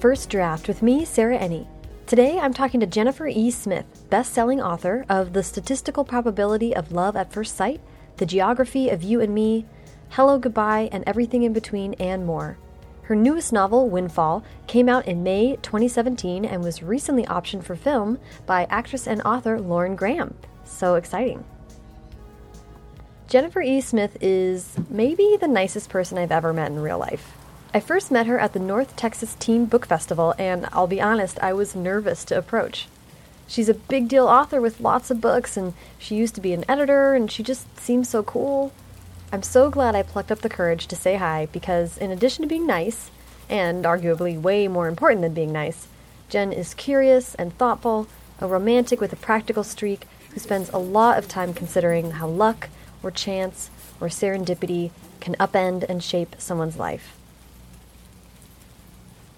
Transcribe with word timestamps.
First 0.00 0.30
Draft 0.30 0.66
with 0.66 0.80
me, 0.80 1.04
Sarah 1.04 1.38
Enni. 1.38 1.66
Today 2.06 2.38
I'm 2.38 2.54
talking 2.54 2.80
to 2.80 2.86
Jennifer 2.86 3.26
E. 3.26 3.50
Smith, 3.50 3.84
best 4.08 4.32
selling 4.32 4.58
author 4.58 5.04
of 5.10 5.34
The 5.34 5.42
Statistical 5.42 6.06
Probability 6.06 6.74
of 6.74 6.90
Love 6.90 7.16
at 7.16 7.30
First 7.30 7.54
Sight, 7.54 7.82
The 8.16 8.24
Geography 8.24 8.88
of 8.88 9.02
You 9.02 9.20
and 9.20 9.34
Me, 9.34 9.66
Hello, 10.08 10.38
Goodbye, 10.38 10.88
and 10.90 11.04
Everything 11.06 11.42
in 11.42 11.52
Between, 11.52 11.92
and 12.00 12.24
more. 12.24 12.56
Her 13.02 13.14
newest 13.14 13.52
novel, 13.52 13.90
Windfall, 13.90 14.42
came 14.66 14.88
out 14.88 15.06
in 15.06 15.22
May 15.22 15.56
2017 15.56 16.46
and 16.46 16.64
was 16.64 16.82
recently 16.82 17.24
optioned 17.24 17.64
for 17.64 17.76
film 17.76 18.18
by 18.46 18.64
actress 18.70 19.06
and 19.06 19.20
author 19.20 19.60
Lauren 19.60 19.96
Graham. 19.96 20.32
So 20.64 20.94
exciting. 20.94 21.44
Jennifer 23.26 23.60
E. 23.60 23.82
Smith 23.82 24.16
is 24.22 24.78
maybe 24.88 25.36
the 25.38 25.46
nicest 25.46 25.90
person 25.90 26.16
I've 26.16 26.32
ever 26.32 26.54
met 26.54 26.70
in 26.70 26.80
real 26.80 26.98
life. 26.98 27.34
I 27.72 27.78
first 27.78 28.10
met 28.10 28.26
her 28.26 28.36
at 28.36 28.52
the 28.52 28.58
North 28.58 28.96
Texas 28.96 29.36
Teen 29.38 29.66
Book 29.66 29.86
Festival, 29.86 30.34
and 30.36 30.66
I'll 30.72 30.88
be 30.88 31.00
honest, 31.00 31.38
I 31.38 31.52
was 31.52 31.76
nervous 31.76 32.24
to 32.24 32.36
approach. 32.36 32.88
She's 33.46 33.68
a 33.68 33.74
big 33.74 34.08
deal 34.08 34.26
author 34.26 34.60
with 34.60 34.80
lots 34.80 35.08
of 35.08 35.20
books, 35.20 35.56
and 35.56 35.74
she 35.96 36.16
used 36.16 36.34
to 36.34 36.40
be 36.40 36.52
an 36.52 36.64
editor, 36.68 37.14
and 37.14 37.30
she 37.30 37.44
just 37.44 37.78
seems 37.78 38.08
so 38.08 38.24
cool. 38.24 38.72
I'm 39.32 39.44
so 39.44 39.70
glad 39.70 39.94
I 39.94 40.02
plucked 40.02 40.32
up 40.32 40.40
the 40.40 40.48
courage 40.48 40.88
to 40.88 40.96
say 40.96 41.14
hi 41.14 41.46
because, 41.52 41.96
in 41.96 42.10
addition 42.10 42.42
to 42.42 42.48
being 42.48 42.66
nice, 42.66 43.12
and 43.48 43.84
arguably 43.84 44.40
way 44.40 44.66
more 44.66 44.88
important 44.88 45.22
than 45.22 45.34
being 45.34 45.52
nice, 45.52 45.86
Jen 46.28 46.52
is 46.52 46.74
curious 46.74 47.36
and 47.36 47.56
thoughtful, 47.56 48.08
a 48.40 48.48
romantic 48.48 49.00
with 49.00 49.12
a 49.12 49.16
practical 49.16 49.62
streak 49.62 50.08
who 50.30 50.40
spends 50.40 50.70
a 50.70 50.78
lot 50.78 51.18
of 51.18 51.28
time 51.28 51.54
considering 51.54 52.12
how 52.12 52.26
luck, 52.26 52.68
or 53.00 53.12
chance, 53.12 53.70
or 54.00 54.08
serendipity 54.08 54.90
can 55.20 55.36
upend 55.36 55.84
and 55.88 56.02
shape 56.02 56.34
someone's 56.36 56.76
life. 56.76 57.16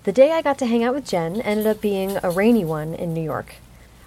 The 0.05 0.11
day 0.11 0.33
I 0.33 0.43
got 0.43 0.59
to 0.59 0.67
hang 0.67 0.83
out 0.83 0.97
with 0.97 1.07
Jen 1.07 1.41
ended 1.43 1.65
up 1.65 1.81
being 1.81 2.19
a 2.25 2.31
rainy 2.31 2.65
one 2.65 2.93
in 2.93 3.15
New 3.15 3.23
York. 3.23 3.55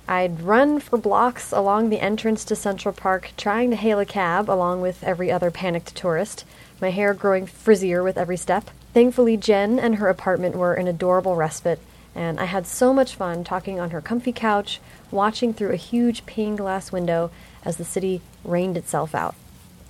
I'd 0.09 0.41
run 0.41 0.81
for 0.81 0.97
blocks 0.97 1.53
along 1.53 1.87
the 1.87 2.01
entrance 2.01 2.43
to 2.45 2.55
Central 2.57 2.93
Park 2.93 3.31
trying 3.37 3.69
to 3.69 3.77
hail 3.77 3.97
a 4.01 4.05
cab 4.05 4.49
along 4.49 4.81
with 4.81 5.01
every 5.05 5.31
other 5.31 5.49
panicked 5.49 5.95
tourist, 5.95 6.43
my 6.81 6.89
hair 6.89 7.13
growing 7.13 7.45
frizzier 7.45 8.03
with 8.03 8.17
every 8.17 8.35
step. 8.35 8.71
Thankfully, 8.93 9.37
Jen 9.37 9.79
and 9.79 9.95
her 9.95 10.09
apartment 10.09 10.57
were 10.57 10.73
an 10.73 10.89
adorable 10.89 11.37
respite, 11.37 11.79
and 12.13 12.41
I 12.41 12.45
had 12.45 12.67
so 12.67 12.93
much 12.93 13.15
fun 13.15 13.45
talking 13.45 13.79
on 13.79 13.91
her 13.91 14.01
comfy 14.01 14.33
couch, 14.33 14.81
watching 15.11 15.53
through 15.53 15.71
a 15.71 15.77
huge 15.77 16.25
pane 16.25 16.57
glass 16.57 16.91
window 16.91 17.31
as 17.63 17.77
the 17.77 17.85
city 17.85 18.19
rained 18.43 18.75
itself 18.75 19.15
out. 19.15 19.33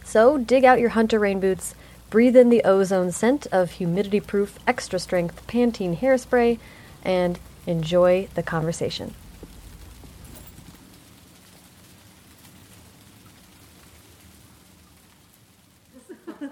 So 0.03 0.37
dig 0.37 0.65
out 0.65 0.79
your 0.79 0.89
hunter 0.89 1.17
rain 1.17 1.39
boots, 1.39 1.73
breathe 2.09 2.35
in 2.35 2.49
the 2.49 2.63
ozone 2.63 3.11
scent 3.11 3.47
of 3.51 3.71
humidity 3.71 4.19
proof 4.19 4.59
extra 4.67 4.99
strength 4.99 5.45
Pantene 5.47 5.97
hairspray, 5.97 6.59
and 7.03 7.39
enjoy 7.67 8.27
the 8.35 8.43
conversation. 8.43 9.15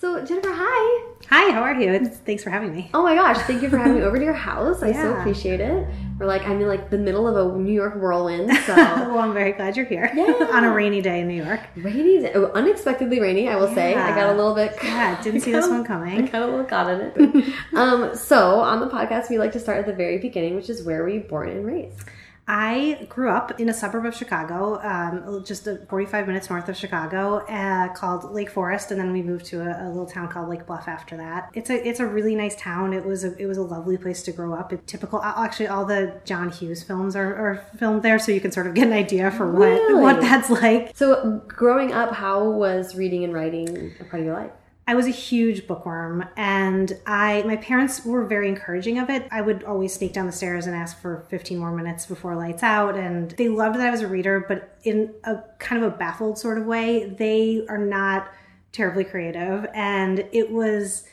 So, 0.00 0.22
Jennifer, 0.22 0.50
hi. 0.52 1.13
Hi, 1.30 1.50
how 1.52 1.62
are 1.62 1.74
you? 1.80 1.92
It's, 1.92 2.18
thanks 2.18 2.42
for 2.44 2.50
having 2.50 2.74
me. 2.74 2.90
Oh 2.94 3.02
my 3.02 3.14
gosh, 3.14 3.38
thank 3.46 3.62
you 3.62 3.68
for 3.70 3.78
having 3.78 3.94
me 3.96 4.02
over 4.02 4.18
to 4.18 4.24
your 4.24 4.32
house. 4.50 4.82
I 4.82 4.92
so 4.92 5.14
appreciate 5.14 5.60
it. 5.60 5.86
We're 6.18 6.26
like, 6.26 6.42
I'm 6.46 6.60
in 6.60 6.68
like 6.68 6.90
the 6.90 6.98
middle 6.98 7.26
of 7.26 7.54
a 7.54 7.58
New 7.58 7.72
York 7.72 7.96
whirlwind, 7.96 8.54
so 8.66 8.74
well, 8.74 9.18
I'm 9.18 9.32
very 9.32 9.52
glad 9.52 9.76
you're 9.76 9.86
here 9.86 10.10
Yeah. 10.14 10.48
on 10.52 10.64
a 10.64 10.72
rainy 10.72 11.00
day 11.00 11.20
in 11.20 11.28
New 11.28 11.42
York. 11.42 11.60
rainy, 11.76 12.20
day- 12.20 12.32
oh, 12.34 12.46
unexpectedly 12.54 13.20
rainy, 13.20 13.48
I 13.48 13.56
will 13.56 13.72
say. 13.74 13.94
I 13.94 14.14
got 14.14 14.28
a 14.30 14.36
little 14.36 14.54
bit. 14.54 14.76
Yeah, 14.82 15.20
didn't 15.22 15.40
see 15.40 15.50
this 15.52 15.68
one 15.68 15.84
coming. 15.84 16.24
I 16.24 16.26
got 16.28 16.42
a 16.42 16.46
little 16.46 16.64
caught 16.64 16.90
in 16.90 17.00
it. 17.16 17.54
um, 17.74 18.14
so 18.14 18.60
on 18.60 18.80
the 18.80 18.88
podcast, 18.88 19.30
we 19.30 19.38
like 19.38 19.52
to 19.52 19.60
start 19.60 19.78
at 19.78 19.86
the 19.86 19.94
very 19.94 20.18
beginning, 20.18 20.54
which 20.56 20.68
is 20.70 20.82
where 20.84 21.02
were 21.02 21.08
you 21.08 21.20
born 21.20 21.48
and 21.48 21.64
raised? 21.66 22.02
I 22.46 23.06
grew 23.08 23.30
up 23.30 23.58
in 23.58 23.70
a 23.70 23.72
suburb 23.74 24.04
of 24.04 24.14
Chicago, 24.14 24.78
um, 24.82 25.42
just 25.46 25.66
uh, 25.66 25.76
45 25.88 26.26
minutes 26.26 26.50
north 26.50 26.68
of 26.68 26.76
Chicago, 26.76 27.38
uh, 27.46 27.88
called 27.94 28.30
Lake 28.32 28.50
Forest, 28.50 28.90
and 28.90 29.00
then 29.00 29.12
we 29.12 29.22
moved 29.22 29.46
to 29.46 29.62
a, 29.62 29.86
a 29.86 29.88
little 29.88 30.04
town 30.04 30.28
called 30.28 30.50
Lake 30.50 30.66
Bluff 30.66 30.86
after 30.86 31.16
that. 31.16 31.48
It's 31.54 31.70
a 31.70 31.88
it's 31.88 32.00
a 32.00 32.06
really 32.06 32.34
nice 32.34 32.54
town. 32.56 32.92
It 32.92 33.04
was 33.04 33.24
a 33.24 33.34
it 33.36 33.46
was 33.46 33.56
a 33.56 33.62
lovely 33.62 33.96
place 33.96 34.22
to 34.24 34.32
grow 34.32 34.52
up. 34.52 34.72
It, 34.74 34.86
typical, 34.86 35.22
actually, 35.22 35.68
all 35.68 35.86
the 35.86 36.20
John 36.26 36.50
Hughes 36.50 36.82
films 36.82 37.16
are, 37.16 37.34
are 37.34 37.66
filmed 37.78 38.02
there, 38.02 38.18
so 38.18 38.30
you 38.30 38.40
can 38.42 38.52
sort 38.52 38.66
of 38.66 38.74
get 38.74 38.86
an 38.88 38.92
idea 38.92 39.30
for 39.30 39.50
what 39.50 39.68
Really? 39.68 40.02
what 40.02 40.20
that's 40.20 40.50
like. 40.50 40.92
So 40.94 41.40
growing 41.48 41.92
up, 41.92 42.12
how 42.14 42.50
was 42.50 42.94
reading 42.94 43.24
and 43.24 43.32
writing 43.32 43.94
a 44.00 44.04
part 44.04 44.20
of 44.20 44.26
your 44.26 44.34
life? 44.34 44.50
I 44.86 44.94
was 44.94 45.06
a 45.06 45.10
huge 45.10 45.66
bookworm 45.66 46.26
and 46.36 46.92
I 47.06 47.42
my 47.46 47.56
parents 47.56 48.04
were 48.04 48.26
very 48.26 48.48
encouraging 48.48 48.98
of 48.98 49.08
it. 49.08 49.26
I 49.30 49.40
would 49.40 49.64
always 49.64 49.94
sneak 49.94 50.12
down 50.12 50.26
the 50.26 50.32
stairs 50.32 50.66
and 50.66 50.76
ask 50.76 51.00
for 51.00 51.26
15 51.30 51.58
more 51.58 51.72
minutes 51.72 52.04
before 52.04 52.36
lights 52.36 52.62
out 52.62 52.96
and 52.96 53.30
they 53.32 53.48
loved 53.48 53.76
that 53.76 53.86
I 53.86 53.90
was 53.90 54.02
a 54.02 54.06
reader 54.06 54.44
but 54.46 54.78
in 54.82 55.14
a 55.24 55.36
kind 55.58 55.82
of 55.82 55.92
a 55.92 55.96
baffled 55.96 56.38
sort 56.38 56.58
of 56.58 56.66
way. 56.66 57.14
They 57.18 57.64
are 57.68 57.78
not 57.78 58.30
terribly 58.72 59.04
creative 59.04 59.66
and 59.74 60.26
it 60.32 60.50
was 60.50 61.04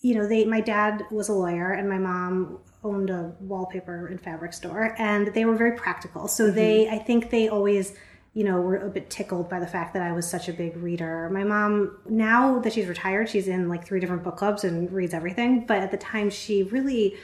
you 0.00 0.14
know, 0.14 0.26
they 0.26 0.44
my 0.44 0.60
dad 0.60 1.04
was 1.10 1.28
a 1.28 1.32
lawyer 1.34 1.72
and 1.72 1.88
my 1.88 1.98
mom 1.98 2.60
owned 2.82 3.10
a 3.10 3.34
wallpaper 3.40 4.06
and 4.06 4.20
fabric 4.20 4.54
store 4.54 4.94
and 4.98 5.34
they 5.34 5.44
were 5.44 5.56
very 5.56 5.76
practical. 5.76 6.28
So 6.28 6.46
mm-hmm. 6.46 6.56
they 6.56 6.88
I 6.88 6.98
think 6.98 7.28
they 7.28 7.48
always 7.48 7.94
you 8.36 8.44
know, 8.44 8.60
were 8.60 8.76
a 8.76 8.90
bit 8.90 9.08
tickled 9.08 9.48
by 9.48 9.58
the 9.58 9.66
fact 9.66 9.94
that 9.94 10.02
I 10.02 10.12
was 10.12 10.28
such 10.28 10.46
a 10.50 10.52
big 10.52 10.76
reader. 10.76 11.30
My 11.30 11.42
mom, 11.42 11.96
now 12.06 12.58
that 12.58 12.74
she's 12.74 12.86
retired, 12.86 13.30
she's 13.30 13.48
in 13.48 13.66
like 13.66 13.86
three 13.86 13.98
different 13.98 14.22
book 14.22 14.36
clubs 14.36 14.62
and 14.62 14.92
reads 14.92 15.14
everything. 15.14 15.64
But 15.64 15.78
at 15.78 15.90
the 15.90 15.96
time, 15.96 16.28
she 16.28 16.62
really 16.64 17.16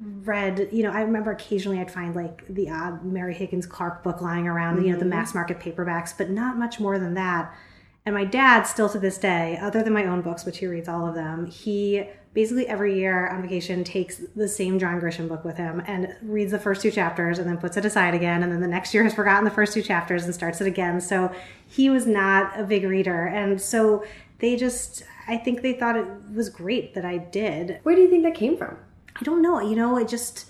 read, 0.00 0.70
you 0.72 0.82
know, 0.82 0.90
I 0.90 1.02
remember 1.02 1.32
occasionally 1.32 1.80
I'd 1.80 1.90
find 1.90 2.16
like 2.16 2.46
the 2.48 2.70
odd 2.70 3.04
Mary 3.04 3.34
Higgins 3.34 3.66
Clark 3.66 4.02
book 4.02 4.22
lying 4.22 4.48
around, 4.48 4.82
you 4.82 4.90
know, 4.90 4.98
the 4.98 5.04
mm-hmm. 5.04 5.10
mass 5.10 5.34
market 5.34 5.60
paperbacks, 5.60 6.16
but 6.16 6.30
not 6.30 6.56
much 6.56 6.80
more 6.80 6.98
than 6.98 7.12
that. 7.12 7.54
And 8.06 8.14
my 8.14 8.24
dad, 8.24 8.62
still 8.62 8.88
to 8.88 8.98
this 8.98 9.18
day, 9.18 9.58
other 9.60 9.82
than 9.82 9.92
my 9.92 10.06
own 10.06 10.22
books, 10.22 10.46
which 10.46 10.58
he 10.58 10.66
reads 10.66 10.88
all 10.88 11.06
of 11.06 11.14
them, 11.14 11.44
he 11.44 12.04
basically 12.34 12.66
every 12.66 12.98
year 12.98 13.28
on 13.28 13.40
vacation 13.42 13.84
takes 13.84 14.20
the 14.34 14.48
same 14.48 14.78
John 14.78 15.00
Grisham 15.00 15.28
book 15.28 15.44
with 15.44 15.56
him 15.56 15.82
and 15.86 16.14
reads 16.20 16.50
the 16.50 16.58
first 16.58 16.82
two 16.82 16.90
chapters 16.90 17.38
and 17.38 17.48
then 17.48 17.56
puts 17.56 17.76
it 17.76 17.84
aside 17.84 18.12
again. 18.12 18.42
And 18.42 18.52
then 18.52 18.60
the 18.60 18.66
next 18.66 18.92
year 18.92 19.04
has 19.04 19.14
forgotten 19.14 19.44
the 19.44 19.50
first 19.50 19.72
two 19.72 19.82
chapters 19.82 20.24
and 20.24 20.34
starts 20.34 20.60
it 20.60 20.66
again. 20.66 21.00
So 21.00 21.32
he 21.66 21.88
was 21.88 22.06
not 22.06 22.58
a 22.58 22.64
big 22.64 22.84
reader. 22.84 23.26
And 23.26 23.60
so 23.60 24.04
they 24.40 24.56
just, 24.56 25.04
I 25.28 25.36
think 25.36 25.62
they 25.62 25.74
thought 25.74 25.96
it 25.96 26.06
was 26.34 26.48
great 26.48 26.94
that 26.94 27.04
I 27.04 27.18
did. 27.18 27.78
Where 27.84 27.94
do 27.94 28.02
you 28.02 28.10
think 28.10 28.24
that 28.24 28.34
came 28.34 28.56
from? 28.56 28.76
I 29.14 29.22
don't 29.22 29.40
know. 29.40 29.60
You 29.60 29.76
know, 29.76 29.96
it 29.96 30.08
just, 30.08 30.46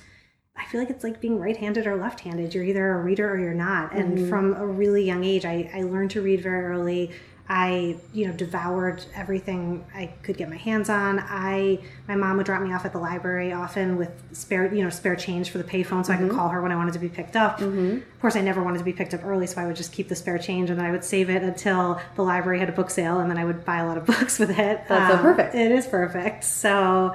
I 0.57 0.65
feel 0.65 0.81
like 0.81 0.89
it's 0.89 1.05
like 1.05 1.21
being 1.21 1.39
right 1.39 1.57
handed 1.57 1.87
or 1.87 1.97
left 1.97 2.21
handed. 2.21 2.55
You're 2.55 2.65
either 2.65 2.93
a 2.93 3.03
reader 3.03 3.31
or 3.31 3.39
you're 3.39 3.53
not. 3.53 3.93
And 3.93 4.17
mm-hmm. 4.17 4.29
from 4.31 4.55
a 4.55 4.67
really 4.67 5.05
young 5.05 5.23
age, 5.23 5.45
I, 5.45 5.71
I 5.75 5.83
learned 5.83 6.13
to 6.13 6.23
read 6.23 6.41
very 6.41 6.65
early. 6.65 7.11
I, 7.47 7.99
you 8.15 8.27
know, 8.27 8.33
devoured 8.33 9.05
everything 9.15 9.85
I 9.95 10.07
could 10.23 10.39
get 10.39 10.49
my 10.49 10.57
hands 10.57 10.89
on. 10.89 11.19
I, 11.19 11.79
my 12.09 12.15
mom 12.15 12.39
would 12.39 12.47
drop 12.47 12.63
me 12.63 12.73
off 12.73 12.87
at 12.87 12.93
the 12.93 12.99
library 12.99 13.53
often 13.53 13.99
with 13.99 14.11
spare, 14.33 14.73
you 14.75 14.83
know, 14.83 14.89
spare 14.89 15.15
change 15.15 15.51
for 15.51 15.59
the 15.59 15.65
payphone 15.65 16.07
so 16.07 16.15
I 16.15 16.17
could 16.17 16.31
call 16.31 16.49
her 16.49 16.63
when 16.63 16.73
I 16.73 16.77
wanted 16.77 16.95
to 16.95 16.99
be 17.01 17.11
picked 17.11 17.37
up. 17.37 17.61
Of 17.61 18.21
course, 18.21 18.35
I 18.35 18.41
never 18.41 18.63
wanted 18.63 18.79
to 18.79 18.85
be 18.85 18.95
picked 18.95 19.13
up 19.13 19.25
early, 19.27 19.47
so 19.47 19.61
I 19.61 19.67
would 19.67 19.77
just 19.77 19.93
keep 19.93 20.09
the 20.09 20.17
spare 20.17 20.39
change 20.39 20.71
and 20.71 20.79
then 20.79 20.87
I 20.87 20.91
would 20.91 21.05
save 21.05 21.29
it 21.29 21.43
until 21.43 22.01
the 22.17 22.23
library 22.23 22.61
had 22.61 22.71
a 22.71 22.73
book 22.73 22.89
sale 22.89 23.21
and 23.21 23.31
then 23.31 23.37
I 23.37 23.45
would 23.45 23.63
buy 23.67 23.77
a 23.79 23.87
lot 23.87 23.99
of 23.99 24.07
books 24.13 24.39
with 24.39 24.51
it. 24.51 24.81
That's 24.89 25.13
so 25.13 25.17
Um, 25.19 25.23
perfect. 25.23 25.55
It 25.55 25.71
is 25.71 25.87
perfect. 25.87 26.45
So 26.45 27.15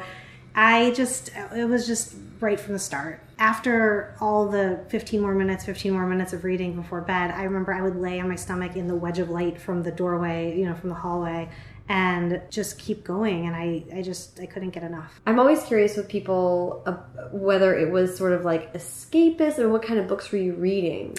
I 0.53 0.91
just, 0.91 1.31
it 1.55 1.67
was 1.67 1.87
just 1.87 2.13
right 2.39 2.59
from 2.59 2.73
the 2.73 2.79
start. 2.79 3.19
After 3.39 4.15
all 4.19 4.47
the 4.47 4.85
15 4.89 5.21
more 5.21 5.33
minutes, 5.33 5.65
15 5.65 5.93
more 5.93 6.05
minutes 6.05 6.33
of 6.33 6.43
reading 6.43 6.75
before 6.75 7.01
bed, 7.01 7.31
I 7.31 7.43
remember 7.43 7.73
I 7.73 7.81
would 7.81 7.95
lay 7.95 8.19
on 8.19 8.27
my 8.27 8.35
stomach 8.35 8.75
in 8.75 8.87
the 8.87 8.95
wedge 8.95 9.17
of 9.17 9.29
light 9.29 9.59
from 9.59 9.81
the 9.81 9.91
doorway, 9.91 10.59
you 10.59 10.65
know, 10.65 10.75
from 10.75 10.89
the 10.89 10.95
hallway 10.95 11.49
and 11.87 12.41
just 12.49 12.77
keep 12.77 13.03
going. 13.03 13.47
And 13.47 13.55
I, 13.55 13.83
I 13.95 14.01
just, 14.01 14.39
I 14.39 14.45
couldn't 14.45 14.71
get 14.71 14.83
enough. 14.83 15.19
I'm 15.25 15.39
always 15.39 15.63
curious 15.63 15.95
with 15.95 16.07
people 16.07 16.83
uh, 16.85 16.97
whether 17.31 17.75
it 17.75 17.91
was 17.91 18.15
sort 18.15 18.33
of 18.33 18.45
like 18.45 18.73
escapist 18.73 19.57
or 19.57 19.69
what 19.69 19.81
kind 19.83 19.99
of 19.99 20.07
books 20.07 20.31
were 20.31 20.37
you 20.37 20.53
reading? 20.53 21.17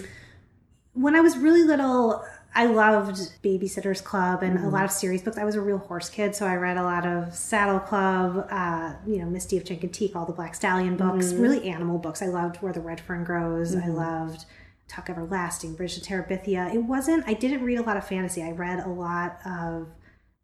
when 0.94 1.14
I 1.14 1.20
was 1.20 1.36
really 1.38 1.62
little, 1.64 2.24
I 2.54 2.66
loved 2.66 3.16
Babysitter's 3.42 4.00
Club 4.00 4.42
and 4.42 4.56
a 4.56 4.60
mm-hmm. 4.60 4.70
lot 4.70 4.84
of 4.84 4.90
series 4.90 5.22
books. 5.22 5.38
I 5.38 5.44
was 5.44 5.54
a 5.54 5.60
real 5.60 5.78
horse 5.78 6.10
kid, 6.10 6.34
so 6.34 6.46
I 6.46 6.56
read 6.56 6.76
a 6.76 6.82
lot 6.82 7.06
of 7.06 7.34
Saddle 7.34 7.78
Club, 7.78 8.46
uh, 8.50 8.94
you 9.06 9.18
know, 9.18 9.26
Misty 9.26 9.56
of 9.56 9.64
Chincoteague, 9.64 10.16
all 10.16 10.26
the 10.26 10.32
Black 10.32 10.54
Stallion 10.54 10.96
books, 10.96 11.26
mm-hmm. 11.26 11.42
really 11.42 11.68
animal 11.68 11.98
books. 11.98 12.22
I 12.22 12.26
loved 12.26 12.56
Where 12.56 12.72
the 12.72 12.80
Red 12.80 13.00
Fern 13.00 13.22
Grows. 13.22 13.76
I 13.76 13.80
mm-hmm. 13.80 13.94
loved 13.94 14.46
Tuck 14.88 15.08
Everlasting, 15.08 15.74
Bridge 15.74 15.94
to 15.94 16.00
Terabithia. 16.00 16.74
It 16.74 16.82
wasn't, 16.82 17.22
I 17.28 17.34
didn't 17.34 17.62
read 17.62 17.78
a 17.78 17.82
lot 17.82 17.96
of 17.96 18.06
fantasy. 18.06 18.42
I 18.42 18.50
read 18.50 18.80
a 18.80 18.88
lot 18.88 19.38
of 19.46 19.86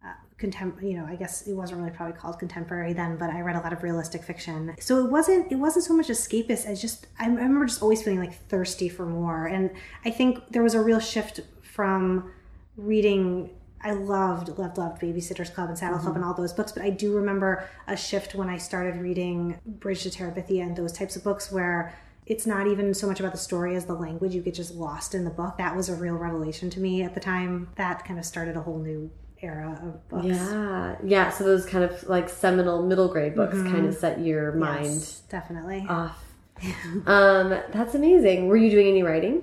uh, 0.04 0.12
contem 0.38 0.80
you 0.82 0.96
know 0.96 1.06
i 1.08 1.16
guess 1.16 1.46
it 1.46 1.54
wasn't 1.54 1.78
really 1.80 1.90
probably 1.90 2.14
called 2.14 2.38
contemporary 2.38 2.92
then 2.92 3.16
but 3.16 3.30
i 3.30 3.40
read 3.40 3.56
a 3.56 3.60
lot 3.60 3.72
of 3.72 3.82
realistic 3.82 4.22
fiction 4.22 4.74
so 4.78 5.02
it 5.02 5.10
wasn't 5.10 5.50
it 5.50 5.56
wasn't 5.56 5.82
so 5.82 5.94
much 5.94 6.08
escapist 6.08 6.66
as 6.66 6.80
just 6.80 7.06
i 7.18 7.26
remember 7.26 7.64
just 7.64 7.82
always 7.82 8.02
feeling 8.02 8.20
like 8.20 8.34
thirsty 8.48 8.88
for 8.88 9.06
more 9.06 9.46
and 9.46 9.70
i 10.04 10.10
think 10.10 10.38
there 10.50 10.62
was 10.62 10.74
a 10.74 10.80
real 10.80 11.00
shift 11.00 11.40
from 11.76 12.32
reading 12.78 13.50
I 13.82 13.92
loved, 13.92 14.48
loved, 14.58 14.78
loved 14.78 15.00
Babysitter's 15.00 15.50
Club 15.50 15.68
and 15.68 15.78
Saddle 15.78 15.98
Club 15.98 16.16
and 16.16 16.24
all 16.24 16.34
those 16.34 16.52
books. 16.52 16.72
But 16.72 16.82
I 16.82 16.90
do 16.90 17.14
remember 17.14 17.68
a 17.86 17.96
shift 17.96 18.34
when 18.34 18.48
I 18.48 18.56
started 18.56 18.96
reading 18.96 19.60
Bridge 19.64 20.02
to 20.02 20.10
Terabithia 20.10 20.62
and 20.62 20.74
those 20.74 20.92
types 20.92 21.14
of 21.14 21.22
books 21.22 21.52
where 21.52 21.94
it's 22.24 22.46
not 22.46 22.66
even 22.66 22.94
so 22.94 23.06
much 23.06 23.20
about 23.20 23.30
the 23.32 23.38
story 23.38 23.76
as 23.76 23.84
the 23.84 23.94
language. 23.94 24.34
You 24.34 24.40
get 24.40 24.54
just 24.54 24.74
lost 24.74 25.14
in 25.14 25.24
the 25.24 25.30
book. 25.30 25.58
That 25.58 25.76
was 25.76 25.88
a 25.88 25.94
real 25.94 26.14
revelation 26.14 26.70
to 26.70 26.80
me 26.80 27.02
at 27.02 27.14
the 27.14 27.20
time. 27.20 27.68
That 27.76 28.04
kind 28.04 28.18
of 28.18 28.24
started 28.24 28.56
a 28.56 28.62
whole 28.62 28.78
new 28.78 29.10
era 29.40 29.78
of 29.82 30.08
books. 30.08 30.26
Yeah, 30.26 30.96
yeah. 31.04 31.30
So 31.30 31.44
those 31.44 31.66
kind 31.66 31.84
of 31.84 32.02
like 32.08 32.28
seminal 32.28 32.82
middle 32.82 33.08
grade 33.08 33.36
books 33.36 33.54
kind 33.54 33.86
of 33.86 33.94
set 33.94 34.18
your 34.20 34.52
mind 34.52 34.86
Yes, 34.86 35.22
definitely. 35.28 35.86
off. 35.88 36.24
um, 37.06 37.50
that's 37.72 37.94
amazing. 37.94 38.48
Were 38.48 38.56
you 38.56 38.70
doing 38.70 38.88
any 38.88 39.02
writing? 39.04 39.42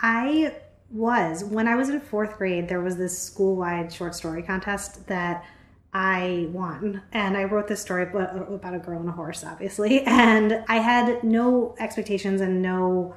I 0.00 0.54
was 0.90 1.44
when 1.44 1.68
I 1.68 1.74
was 1.74 1.88
in 1.88 2.00
fourth 2.00 2.36
grade. 2.38 2.68
There 2.68 2.80
was 2.80 2.96
this 2.96 3.18
school-wide 3.20 3.92
short 3.92 4.14
story 4.14 4.42
contest 4.42 5.06
that 5.08 5.44
I 5.92 6.48
won, 6.52 7.02
and 7.12 7.36
I 7.36 7.44
wrote 7.44 7.68
this 7.68 7.80
story 7.80 8.04
about 8.04 8.74
a 8.74 8.78
girl 8.78 9.00
and 9.00 9.08
a 9.08 9.12
horse, 9.12 9.44
obviously. 9.44 10.02
And 10.06 10.64
I 10.68 10.76
had 10.76 11.22
no 11.24 11.74
expectations 11.78 12.40
and 12.40 12.62
no 12.62 13.14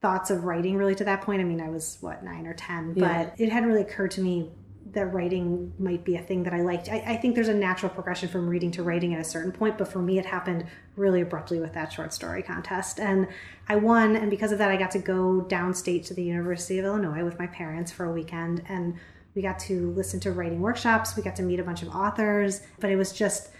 thoughts 0.00 0.30
of 0.30 0.44
writing 0.44 0.76
really 0.76 0.94
to 0.94 1.04
that 1.04 1.20
point. 1.22 1.40
I 1.40 1.44
mean, 1.44 1.60
I 1.60 1.68
was 1.68 1.98
what 2.00 2.24
nine 2.24 2.46
or 2.46 2.54
ten, 2.54 2.94
Yeah. 2.96 3.24
but 3.24 3.34
it 3.38 3.50
hadn't 3.50 3.68
really 3.68 3.82
occurred 3.82 4.12
to 4.12 4.20
me 4.20 4.50
that 4.92 5.12
writing 5.12 5.72
might 5.78 6.04
be 6.04 6.16
a 6.16 6.22
thing 6.22 6.42
that 6.42 6.52
I 6.52 6.62
liked. 6.62 6.88
I, 6.88 6.98
I 7.06 7.16
think 7.16 7.34
there's 7.34 7.48
a 7.48 7.54
natural 7.54 7.90
progression 7.90 8.28
from 8.28 8.48
reading 8.48 8.70
to 8.72 8.82
writing 8.82 9.14
at 9.14 9.20
a 9.20 9.24
certain 9.24 9.52
point, 9.52 9.78
but 9.78 9.88
for 9.88 10.00
me, 10.00 10.18
it 10.18 10.26
happened 10.26 10.66
really 10.96 11.20
abruptly 11.20 11.60
with 11.60 11.72
that 11.74 11.92
short 11.92 12.12
story 12.12 12.42
contest. 12.42 12.98
And 12.98 13.28
I 13.68 13.76
won, 13.76 14.16
and 14.16 14.30
because 14.30 14.52
of 14.52 14.58
that, 14.58 14.70
I 14.70 14.76
got 14.76 14.90
to 14.92 14.98
go 14.98 15.46
downstate 15.48 16.06
to 16.06 16.14
the 16.14 16.22
University 16.22 16.78
of 16.78 16.84
Illinois 16.84 17.24
with 17.24 17.38
my 17.38 17.46
parents 17.46 17.92
for 17.92 18.04
a 18.04 18.12
weekend. 18.12 18.62
And 18.68 18.96
we 19.34 19.42
got 19.42 19.60
to 19.60 19.92
listen 19.92 20.18
to 20.20 20.32
writing 20.32 20.60
workshops, 20.60 21.16
we 21.16 21.22
got 21.22 21.36
to 21.36 21.42
meet 21.42 21.60
a 21.60 21.64
bunch 21.64 21.82
of 21.82 21.88
authors, 21.88 22.62
but 22.80 22.90
it 22.90 22.96
was 22.96 23.12
just 23.12 23.50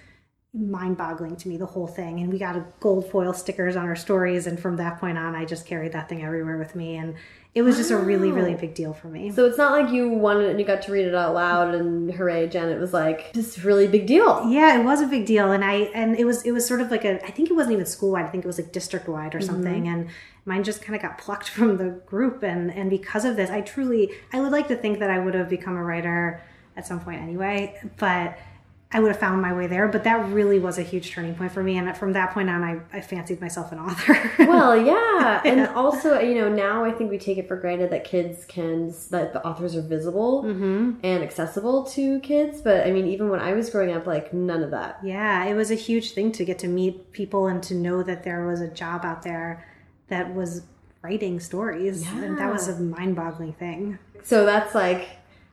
mind 0.52 0.96
boggling 0.96 1.36
to 1.36 1.48
me 1.48 1.56
the 1.56 1.66
whole 1.66 1.86
thing 1.86 2.18
and 2.18 2.32
we 2.32 2.36
got 2.36 2.56
a 2.56 2.64
gold 2.80 3.08
foil 3.08 3.32
stickers 3.32 3.76
on 3.76 3.86
our 3.86 3.94
stories 3.94 4.48
and 4.48 4.58
from 4.58 4.76
that 4.76 4.98
point 4.98 5.16
on 5.16 5.36
i 5.36 5.44
just 5.44 5.64
carried 5.64 5.92
that 5.92 6.08
thing 6.08 6.24
everywhere 6.24 6.58
with 6.58 6.74
me 6.74 6.96
and 6.96 7.14
it 7.52 7.62
was 7.62 7.76
just 7.76 7.90
a 7.90 7.96
really 7.96 8.30
really 8.30 8.54
big 8.54 8.74
deal 8.74 8.92
for 8.92 9.08
me. 9.08 9.30
So 9.32 9.44
it's 9.44 9.58
not 9.58 9.72
like 9.72 9.92
you 9.92 10.08
won 10.08 10.40
it 10.40 10.50
and 10.50 10.60
you 10.60 10.64
got 10.64 10.82
to 10.82 10.92
read 10.92 11.06
it 11.06 11.14
out 11.14 11.34
loud 11.34 11.74
and 11.74 12.12
hooray, 12.12 12.48
Jen. 12.48 12.68
It 12.68 12.78
was 12.78 12.92
like 12.92 13.32
just 13.32 13.58
a 13.58 13.60
really 13.62 13.88
big 13.88 14.06
deal. 14.06 14.48
yeah 14.48 14.78
it 14.80 14.84
was 14.84 15.00
a 15.00 15.06
big 15.06 15.26
deal. 15.26 15.50
And 15.52 15.64
i 15.64 15.74
and 15.94 16.16
it 16.16 16.24
was 16.24 16.42
it 16.42 16.52
was 16.52 16.66
sort 16.66 16.80
of 16.80 16.90
like 16.90 17.04
a 17.04 17.24
i 17.26 17.30
think 17.30 17.50
it 17.50 17.54
wasn't 17.54 17.72
even 17.72 17.86
school 17.86 18.12
wide 18.12 18.24
i 18.24 18.28
think 18.28 18.44
it 18.44 18.46
was 18.46 18.58
like 18.58 18.72
district 18.72 19.08
wide 19.08 19.34
or 19.34 19.38
mm-hmm. 19.38 19.46
something. 19.46 19.88
And 19.88 20.08
mine 20.44 20.62
just 20.62 20.82
kind 20.82 20.94
of 20.94 21.02
got 21.02 21.18
plucked 21.18 21.48
from 21.56 21.76
the 21.76 22.00
group. 22.06 22.42
And 22.42 22.70
and 22.70 22.88
because 22.88 23.24
of 23.24 23.36
this 23.36 23.50
i 23.50 23.60
truly 23.60 24.12
i 24.32 24.40
would 24.40 24.52
like 24.52 24.68
to 24.68 24.76
think 24.76 25.00
that 25.00 25.10
i 25.10 25.18
would 25.18 25.34
have 25.34 25.48
become 25.48 25.76
a 25.76 25.82
writer 25.82 26.42
at 26.76 26.86
some 26.86 27.00
point 27.00 27.20
anyway. 27.20 27.80
But 27.96 28.38
I 28.92 28.98
would 28.98 29.08
have 29.12 29.20
found 29.20 29.40
my 29.40 29.52
way 29.52 29.68
there, 29.68 29.86
but 29.86 30.02
that 30.02 30.30
really 30.30 30.58
was 30.58 30.76
a 30.76 30.82
huge 30.82 31.12
turning 31.12 31.36
point 31.36 31.52
for 31.52 31.62
me. 31.62 31.78
And 31.78 31.96
from 31.96 32.12
that 32.14 32.32
point 32.34 32.50
on, 32.50 32.64
I, 32.64 32.80
I 32.92 33.00
fancied 33.00 33.40
myself 33.40 33.70
an 33.70 33.78
author. 33.78 34.16
Well, 34.50 34.76
yeah. 34.76 35.40
And 35.44 35.68
also, 35.76 36.18
you 36.18 36.34
know, 36.34 36.48
now 36.48 36.84
I 36.84 36.90
think 36.90 37.08
we 37.08 37.16
take 37.16 37.38
it 37.38 37.46
for 37.46 37.56
granted 37.56 37.90
that 37.90 38.02
kids 38.02 38.44
can, 38.46 38.92
that 39.10 39.32
the 39.32 39.46
authors 39.46 39.76
are 39.76 39.82
visible 39.82 40.42
Mm-hmm. 40.42 40.92
and 41.04 41.22
accessible 41.22 41.84
to 41.84 42.18
kids. 42.20 42.60
But 42.62 42.84
I 42.84 42.90
mean, 42.90 43.06
even 43.06 43.28
when 43.28 43.38
I 43.38 43.52
was 43.52 43.70
growing 43.70 43.92
up, 43.92 44.08
like 44.08 44.34
none 44.34 44.64
of 44.64 44.72
that. 44.72 44.98
Yeah, 45.04 45.44
it 45.44 45.54
was 45.54 45.70
a 45.70 45.76
huge 45.76 46.10
thing 46.10 46.32
to 46.32 46.44
get 46.44 46.58
to 46.60 46.68
meet 46.68 47.12
people 47.12 47.46
and 47.46 47.62
to 47.64 47.74
know 47.74 48.02
that 48.02 48.24
there 48.24 48.44
was 48.48 48.60
a 48.60 48.68
job 48.68 49.04
out 49.04 49.22
there 49.22 49.64
that 50.08 50.34
was 50.34 50.62
writing 51.02 51.38
stories. 51.38 52.04
And 52.10 52.36
that 52.38 52.50
was 52.52 52.66
a 52.66 52.80
mind 52.80 53.14
boggling 53.14 53.52
thing. 53.52 54.00
So 54.24 54.44
that's 54.44 54.74
like, 54.74 55.08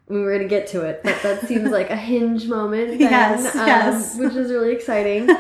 we 0.10 0.22
were 0.22 0.32
going 0.32 0.44
to 0.44 0.48
get 0.48 0.68
to 0.68 0.82
it, 0.82 1.02
but 1.04 1.22
that 1.22 1.48
seems 1.48 1.70
like 1.70 1.90
a 1.90 1.96
hinge 1.96 2.48
moment. 2.48 2.88
Then, 2.98 3.12
Yes, 3.12 3.56
um, 3.56 3.68
yes. 3.68 4.18
Which 4.18 4.34
is 4.34 4.52
really 4.52 4.74
exciting. 4.74 5.30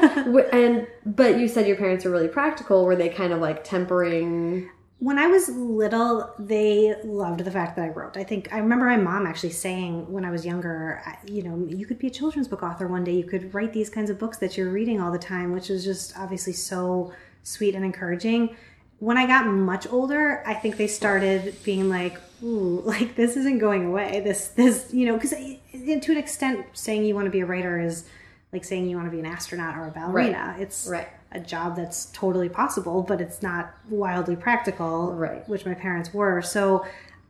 And, 0.51 0.87
but 1.05 1.39
you 1.39 1.47
said 1.47 1.67
your 1.67 1.77
parents 1.77 2.05
were 2.05 2.11
really 2.11 2.27
practical. 2.27 2.85
Were 2.85 2.95
they 2.95 3.09
kind 3.09 3.33
of 3.33 3.39
like 3.39 3.63
tempering? 3.63 4.69
When 4.99 5.19
I 5.19 5.27
was 5.27 5.49
little, 5.49 6.33
they 6.39 6.95
loved 7.03 7.41
the 7.41 7.51
fact 7.51 7.75
that 7.75 7.85
I 7.85 7.89
wrote. 7.89 8.17
I 8.17 8.23
think 8.23 8.51
I 8.51 8.57
remember 8.57 8.85
my 8.85 8.97
mom 8.97 9.25
actually 9.27 9.51
saying 9.51 10.11
when 10.11 10.25
I 10.25 10.31
was 10.31 10.45
younger, 10.45 11.01
you 11.25 11.43
know, 11.43 11.65
you 11.67 11.85
could 11.85 11.99
be 11.99 12.07
a 12.07 12.11
children's 12.11 12.47
book 12.47 12.63
author 12.63 12.87
one 12.87 13.03
day. 13.03 13.13
You 13.13 13.23
could 13.23 13.53
write 13.53 13.73
these 13.73 13.89
kinds 13.89 14.09
of 14.09 14.17
books 14.17 14.37
that 14.39 14.57
you're 14.57 14.71
reading 14.71 14.99
all 14.99 15.11
the 15.11 15.19
time, 15.19 15.51
which 15.51 15.69
was 15.69 15.83
just 15.83 16.17
obviously 16.17 16.53
so 16.53 17.13
sweet 17.43 17.75
and 17.75 17.85
encouraging. 17.85 18.55
When 18.99 19.17
I 19.17 19.27
got 19.27 19.45
much 19.45 19.87
older, 19.91 20.43
I 20.45 20.53
think 20.53 20.77
they 20.77 20.87
started 20.87 21.55
being 21.63 21.89
like, 21.89 22.19
"Ooh, 22.43 22.81
like 22.85 23.15
this 23.15 23.37
isn't 23.37 23.59
going 23.59 23.85
away. 23.85 24.21
This, 24.23 24.49
this, 24.49 24.93
you 24.93 25.05
know, 25.05 25.13
because 25.13 25.33
eh, 25.33 25.99
to 25.99 26.11
an 26.11 26.17
extent, 26.17 26.65
saying 26.73 27.05
you 27.05 27.15
want 27.15 27.25
to 27.25 27.31
be 27.31 27.41
a 27.41 27.45
writer 27.45 27.79
is 27.79 28.05
like 28.53 28.63
saying 28.63 28.89
you 28.89 28.95
want 28.95 29.07
to 29.07 29.11
be 29.11 29.19
an 29.19 29.25
astronaut 29.25 29.77
or 29.77 29.87
a 29.87 29.91
ballerina. 29.91 30.55
It's 30.59 30.87
Right. 30.87 31.07
a 31.31 31.39
job 31.39 31.75
that's 31.75 32.05
totally 32.07 32.49
possible, 32.49 33.03
but 33.03 33.19
it's 33.19 33.43
not 33.43 33.73
wildly 33.89 34.35
practical, 34.35 35.13
Right. 35.13 35.47
Which 35.49 35.65
my 35.65 35.73
parents 35.73 36.13
were. 36.13 36.41
So 36.41 36.85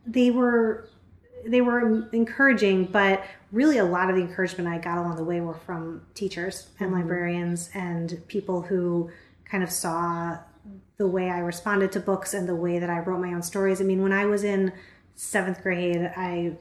they 0.06 0.30
were 0.30 0.88
they 1.44 1.60
were 1.60 2.08
encouraging, 2.12 2.86
but 2.86 3.24
really 3.52 3.78
a 3.78 3.84
lot 3.84 4.10
of 4.10 4.16
the 4.16 4.22
encouragement 4.22 4.68
I 4.68 4.78
got 4.78 4.98
along 4.98 5.16
the 5.16 5.24
way 5.24 5.40
were 5.40 5.54
from 5.54 6.02
teachers 6.14 6.68
and 6.78 6.90
mm-hmm. 6.90 7.00
librarians 7.00 7.70
and 7.74 8.20
people 8.28 8.62
who 8.62 9.10
kind 9.44 9.62
of 9.62 9.70
saw 9.70 10.38
the 10.98 11.06
way 11.06 11.30
I 11.30 11.38
responded 11.38 11.92
to 11.92 12.00
books 12.00 12.34
and 12.34 12.48
the 12.48 12.56
way 12.56 12.80
that 12.80 12.90
I 12.90 12.98
wrote 12.98 13.20
my 13.20 13.32
own 13.32 13.42
stories. 13.42 13.80
I 13.80 13.84
mean, 13.84 14.02
when 14.02 14.12
I 14.12 14.26
was 14.26 14.42
in 14.42 14.72
seventh 15.14 15.62
grade, 15.62 16.12
I 16.16 16.56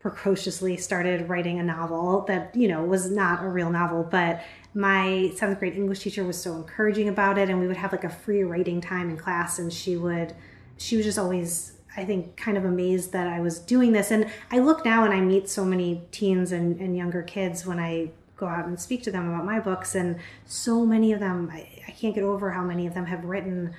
precociously 0.00 0.76
started 0.76 1.28
writing 1.28 1.60
a 1.60 1.62
novel 1.62 2.24
that 2.28 2.54
you 2.54 2.68
know 2.68 2.84
was 2.84 3.10
not 3.10 3.42
a 3.42 3.48
real 3.48 3.70
novel 3.70 4.06
but 4.08 4.40
my 4.72 5.32
seventh 5.34 5.58
grade 5.58 5.74
english 5.74 6.00
teacher 6.00 6.22
was 6.22 6.40
so 6.40 6.54
encouraging 6.54 7.08
about 7.08 7.38
it 7.38 7.48
and 7.48 7.58
we 7.58 7.66
would 7.66 7.78
have 7.78 7.90
like 7.90 8.04
a 8.04 8.08
free 8.08 8.44
writing 8.44 8.80
time 8.80 9.10
in 9.10 9.16
class 9.16 9.58
and 9.58 9.72
she 9.72 9.96
would 9.96 10.32
she 10.76 10.96
was 10.96 11.04
just 11.04 11.18
always 11.18 11.72
i 11.96 12.04
think 12.04 12.36
kind 12.36 12.56
of 12.56 12.64
amazed 12.64 13.10
that 13.10 13.26
i 13.26 13.40
was 13.40 13.58
doing 13.58 13.90
this 13.90 14.12
and 14.12 14.30
i 14.52 14.60
look 14.60 14.84
now 14.84 15.02
and 15.02 15.12
i 15.12 15.20
meet 15.20 15.48
so 15.48 15.64
many 15.64 16.02
teens 16.12 16.52
and, 16.52 16.78
and 16.78 16.96
younger 16.96 17.22
kids 17.22 17.66
when 17.66 17.80
i 17.80 18.08
go 18.36 18.46
out 18.46 18.66
and 18.66 18.78
speak 18.78 19.02
to 19.02 19.10
them 19.10 19.28
about 19.28 19.44
my 19.44 19.58
books 19.58 19.96
and 19.96 20.20
so 20.44 20.86
many 20.86 21.10
of 21.10 21.18
them 21.18 21.50
can't 21.96 22.14
get 22.14 22.24
over 22.24 22.50
how 22.50 22.62
many 22.62 22.86
of 22.86 22.94
them 22.94 23.06
have 23.06 23.24
written 23.24 23.74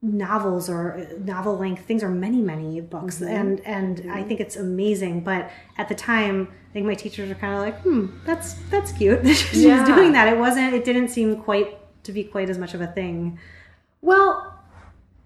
novels 0.00 0.70
or 0.70 1.06
novel 1.24 1.58
length 1.58 1.84
things 1.84 2.02
or 2.04 2.08
many 2.08 2.40
many 2.40 2.80
books. 2.80 3.20
And 3.20 3.60
and 3.66 4.10
i 4.12 4.22
think 4.22 4.38
it's 4.40 4.56
amazing. 4.56 5.22
But 5.24 5.50
at 5.76 5.88
the 5.88 5.94
time 5.94 6.48
i 6.70 6.72
think 6.72 6.86
my 6.86 6.94
teachers 6.94 7.28
were 7.28 7.34
kind 7.34 7.54
of 7.54 7.60
like 7.60 7.80
hmm 7.82 8.06
that's 8.24 8.54
that's 8.70 8.92
cute. 8.92 9.26
She 9.36 9.66
Yeah. 9.66 9.80
was 9.80 9.88
doing 9.96 10.12
that. 10.12 10.32
It 10.32 10.38
wasn't 10.38 10.72
it 10.74 10.84
didn't 10.84 11.08
seem 11.08 11.36
quite 11.42 11.78
to 12.04 12.12
be 12.12 12.22
quite 12.24 12.48
as 12.48 12.58
much 12.58 12.74
of 12.74 12.80
a 12.80 12.86
thing. 12.86 13.38
Well, 14.00 14.54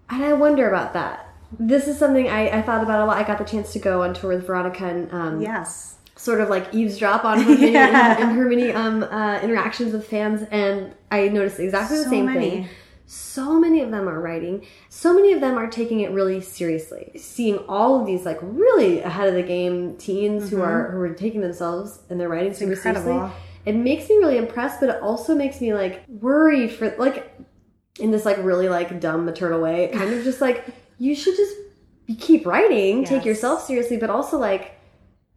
and 0.09 0.23
I 0.23 0.33
wonder 0.33 0.67
about 0.67 0.93
that. 0.93 1.29
This 1.59 1.87
is 1.87 1.99
something 1.99 2.27
I, 2.27 2.49
I 2.57 2.61
thought 2.63 2.81
about 2.81 2.99
a 2.99 3.05
lot. 3.05 3.17
I 3.17 3.23
got 3.23 3.37
the 3.37 3.43
chance 3.45 3.71
to 3.73 3.79
go 3.79 4.01
on 4.01 4.15
tour 4.15 4.31
with 4.33 4.47
Veronica 4.47 4.85
and 4.87 5.11
um, 5.13 5.41
yes 5.41 5.97
sort 6.23 6.39
of 6.41 6.49
like 6.49 6.73
eavesdrop 6.73 7.25
on 7.25 7.41
her 7.43 7.49
many, 7.49 7.71
Yeah. 7.73 8.17
and 8.21 8.37
her 8.37 8.47
many 8.47 8.71
um, 8.71 9.03
uh, 9.03 9.39
interactions 9.41 9.93
with 9.93 10.07
fans, 10.07 10.47
and 10.51 10.93
I 11.11 11.27
noticed 11.27 11.59
exactly 11.59 11.97
the 11.97 12.05
same 12.05 12.25
many. 12.27 12.49
thing. 12.49 12.67
So 13.05 13.59
many 13.59 13.81
of 13.81 13.91
them 13.91 14.07
are 14.07 14.19
writing. 14.19 14.65
So 14.89 15.13
many 15.13 15.33
of 15.33 15.41
them 15.41 15.57
are 15.57 15.67
taking 15.67 15.99
it 15.99 16.11
really 16.11 16.39
seriously. 16.41 17.11
Seeing 17.17 17.57
all 17.67 17.99
of 17.99 18.07
these 18.07 18.25
like 18.25 18.39
really 18.41 19.01
ahead 19.01 19.27
of 19.27 19.35
the 19.35 19.43
game 19.43 19.97
teens 19.97 20.49
who 20.49 20.61
are 20.61 20.89
who 20.91 20.99
are 21.01 21.13
taking 21.13 21.41
themselves 21.41 21.99
and 22.09 22.19
their 22.19 22.29
writing 22.29 22.53
super 22.53 22.73
Mm-hmm. 22.73 22.81
seriously. 23.03 23.31
It 23.65 23.75
makes 23.75 24.09
me 24.09 24.15
really 24.17 24.37
impressed, 24.37 24.79
but 24.79 24.89
it 24.89 25.01
also 25.01 25.35
makes 25.35 25.59
me 25.61 25.73
like 25.73 26.05
worried 26.07 26.71
for 26.71 26.95
like 26.97 27.37
in 27.99 28.11
this 28.11 28.25
like 28.25 28.37
really 28.37 28.69
like 28.69 28.99
dumb 29.01 29.25
maternal 29.25 29.61
way. 29.61 29.89
Kind 29.93 30.13
of 30.13 30.23
just 30.23 30.39
like 30.41 30.65
you 30.97 31.13
should 31.13 31.35
just 31.35 31.55
keep 32.19 32.45
writing, 32.45 33.03
take 33.03 33.25
yourself 33.25 33.63
seriously, 33.65 33.97
but 33.97 34.09
also 34.09 34.37
like 34.39 34.79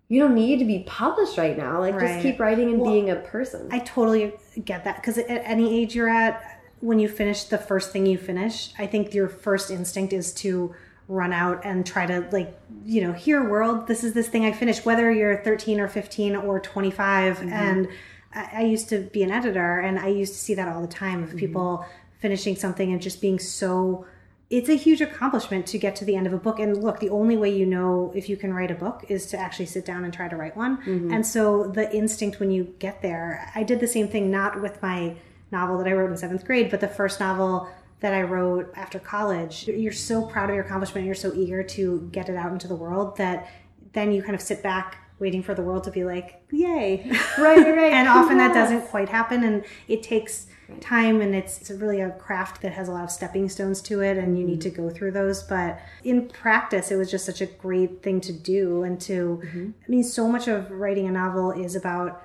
you 0.08 0.20
don't 0.20 0.34
need 0.34 0.58
to 0.58 0.64
be 0.64 0.80
published 0.86 1.36
right 1.36 1.56
now. 1.56 1.80
Like 1.80 1.94
Right. 1.94 2.08
just 2.08 2.22
keep 2.22 2.38
writing 2.38 2.70
and 2.70 2.80
Well, 2.80 2.92
being 2.92 3.10
a 3.10 3.16
person. 3.16 3.68
I 3.70 3.80
totally 3.80 4.34
get 4.64 4.84
that 4.84 4.96
because 4.96 5.18
at 5.18 5.42
any 5.44 5.80
age 5.80 5.94
you're 5.94 6.08
at, 6.08 6.60
when 6.80 6.98
you 6.98 7.08
finish 7.08 7.44
the 7.44 7.58
first 7.58 7.90
thing 7.90 8.06
you 8.06 8.18
finish, 8.18 8.72
I 8.78 8.86
think 8.86 9.14
your 9.14 9.28
first 9.28 9.70
instinct 9.70 10.12
is 10.12 10.32
to 10.34 10.75
run 11.08 11.32
out 11.32 11.64
and 11.64 11.86
try 11.86 12.04
to 12.04 12.26
like 12.32 12.58
you 12.84 13.00
know 13.00 13.12
here 13.12 13.48
world 13.48 13.86
this 13.86 14.02
is 14.02 14.12
this 14.12 14.26
thing 14.26 14.44
i 14.44 14.50
finished 14.50 14.84
whether 14.84 15.12
you're 15.12 15.36
13 15.44 15.78
or 15.78 15.86
15 15.86 16.34
or 16.34 16.58
25 16.58 17.36
mm-hmm. 17.36 17.48
and 17.52 17.88
I, 18.34 18.48
I 18.54 18.62
used 18.62 18.88
to 18.88 19.02
be 19.02 19.22
an 19.22 19.30
editor 19.30 19.78
and 19.78 20.00
i 20.00 20.08
used 20.08 20.32
to 20.32 20.38
see 20.40 20.54
that 20.54 20.66
all 20.66 20.80
the 20.80 20.88
time 20.88 21.22
of 21.22 21.28
mm-hmm. 21.28 21.38
people 21.38 21.86
finishing 22.18 22.56
something 22.56 22.92
and 22.92 23.00
just 23.00 23.20
being 23.20 23.38
so 23.38 24.04
it's 24.48 24.68
a 24.68 24.74
huge 24.74 25.00
accomplishment 25.00 25.66
to 25.66 25.78
get 25.78 25.96
to 25.96 26.04
the 26.04 26.14
end 26.14 26.26
of 26.26 26.32
a 26.32 26.38
book 26.38 26.60
and 26.60 26.82
look 26.82 27.00
the 27.00 27.10
only 27.10 27.36
way 27.36 27.50
you 27.50 27.66
know 27.66 28.12
if 28.14 28.28
you 28.28 28.36
can 28.36 28.54
write 28.54 28.70
a 28.70 28.74
book 28.74 29.04
is 29.08 29.26
to 29.26 29.36
actually 29.36 29.66
sit 29.66 29.84
down 29.84 30.04
and 30.04 30.14
try 30.14 30.28
to 30.28 30.36
write 30.36 30.56
one 30.56 30.78
mm-hmm. 30.78 31.12
and 31.12 31.26
so 31.26 31.66
the 31.68 31.94
instinct 31.94 32.38
when 32.38 32.50
you 32.50 32.74
get 32.78 33.02
there 33.02 33.50
i 33.54 33.62
did 33.62 33.80
the 33.80 33.86
same 33.86 34.08
thing 34.08 34.30
not 34.30 34.60
with 34.60 34.80
my 34.82 35.14
novel 35.50 35.78
that 35.78 35.86
i 35.86 35.92
wrote 35.92 36.10
in 36.10 36.16
seventh 36.16 36.44
grade 36.44 36.70
but 36.70 36.80
the 36.80 36.88
first 36.88 37.18
novel 37.18 37.68
that 38.00 38.14
i 38.14 38.22
wrote 38.22 38.72
after 38.76 38.98
college 38.98 39.66
you're 39.66 39.92
so 39.92 40.24
proud 40.26 40.48
of 40.48 40.54
your 40.54 40.64
accomplishment 40.64 41.04
you're 41.04 41.14
so 41.14 41.32
eager 41.34 41.62
to 41.62 42.08
get 42.12 42.28
it 42.28 42.36
out 42.36 42.52
into 42.52 42.68
the 42.68 42.76
world 42.76 43.16
that 43.16 43.48
then 43.92 44.12
you 44.12 44.22
kind 44.22 44.34
of 44.34 44.40
sit 44.40 44.62
back 44.62 44.98
waiting 45.18 45.42
for 45.42 45.54
the 45.54 45.62
world 45.62 45.84
to 45.84 45.90
be 45.90 46.04
like, 46.04 46.42
yay. 46.50 47.10
Right, 47.38 47.58
right, 47.58 47.76
right. 47.76 47.92
and 47.92 48.08
often 48.08 48.38
that 48.38 48.54
doesn't 48.54 48.82
quite 48.88 49.08
happen. 49.08 49.44
And 49.44 49.64
it 49.88 50.02
takes 50.02 50.46
time 50.80 51.20
and 51.20 51.35
it's, 51.35 51.61
it's 51.61 51.70
really 51.70 52.00
a 52.00 52.11
craft 52.11 52.62
that 52.62 52.73
has 52.73 52.88
a 52.88 52.92
lot 52.92 53.04
of 53.04 53.11
stepping 53.11 53.49
stones 53.49 53.80
to 53.82 54.00
it 54.00 54.16
and 54.18 54.38
you 54.38 54.44
need 54.44 54.61
mm-hmm. 54.61 54.70
to 54.70 54.82
go 54.82 54.90
through 54.90 55.12
those. 55.12 55.42
But 55.42 55.80
in 56.04 56.28
practice, 56.28 56.90
it 56.90 56.96
was 56.96 57.11
just 57.11 57.25
such 57.25 57.40
a 57.40 57.46
great 57.46 58.02
thing 58.02 58.20
to 58.23 58.32
do. 58.32 58.82
And 58.82 59.00
to, 59.02 59.40
mm-hmm. 59.44 59.70
I 59.87 59.90
mean, 59.90 60.04
so 60.04 60.28
much 60.28 60.49
of 60.49 60.70
writing 60.70 61.06
a 61.06 61.12
novel 61.12 61.52
is 61.52 61.76
about 61.76 62.23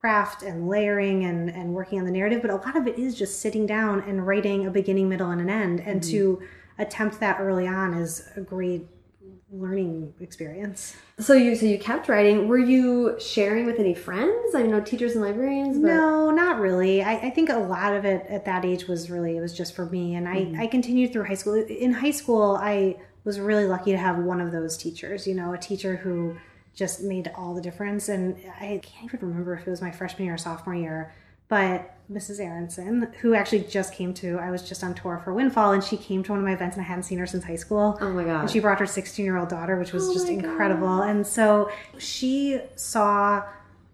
craft 0.00 0.42
and 0.42 0.68
layering 0.68 1.24
and, 1.24 1.48
and 1.48 1.72
working 1.72 1.98
on 1.98 2.04
the 2.04 2.10
narrative, 2.10 2.42
but 2.42 2.50
a 2.50 2.56
lot 2.56 2.76
of 2.76 2.86
it 2.86 2.98
is 2.98 3.14
just 3.14 3.40
sitting 3.40 3.66
down 3.66 4.02
and 4.02 4.26
writing 4.26 4.66
a 4.66 4.70
beginning, 4.70 5.08
middle, 5.08 5.30
and 5.30 5.40
an 5.40 5.48
end. 5.48 5.80
And 5.80 6.02
mm-hmm. 6.02 6.10
to 6.10 6.42
attempt 6.78 7.20
that 7.20 7.40
early 7.40 7.66
on 7.66 7.94
is 7.94 8.28
a 8.36 8.40
great 8.40 8.86
learning 9.60 10.14
experience. 10.20 10.96
So 11.18 11.34
you 11.34 11.54
so 11.54 11.66
you 11.66 11.78
kept 11.78 12.08
writing. 12.08 12.48
Were 12.48 12.58
you 12.58 13.16
sharing 13.20 13.66
with 13.66 13.78
any 13.78 13.94
friends? 13.94 14.54
I 14.54 14.62
know 14.62 14.80
teachers 14.80 15.12
and 15.12 15.24
librarians, 15.24 15.78
but 15.78 15.88
No, 15.88 16.30
not 16.30 16.58
really. 16.58 17.02
I, 17.02 17.14
I 17.14 17.30
think 17.30 17.50
a 17.50 17.58
lot 17.58 17.94
of 17.94 18.04
it 18.04 18.26
at 18.28 18.44
that 18.46 18.64
age 18.64 18.86
was 18.88 19.10
really 19.10 19.36
it 19.36 19.40
was 19.40 19.56
just 19.56 19.74
for 19.74 19.86
me, 19.86 20.14
and 20.14 20.28
I 20.28 20.36
mm-hmm. 20.36 20.60
I 20.60 20.66
continued 20.66 21.12
through 21.12 21.24
high 21.24 21.34
school. 21.34 21.54
In 21.54 21.92
high 21.92 22.10
school, 22.10 22.58
I 22.60 22.96
was 23.24 23.40
really 23.40 23.66
lucky 23.66 23.92
to 23.92 23.98
have 23.98 24.18
one 24.18 24.40
of 24.40 24.52
those 24.52 24.76
teachers. 24.76 25.26
You 25.26 25.34
know, 25.34 25.52
a 25.52 25.58
teacher 25.58 25.96
who 25.96 26.36
just 26.74 27.02
made 27.02 27.30
all 27.36 27.54
the 27.54 27.60
difference. 27.60 28.08
And 28.08 28.36
I 28.60 28.80
can't 28.82 29.04
even 29.14 29.28
remember 29.28 29.54
if 29.54 29.66
it 29.66 29.70
was 29.70 29.80
my 29.80 29.90
freshman 29.90 30.26
year 30.26 30.34
or 30.34 30.38
sophomore 30.38 30.74
year, 30.74 31.12
but 31.48 31.93
Mrs. 32.12 32.38
Aronson, 32.38 33.08
who 33.20 33.34
actually 33.34 33.60
just 33.60 33.94
came 33.94 34.12
to, 34.14 34.38
I 34.38 34.50
was 34.50 34.66
just 34.68 34.84
on 34.84 34.94
tour 34.94 35.20
for 35.24 35.32
Windfall, 35.32 35.72
and 35.72 35.82
she 35.82 35.96
came 35.96 36.22
to 36.24 36.32
one 36.32 36.38
of 36.38 36.44
my 36.44 36.52
events, 36.52 36.76
and 36.76 36.84
I 36.84 36.88
hadn't 36.88 37.04
seen 37.04 37.18
her 37.18 37.26
since 37.26 37.44
high 37.44 37.56
school. 37.56 37.96
Oh 38.00 38.10
my 38.10 38.24
God. 38.24 38.42
And 38.42 38.50
she 38.50 38.60
brought 38.60 38.78
her 38.80 38.86
16 38.86 39.24
year 39.24 39.38
old 39.38 39.48
daughter, 39.48 39.78
which 39.78 39.92
was 39.92 40.08
Oh 40.08 40.12
just 40.12 40.26
my 40.28 40.34
God. 40.34 40.44
incredible. 40.44 41.02
And 41.02 41.26
so 41.26 41.70
she 41.98 42.60
saw 42.76 43.42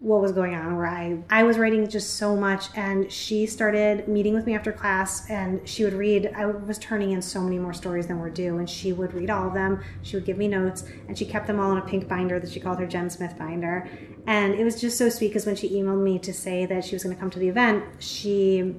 what 0.01 0.23
was 0.23 0.33
going 0.33 0.55
on 0.55 0.77
where 0.77 0.87
I 0.87 1.19
I 1.29 1.43
was 1.43 1.59
writing 1.59 1.87
just 1.87 2.15
so 2.15 2.35
much 2.35 2.69
and 2.75 3.13
she 3.13 3.45
started 3.45 4.09
meeting 4.09 4.33
with 4.33 4.47
me 4.47 4.55
after 4.55 4.73
class 4.73 5.29
and 5.29 5.69
she 5.69 5.85
would 5.85 5.93
read. 5.93 6.33
I 6.35 6.47
was 6.47 6.79
turning 6.79 7.11
in 7.11 7.21
so 7.21 7.43
many 7.43 7.59
more 7.59 7.75
stories 7.75 8.07
than 8.07 8.19
were 8.19 8.31
due 8.31 8.57
and 8.57 8.69
she 8.69 8.95
would 8.95 9.13
read 9.13 9.29
all 9.29 9.49
of 9.49 9.53
them. 9.53 9.83
She 10.03 10.17
would 10.17 10.25
give 10.25 10.39
me 10.39 10.49
notes 10.49 10.85
and 11.07 11.19
she 11.19 11.27
kept 11.27 11.47
them 11.47 11.61
all 11.61 11.71
in 11.73 11.79
a 11.79 11.83
pink 11.83 12.09
binder 12.09 12.41
that 12.41 12.51
she 12.51 12.61
called 12.61 12.79
her 12.79 12.87
Jen 12.87 13.11
Smith 13.11 13.37
binder. 13.39 13.91
And 14.27 14.55
it 14.55 14.65
was 14.65 14.81
just 14.81 14.97
so 14.97 15.11
sweet 15.11 15.29
because 15.29 15.45
when 15.45 15.57
she 15.57 15.69
emailed 15.69 16.03
me 16.03 16.19
to 16.21 16.33
say 16.33 16.65
that 16.65 16.83
she 16.83 16.95
was 16.95 17.05
going 17.05 17.15
to 17.15 17.21
come 17.21 17.31
to 17.31 17.39
the 17.39 17.49
event 17.49 17.85
she 17.99 18.75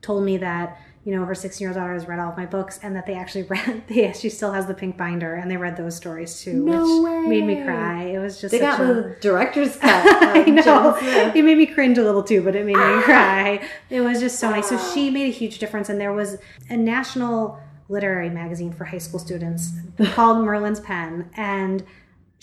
told 0.00 0.24
me 0.24 0.36
that 0.36 0.78
you 1.04 1.14
know 1.14 1.24
her 1.24 1.34
16 1.34 1.64
year 1.64 1.70
old 1.70 1.76
daughter 1.76 1.94
has 1.94 2.06
read 2.06 2.18
all 2.20 2.30
of 2.30 2.36
my 2.36 2.46
books 2.46 2.78
and 2.82 2.94
that 2.94 3.06
they 3.06 3.14
actually 3.14 3.42
read 3.54 3.82
they, 3.88 4.12
she 4.12 4.28
still 4.28 4.52
has 4.52 4.66
the 4.66 4.74
pink 4.74 4.96
binder 4.96 5.34
and 5.34 5.50
they 5.50 5.56
read 5.56 5.76
those 5.76 5.96
stories 5.96 6.40
too 6.40 6.64
No 6.64 7.02
which 7.02 7.28
made 7.28 7.44
me 7.44 7.62
cry 7.64 8.04
it 8.04 8.18
was 8.18 8.40
just 8.40 8.52
they 8.52 8.58
got 8.58 8.80
a, 8.80 8.84
the 8.84 9.16
director's 9.20 9.76
cut. 9.76 10.06
I 10.36 10.42
know. 10.44 10.96
It 11.34 11.44
made 11.44 11.56
me 11.56 11.66
cringe 11.66 11.98
a 11.98 12.02
little 12.02 12.22
too, 12.22 12.42
but 12.42 12.54
it 12.54 12.66
made 12.66 12.76
me 12.76 13.02
cry. 13.02 13.66
It 13.90 14.00
was 14.00 14.20
just 14.20 14.38
so 14.38 14.50
nice. 14.50 14.68
So 14.68 14.78
she 14.92 15.10
made 15.10 15.28
a 15.28 15.32
huge 15.32 15.58
difference, 15.58 15.88
and 15.88 16.00
there 16.00 16.12
was 16.12 16.36
a 16.68 16.76
national 16.76 17.58
literary 17.88 18.30
magazine 18.30 18.72
for 18.72 18.84
high 18.84 18.98
school 18.98 19.18
students 19.18 19.72
called 20.12 20.44
Merlin's 20.44 20.80
Pen, 20.80 21.30
and 21.36 21.84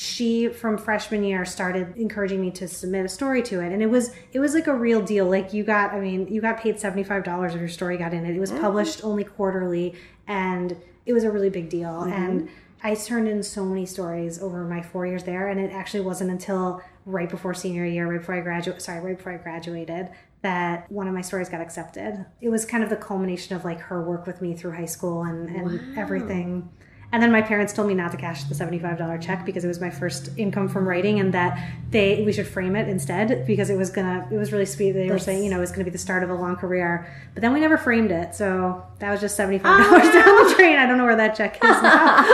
she 0.02 0.48
from 0.48 0.78
freshman 0.78 1.26
year 1.26 1.44
started 1.44 1.94
encouraging 1.98 2.40
me 2.40 2.50
to 2.50 2.70
submit 2.70 3.06
a 3.06 3.10
story 3.10 3.44
to 3.44 3.60
it. 3.60 3.74
And 3.74 3.84
it 3.84 3.90
was 3.90 4.12
it 4.32 4.40
was 4.40 4.54
like 4.54 4.68
a 4.68 4.74
real 4.74 5.02
deal. 5.02 5.30
Like 5.30 5.52
you 5.52 5.66
got 5.66 5.94
i 5.94 6.00
mean 6.00 6.26
you 6.30 6.40
got 6.40 6.58
paid 6.58 6.78
$75 6.78 7.54
if 7.54 7.60
your 7.60 7.68
story 7.68 7.98
got 7.98 8.14
in 8.14 8.26
it. 8.26 8.34
It 8.34 8.40
was 8.40 8.50
mm-hmm. 8.50 8.62
published 8.62 9.04
only 9.04 9.26
quarterly 9.26 9.96
and 10.26 10.78
it 11.06 11.12
was 11.12 11.26
a 11.26 11.30
really 11.30 11.50
big 11.50 11.68
deal. 11.70 11.90
Mm-hmm. 11.90 12.14
And 12.14 12.50
i 12.82 12.96
turned 12.96 13.28
in 13.28 13.44
so 13.44 13.66
many 13.66 13.86
stories 13.86 14.42
over 14.42 14.64
my 14.64 14.82
four 14.82 15.06
years 15.06 15.26
there 15.26 15.50
and 15.50 15.60
it 15.60 15.70
actually 15.74 16.00
wasn't 16.00 16.32
until 16.32 16.82
right 17.06 17.30
before 17.30 17.54
senior 17.54 17.84
year 17.84 18.10
right 18.10 18.20
before 18.20 18.36
i 18.36 18.40
graduated 18.40 18.82
sorry 18.82 19.02
right 19.02 19.18
before 19.18 19.34
i 19.34 19.38
graduated 19.38 20.10
that 20.44 20.90
one 20.90 21.06
of 21.06 21.14
my 21.14 21.20
stories 21.20 21.50
got 21.50 21.60
accepted. 21.60 22.26
It 22.40 22.48
was 22.48 22.64
kind 22.64 22.82
of 22.82 22.90
the 22.90 22.96
culmination 22.96 23.56
of 23.58 23.66
like 23.66 23.82
her 23.82 24.02
work 24.02 24.26
with 24.26 24.42
me 24.42 24.56
through 24.56 24.72
high 24.72 24.86
school 24.86 25.24
and, 25.24 25.50
and 25.50 25.98
everything 25.98 26.70
and 27.12 27.22
then 27.24 27.32
my 27.32 27.42
parents 27.42 27.74
told 27.74 27.88
me 27.88 27.94
not 27.96 28.12
to 28.12 28.18
cash 28.18 28.44
the 28.44 28.54
$75 28.56 29.22
check 29.22 29.46
because 29.46 29.64
it 29.64 29.68
was 29.68 29.80
my 29.82 29.90
first 29.90 30.30
income 30.38 30.68
from 30.70 30.88
writing 30.88 31.20
and 31.20 31.34
that 31.34 31.60
they 31.90 32.24
we 32.26 32.32
should 32.32 32.48
frame 32.48 32.76
it 32.76 32.88
instead 32.88 33.46
because 33.48 33.70
it 33.70 33.78
was 33.78 33.90
gonna 33.90 34.28
it 34.32 34.38
was 34.38 34.52
really 34.52 34.66
sweet. 34.66 34.92
They 34.92 35.10
were 35.10 35.20
saying, 35.20 35.44
you 35.44 35.50
know, 35.50 35.58
it 35.58 35.62
was 35.62 35.72
gonna 35.72 35.86
be 35.86 35.90
the 35.92 35.98
start 35.98 36.24
of 36.24 36.30
a 36.30 36.36
long 36.36 36.56
career. 36.56 37.08
But 37.34 37.42
then 37.42 37.54
we 37.54 37.60
never 37.60 37.78
framed 37.78 38.12
it. 38.12 38.36
So 38.36 38.84
that 39.00 39.10
was 39.12 39.22
just 39.22 39.38
$75 39.40 39.62
down 39.64 40.48
the 40.50 40.54
drain. 40.56 40.78
I 40.78 40.86
don't 40.86 40.98
know 40.98 41.06
where 41.06 41.16
that 41.16 41.36
check 41.36 41.56
is 41.56 41.62
now. 41.64 42.26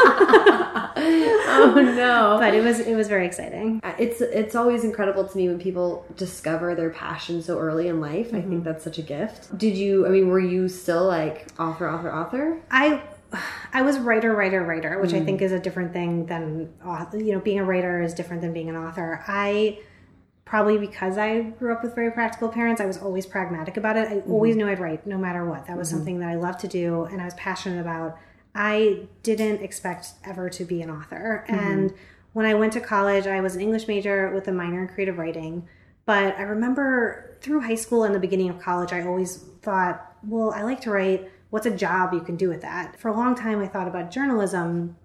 oh 0.97 1.73
no. 1.95 2.37
but 2.39 2.53
it 2.53 2.63
was 2.63 2.79
it 2.79 2.95
was 2.95 3.07
very 3.07 3.25
exciting. 3.25 3.79
it's 3.97 4.21
it's 4.21 4.55
always 4.55 4.83
incredible 4.83 5.27
to 5.27 5.37
me 5.37 5.47
when 5.47 5.59
people 5.59 6.05
discover 6.17 6.75
their 6.75 6.89
passion 6.89 7.41
so 7.41 7.57
early 7.59 7.87
in 7.87 7.99
life. 8.01 8.33
I 8.33 8.37
Mm-hmm. 8.37 8.49
think 8.49 8.63
that's 8.65 8.83
such 8.83 8.97
a 8.97 9.01
gift. 9.01 9.57
Did 9.57 9.77
you? 9.77 10.05
I 10.05 10.09
mean, 10.09 10.27
were 10.27 10.39
you 10.39 10.67
still 10.67 11.05
like 11.05 11.47
author, 11.59 11.89
author, 11.89 12.13
author? 12.13 12.59
I 12.69 13.01
I 13.73 13.81
was 13.81 13.97
writer, 13.99 14.33
writer, 14.35 14.63
writer, 14.63 14.99
which 15.01 15.13
I 15.13 15.23
think 15.23 15.41
mm. 15.41 15.43
is 15.43 15.51
a 15.51 15.59
different 15.59 15.93
thing 15.93 16.25
than 16.27 16.73
author. 16.85 17.17
You 17.17 17.33
know, 17.33 17.39
being 17.39 17.59
a 17.59 17.65
writer 17.65 18.01
is 18.01 18.13
different 18.13 18.41
than 18.41 18.53
being 18.53 18.69
an 18.69 18.75
author. 18.75 19.23
I 19.27 19.79
probably 20.45 20.77
because 20.77 21.17
I 21.17 21.41
grew 21.41 21.73
up 21.73 21.83
with 21.83 21.95
very 21.95 22.11
practical 22.11 22.49
parents, 22.49 22.79
I 22.79 22.85
was 22.85 22.97
always 22.97 23.25
pragmatic 23.25 23.77
about 23.77 23.97
it. 23.97 24.07
I 24.07 24.15
mm-hmm. 24.15 24.31
always 24.31 24.55
knew 24.55 24.67
I'd 24.69 24.79
write 24.79 25.05
no 25.05 25.17
matter 25.17 25.43
what. 25.43 25.65
That 25.65 25.75
was 25.75 25.89
mm-hmm. 25.89 25.97
something 25.97 26.19
that 26.19 26.29
I 26.29 26.35
loved 26.35 26.59
to 26.59 26.67
do 26.67 27.05
and 27.05 27.19
I 27.19 27.25
was 27.25 27.33
passionate 27.33 27.81
about. 27.81 28.17
I 28.53 29.07
didn't 29.23 29.61
expect 29.61 30.13
ever 30.23 30.49
to 30.51 30.63
be 30.63 30.81
an 30.81 30.89
author. 30.89 31.45
Mm-hmm. 31.49 31.59
And 31.59 31.93
when 32.33 32.45
I 32.45 32.53
went 32.53 32.73
to 32.73 32.79
college, 32.79 33.27
I 33.27 33.41
was 33.41 33.55
an 33.55 33.61
English 33.61 33.87
major 33.87 34.31
with 34.33 34.47
a 34.47 34.51
minor 34.51 34.83
in 34.83 34.87
creative 34.87 35.17
writing. 35.17 35.67
But 36.05 36.37
I 36.37 36.43
remember 36.43 37.37
through 37.41 37.61
high 37.61 37.75
school 37.75 38.03
and 38.03 38.13
the 38.13 38.19
beginning 38.19 38.49
of 38.49 38.59
college, 38.59 38.93
I 38.93 39.03
always 39.03 39.37
thought, 39.61 40.15
well, 40.23 40.51
I 40.51 40.61
like 40.61 40.79
to 40.81 40.91
write. 40.91 41.31
What's 41.55 41.65
a 41.65 41.71
job 41.71 42.11
you 42.11 42.19
can 42.19 42.35
do 42.35 42.49
with 42.49 42.63
that? 42.63 42.99
For 42.99 43.07
a 43.07 43.13
long 43.13 43.33
time, 43.33 43.61
I 43.61 43.67
thought 43.67 43.87
about 43.87 44.11
journalism, 44.11 44.97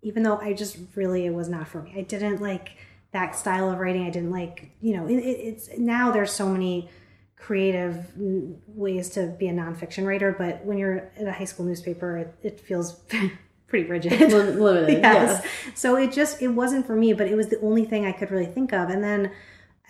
even 0.00 0.22
though 0.22 0.38
I 0.38 0.54
just 0.54 0.78
really, 0.94 1.26
it 1.26 1.34
was 1.34 1.50
not 1.50 1.68
for 1.68 1.82
me. 1.82 1.92
I 1.94 2.00
didn't 2.00 2.40
like 2.40 2.78
that 3.12 3.36
style 3.36 3.70
of 3.70 3.78
writing. 3.78 4.06
I 4.06 4.08
didn't 4.08 4.30
like, 4.30 4.70
you 4.80 4.96
know, 4.96 5.06
it, 5.06 5.16
it, 5.16 5.38
it's 5.38 5.68
now 5.76 6.10
there's 6.10 6.32
so 6.32 6.48
many 6.48 6.88
creative 7.36 8.10
ways 8.16 9.10
to 9.10 9.26
be 9.38 9.48
a 9.48 9.52
nonfiction 9.52 10.06
writer, 10.06 10.32
but 10.32 10.64
when 10.64 10.78
you're 10.78 11.10
in 11.18 11.26
a 11.26 11.32
high 11.32 11.44
school 11.44 11.66
newspaper, 11.66 12.16
it, 12.16 12.34
it 12.42 12.58
feels 12.58 12.92
pretty 13.66 13.86
rigid. 13.86 14.18
Lim- 14.32 14.58
Limited. 14.58 14.88
yes. 15.02 15.42
yes. 15.44 15.52
So 15.74 15.96
it 15.96 16.10
just 16.10 16.40
it 16.40 16.48
wasn't 16.48 16.86
for 16.86 16.96
me, 16.96 17.12
but 17.12 17.26
it 17.26 17.34
was 17.34 17.48
the 17.48 17.60
only 17.60 17.84
thing 17.84 18.06
I 18.06 18.12
could 18.12 18.30
really 18.30 18.46
think 18.46 18.72
of. 18.72 18.88
And 18.88 19.04
then 19.04 19.30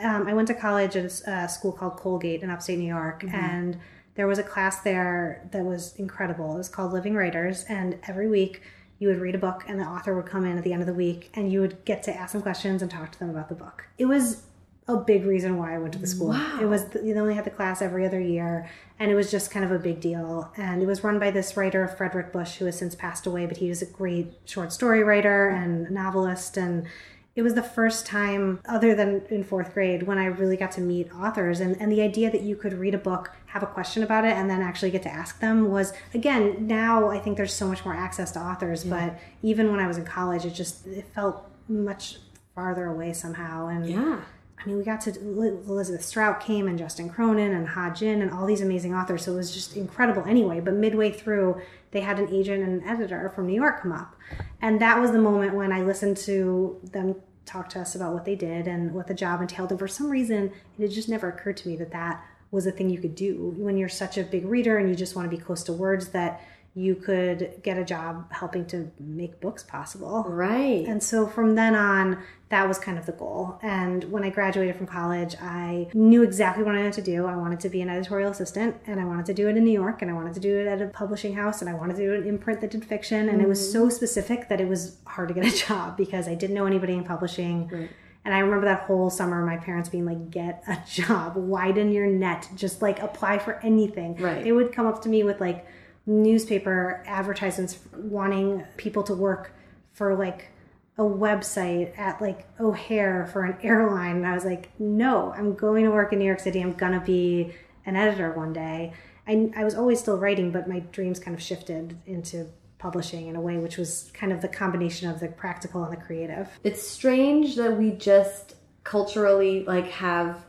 um, 0.00 0.26
I 0.26 0.34
went 0.34 0.48
to 0.48 0.54
college 0.54 0.96
at 0.96 1.04
a 1.28 1.48
school 1.48 1.70
called 1.70 1.96
Colgate 1.96 2.42
in 2.42 2.50
upstate 2.50 2.80
New 2.80 2.88
York, 2.88 3.22
and 3.22 3.78
there 4.18 4.26
was 4.26 4.40
a 4.40 4.42
class 4.42 4.80
there 4.80 5.48
that 5.52 5.64
was 5.64 5.94
incredible. 5.94 6.52
It 6.56 6.58
was 6.58 6.68
called 6.68 6.92
Living 6.92 7.14
Writers, 7.14 7.64
and 7.68 8.00
every 8.08 8.28
week 8.28 8.62
you 8.98 9.06
would 9.06 9.20
read 9.20 9.36
a 9.36 9.38
book, 9.38 9.62
and 9.68 9.78
the 9.78 9.84
author 9.84 10.16
would 10.16 10.26
come 10.26 10.44
in 10.44 10.58
at 10.58 10.64
the 10.64 10.72
end 10.72 10.82
of 10.82 10.88
the 10.88 10.92
week, 10.92 11.30
and 11.34 11.52
you 11.52 11.60
would 11.60 11.84
get 11.84 12.02
to 12.02 12.12
ask 12.12 12.32
them 12.32 12.42
questions 12.42 12.82
and 12.82 12.90
talk 12.90 13.12
to 13.12 13.18
them 13.20 13.30
about 13.30 13.48
the 13.48 13.54
book. 13.54 13.84
It 13.96 14.06
was 14.06 14.42
a 14.88 14.96
big 14.96 15.24
reason 15.24 15.56
why 15.56 15.72
I 15.72 15.78
went 15.78 15.92
to 15.92 16.00
the 16.00 16.06
school. 16.08 16.30
Wow. 16.30 16.58
It 16.60 16.64
was 16.64 16.86
they 16.86 17.14
only 17.14 17.36
had 17.36 17.44
the 17.44 17.50
class 17.50 17.80
every 17.80 18.04
other 18.04 18.18
year, 18.18 18.68
and 18.98 19.08
it 19.08 19.14
was 19.14 19.30
just 19.30 19.52
kind 19.52 19.64
of 19.64 19.70
a 19.70 19.78
big 19.78 20.00
deal. 20.00 20.52
And 20.56 20.82
it 20.82 20.86
was 20.86 21.04
run 21.04 21.20
by 21.20 21.30
this 21.30 21.56
writer, 21.56 21.86
Frederick 21.86 22.32
Busch, 22.32 22.56
who 22.56 22.64
has 22.64 22.76
since 22.76 22.96
passed 22.96 23.24
away, 23.24 23.46
but 23.46 23.58
he 23.58 23.68
was 23.68 23.82
a 23.82 23.86
great 23.86 24.32
short 24.46 24.72
story 24.72 25.04
writer 25.04 25.48
and 25.48 25.92
novelist. 25.92 26.56
And 26.56 26.88
it 27.36 27.42
was 27.42 27.54
the 27.54 27.62
first 27.62 28.04
time, 28.04 28.58
other 28.66 28.96
than 28.96 29.22
in 29.30 29.44
fourth 29.44 29.74
grade, 29.74 30.02
when 30.02 30.18
I 30.18 30.24
really 30.24 30.56
got 30.56 30.72
to 30.72 30.80
meet 30.80 31.08
authors. 31.14 31.60
And, 31.60 31.80
and 31.80 31.92
the 31.92 32.02
idea 32.02 32.32
that 32.32 32.40
you 32.40 32.56
could 32.56 32.72
read 32.74 32.94
a 32.94 32.98
book, 32.98 33.30
have 33.48 33.62
a 33.62 33.66
question 33.66 34.02
about 34.02 34.24
it, 34.24 34.32
and 34.32 34.48
then 34.48 34.60
actually 34.60 34.90
get 34.90 35.02
to 35.02 35.12
ask 35.12 35.40
them 35.40 35.70
was, 35.70 35.92
again, 36.12 36.66
now 36.66 37.08
I 37.08 37.18
think 37.18 37.36
there's 37.36 37.54
so 37.54 37.66
much 37.66 37.84
more 37.84 37.94
access 37.94 38.30
to 38.32 38.40
authors. 38.40 38.84
But 38.84 39.18
even 39.42 39.70
when 39.70 39.80
I 39.80 39.86
was 39.86 39.96
in 39.96 40.04
college, 40.04 40.44
it 40.44 40.50
just 40.50 40.86
it 40.86 41.06
felt 41.14 41.50
much 41.68 42.18
farther 42.54 42.86
away 42.86 43.12
somehow. 43.12 43.68
And 43.68 43.88
Yeah. 43.88 44.20
I 44.60 44.66
mean, 44.66 44.76
we 44.76 44.84
got 44.84 45.00
to 45.02 45.10
Elizabeth 45.10 46.04
Strout 46.04 46.40
came 46.40 46.66
and 46.66 46.76
Justin 46.76 47.08
Cronin 47.08 47.52
and 47.52 47.68
Ha 47.68 47.90
Jin 47.90 48.20
and 48.20 48.32
all 48.32 48.44
these 48.44 48.60
amazing 48.60 48.92
authors. 48.92 49.24
So 49.24 49.32
it 49.32 49.36
was 49.36 49.54
just 49.54 49.76
incredible 49.76 50.24
anyway. 50.24 50.60
But 50.60 50.74
midway 50.74 51.12
through, 51.12 51.60
they 51.92 52.00
had 52.00 52.18
an 52.18 52.28
agent 52.34 52.64
and 52.64 52.82
an 52.82 52.88
editor 52.88 53.30
from 53.30 53.46
New 53.46 53.54
York 53.54 53.82
come 53.82 53.92
up. 53.92 54.16
And 54.60 54.80
that 54.80 55.00
was 55.00 55.12
the 55.12 55.20
moment 55.20 55.54
when 55.54 55.72
I 55.72 55.82
listened 55.82 56.16
to 56.18 56.80
them 56.82 57.14
talk 57.46 57.68
to 57.70 57.80
us 57.80 57.94
about 57.94 58.12
what 58.12 58.24
they 58.24 58.34
did 58.34 58.66
and 58.66 58.92
what 58.92 59.06
the 59.06 59.14
job 59.14 59.40
entailed. 59.40 59.70
And 59.70 59.78
for 59.78 59.88
some 59.88 60.10
reason, 60.10 60.52
it 60.76 60.82
had 60.82 60.90
just 60.90 61.08
never 61.08 61.28
occurred 61.28 61.56
to 61.58 61.68
me 61.68 61.76
that 61.76 61.92
that 61.92 62.22
was 62.50 62.66
a 62.66 62.72
thing 62.72 62.88
you 62.90 62.98
could 62.98 63.14
do 63.14 63.54
when 63.56 63.76
you're 63.76 63.88
such 63.88 64.16
a 64.16 64.22
big 64.22 64.44
reader 64.46 64.78
and 64.78 64.88
you 64.88 64.94
just 64.94 65.14
want 65.14 65.30
to 65.30 65.36
be 65.36 65.42
close 65.42 65.62
to 65.64 65.72
words 65.72 66.08
that 66.08 66.40
you 66.78 66.94
could 66.94 67.60
get 67.62 67.76
a 67.76 67.84
job 67.84 68.30
helping 68.32 68.64
to 68.64 68.90
make 69.00 69.40
books 69.40 69.64
possible. 69.64 70.24
Right. 70.28 70.86
And 70.86 71.02
so 71.02 71.26
from 71.26 71.56
then 71.56 71.74
on, 71.74 72.22
that 72.50 72.68
was 72.68 72.78
kind 72.78 72.96
of 72.96 73.04
the 73.04 73.12
goal. 73.12 73.58
And 73.62 74.04
when 74.04 74.22
I 74.22 74.30
graduated 74.30 74.76
from 74.76 74.86
college, 74.86 75.34
I 75.40 75.88
knew 75.92 76.22
exactly 76.22 76.62
what 76.62 76.76
I 76.76 76.78
wanted 76.78 76.92
to 76.94 77.02
do. 77.02 77.26
I 77.26 77.34
wanted 77.36 77.58
to 77.60 77.68
be 77.68 77.82
an 77.82 77.88
editorial 77.88 78.30
assistant, 78.30 78.76
and 78.86 79.00
I 79.00 79.04
wanted 79.04 79.26
to 79.26 79.34
do 79.34 79.48
it 79.48 79.56
in 79.56 79.64
New 79.64 79.72
York, 79.72 80.02
and 80.02 80.10
I 80.10 80.14
wanted 80.14 80.34
to 80.34 80.40
do 80.40 80.56
it 80.56 80.66
at 80.66 80.80
a 80.80 80.86
publishing 80.86 81.34
house, 81.34 81.60
and 81.60 81.68
I 81.68 81.74
wanted 81.74 81.96
to 81.96 82.02
do 82.02 82.14
an 82.14 82.28
imprint 82.28 82.60
that 82.60 82.70
did 82.70 82.84
fiction. 82.84 83.28
And 83.28 83.42
it 83.42 83.48
was 83.48 83.60
mm-hmm. 83.60 83.72
so 83.72 83.88
specific 83.88 84.48
that 84.48 84.60
it 84.60 84.68
was 84.68 84.98
hard 85.04 85.28
to 85.28 85.34
get 85.34 85.44
a 85.44 85.56
job 85.66 85.96
because 85.96 86.28
I 86.28 86.34
didn't 86.34 86.54
know 86.54 86.66
anybody 86.66 86.94
in 86.94 87.04
publishing. 87.04 87.68
Right. 87.68 87.90
And 88.28 88.34
I 88.34 88.40
remember 88.40 88.66
that 88.66 88.80
whole 88.80 89.08
summer, 89.08 89.42
my 89.42 89.56
parents 89.56 89.88
being 89.88 90.04
like, 90.04 90.30
"Get 90.30 90.62
a 90.68 90.76
job, 90.86 91.34
widen 91.34 91.92
your 91.92 92.06
net, 92.06 92.46
just 92.54 92.82
like 92.82 93.00
apply 93.00 93.38
for 93.38 93.54
anything." 93.62 94.16
Right. 94.16 94.44
They 94.44 94.52
would 94.52 94.70
come 94.70 94.86
up 94.86 95.00
to 95.04 95.08
me 95.08 95.22
with 95.22 95.40
like 95.40 95.66
newspaper 96.04 97.02
advertisements 97.06 97.78
wanting 97.96 98.64
people 98.76 99.02
to 99.04 99.14
work 99.14 99.54
for 99.94 100.14
like 100.14 100.50
a 100.98 101.02
website 101.02 101.98
at 101.98 102.20
like 102.20 102.46
O'Hare 102.60 103.26
for 103.32 103.44
an 103.44 103.56
airline. 103.62 104.16
And 104.16 104.26
I 104.26 104.34
was 104.34 104.44
like, 104.44 104.68
no, 104.78 105.32
I'm 105.32 105.54
going 105.54 105.86
to 105.86 105.90
work 105.90 106.12
in 106.12 106.18
New 106.18 106.26
York 106.26 106.40
City. 106.40 106.60
I'm 106.60 106.74
going 106.74 106.92
to 106.92 107.00
be 107.00 107.54
an 107.86 107.96
editor 107.96 108.32
one 108.32 108.52
day. 108.52 108.92
I, 109.26 109.50
I 109.56 109.64
was 109.64 109.74
always 109.74 110.00
still 110.00 110.18
writing, 110.18 110.50
but 110.50 110.68
my 110.68 110.80
dreams 110.80 111.18
kind 111.18 111.34
of 111.34 111.42
shifted 111.42 111.96
into 112.04 112.48
publishing 112.78 113.26
in 113.26 113.36
a 113.36 113.40
way 113.40 113.56
which 113.58 113.76
was 113.76 114.10
kind 114.14 114.32
of 114.32 114.40
the 114.40 114.48
combination 114.48 115.10
of 115.10 115.20
the 115.20 115.28
practical 115.28 115.82
and 115.84 115.92
the 115.92 115.96
creative. 115.96 116.48
It's 116.64 116.86
strange 116.86 117.56
that 117.56 117.76
we 117.76 117.90
just 117.92 118.54
culturally 118.84 119.64
like 119.64 119.88
have 119.90 120.44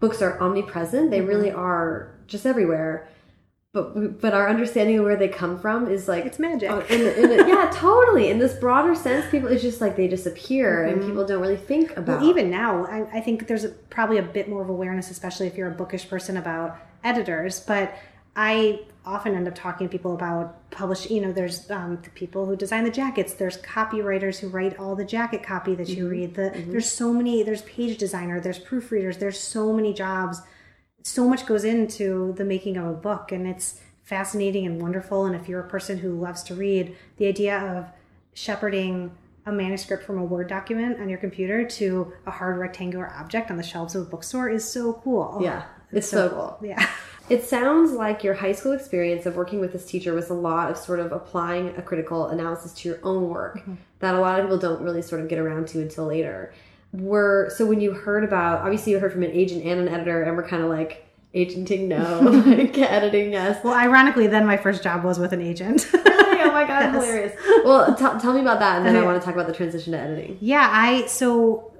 books 0.00 0.20
are 0.20 0.40
omnipresent. 0.40 1.10
They 1.10 1.20
really 1.20 1.50
are 1.50 2.14
just 2.26 2.44
everywhere. 2.46 3.08
But 3.72 4.20
but 4.20 4.34
our 4.34 4.48
understanding 4.48 4.98
of 4.98 5.04
where 5.04 5.16
they 5.16 5.28
come 5.28 5.56
from 5.60 5.88
is 5.88 6.08
like 6.08 6.26
It's 6.26 6.40
magic. 6.40 6.68
uh, 6.70 6.82
in, 6.90 7.02
in 7.02 7.40
a, 7.40 7.48
yeah, 7.48 7.70
totally. 7.72 8.28
In 8.28 8.40
this 8.40 8.54
broader 8.54 8.96
sense, 8.96 9.30
people 9.30 9.48
it's 9.48 9.62
just 9.62 9.80
like 9.80 9.94
they 9.94 10.08
disappear, 10.08 10.84
and 10.84 11.00
people 11.00 11.24
don't 11.24 11.40
really 11.40 11.56
think 11.56 11.96
about. 11.96 12.20
Well, 12.20 12.30
even 12.30 12.50
now, 12.50 12.84
I, 12.86 13.18
I 13.18 13.20
think 13.20 13.46
there's 13.46 13.62
a, 13.62 13.68
probably 13.68 14.18
a 14.18 14.22
bit 14.24 14.48
more 14.48 14.60
of 14.60 14.68
awareness, 14.70 15.08
especially 15.12 15.46
if 15.46 15.56
you're 15.56 15.68
a 15.68 15.74
bookish 15.74 16.08
person, 16.08 16.36
about 16.36 16.78
editors. 17.04 17.60
But 17.60 17.94
I 18.36 18.80
often 19.04 19.34
end 19.34 19.48
up 19.48 19.54
talking 19.54 19.88
to 19.88 19.90
people 19.90 20.14
about 20.14 20.70
publishing. 20.70 21.16
You 21.16 21.22
know, 21.22 21.32
there's 21.32 21.70
um, 21.70 21.98
the 22.02 22.10
people 22.10 22.46
who 22.46 22.56
design 22.56 22.84
the 22.84 22.90
jackets. 22.90 23.34
There's 23.34 23.58
copywriters 23.58 24.38
who 24.38 24.48
write 24.48 24.78
all 24.78 24.94
the 24.94 25.04
jacket 25.04 25.42
copy 25.42 25.74
that 25.74 25.88
you 25.88 26.08
read. 26.08 26.34
The, 26.34 26.52
There's 26.68 26.90
so 26.90 27.12
many. 27.12 27.42
There's 27.42 27.62
page 27.62 27.98
designer. 27.98 28.40
There's 28.40 28.58
proofreaders. 28.58 29.18
There's 29.18 29.38
so 29.38 29.72
many 29.72 29.92
jobs. 29.92 30.42
So 31.02 31.28
much 31.28 31.46
goes 31.46 31.64
into 31.64 32.34
the 32.36 32.44
making 32.44 32.76
of 32.76 32.86
a 32.86 32.92
book, 32.92 33.32
and 33.32 33.46
it's 33.46 33.80
fascinating 34.02 34.66
and 34.66 34.80
wonderful. 34.80 35.24
And 35.24 35.34
if 35.34 35.48
you're 35.48 35.60
a 35.60 35.68
person 35.68 35.98
who 35.98 36.18
loves 36.20 36.42
to 36.44 36.54
read, 36.54 36.96
the 37.16 37.26
idea 37.26 37.58
of 37.58 37.86
shepherding 38.34 39.16
a 39.46 39.52
manuscript 39.52 40.04
from 40.04 40.18
a 40.18 40.24
Word 40.24 40.48
document 40.48 41.00
on 41.00 41.08
your 41.08 41.18
computer 41.18 41.64
to 41.64 42.12
a 42.26 42.30
hard 42.30 42.58
rectangular 42.58 43.10
object 43.18 43.50
on 43.50 43.56
the 43.56 43.62
shelves 43.62 43.94
of 43.94 44.02
a 44.02 44.04
bookstore 44.10 44.48
is 44.48 44.70
so 44.70 44.92
cool. 44.92 45.38
yeah, 45.40 45.64
it's, 45.92 46.08
so 46.08 46.28
cool. 46.28 46.58
Yeah. 46.62 46.88
It 47.30 47.44
sounds 47.44 47.92
like 47.92 48.24
your 48.24 48.34
high 48.34 48.52
school 48.52 48.72
experience 48.72 49.24
of 49.24 49.36
working 49.36 49.60
with 49.60 49.72
this 49.72 49.86
teacher 49.86 50.12
was 50.12 50.30
a 50.30 50.34
lot 50.34 50.68
of 50.70 50.76
sort 50.76 50.98
of 50.98 51.12
applying 51.12 51.68
a 51.76 51.82
critical 51.82 52.26
analysis 52.26 52.72
to 52.74 52.88
your 52.88 52.98
own 53.04 53.28
work 53.28 53.60
mm-hmm. 53.60 53.74
that 54.00 54.16
a 54.16 54.20
lot 54.20 54.40
of 54.40 54.46
people 54.46 54.58
don't 54.58 54.82
really 54.82 55.00
sort 55.00 55.20
of 55.20 55.28
get 55.28 55.38
around 55.38 55.68
to 55.68 55.80
until 55.80 56.06
later. 56.06 56.52
Were 56.92 57.52
so 57.56 57.66
when 57.66 57.80
you 57.80 57.92
heard 57.92 58.24
about 58.24 58.62
obviously 58.62 58.92
you 58.92 58.98
heard 58.98 59.12
from 59.12 59.22
an 59.22 59.30
agent 59.30 59.64
and 59.64 59.80
an 59.80 59.88
editor 59.88 60.24
and 60.24 60.36
we're 60.36 60.48
kind 60.48 60.64
of 60.64 60.68
like 60.68 61.06
agenting 61.32 61.86
no, 61.88 62.20
like 62.46 62.76
editing 62.78 63.32
yes. 63.32 63.62
Well, 63.62 63.74
ironically, 63.74 64.26
then 64.26 64.44
my 64.44 64.56
first 64.56 64.82
job 64.82 65.04
was 65.04 65.20
with 65.20 65.32
an 65.32 65.40
agent. 65.40 65.88
oh 65.94 66.50
my 66.52 66.66
god, 66.66 66.90
hilarious. 66.94 67.32
Well, 67.64 67.94
tell 67.94 68.32
me 68.32 68.40
about 68.40 68.58
that, 68.58 68.78
and 68.78 68.86
then 68.86 68.96
I 68.96 69.04
want 69.04 69.20
to 69.20 69.24
talk 69.24 69.34
about 69.34 69.46
the 69.46 69.54
transition 69.54 69.92
to 69.92 70.00
editing. 70.00 70.38
yeah, 70.40 70.68
I 70.70 71.06
so 71.06 71.72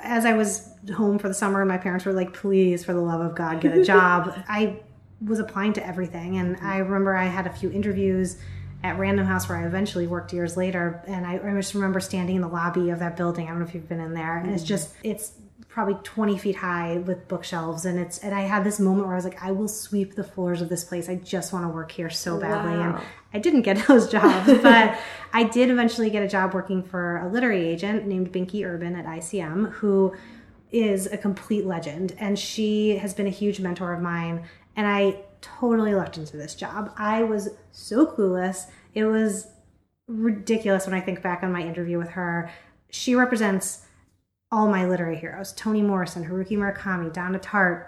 as 0.00 0.24
I 0.24 0.32
was 0.32 0.70
home 0.94 1.18
for 1.18 1.28
the 1.28 1.34
summer, 1.34 1.64
my 1.64 1.76
parents 1.76 2.06
were 2.06 2.12
like, 2.12 2.32
"Please, 2.32 2.84
for 2.84 2.94
the 2.94 3.00
love 3.00 3.20
of 3.20 3.34
God, 3.34 3.60
get 3.60 3.76
a 3.76 3.84
job." 3.84 4.32
I 4.48 4.80
was 5.24 5.38
applying 5.38 5.72
to 5.74 5.86
everything, 5.86 6.38
and 6.38 6.56
mm-hmm. 6.56 6.66
I 6.66 6.78
remember 6.78 7.16
I 7.16 7.26
had 7.26 7.46
a 7.46 7.52
few 7.52 7.70
interviews 7.70 8.36
at 8.82 8.98
Random 8.98 9.26
House 9.26 9.48
where 9.48 9.58
I 9.58 9.66
eventually 9.66 10.06
worked 10.06 10.32
years 10.32 10.56
later, 10.56 11.02
and 11.06 11.26
I, 11.26 11.34
I 11.34 11.52
just 11.54 11.74
remember 11.74 12.00
standing 12.00 12.36
in 12.36 12.42
the 12.42 12.48
lobby 12.48 12.90
of 12.90 12.98
that 12.98 13.16
building. 13.16 13.46
I 13.46 13.50
don't 13.50 13.60
know 13.60 13.66
if 13.66 13.74
you've 13.74 13.88
been 13.88 14.00
in 14.00 14.14
there, 14.14 14.36
and 14.38 14.50
it's 14.50 14.62
mm-hmm. 14.62 14.68
just 14.68 14.94
it's 15.02 15.32
probably 15.76 15.98
20 16.04 16.38
feet 16.38 16.56
high 16.56 16.96
with 16.96 17.28
bookshelves. 17.28 17.84
And 17.84 17.98
it's 17.98 18.16
and 18.20 18.34
i 18.34 18.40
had 18.40 18.64
this 18.64 18.80
moment 18.80 19.06
where 19.06 19.14
i 19.14 19.18
was 19.18 19.26
like 19.26 19.42
i 19.42 19.52
will 19.52 19.68
sweep 19.68 20.14
the 20.14 20.24
floors 20.24 20.62
of 20.62 20.70
this 20.70 20.84
place. 20.84 21.06
I 21.10 21.16
just 21.16 21.52
want 21.52 21.66
to 21.66 21.68
work 21.68 21.92
here 21.92 22.08
so 22.08 22.40
badly. 22.40 22.72
And 22.72 22.98
I 23.34 23.38
didn't 23.38 23.60
get 23.60 23.76
those 23.86 24.10
jobs, 24.10 24.46
but 24.62 24.98
I 25.34 25.44
did 25.44 25.70
eventually 25.70 26.08
get 26.08 26.22
a 26.22 26.28
job 26.28 26.54
working 26.54 26.82
for 26.82 27.18
a 27.18 27.28
literary 27.28 27.68
agent 27.68 28.06
named 28.06 28.32
Binky 28.32 28.66
Urban 28.66 28.96
at 28.96 29.04
ICM, 29.04 29.72
who 29.72 30.16
is 30.72 31.06
a 31.08 31.18
complete 31.18 31.66
legend. 31.66 32.16
And 32.18 32.38
she 32.38 32.96
has 32.96 33.12
been 33.12 33.26
a 33.26 33.30
huge 33.30 33.60
mentor 33.60 33.92
of 33.92 34.00
mine. 34.00 34.44
And 34.76 34.86
I 34.86 35.22
totally 35.40 35.94
lucked 35.94 36.18
into 36.18 36.36
this 36.36 36.54
job. 36.54 36.92
I 36.96 37.22
was 37.22 37.48
so 37.72 38.06
clueless. 38.06 38.66
It 38.94 39.04
was 39.06 39.48
ridiculous 40.06 40.86
when 40.86 40.94
I 40.94 41.00
think 41.00 41.22
back 41.22 41.42
on 41.42 41.52
my 41.52 41.62
interview 41.62 41.98
with 41.98 42.10
her. 42.10 42.50
She 42.90 43.14
represents 43.14 43.86
all 44.52 44.68
my 44.68 44.86
literary 44.86 45.16
heroes 45.16 45.52
Toni 45.52 45.82
Morrison, 45.82 46.26
Haruki 46.26 46.56
Murakami, 46.56 47.12
Donna 47.12 47.38
Tartt. 47.38 47.86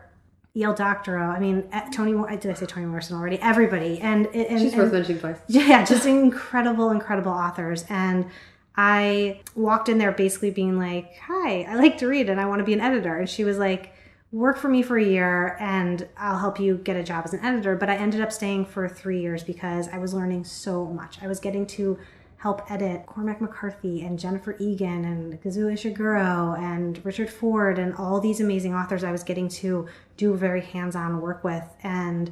E.L. 0.57 0.75
Doctorow. 0.75 1.31
I 1.31 1.39
mean, 1.39 1.69
eh, 1.71 1.89
Toni. 1.91 2.13
Did 2.39 2.51
I 2.51 2.55
say 2.55 2.67
Toni 2.67 2.87
Morrison 2.87 3.17
already? 3.17 3.39
Everybody, 3.41 4.01
and 4.01 4.27
and, 4.29 4.59
She's 4.59 4.73
and 4.73 4.83
worth 4.83 4.93
mentioning 4.93 5.21
twice. 5.21 5.37
yeah, 5.47 5.85
just 5.85 6.05
incredible, 6.05 6.91
incredible 6.91 7.31
authors. 7.31 7.85
And 7.89 8.27
I 8.75 9.41
walked 9.55 9.89
in 9.89 9.99
there 9.99 10.11
basically 10.11 10.51
being 10.51 10.77
like, 10.77 11.17
Hi, 11.27 11.63
I 11.63 11.77
like 11.77 11.99
to 11.99 12.09
read 12.09 12.29
and 12.29 12.41
I 12.41 12.47
want 12.47 12.61
to 12.61 12.65
be 12.65 12.73
an 12.73 12.81
editor. 12.81 13.19
And 13.19 13.29
she 13.29 13.45
was 13.45 13.59
like, 13.59 13.93
Work 14.31 14.59
for 14.59 14.69
me 14.69 14.83
for 14.83 14.99
a 14.99 15.05
year 15.05 15.57
and 15.59 16.07
I'll 16.19 16.39
help 16.39 16.61
you 16.61 16.77
get 16.77 16.97
a 16.97 17.03
job 17.03 17.25
as 17.25 17.33
an 17.33 17.41
editor. 17.43 17.77
But 17.77 17.89
I 17.89 17.97
ended 17.97 18.21
up 18.21 18.31
staying 18.31 18.67
for 18.67 18.87
three 18.87 19.23
years 19.23 19.43
because 19.43 19.89
I 19.89 19.97
was 19.99 20.13
learning 20.13 20.45
so 20.45 20.85
much. 20.85 21.23
I 21.23 21.27
was 21.27 21.41
getting 21.41 21.67
to 21.69 21.99
help 22.37 22.71
edit 22.71 23.07
Cormac 23.07 23.41
McCarthy 23.41 24.03
and 24.03 24.19
Jennifer 24.19 24.55
Egan 24.59 25.05
and 25.05 25.43
Kazuo 25.43 25.73
Ishiguro 25.73 26.59
and 26.59 27.05
Richard 27.05 27.31
Ford 27.31 27.79
and 27.79 27.95
all 27.95 28.21
these 28.21 28.39
amazing 28.39 28.75
authors 28.75 29.03
I 29.03 29.13
was 29.13 29.25
getting 29.25 29.49
to 29.49 29.89
do 30.17 30.35
very 30.35 30.61
hands 30.61 30.95
on 30.95 31.23
work 31.23 31.43
with. 31.43 31.65
And 31.83 32.31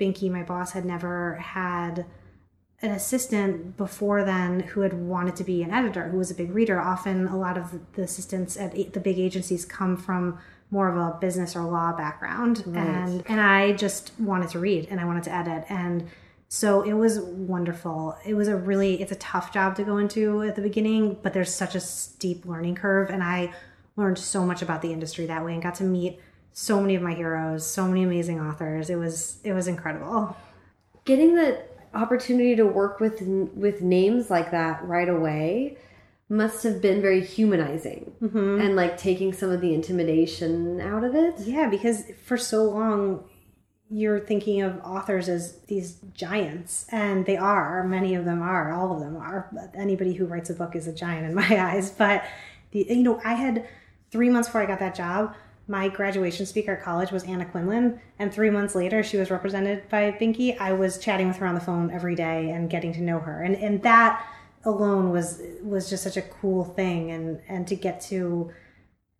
Binky, 0.00 0.30
my 0.30 0.42
boss, 0.42 0.72
had 0.72 0.84
never 0.84 1.36
had 1.36 2.06
an 2.82 2.90
assistant 2.90 3.76
before 3.76 4.24
then 4.24 4.60
who 4.60 4.80
had 4.80 4.94
wanted 4.94 5.36
to 5.36 5.44
be 5.44 5.62
an 5.62 5.70
editor, 5.70 6.08
who 6.08 6.18
was 6.18 6.30
a 6.30 6.34
big 6.34 6.50
reader. 6.50 6.80
Often, 6.80 7.28
a 7.28 7.36
lot 7.36 7.56
of 7.56 7.78
the 7.92 8.02
assistants 8.02 8.56
at 8.56 8.72
the 8.92 9.00
big 9.00 9.18
agencies 9.18 9.64
come 9.64 9.96
from 9.96 10.38
more 10.70 10.88
of 10.88 10.96
a 10.96 11.18
business 11.18 11.56
or 11.56 11.62
law 11.62 11.92
background, 11.92 12.64
and 12.66 13.24
and 13.26 13.40
I 13.40 13.72
just 13.72 14.12
wanted 14.18 14.50
to 14.50 14.58
read 14.58 14.88
and 14.90 15.00
I 15.00 15.04
wanted 15.04 15.24
to 15.24 15.34
edit, 15.34 15.64
and 15.68 16.08
so 16.48 16.82
it 16.82 16.94
was 16.94 17.20
wonderful. 17.20 18.16
It 18.24 18.34
was 18.34 18.48
a 18.48 18.56
really 18.56 19.00
it's 19.00 19.12
a 19.12 19.16
tough 19.16 19.52
job 19.52 19.76
to 19.76 19.84
go 19.84 19.98
into 19.98 20.42
at 20.42 20.56
the 20.56 20.62
beginning, 20.62 21.18
but 21.22 21.32
there's 21.32 21.54
such 21.54 21.74
a 21.74 21.80
steep 21.80 22.46
learning 22.46 22.76
curve, 22.76 23.10
and 23.10 23.22
I 23.22 23.52
learned 23.96 24.18
so 24.18 24.46
much 24.46 24.62
about 24.62 24.82
the 24.82 24.92
industry 24.92 25.26
that 25.26 25.44
way 25.44 25.54
and 25.54 25.62
got 25.62 25.74
to 25.76 25.84
meet 25.84 26.20
so 26.52 26.80
many 26.80 26.94
of 26.94 27.02
my 27.02 27.14
heroes, 27.14 27.66
so 27.66 27.86
many 27.86 28.02
amazing 28.02 28.40
authors. 28.40 28.90
It 28.90 28.96
was 28.96 29.38
it 29.44 29.52
was 29.52 29.68
incredible. 29.68 30.36
getting 31.04 31.34
the 31.34 31.62
opportunity 31.94 32.54
to 32.54 32.64
work 32.64 33.00
with 33.00 33.20
with 33.54 33.82
names 33.82 34.30
like 34.30 34.52
that 34.52 34.84
right 34.86 35.08
away 35.08 35.76
must 36.30 36.62
have 36.62 36.80
been 36.80 37.02
very 37.02 37.22
humanizing 37.22 38.12
mm-hmm. 38.22 38.60
and 38.60 38.76
like 38.76 38.96
taking 38.96 39.32
some 39.32 39.50
of 39.50 39.60
the 39.60 39.74
intimidation 39.74 40.80
out 40.80 41.04
of 41.04 41.14
it 41.14 41.34
Yeah, 41.40 41.68
because 41.68 42.04
for 42.24 42.38
so 42.38 42.64
long 42.64 43.24
you're 43.92 44.20
thinking 44.20 44.62
of 44.62 44.80
authors 44.84 45.28
as 45.28 45.58
these 45.62 45.96
giants, 46.14 46.86
and 46.92 47.26
they 47.26 47.36
are. 47.36 47.82
Many 47.82 48.14
of 48.14 48.24
them 48.24 48.40
are. 48.40 48.72
All 48.72 48.94
of 48.94 49.00
them 49.00 49.16
are. 49.16 49.50
Anybody 49.74 50.14
who 50.14 50.26
writes 50.26 50.48
a 50.48 50.54
book 50.54 50.76
is 50.76 50.86
a 50.86 50.92
giant 50.92 51.26
in 51.26 51.34
my 51.50 51.60
eyes. 51.60 51.90
But 51.90 52.24
the, 52.70 52.86
you 52.88 53.02
know, 53.02 53.20
I 53.24 53.34
had 53.34 53.68
three 54.12 54.30
months 54.30 54.48
before 54.48 54.62
I 54.62 54.66
got 54.66 54.78
that 54.78 54.94
job. 54.94 55.34
My 55.66 55.88
graduation 55.88 56.46
speaker 56.46 56.72
at 56.74 56.82
college 56.82 57.10
was 57.10 57.24
Anna 57.24 57.44
Quindlen, 57.44 57.98
and 58.18 58.32
three 58.32 58.50
months 58.50 58.76
later, 58.76 59.02
she 59.02 59.16
was 59.16 59.30
represented 59.30 59.88
by 59.88 60.12
Binky. 60.12 60.58
I 60.60 60.72
was 60.72 60.98
chatting 60.98 61.26
with 61.26 61.36
her 61.38 61.46
on 61.46 61.54
the 61.54 61.60
phone 61.60 61.90
every 61.90 62.14
day 62.14 62.50
and 62.50 62.70
getting 62.70 62.92
to 62.94 63.00
know 63.00 63.18
her, 63.18 63.42
and 63.42 63.56
and 63.56 63.82
that 63.82 64.24
alone 64.64 65.10
was 65.10 65.42
was 65.62 65.88
just 65.88 66.02
such 66.02 66.16
a 66.16 66.22
cool 66.22 66.64
thing, 66.64 67.10
and 67.10 67.40
and 67.48 67.66
to 67.68 67.76
get 67.76 68.00
to 68.02 68.50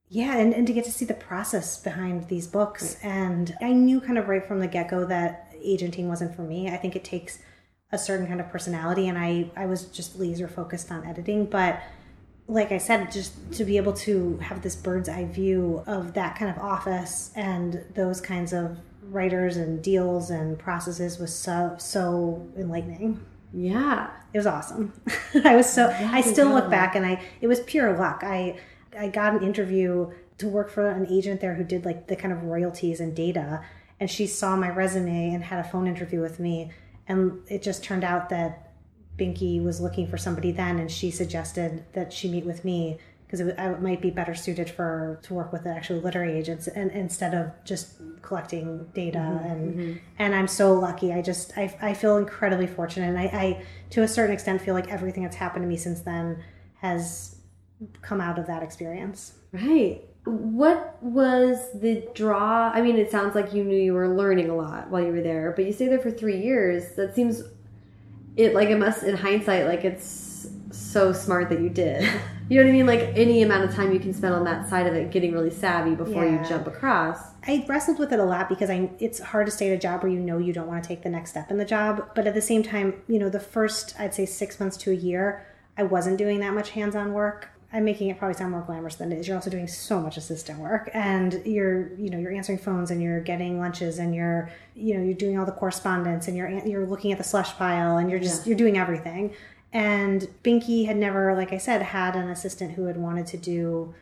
yeah 0.09 0.37
and, 0.37 0.53
and 0.53 0.67
to 0.67 0.73
get 0.73 0.85
to 0.85 0.93
see 0.93 1.05
the 1.05 1.15
process 1.15 1.79
behind 1.79 2.29
these 2.29 2.47
books. 2.47 2.97
And 3.03 3.55
i 3.61 3.73
knew 3.73 4.01
kind 4.01 4.19
of 4.19 4.29
right 4.29 4.47
from 4.47 4.61
the 4.61 4.67
get-go 4.67 5.07
that 5.07 5.53
agenting 5.63 6.09
wasn't 6.09 6.35
for 6.35 6.43
me. 6.43 6.69
I 6.69 6.77
think 6.77 6.97
it 6.97 7.05
takes 7.05 7.39
a 7.93 7.99
certain 7.99 8.27
kind 8.27 8.41
of 8.41 8.49
personality 8.49 9.09
and 9.09 9.19
i 9.19 9.51
i 9.57 9.67
was 9.67 9.85
just 9.85 10.19
laser 10.19 10.49
focused 10.49 10.91
on 10.91 11.07
editing. 11.07 11.47
But 11.47 11.81
like 12.49 12.73
i 12.73 12.79
said 12.79 13.13
just 13.13 13.33
to 13.53 13.65
be 13.65 13.77
able 13.77 13.93
to 13.93 14.37
have 14.39 14.61
this 14.63 14.75
bird's 14.75 15.09
eye 15.09 15.25
view 15.25 15.85
of 15.87 16.15
that 16.15 16.37
kind 16.37 16.51
of 16.51 16.59
office 16.59 17.31
and 17.37 17.85
those 17.95 18.21
kinds 18.21 18.53
of 18.53 18.77
writers 19.03 19.57
and 19.57 19.83
deals 19.83 20.31
and 20.31 20.59
processes 20.59 21.19
was 21.19 21.33
so 21.33 21.77
so 21.79 22.49
enlightening 22.57 23.25
yeah 23.53 24.11
it 24.33 24.39
was 24.39 24.47
awesome. 24.47 24.93
I 25.45 25.57
was 25.57 25.71
so 25.71 25.89
I 25.89 26.21
still 26.21 26.51
look 26.51 26.71
back 26.71 26.95
and 26.95 27.05
I 27.05 27.23
it 27.41 27.49
was 27.49 27.61
pure 27.61 27.97
luck. 27.97 28.23
I 28.23 28.59
I 28.97 29.09
got 29.09 29.35
an 29.35 29.43
interview 29.43 30.13
to 30.39 30.49
work 30.49 30.71
for 30.71 30.89
an 30.89 31.07
agent 31.09 31.41
there 31.41 31.55
who 31.55 31.65
did 31.65 31.85
like 31.85 32.07
the 32.07 32.17
kind 32.17 32.33
of 32.33 32.45
royalties 32.45 33.01
and 33.01 33.15
data 33.15 33.63
and 33.99 34.11
she 34.11 34.27
saw 34.27 34.57
my 34.57 34.71
resume 34.71 35.35
and 35.35 35.45
had 35.45 35.59
a 35.65 35.69
phone 35.69 35.87
interview 35.87 36.21
with 36.21 36.41
me 36.41 36.71
and 37.07 37.41
it 37.49 37.63
just 37.63 37.85
turned 37.85 38.05
out 38.05 38.31
that 38.31 38.73
Binky 39.19 39.63
was 39.63 39.81
looking 39.81 40.07
for 40.07 40.17
somebody 40.17 40.51
then 40.51 40.79
and 40.79 40.91
she 40.91 41.11
suggested 41.11 41.85
that 41.93 42.13
she 42.13 42.31
meet 42.31 42.47
with 42.47 42.65
me 42.65 42.99
because 43.31 43.47
it, 43.47 43.55
I 43.61 43.69
might 43.75 44.01
be 44.01 44.11
better 44.11 44.35
suited 44.35 44.69
for 44.69 45.21
to 45.23 45.35
work 45.35 45.53
with 45.53 45.63
the 45.63 45.71
actual 45.71 45.99
literary 45.99 46.37
agents 46.37 46.67
and 46.67 46.91
instead 46.91 47.33
of 47.33 47.53
just 47.65 47.95
collecting 48.23 48.87
data 48.93 49.19
Mm-hmm, 49.19 49.81
and 49.81 50.01
and 50.19 50.35
I'm 50.35 50.49
so 50.49 50.75
lucky. 50.75 51.13
I 51.13 51.23
just 51.23 51.57
I, 51.57 51.73
I 51.81 51.95
feel 51.95 52.17
incredibly 52.17 52.67
fortunate 52.67 53.07
and 53.07 53.19
I, 53.19 53.25
I 53.25 53.65
to 53.91 54.03
a 54.03 54.09
certain 54.09 54.35
extent 54.35 54.61
feel 54.63 54.75
like 54.75 54.89
everything 54.89 55.23
that's 55.23 55.37
happened 55.37 55.63
to 55.63 55.69
me 55.69 55.77
since 55.77 56.01
then 56.01 56.43
has 56.81 57.37
come 58.03 58.21
out 58.21 58.39
of 58.39 58.49
that 58.49 58.65
experience. 58.65 59.35
Right. 59.53 60.03
What 60.25 61.01
was 61.01 61.59
the 61.73 62.09
draw? 62.15 62.71
I 62.75 62.83
mean, 62.83 62.97
it 62.97 63.11
sounds 63.13 63.37
like 63.37 63.55
you 63.55 63.63
knew 63.63 63.79
you 63.79 63.95
were 63.95 64.09
learning 64.09 64.51
a 64.51 64.57
lot 64.57 64.91
while 64.91 65.03
you 65.03 65.13
were 65.13 65.23
there, 65.23 65.53
but 65.55 65.65
you 65.65 65.73
stayed 65.73 65.93
there 65.93 66.01
for 66.01 66.11
three 66.11 66.43
years. 66.43 66.97
That 66.97 67.15
seems 67.15 67.45
it 68.37 68.55
like 68.55 68.71
it 68.71 68.79
must 68.79 69.05
in 69.05 69.17
hindsight 69.17 69.67
like 69.67 69.85
it's 69.85 70.49
so 70.73 71.13
smart 71.13 71.49
that 71.51 71.61
you 71.61 71.69
did. 71.69 72.09
You 72.51 72.57
know 72.57 72.65
what 72.65 72.71
I 72.71 72.73
mean? 72.73 72.87
Like 72.87 73.13
any 73.17 73.43
amount 73.43 73.63
of 73.63 73.73
time 73.73 73.93
you 73.93 74.01
can 74.01 74.13
spend 74.13 74.35
on 74.35 74.43
that 74.43 74.69
side 74.69 74.89
of 74.89 74.95
it, 74.95 75.13
getting 75.13 75.33
really 75.33 75.51
savvy 75.51 75.95
before 75.95 76.25
Yeah. 76.25 76.43
you 76.43 76.49
jump 76.49 76.67
across. 76.67 77.19
I 77.47 77.65
wrestled 77.69 78.01
with 78.01 78.13
it 78.13 78.19
a 78.19 78.25
lot 78.25 78.49
because 78.49 78.69
I 78.69 78.91
it's 78.99 79.21
hard 79.21 79.47
to 79.47 79.53
stay 79.53 79.71
at 79.71 79.75
a 79.77 79.79
job 79.79 80.03
where 80.03 80.11
you 80.11 80.19
know 80.19 80.37
you 80.39 80.53
don't 80.53 80.67
want 80.67 80.83
to 80.83 80.89
take 80.89 81.03
the 81.05 81.11
next 81.11 81.31
step 81.31 81.53
in 81.53 81.59
the 81.59 81.65
job, 81.65 82.09
but 82.17 82.27
at 82.27 82.35
the 82.35 82.43
same 82.43 82.65
time, 82.65 83.03
you 83.07 83.21
know, 83.21 83.29
the 83.29 83.39
first 83.39 83.95
I'd 84.01 84.15
say 84.15 84.27
6 84.27 84.59
months 84.59 84.77
to 84.79 84.91
a 84.91 84.95
year, 84.95 85.47
I 85.79 85.85
wasn't 85.85 86.19
doing 86.19 86.41
that 86.41 86.53
much 86.53 86.71
hands-on 86.71 87.13
work. 87.13 87.49
I'm 87.73 87.85
making 87.85 88.09
it 88.11 88.19
probably 88.19 88.35
sound 88.37 88.51
more 88.51 88.63
glamorous 88.63 88.97
than 88.97 89.13
it 89.13 89.21
is. 89.21 89.29
You're 89.29 89.37
also 89.37 89.49
doing 89.49 89.69
so 89.69 90.01
much 90.01 90.17
assistant 90.17 90.59
work 90.59 90.91
and 90.93 91.41
you're, 91.47 91.95
you 91.97 92.11
know, 92.11 92.19
you're 92.19 92.33
answering 92.33 92.59
phones 92.59 92.91
and 92.91 93.01
you're 93.01 93.21
getting 93.21 93.61
lunches 93.61 94.01
and 94.01 94.13
you're, 94.13 94.51
you 94.75 94.99
know, 94.99 95.05
you're 95.05 95.15
doing 95.15 95.39
all 95.39 95.47
the 95.47 95.53
correspondence 95.53 96.27
and 96.27 96.37
you're 96.37 96.49
you're 96.67 96.85
looking 96.85 97.13
at 97.13 97.19
the 97.19 97.23
slush 97.23 97.53
pile 97.55 97.97
and 97.99 98.11
you're 98.11 98.19
just 98.19 98.45
you're 98.45 98.57
doing 98.59 98.77
everything. 98.77 99.33
And 99.73 100.29
Binky 100.43 100.87
had 100.87 100.97
never, 100.97 101.35
like 101.35 101.53
I 101.53 101.59
said, 101.59 101.83
had 101.83 102.17
an 102.17 102.29
assistant 102.29 102.73
who 102.73 102.87
had 102.87 102.97
wanted 102.97 103.27
to 103.29 103.37
do 103.37 103.95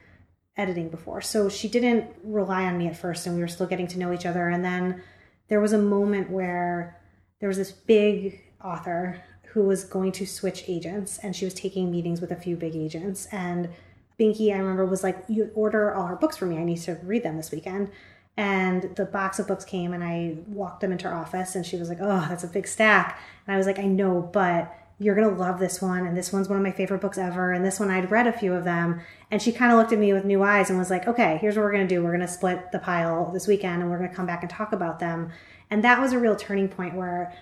editing 0.57 0.89
before. 0.89 1.21
So 1.21 1.49
she 1.49 1.69
didn't 1.69 2.07
rely 2.23 2.65
on 2.65 2.79
me 2.79 2.89
at 2.89 2.97
first, 2.97 3.27
and 3.27 3.37
we 3.37 3.43
were 3.43 3.49
still 3.49 3.67
getting 3.67 3.87
to 3.89 3.99
know 3.99 4.13
each 4.13 4.27
other. 4.27 4.49
And 4.49 4.65
then 4.65 5.03
there 5.49 5.61
was 5.61 5.73
a 5.73 5.79
moment 5.79 6.31
where 6.31 7.01
there 7.41 7.49
was 7.49 7.59
this 7.59 7.71
big 7.71 8.41
author 8.63 9.23
who 9.53 9.63
was 9.63 9.85
going 9.85 10.13
to 10.13 10.27
switch 10.27 10.65
agents, 10.67 11.19
and 11.19 11.35
she 11.35 11.45
was 11.45 11.55
taking 11.55 11.91
meetings 11.91 12.21
with 12.21 12.31
a 12.31 12.37
few 12.37 12.57
big 12.57 12.75
agents. 12.75 13.27
And 13.31 13.71
Binky, 14.19 14.53
I 14.53 14.59
remember, 14.59 14.85
was 14.85 15.05
like, 15.05 15.25
You 15.29 15.51
order 15.55 15.95
all 15.95 16.07
her 16.07 16.17
books 16.17 16.37
for 16.37 16.47
me. 16.47 16.59
I 16.59 16.65
need 16.65 16.81
to 16.83 16.99
read 17.03 17.23
them 17.23 17.37
this 17.37 17.51
weekend. 17.51 17.91
And 18.37 18.95
the 18.97 19.05
box 19.05 19.39
of 19.39 19.49
books 19.49 19.65
came, 19.65 19.93
and 19.93 20.03
I 20.03 20.37
walked 20.47 20.81
them 20.81 20.93
into 20.93 21.09
her 21.09 21.15
office, 21.15 21.55
and 21.55 21.65
she 21.65 21.77
was 21.77 21.89
like, 21.89 21.99
Oh, 22.01 22.27
that's 22.29 22.45
a 22.45 22.49
big 22.49 22.67
stack. 22.67 23.21
And 23.47 23.55
I 23.55 23.59
was 23.59 23.67
like, 23.67 23.79
I 23.79 23.87
know, 23.87 24.29
but 24.33 24.75
you're 25.01 25.15
going 25.15 25.29
to 25.29 25.41
love 25.41 25.61
this 25.61 25.81
one. 25.81 26.07
And 26.07 26.17
this 26.17 26.33
one's 26.33 26.49
one 26.49 26.57
of 26.57 26.63
my 26.63 26.73
favorite 26.73 27.01
books 27.01 27.19
ever. 27.19 27.53
And 27.53 27.65
this 27.65 27.79
one, 27.79 27.91
I'd 27.91 28.11
read 28.11 28.27
a 28.27 28.33
few 28.33 28.53
of 28.53 28.65
them. 28.65 29.01
And 29.31 29.41
she 29.41 29.53
kind 29.53 29.71
of 29.71 29.79
looked 29.79 29.93
at 29.93 29.99
me 29.99 30.13
with 30.13 30.25
new 30.25 30.43
eyes 30.43 30.71
and 30.71 30.79
was 30.79 30.91
like, 30.91 31.07
okay, 31.07 31.39
here's 31.41 31.57
what 31.57 31.63
we're 31.63 31.73
going 31.73 31.87
to 31.87 31.95
do. 31.95 32.03
We're 32.03 32.11
going 32.11 32.21
to 32.21 32.29
split 32.29 32.73
the 32.73 32.81
pile 32.81 33.31
this 33.33 33.47
weekend 33.47 33.83
and 33.83 33.91
we're 33.91 33.99
going 33.99 34.11
to 34.11 34.17
come 34.17 34.27
back 34.27 34.43
and 34.43 34.51
talk 34.51 34.73
about 34.73 34.99
them. 34.99 35.31
And 35.71 35.85
that 35.85 36.01
was 36.01 36.13
a 36.13 36.19
real 36.19 36.35
turning 36.35 36.69
point 36.69 36.97
where, 36.97 37.33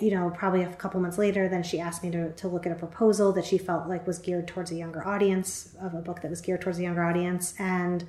you 0.00 0.10
know, 0.10 0.30
probably 0.30 0.62
a 0.62 0.72
couple 0.74 1.00
months 1.00 1.16
later, 1.16 1.48
then 1.48 1.62
she 1.62 1.80
asked 1.80 2.02
me 2.02 2.10
to, 2.10 2.32
to 2.32 2.48
look 2.48 2.66
at 2.66 2.72
a 2.72 2.76
proposal 2.76 3.32
that 3.32 3.46
she 3.46 3.56
felt 3.56 3.88
like 3.88 4.06
was 4.06 4.18
geared 4.18 4.48
towards 4.48 4.70
a 4.70 4.74
younger 4.74 5.06
audience, 5.06 5.74
of 5.80 5.94
a 5.94 6.00
book 6.00 6.20
that 6.20 6.30
was 6.30 6.40
geared 6.40 6.60
towards 6.60 6.78
a 6.78 6.82
younger 6.82 7.04
audience. 7.04 7.54
And 7.58 8.04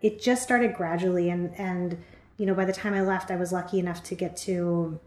it 0.00 0.20
just 0.20 0.42
started 0.42 0.74
gradually. 0.74 1.30
And, 1.30 1.52
and, 1.58 1.98
you 2.36 2.46
know, 2.46 2.54
by 2.54 2.66
the 2.66 2.72
time 2.72 2.94
I 2.94 3.00
left, 3.00 3.30
I 3.30 3.36
was 3.36 3.50
lucky 3.50 3.78
enough 3.80 4.04
to 4.04 4.14
get 4.14 4.36
to 4.38 5.00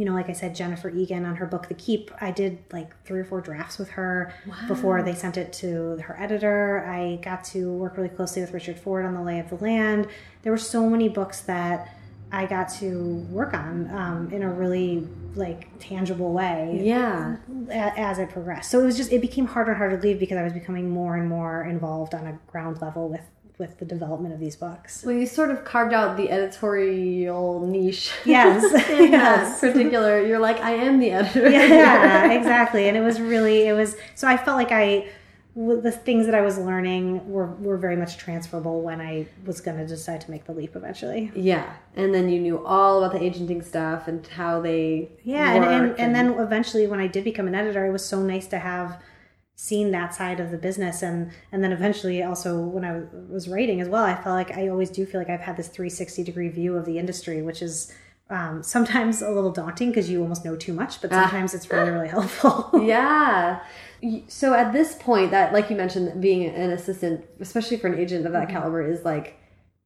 you 0.00 0.06
know, 0.06 0.14
like 0.14 0.30
I 0.30 0.32
said, 0.32 0.54
Jennifer 0.54 0.88
Egan 0.88 1.26
on 1.26 1.36
her 1.36 1.44
book 1.44 1.68
The 1.68 1.74
Keep, 1.74 2.10
I 2.22 2.30
did 2.30 2.58
like 2.72 2.88
three 3.04 3.20
or 3.20 3.24
four 3.26 3.42
drafts 3.42 3.76
with 3.78 3.90
her 3.90 4.32
before 4.66 5.02
they 5.02 5.14
sent 5.14 5.36
it 5.36 5.52
to 5.54 5.98
her 5.98 6.16
editor. 6.18 6.86
I 6.88 7.16
got 7.22 7.44
to 7.52 7.70
work 7.70 7.98
really 7.98 8.08
closely 8.08 8.40
with 8.40 8.52
Richard 8.54 8.78
Ford 8.78 9.04
on 9.04 9.12
The 9.12 9.20
Lay 9.20 9.38
of 9.40 9.50
the 9.50 9.56
Land. 9.56 10.08
There 10.40 10.52
were 10.52 10.56
so 10.76 10.88
many 10.88 11.10
books 11.10 11.42
that 11.42 11.94
I 12.32 12.46
got 12.46 12.70
to 12.78 13.26
work 13.30 13.52
on 13.52 13.90
um, 13.94 14.30
in 14.32 14.42
a 14.42 14.50
really 14.50 15.06
like 15.34 15.68
tangible 15.80 16.32
way 16.32 16.80
Yeah. 16.82 17.36
as 17.68 18.18
it 18.18 18.30
progressed. 18.30 18.70
So 18.70 18.80
it 18.80 18.86
was 18.86 18.96
just 18.96 19.12
it 19.12 19.20
became 19.20 19.44
harder 19.44 19.72
and 19.72 19.78
harder 19.78 19.98
to 19.98 20.02
leave 20.02 20.18
because 20.18 20.38
I 20.38 20.44
was 20.44 20.54
becoming 20.54 20.88
more 20.88 21.16
and 21.16 21.28
more 21.28 21.62
involved 21.64 22.14
on 22.14 22.26
a 22.26 22.38
ground 22.50 22.80
level 22.80 23.10
with 23.10 23.20
with 23.60 23.78
the 23.78 23.84
development 23.84 24.34
of 24.34 24.40
these 24.40 24.56
books. 24.56 25.04
Well, 25.04 25.14
you 25.14 25.26
sort 25.26 25.50
of 25.50 25.64
carved 25.64 25.92
out 25.92 26.16
the 26.16 26.30
editorial 26.30 27.64
niche. 27.66 28.10
Yes, 28.24 28.64
yes. 28.88 29.60
particular, 29.60 30.26
you're 30.26 30.40
like, 30.40 30.58
I 30.58 30.72
am 30.72 30.98
the 30.98 31.12
editor. 31.12 31.48
yeah, 31.50 32.32
exactly. 32.32 32.88
And 32.88 32.96
it 32.96 33.02
was 33.02 33.20
really, 33.20 33.68
it 33.68 33.74
was, 33.74 33.96
so 34.16 34.26
I 34.26 34.36
felt 34.36 34.56
like 34.56 34.72
I, 34.72 35.06
the 35.54 35.92
things 35.92 36.26
that 36.26 36.34
I 36.34 36.40
was 36.40 36.58
learning 36.58 37.30
were, 37.30 37.46
were 37.56 37.76
very 37.76 37.96
much 37.96 38.16
transferable 38.16 38.82
when 38.82 39.00
I 39.00 39.26
was 39.44 39.60
going 39.60 39.76
to 39.76 39.86
decide 39.86 40.20
to 40.22 40.30
make 40.30 40.44
the 40.44 40.52
leap 40.52 40.74
eventually. 40.74 41.30
Yeah, 41.34 41.74
and 41.96 42.14
then 42.14 42.28
you 42.28 42.40
knew 42.40 42.64
all 42.64 43.04
about 43.04 43.18
the 43.18 43.24
agenting 43.24 43.62
stuff 43.62 44.08
and 44.08 44.26
how 44.26 44.60
they 44.60 45.10
Yeah. 45.22 45.52
And, 45.52 45.64
and, 45.64 46.00
and 46.00 46.14
then 46.14 46.32
eventually 46.38 46.86
when 46.86 47.00
I 47.00 47.08
did 47.08 47.24
become 47.24 47.46
an 47.46 47.54
editor, 47.54 47.84
it 47.84 47.92
was 47.92 48.04
so 48.04 48.22
nice 48.22 48.46
to 48.48 48.58
have 48.58 49.02
seen 49.68 49.90
that 49.90 50.14
side 50.14 50.40
of 50.40 50.50
the 50.50 50.56
business. 50.56 51.02
And, 51.02 51.30
and 51.52 51.62
then 51.62 51.70
eventually 51.72 52.22
also 52.22 52.58
when 52.58 52.82
I 52.84 53.02
was 53.30 53.46
writing 53.46 53.80
as 53.82 53.88
well, 53.88 54.04
I 54.04 54.14
felt 54.14 54.34
like 54.34 54.56
I 54.56 54.68
always 54.68 54.88
do 54.88 55.04
feel 55.04 55.20
like 55.20 55.28
I've 55.28 55.40
had 55.48 55.56
this 55.58 55.68
360 55.68 56.24
degree 56.24 56.48
view 56.48 56.76
of 56.78 56.86
the 56.86 56.96
industry, 56.98 57.42
which 57.42 57.60
is, 57.60 57.92
um, 58.30 58.62
sometimes 58.62 59.20
a 59.22 59.30
little 59.30 59.50
daunting 59.50 59.90
because 59.90 60.08
you 60.08 60.22
almost 60.22 60.44
know 60.46 60.56
too 60.56 60.72
much, 60.72 61.02
but 61.02 61.10
sometimes 61.10 61.52
it's 61.52 61.70
really, 61.70 61.90
really 61.90 62.08
helpful. 62.08 62.70
yeah. 62.82 63.60
So 64.28 64.54
at 64.54 64.72
this 64.72 64.94
point, 64.94 65.30
that 65.32 65.52
like 65.52 65.68
you 65.68 65.76
mentioned, 65.76 66.22
being 66.22 66.46
an 66.46 66.70
assistant, 66.70 67.24
especially 67.40 67.76
for 67.76 67.88
an 67.88 67.98
agent 67.98 68.24
of 68.26 68.32
that 68.32 68.44
Mm-hmm. 68.48 68.56
caliber, 68.56 68.82
is 68.88 69.04
like 69.04 69.36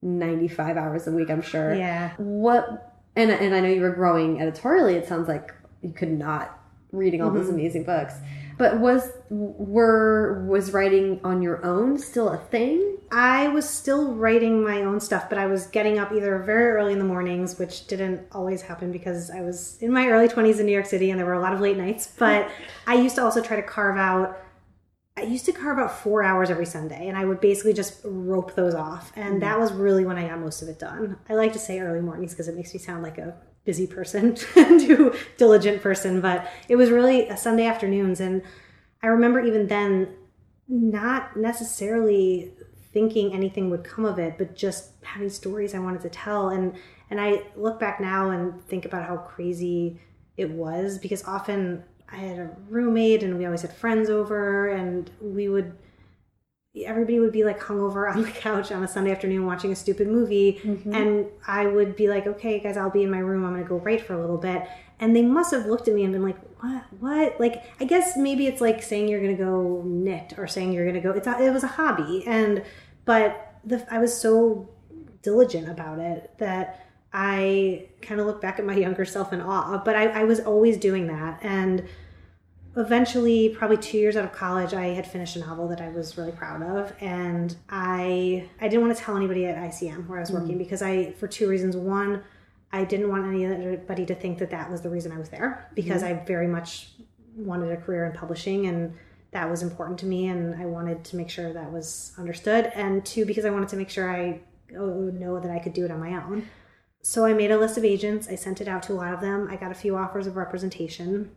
ninety 0.02 0.46
five 0.46 0.76
hours 0.76 1.06
a 1.08 1.10
week. 1.10 1.30
I'm 1.30 1.42
sure. 1.42 1.74
yeah. 1.74 2.12
What 2.18 2.94
and 3.16 3.30
and 3.30 3.54
I 3.54 3.60
know 3.60 3.68
you 3.70 3.80
were 3.80 3.90
growing 3.94 4.40
editorially. 4.40 4.94
It 4.94 5.08
sounds 5.08 5.26
like 5.26 5.52
you 5.82 5.90
could 5.92 6.12
not 6.12 6.56
reading 6.92 7.22
all 7.22 7.30
Mm-hmm. 7.30 7.38
those 7.38 7.48
amazing 7.48 7.84
books. 7.84 8.14
But 8.56 8.78
was 8.78 9.10
were 9.30 10.44
was 10.46 10.72
writing 10.72 11.20
on 11.24 11.42
your 11.42 11.64
own 11.64 11.98
still 11.98 12.28
a 12.28 12.38
thing? 12.38 12.98
I 13.10 13.48
was 13.48 13.68
still 13.68 14.14
writing 14.14 14.62
my 14.62 14.82
own 14.82 15.00
stuff, 15.00 15.28
but 15.28 15.38
I 15.38 15.46
was 15.46 15.66
getting 15.68 15.98
up 15.98 16.12
either 16.12 16.38
very 16.38 16.72
early 16.72 16.92
in 16.92 16.98
the 16.98 17.04
mornings, 17.04 17.58
which 17.58 17.86
didn't 17.86 18.26
always 18.32 18.62
happen 18.62 18.90
because 18.90 19.30
I 19.30 19.40
was 19.40 19.78
in 19.80 19.92
my 19.92 20.08
early 20.08 20.28
20s 20.28 20.58
in 20.58 20.66
New 20.66 20.72
York 20.72 20.86
City 20.86 21.10
and 21.10 21.18
there 21.18 21.26
were 21.26 21.34
a 21.34 21.40
lot 21.40 21.52
of 21.52 21.60
late 21.60 21.76
nights. 21.76 22.12
But 22.24 22.50
I 22.86 22.94
used 22.94 23.16
to 23.16 23.22
also 23.22 23.42
try 23.42 23.56
to 23.56 23.62
carve 23.62 23.98
out, 23.98 24.38
I 25.16 25.22
used 25.22 25.44
to 25.44 25.52
carve 25.52 25.78
out 25.78 25.92
four 25.92 26.22
hours 26.22 26.48
every 26.48 26.64
Sunday 26.64 27.06
and 27.06 27.18
I 27.18 27.24
would 27.24 27.40
basically 27.40 27.74
just 27.74 28.00
rope 28.02 28.54
those 28.54 28.74
off. 28.74 29.12
And 29.14 29.34
mm-hmm. 29.34 29.40
that 29.40 29.58
was 29.58 29.72
really 29.72 30.04
when 30.04 30.16
I 30.16 30.26
got 30.28 30.40
most 30.40 30.62
of 30.62 30.68
it 30.68 30.78
done. 30.78 31.18
I 31.28 31.34
like 31.34 31.52
to 31.52 31.58
say 31.58 31.80
early 31.80 32.00
mornings 32.00 32.32
because 32.32 32.48
it 32.48 32.56
makes 32.56 32.72
me 32.72 32.80
sound 32.80 33.02
like 33.02 33.18
a 33.18 33.36
busy 33.64 33.87
person 33.87 34.35
do 34.55 35.14
diligent 35.37 35.83
person, 35.83 36.20
but 36.20 36.50
it 36.68 36.77
was 36.77 36.90
really 36.90 37.29
a 37.29 37.37
Sunday 37.37 37.66
afternoons. 37.66 38.20
And 38.20 38.42
I 39.03 39.09
remember 39.09 39.40
even 39.40 39.66
then 39.66 40.14
not 40.68 41.37
necessarily 41.37 42.53
thinking 42.92 43.33
anything 43.33 43.70
would 43.70 43.85
come 43.85 44.05
of 44.05 44.18
it, 44.18 44.38
but 44.38 44.55
just 44.55 44.90
having 45.03 45.29
stories 45.29 45.74
I 45.74 45.79
wanted 45.79 46.03
to 46.03 46.11
tell. 46.11 46.50
And 46.50 46.74
and 47.11 47.20
I 47.20 47.42
look 47.57 47.79
back 47.79 48.00
now 48.00 48.31
and 48.31 48.66
think 48.66 48.87
about 48.87 49.07
how 49.07 49.18
crazy 49.18 50.00
it 50.37 50.50
was 50.50 50.98
because 50.98 51.22
often 51.24 51.85
I 52.09 52.16
had 52.16 52.38
a 52.38 52.50
roommate 52.68 53.22
and 53.22 53.38
we 53.38 53.44
always 53.44 53.62
had 53.62 53.72
friends 53.72 54.09
over 54.09 54.68
and 54.68 55.11
we 55.20 55.48
would 55.48 55.77
everybody 56.76 57.20
would 57.20 57.32
be 57.32 57.44
like 57.44 57.60
hungover 57.60 58.10
on 58.14 58.22
the 58.22 58.30
couch 58.30 58.72
on 58.72 58.82
a 58.82 58.88
Sunday 58.88 59.12
afternoon 59.12 59.46
watching 59.46 59.72
a 59.72 59.76
stupid 59.76 60.08
movie 60.08 60.60
mm-hmm. 60.62 60.94
and 60.94 61.26
I 61.46 61.66
would 61.66 61.96
be 61.96 62.08
like, 62.08 62.26
Okay 62.26 62.60
guys, 62.60 62.76
I'll 62.76 62.90
be 62.90 63.02
in 63.02 63.10
my 63.10 63.18
room, 63.18 63.44
I'm 63.44 63.52
gonna 63.52 63.64
go 63.64 63.78
write 63.78 64.02
for 64.02 64.14
a 64.14 64.20
little 64.20 64.38
bit 64.38 64.66
and 65.00 65.14
they 65.14 65.22
must 65.22 65.50
have 65.52 65.66
looked 65.66 65.88
at 65.88 65.94
me 65.94 66.04
and 66.04 66.12
been 66.12 66.22
like, 66.22 66.38
What 66.60 66.84
what? 67.00 67.40
Like 67.40 67.64
I 67.80 67.84
guess 67.84 68.16
maybe 68.16 68.46
it's 68.46 68.60
like 68.60 68.82
saying 68.82 69.08
you're 69.08 69.20
gonna 69.20 69.34
go 69.34 69.82
knit 69.84 70.34
or 70.37 70.46
saying 70.46 70.72
you're 70.72 70.87
gonna 70.87 71.00
go 71.00 71.10
it's 71.10 71.26
a, 71.26 71.40
it 71.40 71.50
was 71.50 71.64
a 71.64 71.68
hobby 71.68 72.24
and 72.26 72.64
but 73.04 73.58
the 73.64 73.87
I 73.92 73.98
was 73.98 74.18
so 74.18 74.70
diligent 75.22 75.68
about 75.68 75.98
it 75.98 76.30
that 76.38 76.84
I 77.12 77.87
kind 78.02 78.20
of 78.20 78.26
look 78.26 78.40
back 78.40 78.58
at 78.58 78.64
my 78.64 78.74
younger 78.74 79.04
self 79.04 79.32
in 79.32 79.40
awe. 79.40 79.80
But 79.84 79.94
I, 79.94 80.06
I 80.08 80.24
was 80.24 80.40
always 80.40 80.76
doing 80.76 81.06
that. 81.06 81.38
And 81.42 81.87
eventually, 82.76 83.50
probably 83.50 83.76
two 83.76 83.98
years 83.98 84.16
out 84.16 84.24
of 84.24 84.32
college, 84.32 84.74
I 84.74 84.87
had 84.88 85.06
finished 85.06 85.37
a 85.37 85.40
novel 85.40 85.68
that 85.68 85.80
I 85.80 85.88
was 85.90 86.18
really 86.18 86.32
proud 86.32 86.62
of. 86.62 86.92
And 87.00 87.54
I 87.68 88.48
I 88.60 88.68
didn't 88.68 88.84
want 88.84 88.96
to 88.96 89.02
tell 89.02 89.16
anybody 89.16 89.46
at 89.46 89.56
ICM 89.56 90.08
where 90.08 90.18
I 90.18 90.20
was 90.20 90.30
working 90.30 90.56
mm. 90.56 90.58
because 90.58 90.82
I, 90.82 91.12
for 91.12 91.26
two 91.26 91.48
reasons. 91.48 91.76
One, 91.76 92.22
I 92.72 92.84
didn't 92.84 93.08
want 93.08 93.24
anybody 93.26 94.04
to 94.06 94.14
think 94.14 94.38
that 94.38 94.50
that 94.50 94.70
was 94.70 94.80
the 94.80 94.90
reason 94.90 95.12
I 95.12 95.18
was 95.18 95.28
there 95.28 95.70
because 95.74 96.02
mm-hmm. 96.02 96.20
I 96.20 96.24
very 96.24 96.48
much 96.48 96.90
wanted 97.37 97.70
a 97.70 97.76
career 97.76 98.04
in 98.06 98.12
publishing 98.12 98.66
and 98.66 98.94
that 99.30 99.48
was 99.48 99.62
important 99.62 99.98
to 100.00 100.06
me 100.06 100.26
and 100.26 100.54
I 100.60 100.66
wanted 100.66 101.04
to 101.04 101.16
make 101.16 101.30
sure 101.30 101.52
that 101.52 101.72
was 101.72 102.12
understood. 102.18 102.72
And 102.74 103.04
two, 103.06 103.26
because 103.26 103.44
I 103.44 103.50
wanted 103.50 103.68
to 103.70 103.76
make 103.76 103.90
sure 103.90 104.10
I 104.10 104.40
oh, 104.76 105.10
know 105.12 105.38
that 105.38 105.50
I 105.50 105.58
could 105.58 105.72
do 105.72 105.84
it 105.84 105.90
on 105.90 106.00
my 106.00 106.14
own. 106.14 106.48
So 107.02 107.24
I 107.24 107.32
made 107.32 107.50
a 107.50 107.58
list 107.58 107.76
of 107.76 107.84
agents. 107.84 108.28
I 108.28 108.34
sent 108.34 108.60
it 108.60 108.66
out 108.66 108.82
to 108.84 108.92
a 108.92 108.94
lot 108.94 109.12
of 109.12 109.20
them. 109.20 109.48
I 109.50 109.56
got 109.56 109.70
a 109.70 109.74
few 109.74 109.96
offers 109.96 110.26
of 110.26 110.37
representation. 110.37 111.30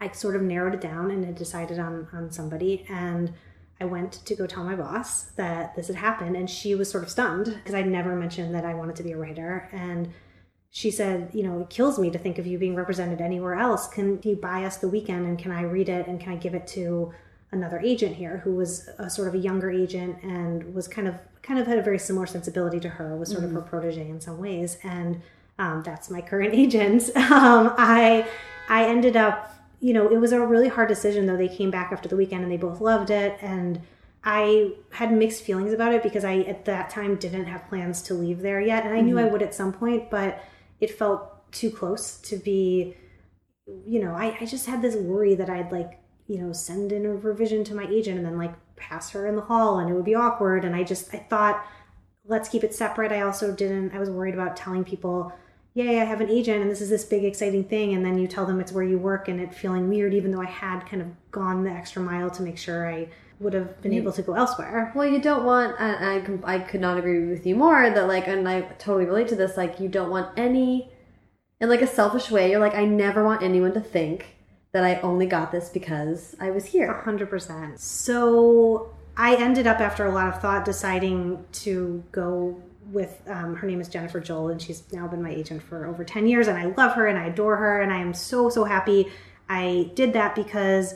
I 0.00 0.10
sort 0.12 0.36
of 0.36 0.42
narrowed 0.42 0.74
it 0.74 0.80
down 0.80 1.10
and 1.10 1.24
had 1.24 1.36
decided 1.36 1.78
on 1.78 2.08
on 2.12 2.30
somebody. 2.30 2.86
And 2.88 3.32
I 3.80 3.86
went 3.86 4.12
to 4.26 4.34
go 4.34 4.46
tell 4.46 4.64
my 4.64 4.76
boss 4.76 5.24
that 5.36 5.74
this 5.74 5.86
had 5.86 5.96
happened, 5.96 6.36
and 6.36 6.48
she 6.48 6.74
was 6.74 6.90
sort 6.90 7.02
of 7.02 7.10
stunned 7.10 7.46
because 7.46 7.74
I'd 7.74 7.88
never 7.88 8.14
mentioned 8.14 8.54
that 8.54 8.64
I 8.64 8.74
wanted 8.74 8.96
to 8.96 9.02
be 9.02 9.12
a 9.12 9.16
writer. 9.16 9.68
And 9.72 10.12
she 10.70 10.90
said, 10.90 11.30
You 11.32 11.42
know, 11.42 11.60
it 11.60 11.70
kills 11.70 11.98
me 11.98 12.10
to 12.10 12.18
think 12.18 12.38
of 12.38 12.46
you 12.46 12.58
being 12.58 12.74
represented 12.74 13.20
anywhere 13.20 13.54
else. 13.54 13.88
Can 13.88 14.20
you 14.22 14.36
buy 14.36 14.64
us 14.64 14.76
the 14.76 14.88
weekend 14.88 15.26
and 15.26 15.38
can 15.38 15.50
I 15.50 15.62
read 15.62 15.88
it 15.88 16.06
and 16.06 16.20
can 16.20 16.32
I 16.32 16.36
give 16.36 16.54
it 16.54 16.66
to 16.68 17.12
another 17.52 17.80
agent 17.80 18.14
here 18.14 18.38
who 18.44 18.54
was 18.54 18.88
a 18.98 19.10
sort 19.10 19.26
of 19.26 19.34
a 19.34 19.38
younger 19.38 19.70
agent 19.70 20.22
and 20.22 20.72
was 20.72 20.86
kind 20.86 21.08
of 21.08 21.16
kind 21.42 21.58
of 21.58 21.66
had 21.66 21.78
a 21.78 21.82
very 21.82 21.98
similar 21.98 22.26
sensibility 22.26 22.78
to 22.80 22.88
her, 22.88 23.16
was 23.16 23.30
sort 23.30 23.42
mm. 23.42 23.46
of 23.46 23.52
her 23.52 23.62
protege 23.62 24.08
in 24.08 24.20
some 24.20 24.38
ways. 24.38 24.78
And 24.84 25.22
um, 25.58 25.82
that's 25.82 26.10
my 26.10 26.20
current 26.20 26.54
agent. 26.54 27.04
Um, 27.16 27.74
I 27.76 28.26
I 28.68 28.84
ended 28.84 29.16
up 29.16 29.56
you 29.80 29.94
know, 29.94 30.08
it 30.08 30.18
was 30.18 30.32
a 30.32 30.40
really 30.40 30.68
hard 30.68 30.88
decision 30.88 31.26
though. 31.26 31.36
They 31.36 31.48
came 31.48 31.70
back 31.70 31.90
after 31.90 32.08
the 32.08 32.16
weekend 32.16 32.42
and 32.42 32.52
they 32.52 32.58
both 32.58 32.80
loved 32.80 33.10
it. 33.10 33.38
And 33.40 33.80
I 34.22 34.72
had 34.92 35.12
mixed 35.12 35.42
feelings 35.42 35.72
about 35.72 35.94
it 35.94 36.02
because 36.02 36.24
I, 36.24 36.40
at 36.40 36.66
that 36.66 36.90
time, 36.90 37.16
didn't 37.16 37.46
have 37.46 37.68
plans 37.68 38.02
to 38.02 38.14
leave 38.14 38.40
there 38.40 38.60
yet. 38.60 38.84
And 38.84 38.92
I 38.92 38.98
mm-hmm. 38.98 39.06
knew 39.06 39.18
I 39.18 39.24
would 39.24 39.42
at 39.42 39.54
some 39.54 39.72
point, 39.72 40.10
but 40.10 40.44
it 40.80 40.90
felt 40.90 41.50
too 41.52 41.70
close 41.70 42.18
to 42.18 42.36
be, 42.36 42.94
you 43.86 44.00
know, 44.00 44.12
I, 44.12 44.36
I 44.40 44.44
just 44.44 44.66
had 44.66 44.82
this 44.82 44.96
worry 44.96 45.34
that 45.36 45.48
I'd 45.48 45.72
like, 45.72 45.98
you 46.26 46.38
know, 46.38 46.52
send 46.52 46.92
in 46.92 47.06
a 47.06 47.14
revision 47.14 47.64
to 47.64 47.74
my 47.74 47.86
agent 47.86 48.18
and 48.18 48.26
then 48.26 48.36
like 48.36 48.54
pass 48.76 49.10
her 49.10 49.26
in 49.26 49.36
the 49.36 49.42
hall 49.42 49.78
and 49.78 49.90
it 49.90 49.94
would 49.94 50.04
be 50.04 50.14
awkward. 50.14 50.64
And 50.64 50.76
I 50.76 50.84
just, 50.84 51.14
I 51.14 51.18
thought, 51.18 51.64
let's 52.26 52.50
keep 52.50 52.62
it 52.62 52.74
separate. 52.74 53.12
I 53.12 53.22
also 53.22 53.54
didn't, 53.54 53.94
I 53.94 53.98
was 53.98 54.10
worried 54.10 54.34
about 54.34 54.56
telling 54.56 54.84
people, 54.84 55.32
yay, 55.84 56.00
I 56.00 56.04
have 56.04 56.20
an 56.20 56.30
agent 56.30 56.62
and 56.62 56.70
this 56.70 56.80
is 56.80 56.90
this 56.90 57.04
big 57.04 57.24
exciting 57.24 57.64
thing. 57.64 57.94
And 57.94 58.04
then 58.04 58.18
you 58.18 58.26
tell 58.26 58.46
them 58.46 58.60
it's 58.60 58.72
where 58.72 58.84
you 58.84 58.98
work 58.98 59.28
and 59.28 59.40
it 59.40 59.54
feeling 59.54 59.88
weird, 59.88 60.14
even 60.14 60.30
though 60.30 60.42
I 60.42 60.46
had 60.46 60.86
kind 60.86 61.02
of 61.02 61.08
gone 61.30 61.64
the 61.64 61.70
extra 61.70 62.02
mile 62.02 62.30
to 62.30 62.42
make 62.42 62.58
sure 62.58 62.90
I 62.90 63.08
would 63.38 63.54
have 63.54 63.80
been 63.80 63.92
you, 63.92 64.02
able 64.02 64.12
to 64.12 64.22
go 64.22 64.34
elsewhere. 64.34 64.92
Well, 64.94 65.06
you 65.06 65.20
don't 65.20 65.44
want, 65.44 65.80
I, 65.80 66.22
I 66.44 66.58
could 66.58 66.80
not 66.80 66.98
agree 66.98 67.26
with 67.26 67.46
you 67.46 67.56
more 67.56 67.88
that 67.88 68.06
like, 68.06 68.28
and 68.28 68.46
I 68.48 68.62
totally 68.78 69.06
relate 69.06 69.28
to 69.28 69.36
this, 69.36 69.56
like 69.56 69.80
you 69.80 69.88
don't 69.88 70.10
want 70.10 70.38
any, 70.38 70.90
in 71.60 71.68
like 71.68 71.82
a 71.82 71.86
selfish 71.86 72.30
way, 72.30 72.50
you're 72.50 72.60
like, 72.60 72.74
I 72.74 72.84
never 72.84 73.24
want 73.24 73.42
anyone 73.42 73.72
to 73.74 73.80
think 73.80 74.36
that 74.72 74.84
I 74.84 75.00
only 75.00 75.26
got 75.26 75.52
this 75.52 75.68
because 75.68 76.36
I 76.38 76.50
was 76.50 76.66
here. 76.66 77.02
100%. 77.04 77.78
So 77.78 78.94
I 79.16 79.36
ended 79.36 79.66
up, 79.66 79.80
after 79.80 80.06
a 80.06 80.12
lot 80.12 80.28
of 80.28 80.40
thought, 80.40 80.64
deciding 80.64 81.44
to 81.52 82.04
go 82.12 82.62
with 82.92 83.22
um, 83.26 83.54
her 83.56 83.66
name 83.66 83.80
is 83.80 83.88
Jennifer 83.88 84.20
Joel, 84.20 84.48
and 84.48 84.60
she's 84.60 84.82
now 84.92 85.06
been 85.06 85.22
my 85.22 85.30
agent 85.30 85.62
for 85.62 85.86
over 85.86 86.04
10 86.04 86.26
years. 86.26 86.48
And 86.48 86.58
I 86.58 86.66
love 86.66 86.94
her 86.94 87.06
and 87.06 87.18
I 87.18 87.26
adore 87.26 87.56
her, 87.56 87.80
and 87.80 87.92
I 87.92 87.98
am 87.98 88.14
so, 88.14 88.48
so 88.48 88.64
happy 88.64 89.10
I 89.48 89.90
did 89.94 90.12
that 90.12 90.36
because, 90.36 90.94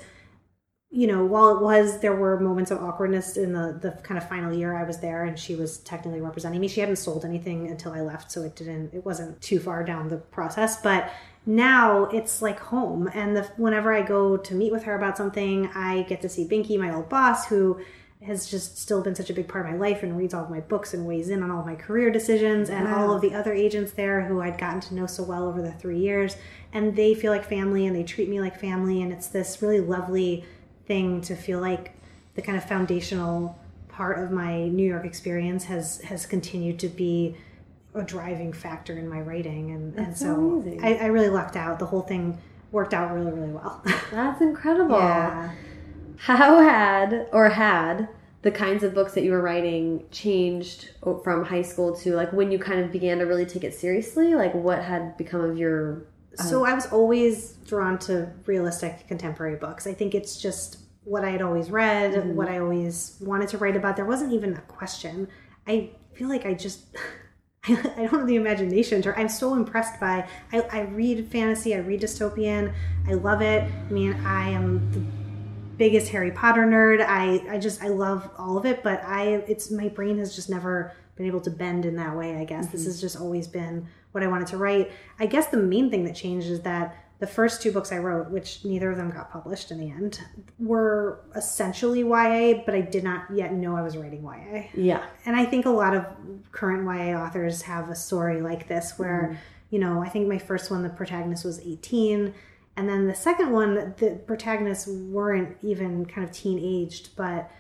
you 0.91 1.09
know, 1.09 1.25
while 1.25 1.57
it 1.57 1.61
was, 1.61 1.99
there 1.99 2.15
were 2.15 2.39
moments 2.39 2.71
of 2.71 2.81
awkwardness 2.81 3.37
in 3.37 3.53
the, 3.53 3.79
the 3.83 3.91
kind 4.03 4.17
of 4.17 4.29
final 4.29 4.55
year 4.55 4.77
I 4.77 4.85
was 4.85 5.01
there, 5.01 5.25
and 5.25 5.37
she 5.37 5.57
was 5.57 5.79
technically 5.79 6.21
representing 6.21 6.61
me. 6.61 6.69
She 6.69 6.79
hadn't 6.81 6.97
sold 6.97 7.25
anything 7.25 7.69
until 7.69 7.93
I 7.93 8.03
left, 8.03 8.31
so 8.31 8.43
it 8.43 8.55
didn't, 8.55 8.95
it 8.95 9.05
wasn't 9.05 9.41
too 9.41 9.59
far 9.59 9.83
down 9.83 10.09
the 10.09 10.19
process. 10.19 10.81
But 10.81 11.13
now 11.47 12.05
it's 12.07 12.41
like 12.41 12.61
home. 12.61 13.11
And 13.13 13.37
the, 13.37 13.43
whenever 13.57 13.93
I 13.93 14.03
go 14.03 14.37
to 14.37 14.55
meet 14.55 14.71
with 14.71 14.85
her 14.85 14.95
about 14.95 15.17
something, 15.17 15.69
I 15.75 16.03
get 16.03 16.23
to 16.23 16.29
see 16.29 16.47
Binky, 16.47 16.79
my 16.79 16.95
old 16.95 17.09
boss, 17.09 17.47
who 17.47 17.81
has 18.27 18.51
just 18.51 18.79
still 18.79 19.03
been 19.03 19.15
such 19.15 19.31
a 19.31 19.35
big 19.35 19.49
part 19.49 19.67
of 19.67 19.73
my 19.73 19.79
life 19.79 20.03
and 20.03 20.17
reads 20.17 20.35
all 20.35 20.45
of 20.45 20.51
my 20.51 20.61
books 20.61 20.95
and 20.95 21.07
weighs 21.07 21.29
in 21.29 21.43
on 21.43 21.51
all 21.51 21.61
of 21.61 21.67
my 21.67 21.75
career 21.75 22.11
decisions 22.11 22.71
and 22.71 22.87
wow. 22.87 23.09
all 23.09 23.15
of 23.15 23.21
the 23.21 23.35
other 23.35 23.53
agents 23.53 23.93
there 23.93 24.23
who 24.23 24.41
I'd 24.41 24.59
gotten 24.59 24.81
to 24.81 24.95
know 24.95 25.07
so 25.07 25.23
well 25.23 25.47
over 25.47 25.61
the 25.61 25.73
three 25.73 25.99
years. 25.99 26.37
And 26.73 26.97
they 26.97 27.15
feel 27.15 27.33
like 27.33 27.45
family 27.45 27.87
and 27.87 27.95
they 27.95 28.03
treat 28.03 28.29
me 28.29 28.41
like 28.41 28.59
family. 28.59 29.03
And 29.03 29.13
it's 29.13 29.29
this 29.29 29.61
really 29.61 29.81
lovely 29.81 30.45
thing 30.87 31.21
to 31.23 31.37
feel 31.37 31.61
like 31.61 31.95
the 32.35 32.43
kind 32.43 32.57
of 32.57 32.65
foundational 32.65 33.59
part 33.89 34.19
of 34.19 34.31
my 34.31 34.69
New 34.69 34.87
York 34.89 35.05
experience 35.05 35.65
has 35.65 36.01
has 36.01 36.27
continued 36.27 36.81
to 36.81 36.89
be 36.89 37.37
a 37.95 38.03
driving 38.03 38.53
factor 38.53 38.99
in 38.99 39.09
my 39.09 39.21
writing. 39.21 39.71
And, 39.71 39.95
and 39.97 40.19
so 40.19 40.65
I, 40.83 40.95
I 40.97 41.07
really 41.07 41.29
lucked 41.29 41.57
out. 41.57 41.79
The 41.79 41.87
whole 41.87 42.03
thing 42.03 42.39
worked 42.73 42.93
out 42.93 43.15
really, 43.15 43.31
really 43.31 43.53
well. 43.53 43.83
That's 44.11 44.41
incredible. 44.41 44.99
Yeah 44.99 45.53
how 46.19 46.61
had 46.61 47.29
or 47.33 47.49
had 47.49 48.09
the 48.45 48.51
kinds 48.51 48.85
of 48.85 48.95
books 48.95 49.15
that 49.15 49.25
you 49.25 49.31
were 49.31 49.41
writing 49.41 50.05
changed 50.11 50.91
from 51.23 51.45
high 51.45 51.63
school 51.63 51.97
to 51.97 52.15
like 52.15 52.31
when 52.33 52.53
you 52.53 52.59
kind 52.59 52.79
of 52.79 52.93
began 52.93 53.19
to 53.19 53.25
really 53.25 53.47
take 53.47 53.65
it 53.65 53.75
seriously 53.75 54.35
like 54.35 54.55
what 54.55 54.83
had 54.83 55.17
become 55.17 55.41
of 55.41 55.57
your 55.57 56.07
uh... 56.39 56.43
so 56.43 56.65
i 56.65 56.75
was 56.75 56.87
always 56.93 57.55
drawn 57.67 57.99
to 57.99 58.31
realistic 58.47 59.09
contemporary 59.09 59.57
books 59.57 59.87
i 59.87 59.95
think 59.95 60.15
it's 60.15 60.41
just 60.41 60.79
what 61.05 61.25
i 61.25 61.31
had 61.31 61.41
always 61.41 61.71
read 61.71 62.13
mm-hmm. 62.13 62.35
what 62.35 62.49
i 62.49 62.59
always 62.59 63.17
wanted 63.23 63.49
to 63.49 63.57
write 63.57 63.77
about 63.77 63.97
there 63.97 64.05
wasn't 64.05 64.31
even 64.31 64.53
a 64.53 64.61
question 64.63 65.27
i 65.67 65.91
feel 66.13 66.29
like 66.29 66.45
i 66.45 66.53
just 66.53 66.85
I 67.67 67.73
don't 67.97 68.11
have 68.11 68.27
the 68.27 68.37
imagination 68.37 69.01
to. 69.01 69.19
I'm 69.19 69.31
so 69.31 69.55
impressed 69.55 69.99
by. 69.99 70.29
I, 70.53 70.61
I 70.71 70.81
read 70.83 71.29
fantasy. 71.29 71.75
I 71.75 71.79
read 71.79 72.03
dystopian. 72.03 72.75
I 73.09 73.15
love 73.15 73.41
it. 73.41 73.63
I 73.63 73.91
mean, 73.91 74.13
I 74.27 74.51
am 74.51 74.93
the 74.93 75.01
biggest 75.77 76.09
Harry 76.11 76.31
Potter 76.31 76.63
nerd. 76.63 77.05
I 77.07 77.43
I 77.51 77.59
just 77.59 77.83
I 77.83 77.89
love 77.89 78.31
all 78.39 78.57
of 78.59 78.67
it, 78.67 78.83
but 78.83 79.03
I 79.05 79.45
it's 79.49 79.71
my 79.71 79.89
brain 79.89 80.19
has 80.19 80.35
just 80.35 80.51
never 80.51 80.93
been 81.17 81.27
able 81.27 81.41
to 81.41 81.51
bend 81.51 81.85
in 81.85 81.97
that 81.97 82.17
way. 82.17 82.37
I 82.37 82.45
guess 82.45 82.67
mm-hmm. 82.67 82.77
this 82.77 82.87
has 82.87 83.01
just 83.01 83.17
always 83.17 83.47
been 83.47 83.87
what 84.13 84.23
I 84.23 84.27
wanted 84.27 84.49
to 84.49 84.57
write. 84.57 84.91
I 85.19 85.27
guess 85.27 85.47
the 85.49 85.57
main 85.57 85.91
thing 85.91 86.05
that 86.05 86.15
changed 86.15 86.49
is 86.49 86.61
that 86.63 86.97
the 87.21 87.27
first 87.27 87.63
two 87.63 87.73
books 87.73 87.93
I 87.93 87.99
wrote, 87.99 88.31
which 88.31 88.65
neither 88.65 88.91
of 88.91 88.97
them 88.97 89.11
got 89.11 89.31
published 89.31 89.71
in 89.71 89.79
the 89.79 89.91
end, 89.91 90.21
were 90.59 91.21
essentially 91.35 92.01
YA, 92.01 92.63
but 92.67 92.75
I 92.75 92.81
did 92.81 93.05
not 93.05 93.25
yet 93.33 93.53
know 93.53 93.77
I 93.77 93.83
was 93.83 93.97
writing 93.97 94.23
YA. 94.25 94.65
Yeah. 94.75 95.07
And 95.25 95.37
I 95.37 95.45
think 95.45 95.65
a 95.65 95.71
lot 95.71 95.95
of 95.95 96.05
current 96.53 96.85
YA 96.85 97.17
authors 97.17 97.63
have 97.63 97.89
a 97.89 97.95
story 97.95 98.43
like 98.43 98.67
this 98.67 98.95
where, 98.99 99.31
mm. 99.33 99.37
you 99.71 99.79
know, 99.79 100.03
I 100.03 100.09
think 100.09 100.29
my 100.29 100.39
first 100.39 100.71
one, 100.71 100.83
the 100.83 100.89
protagonist 100.89 101.45
was 101.45 101.61
18 101.61 102.35
and 102.77 102.89
then 102.89 103.07
the 103.07 103.15
second 103.15 103.53
one, 103.53 103.95
the 103.99 104.21
protagonists 104.27 104.87
weren't 104.87 105.57
even 105.63 106.07
kind 106.07 106.27
of 106.27 106.33
teen 106.33 106.59
aged, 106.59 107.11
but 107.17 107.51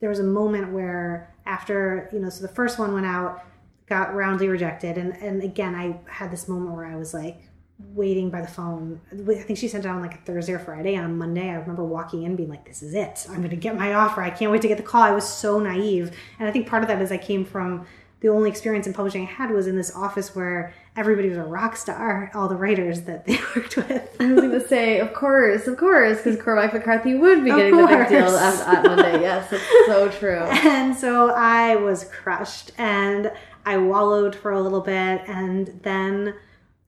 there 0.00 0.08
was 0.08 0.18
a 0.18 0.24
moment 0.24 0.72
where 0.72 1.32
after, 1.46 2.08
you 2.12 2.18
know, 2.18 2.30
so 2.30 2.42
the 2.42 2.52
first 2.52 2.78
one 2.78 2.94
went 2.94 3.06
out, 3.06 3.44
got 3.86 4.14
roundly 4.14 4.48
rejected. 4.48 4.96
And, 4.96 5.12
and 5.14 5.42
again, 5.42 5.74
I 5.74 6.00
had 6.10 6.30
this 6.30 6.48
moment 6.48 6.74
where 6.74 6.86
I 6.86 6.96
was 6.96 7.12
like 7.12 7.36
waiting 7.78 8.30
by 8.30 8.40
the 8.40 8.48
phone. 8.48 9.00
I 9.12 9.34
think 9.42 9.58
she 9.58 9.68
sent 9.68 9.84
it 9.84 9.88
on 9.88 10.00
like 10.00 10.14
a 10.14 10.24
Thursday 10.24 10.54
or 10.54 10.58
Friday. 10.58 10.94
And 10.94 11.04
on 11.04 11.18
Monday, 11.18 11.50
I 11.50 11.54
remember 11.54 11.84
walking 11.84 12.22
in 12.22 12.36
being 12.36 12.48
like, 12.48 12.64
this 12.64 12.82
is 12.82 12.94
it. 12.94 13.26
I'm 13.28 13.38
going 13.38 13.50
to 13.50 13.56
get 13.56 13.76
my 13.76 13.94
offer. 13.94 14.22
I 14.22 14.30
can't 14.30 14.50
wait 14.50 14.62
to 14.62 14.68
get 14.68 14.78
the 14.78 14.82
call. 14.82 15.02
I 15.02 15.12
was 15.12 15.28
so 15.28 15.58
naive. 15.58 16.16
And 16.38 16.48
I 16.48 16.52
think 16.52 16.66
part 16.66 16.82
of 16.82 16.88
that 16.88 17.02
is 17.02 17.12
I 17.12 17.18
came 17.18 17.44
from 17.44 17.86
the 18.22 18.28
only 18.28 18.48
experience 18.48 18.86
in 18.86 18.94
publishing 18.94 19.22
I 19.22 19.30
had 19.30 19.50
was 19.50 19.66
in 19.66 19.74
this 19.74 19.94
office 19.96 20.34
where 20.34 20.72
everybody 20.96 21.28
was 21.28 21.38
a 21.38 21.42
rock 21.42 21.76
star, 21.76 22.30
all 22.34 22.48
the 22.48 22.54
writers 22.54 23.02
that 23.02 23.26
they 23.26 23.36
worked 23.56 23.76
with. 23.76 24.16
I 24.20 24.32
was 24.32 24.40
going 24.40 24.50
to 24.52 24.68
say, 24.68 25.00
of 25.00 25.12
course, 25.12 25.66
of 25.66 25.76
course, 25.76 26.18
because 26.18 26.40
Cormac 26.40 26.72
McCarthy 26.72 27.14
would 27.14 27.42
be 27.42 27.50
of 27.50 27.56
getting 27.56 27.74
course. 27.74 27.90
the 27.90 27.96
big 27.96 28.08
deal 28.08 28.36
at, 28.36 28.84
Monday. 28.84 29.20
Yes, 29.20 29.52
it's 29.52 29.64
so 29.86 30.08
true. 30.08 30.42
And 30.72 30.96
so 30.96 31.30
I 31.30 31.74
was 31.74 32.04
crushed 32.04 32.70
and 32.78 33.32
I 33.66 33.76
wallowed 33.78 34.36
for 34.36 34.52
a 34.52 34.60
little 34.60 34.80
bit 34.80 35.22
and 35.26 35.80
then 35.82 36.34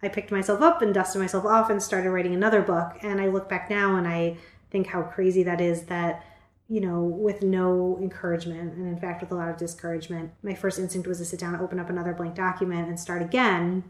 I 0.02 0.08
picked 0.08 0.30
myself 0.30 0.60
up 0.62 0.82
and 0.82 0.94
dusted 0.94 1.20
myself 1.20 1.44
off 1.44 1.68
and 1.68 1.82
started 1.82 2.10
writing 2.10 2.34
another 2.34 2.62
book. 2.62 2.96
And 3.02 3.20
I 3.20 3.26
look 3.26 3.48
back 3.48 3.68
now 3.70 3.96
and 3.96 4.06
I 4.06 4.36
think 4.70 4.86
how 4.86 5.02
crazy 5.02 5.42
that 5.42 5.60
is 5.60 5.84
that 5.84 6.24
you 6.68 6.80
know, 6.80 7.02
with 7.02 7.42
no 7.42 7.98
encouragement, 8.00 8.74
and 8.74 8.88
in 8.88 8.98
fact, 8.98 9.20
with 9.20 9.30
a 9.32 9.34
lot 9.34 9.48
of 9.48 9.56
discouragement. 9.56 10.32
My 10.42 10.54
first 10.54 10.78
instinct 10.78 11.06
was 11.06 11.18
to 11.18 11.24
sit 11.24 11.40
down, 11.40 11.60
open 11.60 11.78
up 11.78 11.90
another 11.90 12.14
blank 12.14 12.34
document, 12.34 12.88
and 12.88 12.98
start 12.98 13.22
again. 13.22 13.84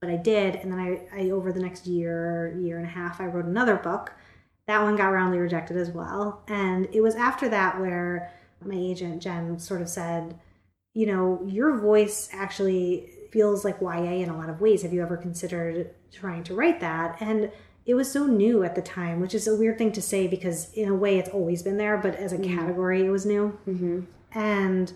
But 0.00 0.10
I 0.10 0.16
did, 0.16 0.54
and 0.54 0.72
then 0.72 0.78
I, 0.78 1.22
I 1.22 1.30
over 1.30 1.52
the 1.52 1.60
next 1.60 1.86
year, 1.86 2.56
year 2.60 2.78
and 2.78 2.86
a 2.86 2.90
half, 2.90 3.20
I 3.20 3.26
wrote 3.26 3.46
another 3.46 3.76
book. 3.76 4.12
That 4.68 4.82
one 4.82 4.96
got 4.96 5.08
roundly 5.08 5.38
rejected 5.38 5.76
as 5.76 5.90
well. 5.90 6.44
And 6.46 6.88
it 6.92 7.00
was 7.00 7.16
after 7.16 7.48
that 7.48 7.80
where 7.80 8.32
my 8.64 8.76
agent, 8.76 9.22
Jen, 9.22 9.58
sort 9.58 9.82
of 9.82 9.88
said, 9.88 10.38
you 10.94 11.06
know, 11.06 11.42
your 11.46 11.78
voice 11.78 12.28
actually 12.32 13.10
feels 13.30 13.64
like 13.64 13.80
YA 13.80 14.22
in 14.22 14.30
a 14.30 14.36
lot 14.36 14.50
of 14.50 14.60
ways. 14.60 14.82
Have 14.82 14.92
you 14.92 15.02
ever 15.02 15.16
considered 15.16 15.90
trying 16.12 16.44
to 16.44 16.54
write 16.54 16.80
that? 16.80 17.20
And 17.20 17.50
it 17.88 17.94
was 17.94 18.12
so 18.12 18.26
new 18.26 18.62
at 18.62 18.74
the 18.74 18.82
time, 18.82 19.18
which 19.18 19.34
is 19.34 19.48
a 19.48 19.56
weird 19.56 19.78
thing 19.78 19.92
to 19.92 20.02
say 20.02 20.28
because 20.28 20.70
in 20.74 20.90
a 20.90 20.94
way 20.94 21.18
it's 21.18 21.30
always 21.30 21.62
been 21.62 21.78
there, 21.78 21.96
but 21.96 22.14
as 22.16 22.34
a 22.34 22.36
mm-hmm. 22.36 22.54
category 22.54 23.06
it 23.06 23.08
was 23.08 23.24
new. 23.24 23.58
Mm-hmm. 23.66 24.00
And 24.38 24.92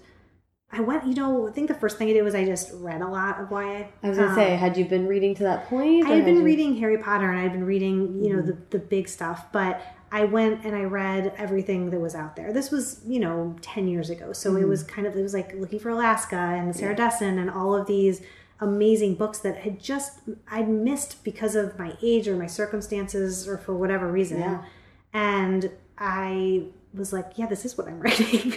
I 0.70 0.81
went, 0.81 1.07
you 1.07 1.14
know, 1.14 1.48
I 1.48 1.52
think 1.52 1.68
the 1.68 1.74
first 1.74 1.96
thing 1.96 2.11
I 2.11 2.12
did 2.12 2.22
was 2.22 2.35
I 2.35 2.44
just 2.44 2.70
read 2.74 3.00
a 3.00 3.09
lot 3.09 3.40
of 3.40 3.50
YA. 3.50 3.87
I 4.02 4.09
was 4.09 4.18
gonna 4.18 4.28
um, 4.28 4.35
say, 4.35 4.57
had 4.57 4.76
you 4.76 4.85
been 4.85 5.07
reading 5.07 5.35
to 5.37 5.42
that 5.44 5.68
point? 5.68 6.07
I 6.07 6.11
had 6.11 6.26
been 6.26 6.37
you... 6.37 6.44
reading 6.44 6.76
Harry 6.76 6.98
Potter 6.98 7.31
and 7.31 7.40
I'd 7.40 7.52
been 7.52 7.64
reading, 7.64 8.22
you 8.22 8.35
know, 8.35 8.42
mm-hmm. 8.42 8.48
the, 8.70 8.78
the 8.78 8.78
big 8.78 9.09
stuff, 9.09 9.50
but 9.52 9.81
I 10.11 10.24
went 10.24 10.62
and 10.66 10.76
I 10.76 10.83
read 10.83 11.33
everything 11.38 11.88
that 11.90 11.98
was 11.98 12.14
out 12.14 12.37
there. 12.37 12.52
This 12.52 12.70
was, 12.70 13.00
you 13.07 13.20
know, 13.20 13.57
10 13.62 13.88
years 13.88 14.11
ago. 14.11 14.35
So 14.35 14.50
mm-hmm. 14.50 14.64
it 14.64 14.68
was 14.68 14.83
kind 14.83 15.07
of, 15.07 15.16
it 15.16 15.22
was 15.22 15.33
like 15.33 15.55
looking 15.55 15.78
for 15.78 15.88
Alaska 15.88 16.37
and 16.37 16.76
Sarah 16.76 16.92
yeah. 16.92 16.96
Dessen 16.96 17.38
and 17.38 17.50
all 17.50 17.74
of 17.74 17.87
these 17.87 18.20
amazing 18.62 19.16
books 19.16 19.40
that 19.40 19.59
had 19.59 19.81
just 19.81 20.20
I'd 20.51 20.68
missed 20.68 21.25
because 21.25 21.57
of 21.57 21.79
my 21.79 21.96
age 22.03 22.29
or 22.29 22.37
my 22.37 22.46
circumstances 22.46 23.48
or 23.48 23.59
for 23.59 23.77
whatever 23.77 24.11
reason. 24.11 24.40
Yeah. 24.40 24.64
And 25.12 25.70
I 25.98 26.64
was 26.94 27.12
like, 27.12 27.33
yeah, 27.37 27.46
this 27.46 27.64
is 27.64 27.77
what 27.77 27.88
I'm 27.88 28.01
writing, 28.07 28.55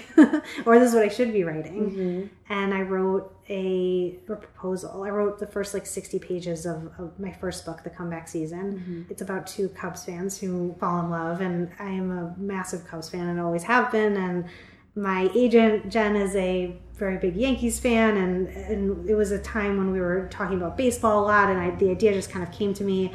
or 0.65 0.79
this 0.79 0.89
is 0.89 0.95
what 0.95 1.03
I 1.03 1.09
should 1.09 1.33
be 1.33 1.43
writing. 1.43 1.91
Mm-hmm. 1.91 2.53
And 2.53 2.73
I 2.73 2.81
wrote 2.81 3.35
a, 3.49 4.19
a 4.27 4.35
proposal. 4.35 5.03
I 5.03 5.09
wrote 5.09 5.39
the 5.39 5.47
first 5.47 5.73
like 5.73 5.85
60 5.85 6.19
pages 6.19 6.65
of, 6.65 6.91
of 6.97 7.19
my 7.19 7.31
first 7.31 7.65
book, 7.65 7.83
The 7.83 7.89
Comeback 7.89 8.27
Season. 8.27 8.73
Mm-hmm. 8.73 9.01
It's 9.09 9.21
about 9.21 9.47
two 9.47 9.69
Cubs 9.69 10.05
fans 10.05 10.37
who 10.37 10.75
fall 10.79 10.99
in 10.99 11.09
love, 11.09 11.41
and 11.41 11.71
I 11.79 11.89
am 11.89 12.11
a 12.11 12.35
massive 12.37 12.85
Cubs 12.87 13.09
fan 13.09 13.27
and 13.27 13.39
always 13.39 13.63
have 13.63 13.91
been. 13.91 14.17
And 14.17 14.45
my 14.95 15.29
agent 15.35 15.91
Jen 15.91 16.15
is 16.15 16.35
a 16.35 16.75
very 16.93 17.17
big 17.17 17.35
Yankees 17.35 17.79
fan, 17.79 18.17
and 18.17 18.47
and 18.47 19.09
it 19.09 19.15
was 19.15 19.31
a 19.31 19.39
time 19.39 19.77
when 19.77 19.91
we 19.91 19.99
were 19.99 20.27
talking 20.31 20.57
about 20.57 20.77
baseball 20.77 21.23
a 21.23 21.25
lot, 21.25 21.49
and 21.49 21.59
I, 21.59 21.71
the 21.71 21.89
idea 21.89 22.13
just 22.13 22.29
kind 22.29 22.47
of 22.47 22.53
came 22.53 22.73
to 22.75 22.83
me, 22.83 23.13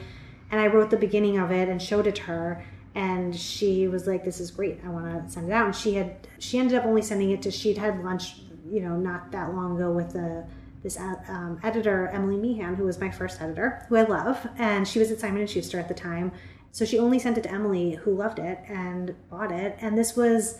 and 0.50 0.60
I 0.60 0.66
wrote 0.66 0.90
the 0.90 0.98
beginning 0.98 1.38
of 1.38 1.50
it 1.50 1.68
and 1.68 1.80
showed 1.80 2.06
it 2.06 2.16
to 2.16 2.22
her, 2.22 2.64
and 2.94 3.34
she 3.34 3.88
was 3.88 4.06
like, 4.06 4.24
"This 4.24 4.40
is 4.40 4.50
great. 4.50 4.80
I 4.84 4.90
want 4.90 5.06
to 5.06 5.32
send 5.32 5.48
it 5.48 5.52
out." 5.52 5.66
And 5.66 5.74
she 5.74 5.94
had 5.94 6.28
she 6.38 6.58
ended 6.58 6.78
up 6.78 6.84
only 6.84 7.02
sending 7.02 7.30
it 7.30 7.40
to 7.42 7.50
she'd 7.50 7.78
had 7.78 8.04
lunch, 8.04 8.42
you 8.70 8.80
know, 8.80 8.96
not 8.96 9.32
that 9.32 9.54
long 9.54 9.76
ago 9.76 9.90
with 9.90 10.12
the 10.12 10.44
this 10.82 10.98
um, 10.98 11.58
editor 11.62 12.08
Emily 12.08 12.36
Meehan, 12.36 12.74
who 12.74 12.84
was 12.84 13.00
my 13.00 13.10
first 13.10 13.40
editor, 13.40 13.84
who 13.88 13.96
I 13.96 14.02
love, 14.02 14.46
and 14.58 14.86
she 14.86 14.98
was 14.98 15.10
at 15.10 15.20
Simon 15.20 15.40
and 15.40 15.50
Schuster 15.50 15.78
at 15.78 15.88
the 15.88 15.94
time. 15.94 16.32
So 16.72 16.84
she 16.84 16.98
only 16.98 17.18
sent 17.18 17.36
it 17.36 17.42
to 17.42 17.50
Emily, 17.50 17.94
who 17.94 18.14
loved 18.14 18.38
it 18.38 18.60
and 18.68 19.14
bought 19.28 19.50
it. 19.50 19.76
And 19.80 19.98
this 19.98 20.16
was 20.16 20.58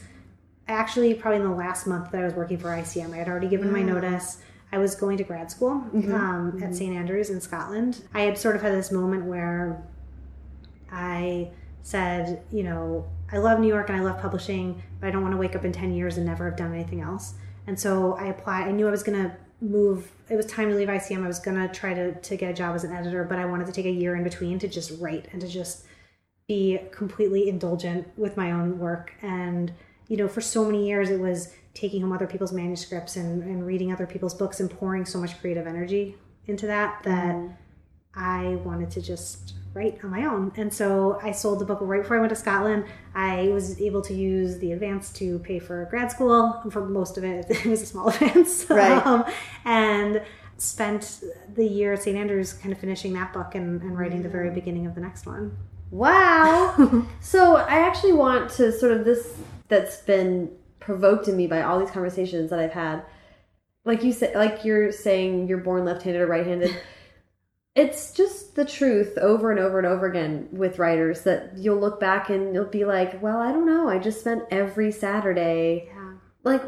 actually 0.70 1.14
probably 1.14 1.40
in 1.40 1.44
the 1.44 1.54
last 1.54 1.87
month 1.87 2.11
that 2.12 2.22
I 2.22 2.24
was 2.24 2.35
working 2.35 2.59
for 2.59 2.68
ICM. 2.68 3.12
I 3.12 3.18
had 3.18 3.28
already 3.28 3.48
given 3.48 3.72
my 3.72 3.80
mm. 3.80 3.87
notice. 3.87 4.38
I 4.72 4.78
was 4.78 4.94
going 4.94 5.16
to 5.18 5.24
grad 5.24 5.50
school 5.50 5.85
mm-hmm. 5.92 6.14
um, 6.14 6.48
at 6.48 6.54
mm-hmm. 6.54 6.72
St 6.72 6.96
Andrews 6.96 7.30
in 7.30 7.40
Scotland. 7.40 8.02
I 8.14 8.22
had 8.22 8.38
sort 8.38 8.56
of 8.56 8.62
had 8.62 8.72
this 8.72 8.92
moment 8.92 9.24
where 9.24 9.83
I 10.92 11.50
said, 11.83 12.42
you 12.52 12.62
know, 12.62 13.06
I 13.33 13.38
love 13.38 13.59
New 13.59 13.68
York 13.68 13.88
and 13.88 13.98
I 13.98 14.02
love 14.02 14.20
publishing, 14.20 14.83
but 15.00 15.09
I 15.09 15.11
don't 15.11 15.22
want 15.22 15.33
to 15.33 15.38
wake 15.38 15.56
up 15.56 15.64
in 15.64 15.72
10 15.72 15.92
years 15.92 16.16
and 16.16 16.26
never 16.26 16.48
have 16.48 16.56
done 16.56 16.72
anything 16.72 17.00
else. 17.00 17.35
And 17.66 17.78
so 17.78 18.14
I 18.14 18.26
applied. 18.26 18.68
I 18.68 18.70
knew 18.70 18.87
I 18.87 18.90
was 18.90 19.02
going 19.02 19.22
to 19.22 19.37
move. 19.61 20.11
It 20.28 20.37
was 20.37 20.46
time 20.46 20.70
to 20.70 20.76
leave 20.76 20.88
ICM. 20.88 21.24
I 21.24 21.26
was 21.26 21.38
going 21.38 21.56
to 21.56 21.72
try 21.72 21.94
to, 21.94 22.14
to 22.14 22.37
get 22.37 22.50
a 22.50 22.54
job 22.54 22.74
as 22.74 22.85
an 22.85 22.92
editor, 22.92 23.24
but 23.24 23.38
I 23.38 23.44
wanted 23.46 23.66
to 23.66 23.72
take 23.72 23.87
a 23.87 23.90
year 23.90 24.14
in 24.16 24.24
between 24.24 24.59
to 24.61 24.68
just 24.68 24.92
write 25.00 25.26
and 25.33 25.40
to 25.40 25.48
just 25.48 25.85
be 26.46 26.78
completely 26.90 27.48
indulgent 27.48 28.06
with 28.16 28.37
my 28.37 28.52
own 28.52 28.78
work. 28.78 29.12
And, 29.22 29.72
you 30.10 30.16
know, 30.16 30.26
for 30.26 30.40
so 30.40 30.64
many 30.64 30.88
years, 30.88 31.08
it 31.08 31.20
was 31.20 31.54
taking 31.72 32.02
home 32.02 32.10
other 32.10 32.26
people's 32.26 32.52
manuscripts 32.52 33.14
and, 33.14 33.44
and 33.44 33.64
reading 33.64 33.92
other 33.92 34.06
people's 34.06 34.34
books 34.34 34.58
and 34.58 34.68
pouring 34.68 35.06
so 35.06 35.20
much 35.20 35.40
creative 35.40 35.68
energy 35.68 36.16
into 36.46 36.66
that 36.66 37.00
that 37.04 37.36
I 38.12 38.56
wanted 38.64 38.90
to 38.90 39.00
just 39.00 39.54
write 39.72 40.00
on 40.02 40.10
my 40.10 40.24
own. 40.24 40.50
And 40.56 40.74
so 40.74 41.20
I 41.22 41.30
sold 41.30 41.60
the 41.60 41.64
book 41.64 41.78
right 41.80 42.02
before 42.02 42.16
I 42.16 42.20
went 42.20 42.30
to 42.30 42.36
Scotland. 42.36 42.86
I 43.14 43.50
was 43.52 43.80
able 43.80 44.02
to 44.02 44.12
use 44.12 44.58
the 44.58 44.72
advance 44.72 45.12
to 45.12 45.38
pay 45.38 45.60
for 45.60 45.86
grad 45.90 46.10
school. 46.10 46.60
For 46.72 46.84
most 46.84 47.16
of 47.16 47.22
it, 47.22 47.46
it 47.48 47.64
was 47.66 47.80
a 47.80 47.86
small 47.86 48.08
advance. 48.08 48.68
Right. 48.68 49.06
Um, 49.06 49.24
and 49.64 50.22
spent 50.56 51.22
the 51.54 51.64
year 51.64 51.92
at 51.92 52.02
St. 52.02 52.16
Andrews 52.16 52.52
kind 52.52 52.72
of 52.72 52.80
finishing 52.80 53.12
that 53.12 53.32
book 53.32 53.54
and, 53.54 53.80
and 53.80 53.96
writing 53.96 54.24
the 54.24 54.28
very 54.28 54.50
beginning 54.50 54.88
of 54.88 54.96
the 54.96 55.00
next 55.00 55.24
one. 55.24 55.56
Wow. 55.92 57.06
so 57.20 57.54
I 57.54 57.78
actually 57.78 58.14
want 58.14 58.50
to 58.54 58.72
sort 58.72 58.90
of 58.90 59.04
this 59.04 59.36
that's 59.70 59.98
been 60.02 60.50
provoked 60.80 61.28
in 61.28 61.37
me 61.37 61.46
by 61.46 61.62
all 61.62 61.78
these 61.80 61.90
conversations 61.90 62.50
that 62.50 62.59
I've 62.59 62.72
had. 62.72 63.02
Like 63.85 64.04
you 64.04 64.12
said, 64.12 64.35
like 64.35 64.64
you're 64.64 64.92
saying, 64.92 65.48
you're 65.48 65.59
born 65.59 65.85
left-handed 65.87 66.20
or 66.20 66.26
right-handed. 66.26 66.76
it's 67.74 68.12
just 68.12 68.56
the 68.56 68.64
truth 68.64 69.16
over 69.18 69.50
and 69.50 69.61
over 69.61 69.78
and 69.78 69.87
over 69.87 70.06
again 70.06 70.48
with 70.52 70.78
writers 70.78 71.22
that 71.22 71.56
you'll 71.56 71.78
look 71.78 72.00
back 72.00 72.28
and 72.28 72.52
you'll 72.54 72.64
be 72.66 72.85
like, 72.85 73.22
well, 73.22 73.38
I 73.38 73.52
don't 73.52 73.66
know. 73.66 73.88
I 73.88 73.98
just 73.98 74.20
spent 74.20 74.42
every 74.50 74.90
Saturday 74.92 75.88
Yeah. 75.88 76.12
like 76.42 76.62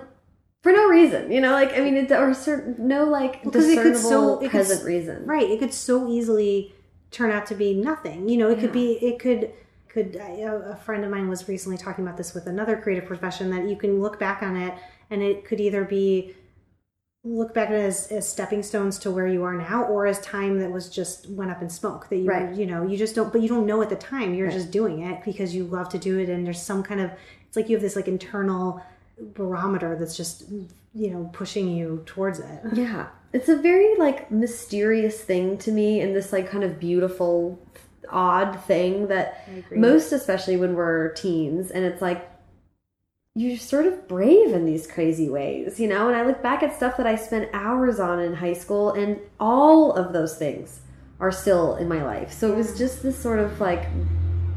for 0.62 0.70
no 0.70 0.86
reason, 0.86 1.32
you 1.32 1.40
know, 1.40 1.50
like 1.52 1.76
I 1.76 1.80
mean, 1.80 1.96
it, 1.96 2.12
or 2.12 2.32
certain 2.34 2.76
no 2.86 3.04
like 3.04 3.42
Because 3.42 3.68
it 3.68 3.82
could 3.82 3.96
so- 3.96 4.40
it 4.40 4.50
present 4.50 4.80
s- 4.80 4.86
reason. 4.86 5.26
Right. 5.26 5.50
It 5.50 5.58
could 5.58 5.74
so 5.74 6.08
easily 6.08 6.72
turn 7.10 7.30
out 7.32 7.46
to 7.46 7.54
be 7.56 7.74
nothing. 7.74 8.28
You 8.28 8.38
know, 8.38 8.48
it 8.48 8.60
could 8.60 8.72
be, 8.72 8.92
it 9.04 9.18
could, 9.18 9.52
could, 9.92 10.16
uh, 10.16 10.70
a, 10.72 10.76
friend 10.76 11.04
of 11.04 11.10
mine 11.10 11.28
was 11.28 11.48
recently 11.48 11.76
talking 11.76 12.04
about 12.04 12.16
this 12.16 12.32
with 12.34 12.46
another 12.46 12.76
creative 12.76 13.06
profession 13.06 13.50
that 13.50 13.68
you 13.68 13.76
can 13.76 14.00
look 14.00 14.18
back 14.18 14.42
on 14.42 14.56
it 14.56 14.74
and 15.10 15.22
it 15.22 15.44
could 15.44 15.60
either 15.60 15.84
be, 15.84 16.34
look 17.24 17.54
back 17.54 17.68
at 17.68 17.74
it 17.74 17.84
as, 17.84 18.08
as 18.10 18.28
stepping 18.28 18.62
stones 18.62 18.98
to 18.98 19.10
where 19.10 19.28
you 19.28 19.44
are 19.44 19.54
now 19.54 19.84
or 19.84 20.06
as 20.06 20.20
time 20.22 20.58
that 20.58 20.70
was 20.72 20.88
just 20.88 21.28
went 21.30 21.50
up 21.52 21.62
in 21.62 21.70
smoke 21.70 22.08
that 22.08 22.16
you 22.16 22.26
Right. 22.26 22.52
you 22.52 22.66
know 22.66 22.84
you 22.84 22.96
just 22.96 23.14
don't 23.14 23.30
but 23.32 23.40
you 23.42 23.48
don't 23.48 23.64
know 23.64 23.80
at 23.80 23.90
the 23.90 23.94
time 23.96 24.34
you're 24.34 24.50
just 24.50 24.72
doing 24.72 25.02
it 25.04 25.22
because 25.24 25.54
you 25.54 25.62
love 25.64 25.88
to 25.90 25.98
do 25.98 26.18
it 26.18 26.28
and 26.28 26.44
there's 26.44 26.60
some 26.60 26.82
kind 26.82 27.00
of 27.00 27.12
it's 27.46 27.56
like 27.56 27.68
you 27.68 27.76
have 27.76 27.82
this 27.82 27.94
like 27.94 28.08
internal 28.08 28.82
barometer 29.34 29.94
that's 29.96 30.16
just 30.16 30.42
you 30.94 31.10
know 31.10 31.30
pushing 31.32 31.68
you 31.68 32.02
towards 32.06 32.40
it 32.40 32.60
Yeah. 32.72 33.06
It's 33.32 33.48
a 33.48 33.56
very 33.56 33.96
like 33.96 34.30
mysterious 34.30 35.20
thing 35.20 35.56
to 35.58 35.70
me 35.70 36.00
and 36.00 36.14
this 36.16 36.32
like 36.32 36.50
kind 36.50 36.64
of 36.64 36.80
beautiful 36.80 37.56
odd 38.08 38.60
thing 38.64 39.08
that 39.08 39.48
most 39.70 40.12
especially 40.12 40.56
when 40.56 40.74
we're 40.74 41.12
teens 41.12 41.70
and 41.70 41.84
it's 41.84 42.02
like 42.02 42.28
you're 43.34 43.56
sort 43.56 43.86
of 43.86 44.08
brave 44.08 44.52
in 44.52 44.66
these 44.66 44.86
crazy 44.86 45.28
ways, 45.30 45.80
you 45.80 45.88
know? 45.88 46.08
And 46.08 46.16
I 46.16 46.26
look 46.26 46.42
back 46.42 46.62
at 46.62 46.76
stuff 46.76 46.98
that 46.98 47.06
I 47.06 47.16
spent 47.16 47.48
hours 47.54 47.98
on 47.98 48.20
in 48.20 48.34
high 48.34 48.52
school 48.52 48.90
and 48.90 49.18
all 49.40 49.92
of 49.92 50.12
those 50.12 50.36
things 50.36 50.80
are 51.18 51.32
still 51.32 51.76
in 51.76 51.88
my 51.88 52.02
life. 52.04 52.32
So 52.32 52.52
it 52.52 52.56
was 52.56 52.76
just 52.76 53.02
this 53.02 53.18
sort 53.18 53.38
of 53.38 53.58
like 53.60 53.88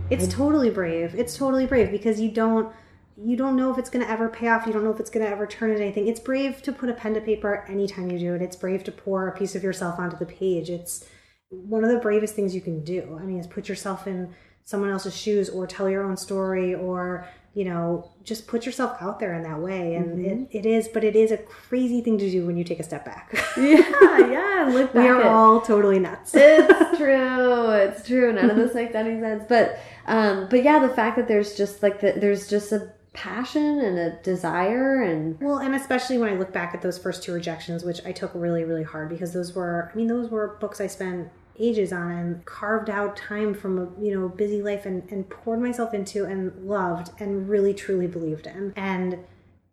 It's 0.10 0.28
totally 0.28 0.70
brave. 0.70 1.16
It's 1.16 1.36
totally 1.36 1.66
brave 1.66 1.90
because 1.92 2.20
you 2.20 2.30
don't 2.32 2.72
you 3.18 3.38
don't 3.38 3.56
know 3.56 3.72
if 3.72 3.78
it's 3.78 3.90
going 3.90 4.06
to 4.06 4.12
ever 4.12 4.28
pay 4.28 4.50
off. 4.50 4.68
You 4.68 4.74
don't 4.74 4.84
know 4.84 4.92
if 4.92 5.00
it's 5.00 5.10
going 5.10 5.26
to 5.26 5.32
ever 5.32 5.48
turn 5.48 5.72
into 5.72 5.82
anything. 5.82 6.08
It's 6.08 6.20
brave 6.20 6.62
to 6.64 6.74
put 6.74 6.90
a 6.90 6.94
pen 6.94 7.14
to 7.14 7.22
paper 7.22 7.66
anytime 7.70 8.12
you 8.12 8.20
do 8.20 8.34
it. 8.34 8.42
It's 8.42 8.58
brave 8.58 8.84
to 8.84 8.92
pour 8.92 9.30
a 9.30 9.38
piece 9.38 9.56
of 9.56 9.64
yourself 9.64 9.98
onto 10.00 10.18
the 10.18 10.26
page. 10.26 10.70
It's 10.70 11.08
one 11.50 11.84
of 11.84 11.92
the 11.92 12.00
bravest 12.00 12.36
things 12.36 12.54
you 12.56 12.62
can 12.62 12.84
do. 12.84 13.18
I 13.20 13.24
mean, 13.24 13.40
is 13.40 13.48
put 13.48 13.70
yourself 13.70 14.08
in 14.08 14.34
someone 14.64 14.90
else's 14.90 15.16
shoes 15.16 15.50
or 15.50 15.68
tell 15.68 15.90
your 15.90 16.04
own 16.04 16.18
story 16.18 16.74
or 16.74 17.28
you 17.54 17.64
know 17.64 18.12
just 18.24 18.48
put 18.48 18.66
yourself 18.66 18.98
out 19.00 19.20
there 19.20 19.34
in 19.36 19.44
that 19.44 19.60
way 19.60 19.96
and 19.96 20.26
it, 20.26 20.48
it 20.52 20.66
is 20.66 20.88
but 20.90 21.04
it 21.04 21.16
is 21.16 21.32
a 21.32 21.38
crazy 21.38 22.02
thing 22.02 22.18
to 22.18 22.30
do 22.30 22.46
when 22.46 22.58
you 22.58 22.64
take 22.64 22.80
a 22.80 22.84
step 22.84 23.06
back 23.06 23.32
yeah, 23.58 24.18
yeah, 24.28 24.70
look 24.74 24.92
back 24.92 25.04
we 25.04 25.08
are 25.08 25.22
at 25.22 25.28
all 25.28 25.62
totally 25.62 26.00
nuts 26.00 26.34
it's 26.36 26.86
true. 26.98 27.70
It's 27.72 28.08
true. 28.08 28.34
None 28.34 28.50
of 28.50 28.58
this 28.58 28.74
makes 28.74 28.96
any 28.96 29.20
sense. 29.20 29.44
But 29.48 29.80
um 30.08 30.48
but 30.50 30.64
yeah, 30.64 30.80
the 30.80 30.90
fact 30.90 31.18
that 31.18 31.28
there's 31.28 31.56
just 31.56 31.84
like 31.84 32.02
the, 32.02 32.14
there's 32.14 32.48
just 32.48 32.72
a 32.72 32.92
passion 33.16 33.80
and 33.80 33.98
a 33.98 34.12
desire 34.22 35.02
and 35.02 35.40
Well, 35.40 35.58
and 35.58 35.74
especially 35.76 36.18
when 36.18 36.30
I 36.30 36.36
look 36.38 36.52
back 36.52 36.74
at 36.74 36.82
those 36.82 36.98
first 36.98 37.24
two 37.24 37.34
rejections, 37.34 37.84
which 37.84 38.06
I 38.06 38.12
took 38.12 38.32
really, 38.36 38.64
really 38.64 38.84
hard 38.84 39.10
because 39.10 39.34
those 39.34 39.56
were, 39.56 39.90
I 39.92 39.96
mean, 39.96 40.08
those 40.08 40.30
were 40.30 40.58
books 40.60 40.80
I 40.80 40.88
spent 40.88 41.30
ages 41.58 41.94
on 41.94 42.12
and 42.12 42.46
carved 42.46 42.90
out 42.90 43.16
time 43.16 43.54
from 43.54 43.80
a 43.80 44.04
you 44.04 44.14
know 44.14 44.28
busy 44.28 44.62
life 44.62 44.86
and, 44.86 45.10
and 45.10 45.30
poured 45.30 45.60
myself 45.60 45.94
into 45.94 46.26
and 46.26 46.54
loved 46.68 47.10
and 47.20 47.48
really 47.48 47.74
truly 47.74 48.08
believed 48.08 48.48
in. 48.48 48.74
And 48.76 49.20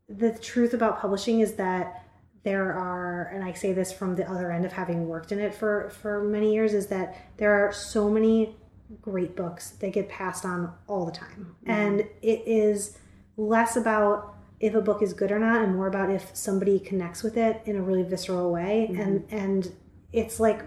the 0.08 0.32
truth 0.38 0.74
about 0.74 1.00
publishing 1.00 1.40
is 1.40 1.54
that 1.54 2.04
there 2.44 2.72
are 2.72 3.30
and 3.34 3.44
I 3.44 3.52
say 3.52 3.72
this 3.72 3.92
from 3.92 4.16
the 4.16 4.28
other 4.30 4.50
end 4.52 4.64
of 4.64 4.72
having 4.72 5.08
worked 5.08 5.32
in 5.32 5.38
it 5.38 5.54
for 5.54 5.90
for 5.90 6.22
many 6.22 6.52
years 6.52 6.74
is 6.74 6.86
that 6.88 7.16
there 7.36 7.52
are 7.52 7.72
so 7.72 8.08
many 8.08 8.56
great 9.00 9.34
books 9.36 9.70
that 9.70 9.92
get 9.92 10.08
passed 10.08 10.44
on 10.44 10.72
all 10.86 11.06
the 11.06 11.12
time. 11.12 11.56
And 11.66 12.00
it 12.20 12.42
is 12.46 12.98
less 13.36 13.76
about 13.76 14.32
if 14.62 14.74
a 14.74 14.80
book 14.80 15.02
is 15.02 15.12
good 15.12 15.32
or 15.32 15.40
not 15.40 15.60
and 15.60 15.74
more 15.74 15.88
about 15.88 16.08
if 16.08 16.30
somebody 16.34 16.78
connects 16.78 17.22
with 17.22 17.36
it 17.36 17.60
in 17.64 17.76
a 17.76 17.82
really 17.82 18.04
visceral 18.04 18.50
way. 18.52 18.88
Mm-hmm. 18.90 19.00
And 19.00 19.24
and 19.30 19.72
it's 20.12 20.38
like 20.38 20.62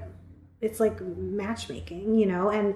it's 0.61 0.79
like 0.79 0.99
matchmaking 1.01 2.15
you 2.15 2.25
know? 2.25 2.49
And 2.49 2.75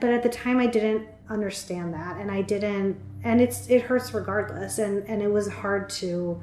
but 0.00 0.10
at 0.10 0.22
the 0.22 0.28
time 0.28 0.58
i 0.58 0.66
didn't 0.66 1.08
understand 1.30 1.94
that 1.94 2.18
and 2.18 2.30
i 2.30 2.42
didn't 2.42 3.00
and 3.24 3.40
it's 3.40 3.68
it 3.68 3.82
hurts 3.82 4.12
regardless. 4.12 4.78
And 4.78 5.04
and 5.08 5.22
it 5.22 5.30
was 5.30 5.48
hard 5.48 5.88
to 5.90 6.40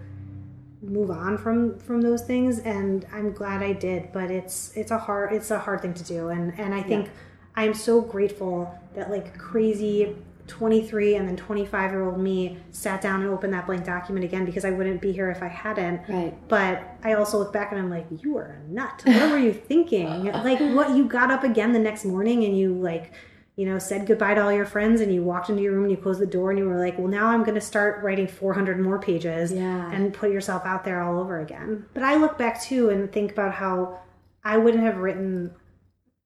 move 0.82 1.12
on 1.12 1.38
from 1.38 1.78
from 1.78 2.02
those 2.02 2.24
things. 2.24 2.60
And 2.60 3.06
i'm 3.14 3.34
glad 3.34 3.62
i 3.62 3.74
did 3.74 4.12
but 4.12 4.32
it's 4.32 4.76
it's 4.76 4.90
a 4.90 4.98
hard 4.98 5.34
it's 5.34 5.52
a 5.52 5.60
hard 5.60 5.82
thing 5.82 5.94
to 5.94 6.04
do. 6.04 6.30
And 6.30 6.60
and 6.60 6.74
i 6.74 6.82
think 6.82 7.12
i'm 7.56 7.76
so 7.76 8.02
grateful 8.02 8.74
that 8.96 9.12
like 9.12 9.38
crazy 9.38 10.16
23 10.48 11.16
and 11.16 11.28
then 11.28 11.36
25 11.36 11.92
year 11.92 12.04
old 12.04 12.20
me 12.20 12.58
sat 12.72 13.02
down 13.02 13.22
and 13.22 13.30
opened 13.30 13.54
that 13.54 13.66
blank 13.66 13.86
document 13.86 14.24
again 14.26 14.46
because 14.46 14.64
i 14.66 14.72
wouldn't 14.72 15.02
be 15.02 15.12
here 15.12 15.30
if 15.30 15.44
i 15.44 15.48
hadn't 15.48 16.02
Right. 16.08 16.34
but 16.48 16.84
i 17.04 17.14
also 17.14 17.38
look 17.38 17.52
back 17.54 17.72
and 17.72 17.80
i'm 17.80 17.90
like 17.90 18.06
you 18.22 18.34
were 18.34 18.58
a 18.66 18.72
nut 18.72 19.02
what 19.06 19.32
were 19.32 19.38
you 19.38 19.54
thinking 19.54 20.24
like 20.26 20.60
what 20.60 20.96
you 20.96 21.06
got 21.06 21.32
up 21.32 21.44
again 21.44 21.74
the 21.74 21.80
next 21.80 22.06
morning 22.06 22.44
and 22.46 22.58
you 22.58 22.74
like 22.74 23.12
you 23.56 23.66
know 23.66 23.78
said 23.80 24.06
goodbye 24.08 24.36
to 24.36 24.42
all 24.44 24.52
your 24.54 24.66
friends 24.66 25.02
and 25.02 25.14
you 25.14 25.24
walked 25.24 25.50
into 25.50 25.62
your 25.64 25.74
room 25.74 25.84
and 25.84 25.92
you 25.92 25.98
closed 25.98 26.20
the 26.22 26.26
door 26.26 26.52
and 26.52 26.60
you 26.60 26.66
were 26.66 26.78
like 26.80 26.98
well 26.98 27.08
now 27.08 27.28
i'm 27.28 27.44
going 27.44 27.56
to 27.56 27.62
start 27.62 28.04
writing 28.04 28.28
400 28.28 28.80
more 28.80 29.00
pages 29.00 29.52
Yeah. 29.52 29.92
and 29.92 30.14
put 30.14 30.32
yourself 30.32 30.64
out 30.66 30.86
there 30.86 31.02
all 31.02 31.20
over 31.20 31.40
again 31.42 31.86
but 31.94 32.04
i 32.04 32.16
look 32.16 32.38
back 32.38 32.62
too 32.62 32.90
and 32.90 33.12
think 33.12 33.32
about 33.32 33.54
how 33.54 34.00
i 34.44 34.58
wouldn't 34.58 34.84
have 34.84 34.98
written 34.98 35.52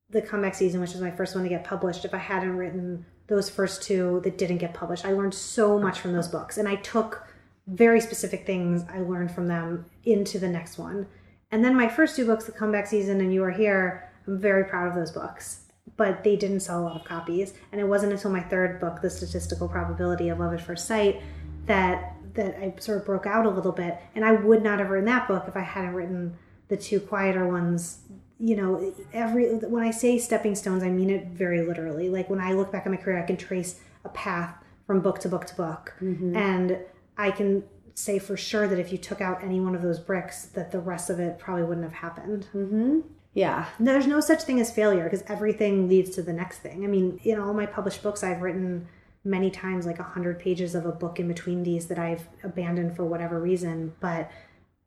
the 0.09 0.21
comeback 0.21 0.53
season 0.55 0.81
which 0.81 0.91
was 0.91 0.99
my 1.01 1.09
first 1.11 1.33
one 1.33 1.43
to 1.45 1.49
get 1.49 1.63
published 1.63 2.03
if 2.03 2.13
i 2.13 2.17
hadn't 2.17 2.57
written 2.57 3.05
those 3.31 3.49
first 3.49 3.81
two 3.81 4.19
that 4.25 4.37
didn't 4.37 4.57
get 4.57 4.73
published. 4.73 5.05
I 5.05 5.13
learned 5.13 5.33
so 5.33 5.79
much 5.79 6.01
from 6.01 6.11
those 6.11 6.27
books, 6.27 6.57
and 6.57 6.67
I 6.67 6.75
took 6.75 7.25
very 7.65 8.01
specific 8.01 8.45
things 8.45 8.83
I 8.93 8.99
learned 8.99 9.31
from 9.31 9.47
them 9.47 9.85
into 10.03 10.37
the 10.37 10.49
next 10.49 10.77
one. 10.77 11.07
And 11.49 11.63
then 11.63 11.73
my 11.73 11.87
first 11.87 12.17
two 12.17 12.25
books, 12.25 12.43
The 12.43 12.51
Comeback 12.51 12.87
Season 12.87 13.21
and 13.21 13.33
You 13.33 13.41
Are 13.45 13.51
Here, 13.51 14.11
I'm 14.27 14.37
very 14.37 14.65
proud 14.65 14.89
of 14.89 14.95
those 14.95 15.11
books, 15.11 15.61
but 15.95 16.25
they 16.25 16.35
didn't 16.35 16.59
sell 16.59 16.81
a 16.81 16.83
lot 16.83 16.99
of 16.99 17.05
copies. 17.05 17.53
And 17.71 17.79
it 17.79 17.85
wasn't 17.85 18.11
until 18.11 18.31
my 18.31 18.41
third 18.41 18.81
book, 18.81 19.01
The 19.01 19.09
Statistical 19.09 19.69
Probability 19.69 20.27
of 20.27 20.39
Love 20.39 20.53
at 20.53 20.61
First 20.61 20.85
Sight, 20.85 21.21
that 21.67 22.15
that 22.33 22.55
I 22.57 22.73
sort 22.79 22.97
of 22.97 23.05
broke 23.05 23.25
out 23.25 23.45
a 23.45 23.49
little 23.49 23.71
bit. 23.71 23.97
And 24.13 24.25
I 24.25 24.33
would 24.33 24.61
not 24.61 24.79
have 24.79 24.89
written 24.89 25.05
that 25.05 25.29
book 25.29 25.45
if 25.47 25.55
I 25.55 25.61
hadn't 25.61 25.93
written 25.93 26.37
the 26.67 26.75
two 26.75 26.99
quieter 26.99 27.47
ones. 27.47 27.99
You 28.43 28.55
know, 28.55 28.93
every 29.13 29.53
when 29.53 29.83
I 29.83 29.91
say 29.91 30.17
stepping 30.17 30.55
stones, 30.55 30.81
I 30.83 30.89
mean 30.89 31.09
it 31.09 31.27
very 31.27 31.61
literally. 31.61 32.09
Like 32.09 32.29
when 32.29 32.41
I 32.41 32.53
look 32.53 32.71
back 32.71 32.85
at 32.85 32.91
my 32.91 32.97
career, 32.97 33.21
I 33.21 33.25
can 33.25 33.37
trace 33.37 33.79
a 34.03 34.09
path 34.09 34.55
from 34.87 34.99
book 35.01 35.19
to 35.19 35.29
book 35.29 35.45
to 35.45 35.55
book, 35.55 35.93
mm-hmm. 36.01 36.35
and 36.35 36.79
I 37.17 37.31
can 37.31 37.63
say 37.93 38.19
for 38.19 38.35
sure 38.35 38.67
that 38.67 38.79
if 38.79 38.91
you 38.91 38.97
took 38.97 39.21
out 39.21 39.43
any 39.43 39.59
one 39.59 39.75
of 39.75 39.81
those 39.81 39.99
bricks, 39.99 40.45
that 40.45 40.71
the 40.71 40.79
rest 40.79 41.09
of 41.09 41.19
it 41.19 41.37
probably 41.37 41.63
wouldn't 41.63 41.83
have 41.83 41.93
happened. 41.93 42.47
Mm-hmm. 42.53 43.01
Yeah. 43.33 43.67
There's 43.79 44.07
no 44.07 44.19
such 44.19 44.43
thing 44.43 44.59
as 44.59 44.71
failure 44.71 45.03
because 45.03 45.23
everything 45.27 45.87
leads 45.87 46.09
to 46.11 46.21
the 46.21 46.33
next 46.33 46.59
thing. 46.59 46.83
I 46.83 46.87
mean, 46.87 47.19
in 47.23 47.39
all 47.39 47.53
my 47.53 47.65
published 47.65 48.03
books, 48.03 48.23
I've 48.23 48.41
written 48.41 48.87
many 49.23 49.51
times 49.51 49.85
like 49.85 49.99
a 49.99 50.03
hundred 50.03 50.39
pages 50.39 50.75
of 50.75 50.85
a 50.85 50.91
book 50.91 51.19
in 51.19 51.27
between 51.27 51.63
these 51.63 51.87
that 51.87 51.99
I've 51.99 52.27
abandoned 52.43 52.95
for 52.95 53.05
whatever 53.05 53.39
reason, 53.39 53.93
but 53.99 54.29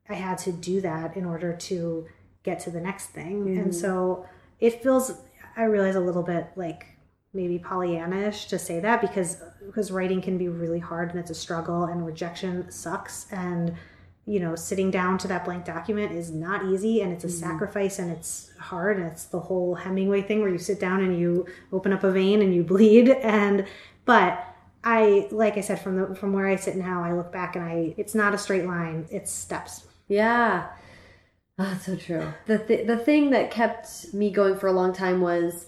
I 0.09 0.13
had 0.13 0.37
to 0.39 0.51
do 0.51 0.81
that 0.81 1.15
in 1.15 1.25
order 1.25 1.53
to 1.53 2.07
get 2.45 2.59
to 2.61 2.69
the 2.69 2.79
next 2.79 3.07
thing. 3.07 3.47
And 3.47 3.57
mm-hmm. 3.57 3.71
so 3.71 4.25
it 4.59 4.81
feels 4.81 5.11
I 5.57 5.63
realize 5.63 5.95
a 5.95 5.99
little 5.99 6.23
bit 6.23 6.47
like 6.55 6.85
maybe 7.33 7.59
Pollyannish 7.59 8.47
to 8.47 8.59
say 8.59 8.79
that 8.79 9.01
because 9.01 9.41
because 9.65 9.91
writing 9.91 10.21
can 10.21 10.37
be 10.37 10.47
really 10.47 10.79
hard 10.79 11.09
and 11.09 11.19
it's 11.19 11.31
a 11.31 11.35
struggle 11.35 11.85
and 11.85 12.05
rejection 12.05 12.71
sucks. 12.71 13.27
And 13.31 13.75
you 14.27 14.39
know 14.39 14.55
sitting 14.55 14.89
down 14.89 15.17
to 15.19 15.27
that 15.27 15.45
blank 15.45 15.65
document 15.65 16.11
is 16.11 16.31
not 16.31 16.65
easy 16.65 17.01
and 17.01 17.11
it's 17.11 17.23
a 17.23 17.27
mm-hmm. 17.27 17.51
sacrifice 17.51 17.99
and 17.99 18.11
it's 18.11 18.51
hard 18.59 18.97
and 18.97 19.07
it's 19.07 19.25
the 19.25 19.39
whole 19.39 19.75
Hemingway 19.75 20.21
thing 20.21 20.39
where 20.39 20.49
you 20.49 20.57
sit 20.57 20.79
down 20.79 21.03
and 21.03 21.19
you 21.19 21.45
open 21.73 21.91
up 21.91 22.03
a 22.03 22.11
vein 22.11 22.41
and 22.41 22.53
you 22.55 22.63
bleed. 22.63 23.09
And 23.09 23.65
but 24.05 24.43
I 24.83 25.27
like 25.31 25.57
I 25.57 25.61
said 25.61 25.81
from 25.81 25.97
the 25.97 26.15
from 26.15 26.31
where 26.31 26.47
I 26.47 26.55
sit 26.55 26.75
now 26.75 27.03
I 27.03 27.13
look 27.13 27.31
back 27.31 27.55
and 27.55 27.65
I 27.65 27.95
it's 27.97 28.13
not 28.13 28.33
a 28.35 28.37
straight 28.37 28.65
line 28.65 29.07
it's 29.09 29.31
steps. 29.31 29.87
Yeah. 30.07 30.67
Oh, 31.57 31.63
that's 31.63 31.85
so 31.85 31.95
true. 31.95 32.33
The 32.47 32.57
th- 32.59 32.85
the 32.87 32.97
thing 32.97 33.29
that 33.31 33.49
kept 33.51 34.13
me 34.13 34.29
going 34.29 34.57
for 34.57 34.67
a 34.67 34.73
long 34.73 34.91
time 34.93 35.21
was 35.21 35.67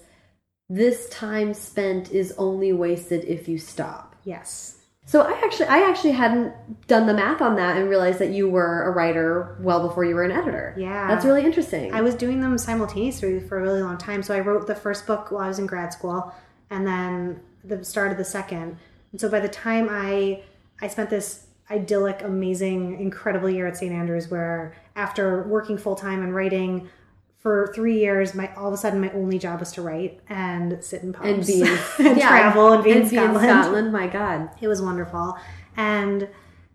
this 0.69 1.07
time 1.09 1.53
spent 1.53 2.11
is 2.11 2.33
only 2.37 2.73
wasted 2.73 3.23
if 3.25 3.47
you 3.47 3.57
stop. 3.57 4.15
yes 4.25 4.79
So 5.05 5.21
I 5.21 5.31
actually 5.45 5.67
I 5.67 5.89
actually 5.89 6.11
hadn't 6.11 6.53
done 6.87 7.07
the 7.07 7.13
math 7.13 7.41
on 7.41 7.55
that 7.55 7.77
and 7.77 7.89
realized 7.89 8.19
that 8.19 8.31
you 8.31 8.49
were 8.49 8.83
a 8.83 8.91
writer 8.91 9.55
well 9.61 9.87
before 9.87 10.03
you 10.03 10.13
were 10.15 10.23
an 10.25 10.31
editor. 10.33 10.75
Yeah. 10.77 11.07
That's 11.07 11.23
really 11.23 11.45
interesting. 11.45 11.93
I 11.93 12.01
was 12.01 12.15
doing 12.15 12.41
them 12.41 12.57
simultaneously 12.57 13.39
for 13.39 13.57
a 13.59 13.61
really 13.61 13.81
long 13.81 13.97
time. 13.97 14.21
So 14.23 14.35
I 14.35 14.41
wrote 14.41 14.67
the 14.67 14.75
first 14.75 15.07
book 15.07 15.31
while 15.31 15.43
I 15.43 15.47
was 15.47 15.59
in 15.59 15.67
grad 15.67 15.93
school, 15.93 16.33
and 16.69 16.85
then 16.85 17.39
the 17.63 17.85
start 17.85 18.11
of 18.11 18.17
the 18.17 18.25
second. 18.25 18.77
And 19.13 19.21
so 19.21 19.29
by 19.29 19.39
the 19.39 19.47
time 19.47 19.87
I 19.89 20.43
I 20.81 20.89
spent 20.89 21.09
this 21.09 21.47
idyllic, 21.71 22.21
amazing, 22.23 22.99
incredible 22.99 23.49
year 23.49 23.67
at 23.67 23.77
St. 23.77 23.93
Andrews, 23.93 24.29
where 24.29 24.73
after 24.97 25.43
working 25.43 25.77
full 25.77 25.95
time 25.95 26.21
and 26.21 26.35
writing 26.35 26.89
for 27.37 27.71
three 27.73 27.99
years, 27.99 28.33
my 28.35 28.53
all 28.55 28.67
of 28.67 28.73
a 28.73 28.77
sudden 28.77 28.99
my 28.99 29.11
only 29.11 29.39
job 29.39 29.59
was 29.61 29.71
to 29.73 29.81
write 29.81 30.19
and 30.27 30.83
sit 30.83 31.03
in 31.03 31.13
pubs 31.13 31.29
and 31.29 31.45
be 31.45 31.61
and 32.09 32.17
yeah, 32.17 32.27
travel 32.27 32.73
and 32.73 32.83
be 32.83 32.91
in 32.91 32.97
and 32.97 33.07
Scotland. 33.07 33.45
Scotland. 33.45 33.93
My 33.93 34.07
God. 34.07 34.49
It 34.59 34.67
was 34.67 34.81
wonderful. 34.81 35.37
And 35.77 36.27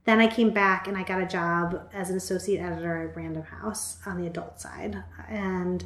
then 0.04 0.20
I 0.20 0.28
came 0.28 0.50
back 0.50 0.88
and 0.88 0.96
I 0.96 1.02
got 1.02 1.20
a 1.20 1.26
job 1.26 1.90
as 1.92 2.10
an 2.10 2.16
associate 2.16 2.60
editor 2.60 3.08
at 3.08 3.16
Random 3.16 3.42
House 3.42 3.98
on 4.06 4.20
the 4.20 4.26
adult 4.26 4.60
side. 4.60 5.02
And 5.28 5.84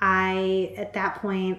I, 0.00 0.74
at 0.76 0.92
that 0.94 1.16
point, 1.16 1.58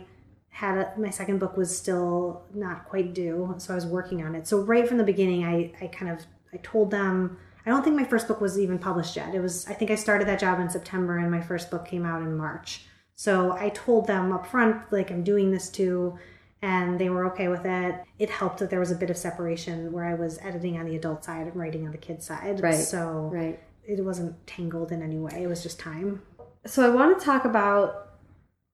had 0.49 0.77
a, 0.77 0.93
my 0.99 1.09
second 1.09 1.39
book 1.39 1.57
was 1.57 1.75
still 1.75 2.43
not 2.53 2.85
quite 2.85 3.13
due, 3.13 3.55
so 3.57 3.73
I 3.73 3.75
was 3.75 3.85
working 3.85 4.23
on 4.23 4.35
it. 4.35 4.47
So 4.47 4.59
right 4.59 4.87
from 4.87 4.97
the 4.97 5.03
beginning, 5.03 5.45
I, 5.45 5.71
I 5.81 5.87
kind 5.87 6.11
of 6.11 6.25
I 6.53 6.57
told 6.57 6.91
them 6.91 7.37
I 7.65 7.69
don't 7.69 7.83
think 7.83 7.95
my 7.95 8.03
first 8.03 8.27
book 8.27 8.41
was 8.41 8.57
even 8.59 8.79
published 8.79 9.15
yet. 9.15 9.33
It 9.35 9.39
was 9.41 9.67
I 9.67 9.73
think 9.73 9.91
I 9.91 9.95
started 9.95 10.27
that 10.27 10.39
job 10.39 10.59
in 10.59 10.69
September, 10.69 11.17
and 11.17 11.29
my 11.31 11.41
first 11.41 11.69
book 11.71 11.85
came 11.85 12.05
out 12.05 12.21
in 12.21 12.35
March. 12.35 12.85
So 13.15 13.51
I 13.53 13.69
told 13.69 14.07
them 14.07 14.31
up 14.31 14.47
front, 14.47 14.91
like 14.91 15.11
I'm 15.11 15.23
doing 15.23 15.51
this 15.51 15.69
too, 15.69 16.17
and 16.63 16.99
they 16.99 17.09
were 17.09 17.25
okay 17.31 17.49
with 17.49 17.65
it. 17.65 17.95
It 18.17 18.29
helped 18.31 18.57
that 18.59 18.69
there 18.71 18.79
was 18.79 18.89
a 18.91 18.95
bit 18.95 19.09
of 19.11 19.17
separation 19.17 19.91
where 19.91 20.05
I 20.05 20.15
was 20.15 20.39
editing 20.41 20.77
on 20.79 20.85
the 20.85 20.95
adult 20.95 21.23
side 21.23 21.45
and 21.47 21.55
writing 21.55 21.85
on 21.85 21.91
the 21.91 21.97
kid 21.99 22.23
side. 22.23 22.61
Right. 22.63 22.73
So 22.75 23.29
Right. 23.31 23.59
it 23.85 24.03
wasn't 24.03 24.45
tangled 24.47 24.91
in 24.91 25.03
any 25.03 25.19
way. 25.19 25.43
It 25.43 25.47
was 25.47 25.61
just 25.61 25.79
time. 25.79 26.21
So 26.65 26.83
I 26.85 26.89
want 26.95 27.19
to 27.19 27.25
talk 27.25 27.45
about 27.45 28.09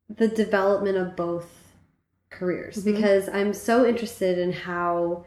the 0.10 0.28
development 0.30 0.98
of 0.98 1.16
both 1.18 1.50
careers 2.30 2.78
Mm-hmm. 2.78 2.94
because 2.94 3.28
I'm 3.30 3.54
so 3.54 3.86
interested 3.86 4.38
in 4.38 4.52
how 4.54 5.26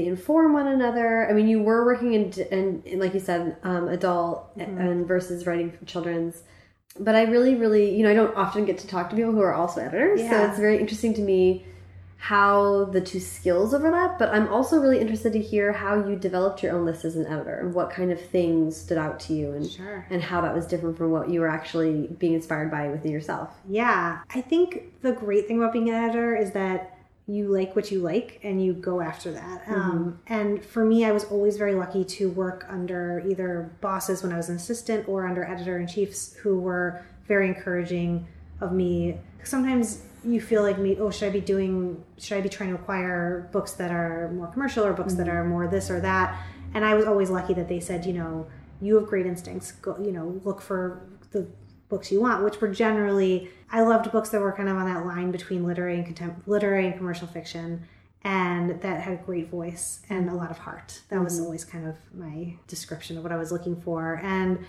they 0.00 0.06
inform 0.06 0.52
one 0.52 0.66
another. 0.68 1.28
I 1.28 1.32
mean, 1.32 1.48
you 1.48 1.62
were 1.62 1.84
working 1.84 2.14
in, 2.14 2.32
in, 2.50 2.82
in 2.84 2.98
like 2.98 3.14
you 3.14 3.20
said, 3.20 3.56
um, 3.62 3.88
adult 3.88 4.56
Mm-hmm. 4.58 4.78
and 4.80 5.06
versus 5.06 5.46
writing 5.46 5.70
for 5.70 5.84
children's. 5.84 6.42
But 6.98 7.14
I 7.14 7.22
really, 7.22 7.54
really, 7.54 7.94
you 7.96 8.02
know, 8.02 8.10
I 8.10 8.14
don't 8.14 8.34
often 8.36 8.64
get 8.64 8.78
to 8.78 8.86
talk 8.86 9.10
to 9.10 9.16
people 9.16 9.32
who 9.32 9.40
are 9.40 9.54
also 9.54 9.80
editors, 9.80 10.20
so 10.20 10.44
it's 10.48 10.58
very 10.58 10.78
interesting 10.78 11.14
to 11.14 11.20
me 11.22 11.64
how 12.16 12.84
the 12.86 13.00
two 13.00 13.20
skills 13.20 13.72
overlap. 13.72 14.18
But 14.18 14.30
I'm 14.34 14.48
also 14.48 14.78
really 14.78 15.00
interested 15.00 15.32
to 15.32 15.38
hear 15.40 15.72
how 15.72 16.06
you 16.06 16.16
developed 16.16 16.62
your 16.62 16.72
own 16.76 16.84
list 16.84 17.04
as 17.04 17.16
an 17.16 17.26
editor 17.26 17.60
and 17.60 17.72
what 17.74 17.90
kind 17.90 18.10
of 18.12 18.20
things 18.20 18.76
stood 18.76 18.98
out 18.98 19.20
to 19.20 19.32
you 19.32 19.52
and 19.52 19.70
Sure. 19.70 20.06
and 20.10 20.20
how 20.22 20.40
that 20.42 20.54
was 20.54 20.66
different 20.66 20.98
from 20.98 21.10
what 21.12 21.30
you 21.30 21.40
were 21.40 21.48
actually 21.48 22.08
being 22.18 22.34
inspired 22.34 22.70
by 22.70 22.88
within 22.88 23.10
yourself. 23.12 23.48
Yeah, 23.68 24.18
I 24.34 24.40
think 24.42 25.00
the 25.00 25.12
great 25.12 25.46
thing 25.46 25.58
about 25.58 25.72
being 25.72 25.88
an 25.88 25.94
editor 25.94 26.36
is 26.36 26.50
that 26.52 26.96
you 27.26 27.48
like 27.48 27.76
what 27.76 27.90
you 27.90 28.00
like 28.00 28.40
and 28.42 28.64
you 28.64 28.72
go 28.72 29.00
after 29.00 29.30
that. 29.32 29.62
Um, 29.68 30.18
and 30.26 30.64
for 30.64 30.84
me, 30.84 31.04
I 31.04 31.12
was 31.12 31.24
always 31.24 31.56
very 31.56 31.74
lucky 31.74 32.04
to 32.04 32.28
work 32.30 32.66
under 32.68 33.22
either 33.28 33.70
bosses 33.80 34.22
when 34.22 34.32
I 34.32 34.36
was 34.36 34.48
an 34.48 34.56
assistant 34.56 35.08
or 35.08 35.26
under 35.26 35.44
editor 35.44 35.78
in 35.78 35.86
chiefs 35.86 36.34
who 36.34 36.58
were 36.58 37.04
very 37.28 37.46
encouraging 37.46 38.26
of 38.60 38.72
me. 38.72 39.18
Sometimes 39.44 40.02
you 40.24 40.40
feel 40.40 40.62
like 40.62 40.78
me, 40.78 40.96
oh, 40.98 41.10
should 41.10 41.28
I 41.28 41.30
be 41.30 41.40
doing, 41.40 42.02
should 42.18 42.36
I 42.36 42.40
be 42.40 42.48
trying 42.48 42.70
to 42.70 42.74
acquire 42.74 43.48
books 43.52 43.72
that 43.72 43.90
are 43.90 44.30
more 44.32 44.48
commercial 44.48 44.84
or 44.84 44.92
books 44.92 45.14
that 45.14 45.28
are 45.28 45.44
more 45.44 45.68
this 45.68 45.90
or 45.90 46.00
that? 46.00 46.36
And 46.74 46.84
I 46.84 46.94
was 46.94 47.06
always 47.06 47.30
lucky 47.30 47.54
that 47.54 47.68
they 47.68 47.80
said, 47.80 48.04
you 48.04 48.12
know, 48.12 48.46
you 48.80 48.96
have 48.96 49.06
great 49.06 49.26
instincts. 49.26 49.72
Go, 49.72 49.96
you 50.02 50.12
know, 50.12 50.40
look 50.44 50.60
for 50.60 51.06
the 51.32 51.46
books 51.90 52.10
you 52.10 52.20
want, 52.20 52.42
which 52.44 52.60
were 52.60 52.68
generally 52.68 53.50
I 53.70 53.82
loved 53.82 54.10
books 54.10 54.30
that 54.30 54.40
were 54.40 54.52
kind 54.52 54.68
of 54.68 54.76
on 54.76 54.86
that 54.86 55.06
line 55.06 55.30
between 55.30 55.64
literary 55.64 55.98
and 55.98 56.06
contem- 56.06 56.40
literary 56.46 56.86
and 56.86 56.96
commercial 56.96 57.26
fiction, 57.26 57.86
and 58.22 58.80
that 58.80 59.02
had 59.02 59.14
a 59.14 59.22
great 59.22 59.48
voice 59.48 60.00
and 60.08 60.28
a 60.28 60.34
lot 60.34 60.50
of 60.50 60.58
heart. 60.58 61.00
That 61.08 61.22
was 61.22 61.34
mm-hmm. 61.34 61.44
always 61.44 61.64
kind 61.64 61.86
of 61.86 61.96
my 62.14 62.54
description 62.66 63.16
of 63.16 63.22
what 63.22 63.32
I 63.32 63.36
was 63.36 63.52
looking 63.52 63.80
for. 63.80 64.20
And 64.22 64.64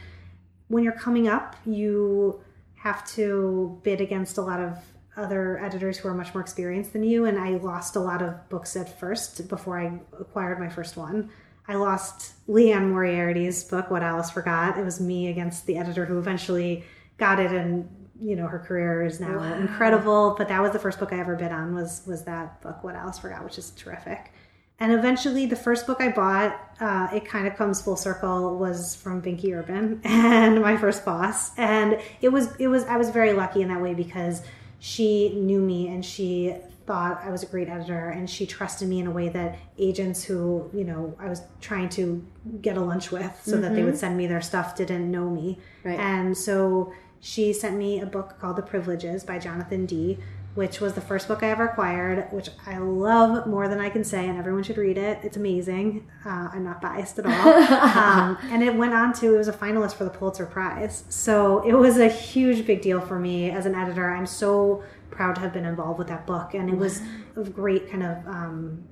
when 0.68 0.84
you're 0.84 0.94
coming 0.94 1.28
up, 1.28 1.56
you 1.66 2.42
have 2.76 3.06
to 3.14 3.80
bid 3.84 4.02
against 4.02 4.38
a 4.38 4.42
lot 4.42 4.60
of 4.60 4.78
other 5.18 5.60
editors 5.60 5.98
who 5.98 6.08
are 6.08 6.14
much 6.14 6.34
more 6.34 6.42
experienced 6.42 6.94
than 6.94 7.04
you 7.04 7.26
and 7.26 7.38
I 7.38 7.58
lost 7.58 7.96
a 7.96 8.00
lot 8.00 8.22
of 8.22 8.48
books 8.50 8.76
at 8.78 8.98
first 9.00 9.50
before 9.50 9.78
I 9.78 10.00
acquired 10.20 10.60
my 10.60 10.70
first 10.70 10.96
one. 10.96 11.30
I 11.68 11.76
lost 11.76 12.34
Liane 12.48 12.90
Moriarty's 12.90 13.64
book, 13.64 13.92
What 13.92 14.04
Alice 14.04 14.32
Forgot. 14.32 14.78
It 14.78 14.86
was 14.86 15.00
me 15.00 15.28
against 15.28 15.66
the 15.66 15.78
editor 15.78 16.06
who 16.06 16.18
eventually 16.18 16.84
got 17.22 17.40
it 17.40 17.52
and 17.52 17.88
you 18.20 18.36
know 18.36 18.48
her 18.48 18.60
career 18.60 19.04
is 19.04 19.22
now 19.22 19.42
incredible. 19.54 20.36
But 20.38 20.50
that 20.50 20.62
was 20.62 20.72
the 20.74 20.80
first 20.80 21.00
book 21.00 21.14
I 21.14 21.20
ever 21.20 21.36
bid 21.36 21.52
on 21.52 21.74
was 21.74 22.02
was 22.06 22.26
that 22.26 22.62
book, 22.62 22.84
What 22.84 22.96
Alice 22.96 23.20
Forgot, 23.20 23.46
which 23.46 23.58
is 23.58 23.72
terrific. 23.72 24.34
And 24.80 24.92
eventually, 24.92 25.46
the 25.46 25.56
first 25.56 25.86
book 25.86 26.02
I 26.02 26.10
bought, 26.10 26.60
uh, 26.80 27.08
it 27.14 27.24
kind 27.24 27.46
of 27.46 27.56
comes 27.56 27.80
full 27.80 27.96
circle, 27.96 28.58
was 28.58 28.96
from 28.96 29.22
Binky 29.22 29.56
Urban 29.56 30.02
and 30.04 30.60
my 30.60 30.76
first 30.76 31.06
boss. 31.06 31.58
And 31.58 32.00
it 32.22 32.30
was 32.30 32.54
it 32.58 32.68
was 32.68 32.84
I 32.86 32.98
was 32.98 33.12
very 33.12 33.34
lucky 33.34 33.62
in 33.62 33.70
that 33.70 33.82
way 33.82 33.94
because 33.94 34.42
she 34.80 35.36
knew 35.36 35.62
me 35.62 35.88
and 35.88 36.04
she 36.04 36.56
thought 36.88 37.22
I 37.24 37.30
was 37.30 37.44
a 37.44 37.46
great 37.46 37.70
editor 37.70 38.10
and 38.10 38.28
she 38.28 38.48
trusted 38.48 38.88
me 38.88 39.00
in 39.00 39.06
a 39.06 39.12
way 39.12 39.30
that 39.30 39.60
agents 39.78 40.24
who, 40.24 40.70
you 40.74 40.84
know, 40.84 41.16
I 41.20 41.30
was 41.30 41.44
trying 41.62 41.90
to 41.90 42.26
get 42.62 42.76
a 42.76 42.82
lunch 42.82 43.12
with 43.12 43.40
so 43.46 43.58
that 43.62 43.76
they 43.76 43.84
would 43.84 43.98
send 43.98 44.18
me 44.18 44.26
their 44.26 44.42
stuff 44.42 44.76
didn't 44.76 45.10
know 45.12 45.30
me. 45.30 45.60
Right. 45.84 46.00
And 46.00 46.36
so 46.36 46.92
she 47.22 47.54
sent 47.54 47.78
me 47.78 48.02
a 48.02 48.06
book 48.06 48.40
called 48.42 48.58
The 48.58 48.64
Privileges 48.64 49.24
by 49.24 49.38
Jonathan 49.38 49.86
Dee, 49.86 50.18
which 50.56 50.82
was 50.82 50.96
the 50.96 51.02
first 51.02 51.28
book 51.28 51.44
I 51.44 51.52
ever 51.52 51.66
acquired, 51.66 52.28
which 52.32 52.50
I 52.66 52.80
love 52.80 53.48
more 53.48 53.68
than 53.68 53.80
I 53.80 53.90
can 53.90 54.04
say, 54.04 54.28
and 54.28 54.38
everyone 54.38 54.64
should 54.64 54.78
read 54.78 54.98
it. 54.98 55.20
It's 55.24 55.38
amazing. 55.38 56.10
Uh, 56.26 56.50
I'm 56.52 56.64
not 56.64 56.82
biased 56.82 57.20
at 57.20 57.26
all. 57.28 57.54
um, 57.98 58.38
and 58.46 58.64
it 58.64 58.76
went 58.76 58.94
on 58.94 59.14
to, 59.14 59.36
it 59.36 59.38
was 59.38 59.48
a 59.48 59.54
finalist 59.54 59.94
for 59.94 60.04
the 60.04 60.10
Pulitzer 60.10 60.48
Prize. 60.48 61.06
So 61.10 61.60
it 61.66 61.74
was 61.74 61.98
a 62.00 62.10
huge, 62.10 62.66
big 62.66 62.82
deal 62.82 63.00
for 63.00 63.20
me 63.20 63.52
as 63.52 63.66
an 63.66 63.76
editor. 63.76 64.14
I'm 64.14 64.26
so 64.26 64.84
proud 65.12 65.36
to 65.36 65.42
have 65.42 65.54
been 65.54 65.66
involved 65.66 66.00
with 66.00 66.08
that 66.08 66.26
book, 66.26 66.56
and 66.56 66.70
it 66.70 66.76
was 66.76 67.02
a 67.38 67.44
great 67.44 67.90
kind 67.90 68.04
of, 68.04 68.28
um, 68.28 68.84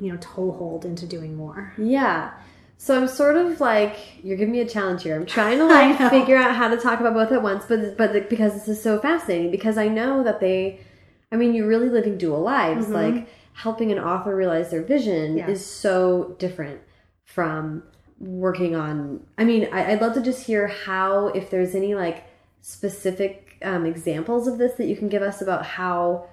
you 0.00 0.12
know, 0.12 0.18
toehold 0.20 0.84
into 0.84 1.06
doing 1.06 1.36
more. 1.36 1.74
Yeah. 1.76 2.32
So 2.76 3.00
I'm 3.00 3.08
sort 3.08 3.36
of 3.36 3.60
like 3.60 3.96
you're 4.22 4.36
giving 4.36 4.52
me 4.52 4.60
a 4.60 4.68
challenge 4.68 5.04
here. 5.04 5.16
I'm 5.16 5.26
trying 5.26 5.58
to 5.58 5.66
like 5.68 6.10
figure 6.10 6.36
out 6.36 6.54
how 6.54 6.68
to 6.68 6.76
talk 6.76 7.00
about 7.00 7.14
both 7.14 7.32
at 7.32 7.42
once, 7.42 7.64
but 7.66 7.96
but 7.96 8.12
the, 8.12 8.20
because 8.22 8.54
this 8.54 8.68
is 8.68 8.82
so 8.82 8.98
fascinating 8.98 9.50
because 9.50 9.78
I 9.78 9.88
know 9.88 10.22
that 10.24 10.40
they 10.40 10.80
I 11.34 11.36
mean, 11.36 11.52
you're 11.52 11.66
really 11.66 11.88
living 11.88 12.16
dual 12.16 12.40
lives. 12.40 12.86
Mm-hmm. 12.86 12.94
Like 12.94 13.28
helping 13.54 13.90
an 13.90 13.98
author 13.98 14.34
realize 14.34 14.70
their 14.70 14.82
vision 14.82 15.38
yeah. 15.38 15.48
is 15.48 15.64
so 15.64 16.36
different 16.38 16.80
from 17.24 17.82
working 18.18 18.74
on. 18.76 19.26
I 19.38 19.44
mean, 19.44 19.68
I, 19.72 19.90
would 19.90 20.00
love 20.00 20.14
to 20.14 20.22
just 20.22 20.46
hear 20.46 20.68
how, 20.68 21.28
if 21.28 21.50
there's 21.50 21.74
any 21.74 21.94
like 21.94 22.24
specific 22.60 23.56
um, 23.62 23.84
examples 23.84 24.46
of 24.46 24.58
this 24.58 24.74
that 24.74 24.86
you 24.86 24.96
can 24.96 25.08
give 25.08 25.22
us 25.22 25.40
about 25.40 25.64
how 25.64 26.26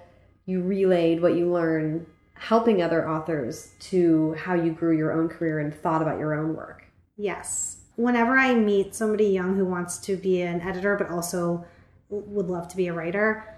you 0.46 0.62
relayed 0.62 1.22
what 1.22 1.36
you 1.36 1.52
learned 1.52 2.06
helping 2.48 2.82
other 2.82 3.08
authors 3.08 3.70
to 3.78 4.32
how 4.34 4.52
you 4.52 4.72
grew 4.72 4.96
your 4.96 5.12
own 5.12 5.28
career 5.28 5.60
and 5.60 5.72
thought 5.72 6.02
about 6.02 6.18
your 6.18 6.34
own 6.34 6.56
work. 6.56 6.84
Yes. 7.16 7.82
Whenever 7.94 8.36
I 8.36 8.52
meet 8.52 8.96
somebody 8.96 9.26
young 9.26 9.54
who 9.54 9.64
wants 9.64 9.98
to 9.98 10.16
be 10.16 10.42
an 10.42 10.60
editor 10.60 10.96
but 10.96 11.08
also 11.08 11.64
would 12.08 12.48
love 12.48 12.66
to 12.68 12.76
be 12.76 12.88
a 12.88 12.92
writer, 12.92 13.56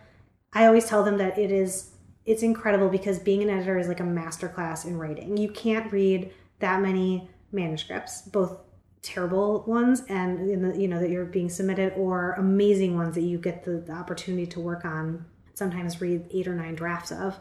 I 0.53 0.67
always 0.67 0.85
tell 0.85 1.03
them 1.03 1.17
that 1.17 1.39
it 1.39 1.51
is 1.51 1.93
it's 2.27 2.43
incredible 2.43 2.91
because 2.91 3.19
being 3.19 3.43
an 3.43 3.49
editor 3.49 3.79
is 3.79 3.89
like 3.89 4.01
a 4.01 4.05
masterclass 4.05 4.85
in 4.85 4.99
writing. 4.99 5.37
You 5.39 5.49
can't 5.49 5.91
read 5.91 6.31
that 6.59 6.83
many 6.83 7.29
manuscripts, 7.53 8.23
both 8.23 8.59
terrible 9.01 9.65
ones 9.67 10.03
and 10.11 10.65
the, 10.65 10.79
you 10.79 10.89
know 10.89 11.01
that 11.01 11.11
you're 11.11 11.25
being 11.25 11.49
submitted 11.49 11.95
or 11.97 12.33
amazing 12.33 12.97
ones 12.97 13.15
that 13.15 13.23
you 13.23 13.39
get 13.39 13.65
the, 13.65 13.73
the 13.73 13.93
opportunity 13.93 14.47
to 14.47 14.61
work 14.61 14.85
on 14.85 15.25
sometimes 15.55 16.01
read 16.01 16.27
eight 16.33 16.49
or 16.49 16.55
nine 16.55 16.75
drafts 16.75 17.13
of 17.13 17.39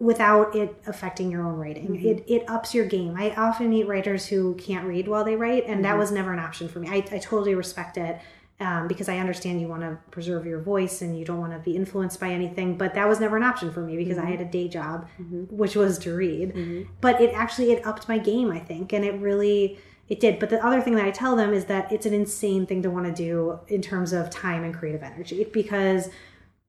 without 0.00 0.54
it 0.54 0.76
affecting 0.86 1.30
your 1.30 1.42
own 1.42 1.54
writing. 1.54 1.88
Mm-hmm. 1.88 2.06
It, 2.06 2.24
it 2.26 2.50
ups 2.50 2.74
your 2.74 2.86
game. 2.86 3.14
I 3.16 3.34
often 3.34 3.70
meet 3.70 3.86
writers 3.86 4.26
who 4.26 4.54
can't 4.54 4.86
read 4.86 5.08
while 5.08 5.24
they 5.24 5.36
write, 5.36 5.64
and 5.64 5.74
mm-hmm. 5.74 5.82
that 5.82 5.98
was 5.98 6.10
never 6.10 6.32
an 6.32 6.40
option 6.40 6.68
for 6.68 6.80
me. 6.80 6.88
I, 6.88 6.96
I 7.12 7.18
totally 7.18 7.54
respect 7.54 7.96
it 7.96 8.20
um, 8.60 8.86
because 8.86 9.08
I 9.08 9.18
understand 9.18 9.60
you 9.60 9.68
want 9.68 9.82
to 9.82 9.98
preserve 10.10 10.46
your 10.46 10.60
voice 10.60 11.02
and 11.02 11.18
you 11.18 11.24
don't 11.24 11.40
want 11.40 11.52
to 11.52 11.58
be 11.58 11.76
influenced 11.76 12.20
by 12.20 12.30
anything. 12.30 12.76
But 12.76 12.94
that 12.94 13.08
was 13.08 13.20
never 13.20 13.36
an 13.36 13.42
option 13.42 13.72
for 13.72 13.80
me 13.80 13.96
because 13.96 14.16
mm-hmm. 14.16 14.26
I 14.26 14.30
had 14.30 14.40
a 14.40 14.44
day 14.44 14.68
job, 14.68 15.08
mm-hmm. 15.20 15.44
which 15.54 15.76
was 15.76 15.98
to 16.00 16.14
read. 16.14 16.54
Mm-hmm. 16.54 16.90
But 17.00 17.20
it 17.20 17.32
actually 17.34 17.72
it 17.72 17.86
upped 17.86 18.08
my 18.08 18.18
game, 18.18 18.50
I 18.50 18.60
think, 18.60 18.92
and 18.92 19.04
it 19.04 19.20
really 19.20 19.78
it 20.08 20.20
did. 20.20 20.38
But 20.38 20.50
the 20.50 20.64
other 20.64 20.80
thing 20.80 20.94
that 20.96 21.04
I 21.04 21.10
tell 21.10 21.34
them 21.34 21.52
is 21.52 21.64
that 21.66 21.90
it's 21.90 22.06
an 22.06 22.14
insane 22.14 22.66
thing 22.66 22.82
to 22.82 22.90
want 22.90 23.06
to 23.06 23.12
do 23.12 23.58
in 23.68 23.82
terms 23.82 24.12
of 24.12 24.30
time 24.30 24.62
and 24.62 24.74
creative 24.74 25.02
energy 25.02 25.44
because 25.52 26.10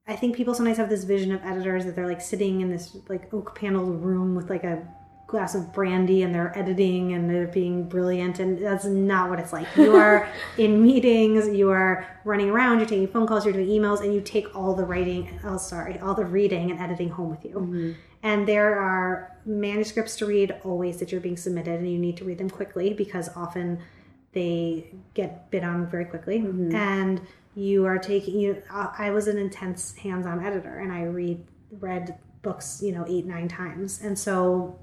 I 0.08 0.16
think 0.16 0.36
people 0.36 0.54
sometimes 0.54 0.78
have 0.78 0.90
this 0.90 1.04
vision 1.04 1.32
of 1.32 1.44
editors 1.44 1.86
that 1.86 1.96
they're 1.96 2.08
like 2.08 2.22
sitting 2.22 2.62
in 2.62 2.70
this 2.70 2.96
like 3.10 3.34
oak 3.34 3.56
paneled 3.56 4.04
room 4.04 4.36
with 4.36 4.50
like 4.50 4.64
a 4.64 4.88
glass 5.28 5.56
of 5.56 5.74
brandy 5.74 6.22
and 6.22 6.36
they're 6.36 6.56
editing 6.58 7.14
and 7.14 7.28
they're 7.28 7.48
being 7.48 7.90
brilliant 7.90 8.40
and 8.40 8.60
that's 8.60 8.86
not 8.86 9.28
what 9.28 9.40
it's 9.40 9.52
like 9.52 9.66
you 9.76 9.96
are 9.96 10.30
in 10.60 10.84
meetings 10.84 11.48
you 11.48 11.72
are 11.72 12.06
running 12.26 12.48
around 12.52 12.78
you're 12.78 12.88
taking 12.88 13.08
phone 13.08 13.26
calls 13.26 13.44
you're 13.44 13.54
doing 13.54 13.68
emails 13.68 14.02
and 14.02 14.14
you 14.14 14.22
take 14.22 14.56
all 14.56 14.76
the 14.76 14.86
writing 14.86 15.40
oh 15.44 15.58
sorry 15.58 15.98
all 16.00 16.14
the 16.14 16.24
reading 16.24 16.70
and 16.70 16.80
editing 16.80 17.10
home 17.10 17.32
with 17.32 17.44
you 17.44 17.56
mm-hmm. 17.56 17.92
and 18.22 18.48
there 18.48 18.80
are 18.80 19.36
manuscripts 19.46 20.16
to 20.16 20.28
read 20.28 20.56
always 20.64 20.98
that 20.98 21.12
you're 21.12 21.20
being 21.20 21.38
submitted 21.38 21.80
and 21.80 21.92
you 21.92 21.98
need 21.98 22.16
to 22.16 22.24
read 22.24 22.38
them 22.38 22.50
quickly 22.50 22.94
because 22.94 23.28
often 23.36 23.80
they 24.34 24.94
get 25.16 25.50
bid 25.50 25.64
on 25.64 25.88
very 25.88 26.06
quickly 26.06 26.38
mm-hmm. 26.38 26.76
and 26.76 27.20
you 27.56 27.86
are 27.86 27.98
taking 27.98 28.40
you 28.40 28.62
i 28.70 29.10
was 29.10 29.28
an 29.28 29.38
intense 29.38 29.96
hands-on 29.96 30.44
editor 30.46 30.80
and 30.80 30.92
i 30.92 31.04
read 31.04 31.44
read 31.80 32.18
books 32.42 32.82
you 32.84 32.92
know 32.92 33.06
eight 33.08 33.26
nine 33.26 33.48
times 33.48 34.02
and 34.02 34.18
so 34.20 34.78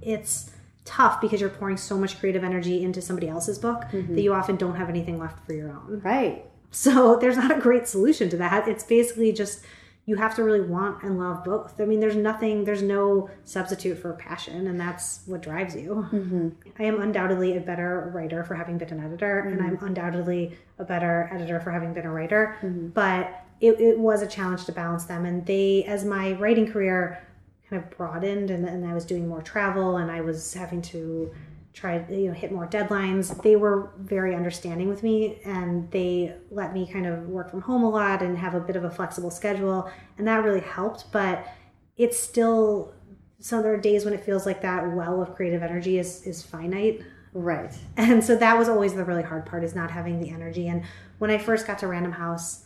it's 0.00 0.50
tough 0.88 1.20
because 1.20 1.40
you're 1.40 1.50
pouring 1.50 1.76
so 1.76 1.98
much 1.98 2.18
creative 2.18 2.42
energy 2.42 2.82
into 2.82 3.02
somebody 3.02 3.28
else's 3.28 3.58
book 3.58 3.82
mm-hmm. 3.92 4.14
that 4.14 4.22
you 4.22 4.32
often 4.32 4.56
don't 4.56 4.76
have 4.76 4.88
anything 4.88 5.18
left 5.18 5.44
for 5.44 5.52
your 5.52 5.70
own. 5.70 6.00
Right. 6.02 6.46
So 6.70 7.16
there's 7.20 7.36
not 7.36 7.56
a 7.56 7.60
great 7.60 7.86
solution 7.86 8.30
to 8.30 8.38
that. 8.38 8.66
It's 8.66 8.84
basically 8.84 9.32
just 9.32 9.62
you 10.08 10.16
have 10.16 10.34
to 10.34 10.42
really 10.42 10.62
want 10.62 11.02
and 11.02 11.18
love 11.18 11.44
both. 11.44 11.78
I 11.78 11.84
mean, 11.84 12.00
there's 12.00 12.16
nothing, 12.16 12.64
there's 12.64 12.80
no 12.80 13.28
substitute 13.44 13.98
for 13.98 14.14
passion, 14.14 14.66
and 14.66 14.80
that's 14.80 15.20
what 15.26 15.42
drives 15.42 15.76
you. 15.76 16.08
Mm-hmm. 16.10 16.48
I 16.78 16.84
am 16.84 17.02
undoubtedly 17.02 17.58
a 17.58 17.60
better 17.60 18.10
writer 18.14 18.42
for 18.42 18.54
having 18.54 18.78
been 18.78 18.88
an 18.88 19.04
editor, 19.04 19.44
mm-hmm. 19.44 19.58
and 19.58 19.66
I'm 19.66 19.84
undoubtedly 19.86 20.56
a 20.78 20.84
better 20.84 21.28
editor 21.30 21.60
for 21.60 21.70
having 21.70 21.92
been 21.92 22.06
a 22.06 22.10
writer. 22.10 22.56
Mm-hmm. 22.62 22.88
But 22.88 23.44
it, 23.60 23.78
it 23.82 23.98
was 23.98 24.22
a 24.22 24.26
challenge 24.26 24.64
to 24.64 24.72
balance 24.72 25.04
them. 25.04 25.26
And 25.26 25.44
they, 25.44 25.84
as 25.84 26.06
my 26.06 26.32
writing 26.32 26.72
career 26.72 27.22
kind 27.68 27.82
of 27.82 27.90
broadened 27.90 28.50
and, 28.50 28.64
and 28.64 28.86
I 28.86 28.94
was 28.94 29.04
doing 29.04 29.28
more 29.28 29.42
travel 29.42 29.98
and 29.98 30.10
I 30.10 30.22
was 30.22 30.54
having 30.54 30.80
to 30.82 31.34
try 31.78 32.04
you 32.08 32.28
know 32.28 32.32
hit 32.32 32.52
more 32.52 32.66
deadlines. 32.66 33.42
They 33.42 33.56
were 33.56 33.92
very 33.98 34.34
understanding 34.34 34.88
with 34.88 35.02
me 35.02 35.40
and 35.44 35.90
they 35.90 36.34
let 36.50 36.74
me 36.74 36.86
kind 36.86 37.06
of 37.06 37.28
work 37.28 37.50
from 37.50 37.60
home 37.60 37.82
a 37.82 37.90
lot 37.90 38.22
and 38.22 38.36
have 38.36 38.54
a 38.54 38.60
bit 38.60 38.76
of 38.76 38.84
a 38.84 38.90
flexible 38.90 39.30
schedule 39.30 39.90
and 40.16 40.26
that 40.26 40.44
really 40.44 40.60
helped 40.60 41.10
but 41.12 41.46
it's 41.96 42.18
still 42.18 42.94
so 43.40 43.62
there 43.62 43.72
are 43.72 43.78
days 43.78 44.04
when 44.04 44.14
it 44.14 44.24
feels 44.24 44.44
like 44.46 44.62
that 44.62 44.92
well 44.94 45.22
of 45.22 45.34
creative 45.34 45.62
energy 45.62 45.98
is 45.98 46.22
is 46.26 46.42
finite. 46.42 47.02
Right. 47.34 47.72
And 47.96 48.24
so 48.24 48.36
that 48.36 48.58
was 48.58 48.68
always 48.68 48.94
the 48.94 49.04
really 49.04 49.22
hard 49.22 49.46
part 49.46 49.62
is 49.62 49.74
not 49.74 49.90
having 49.90 50.20
the 50.20 50.30
energy. 50.30 50.68
And 50.68 50.82
when 51.18 51.30
i 51.30 51.38
first 51.38 51.66
got 51.66 51.78
to 51.80 51.86
random 51.86 52.12
house 52.12 52.64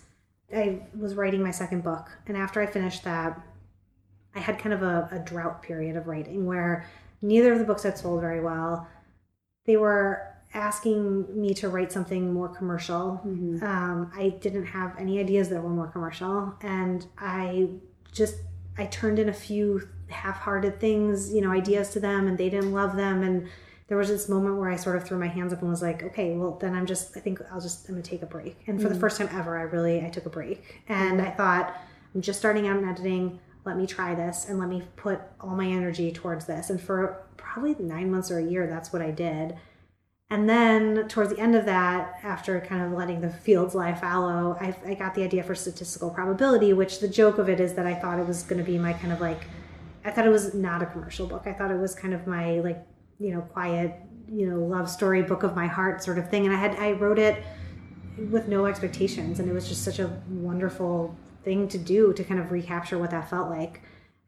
i 0.55 0.81
was 0.99 1.15
writing 1.15 1.43
my 1.43 1.51
second 1.51 1.83
book 1.83 2.11
and 2.27 2.37
after 2.37 2.61
i 2.61 2.67
finished 2.67 3.05
that 3.05 3.41
I 4.35 4.41
had 4.41 4.59
kind 4.59 4.73
of 4.73 4.83
a, 4.83 5.09
a 5.13 5.19
drought 5.19 5.63
period 5.63 5.97
of 5.97 6.07
writing 6.07 6.47
where 6.47 6.87
neither 7.21 7.53
of 7.53 7.59
the 7.59 7.65
books 7.65 7.83
had 7.83 7.99
sold 7.99 8.21
very 8.21 8.41
well. 8.41 8.89
They 9.65 9.77
were 9.77 10.33
asking 10.55 11.41
me 11.41 11.55
to 11.55 11.69
write 11.69 11.93
something 11.93 12.33
more 12.33 12.49
commercial. 12.49 13.21
Mm-hmm. 13.25 13.65
Um, 13.65 14.13
I 14.15 14.31
didn't 14.41 14.67
have 14.67 14.95
any 14.99 15.19
ideas 15.19 15.49
that 15.49 15.63
were 15.63 15.71
more 15.71 15.87
commercial, 15.87 16.55
and 16.61 17.07
I 17.19 17.69
just 18.13 18.37
I 18.77 18.87
turned 18.87 19.19
in 19.19 19.29
a 19.29 19.35
few 19.35 19.89
half-hearted 20.09 20.81
things, 20.81 21.33
you 21.33 21.41
know, 21.41 21.51
ideas 21.51 21.91
to 21.91 22.01
them, 22.01 22.27
and 22.27 22.37
they 22.37 22.51
didn't 22.51 22.73
love 22.73 22.97
them. 22.97 23.23
And 23.23 23.49
there 23.89 23.97
was 23.99 24.09
this 24.09 24.29
moment 24.29 24.59
where 24.59 24.71
I 24.71 24.77
sort 24.77 24.97
of 24.97 25.05
threw 25.05 25.19
my 25.19 25.27
hands 25.27 25.53
up 25.53 25.61
and 25.61 25.71
was 25.71 25.83
like, 25.83 26.03
okay, 26.03 26.35
well 26.35 26.59
then 26.61 26.75
I'm 26.75 26.87
just 26.87 27.17
I 27.17 27.21
think 27.21 27.41
I'll 27.51 27.61
just 27.61 27.89
I'm 27.89 27.95
gonna 27.95 28.03
take 28.03 28.23
a 28.23 28.27
break. 28.27 28.57
And 28.67 28.79
for 28.79 28.87
mm-hmm. 28.87 28.95
the 28.95 29.01
first 29.01 29.19
time 29.19 29.29
ever, 29.33 29.57
I 29.59 29.63
really 29.63 30.05
I 30.05 30.11
took 30.11 30.27
a 30.27 30.31
break, 30.31 30.83
and 30.89 31.21
I 31.21 31.31
thought 31.31 31.81
I'm 32.15 32.21
just 32.21 32.39
starting 32.39 32.67
out 32.67 32.79
in 32.79 32.89
editing 32.89 33.39
let 33.65 33.77
me 33.77 33.87
try 33.87 34.15
this 34.15 34.47
and 34.49 34.59
let 34.59 34.69
me 34.69 34.83
put 34.97 35.21
all 35.41 35.55
my 35.55 35.67
energy 35.67 36.11
towards 36.11 36.47
this. 36.47 36.71
And 36.71 36.81
for 36.81 37.25
probably 37.53 37.76
nine 37.78 38.11
months 38.11 38.30
or 38.30 38.38
a 38.38 38.44
year, 38.44 38.66
that's 38.66 38.92
what 38.92 39.03
I 39.03 39.11
did. 39.11 39.57
And 40.30 40.48
then 40.48 41.07
towards 41.09 41.34
the 41.34 41.38
end 41.38 41.55
of 41.55 41.66
that, 41.66 42.14
after 42.22 42.59
kind 42.61 42.82
of 42.82 42.92
letting 42.92 43.20
the 43.20 43.28
fields 43.28 43.74
lie 43.74 43.94
fallow, 43.94 44.57
I, 44.59 44.74
I 44.86 44.94
got 44.94 45.14
the 45.14 45.22
idea 45.22 45.42
for 45.42 45.55
statistical 45.55 46.09
probability, 46.09 46.72
which 46.72 47.00
the 47.00 47.09
joke 47.09 47.36
of 47.36 47.50
it 47.50 47.61
is 47.61 47.74
that 47.74 47.86
I 47.86 47.94
thought 47.94 48.18
it 48.18 48.26
was 48.26 48.42
going 48.42 48.64
to 48.64 48.64
be 48.64 48.78
my 48.78 48.94
kind 48.94 49.12
of 49.12 49.20
like, 49.20 49.42
I 50.03 50.11
thought 50.11 50.24
it 50.24 50.30
was 50.30 50.55
not 50.55 50.80
a 50.80 50.86
commercial 50.86 51.26
book. 51.26 51.42
I 51.44 51.53
thought 51.53 51.70
it 51.70 51.78
was 51.78 51.94
kind 51.94 52.14
of 52.14 52.26
my 52.26 52.61
like, 52.61 52.86
you 53.18 53.34
know, 53.34 53.42
quiet, 53.42 54.00
you 54.32 54.48
know, 54.48 54.57
love 54.57 54.88
story 54.88 55.20
book 55.20 55.42
of 55.42 55.55
my 55.55 55.66
heart 55.66 56.03
sort 56.03 56.16
of 56.16 56.30
thing. 56.30 56.46
And 56.46 56.57
I 56.57 56.59
had, 56.59 56.74
I 56.76 56.92
wrote 56.92 57.18
it 57.18 57.44
with 58.30 58.48
no 58.48 58.64
expectations. 58.64 59.40
And 59.40 59.50
it 59.50 59.53
was 59.53 59.68
just 59.68 59.84
such 59.84 59.98
a 59.98 60.22
wonderful 60.30 61.14
thing 61.44 61.68
to 61.68 61.76
do 61.76 62.14
to 62.14 62.24
kind 62.24 62.40
of 62.40 62.50
recapture 62.50 62.98
what 62.98 63.11
that 63.11 63.28
felt 63.28 63.50
like 63.50 63.82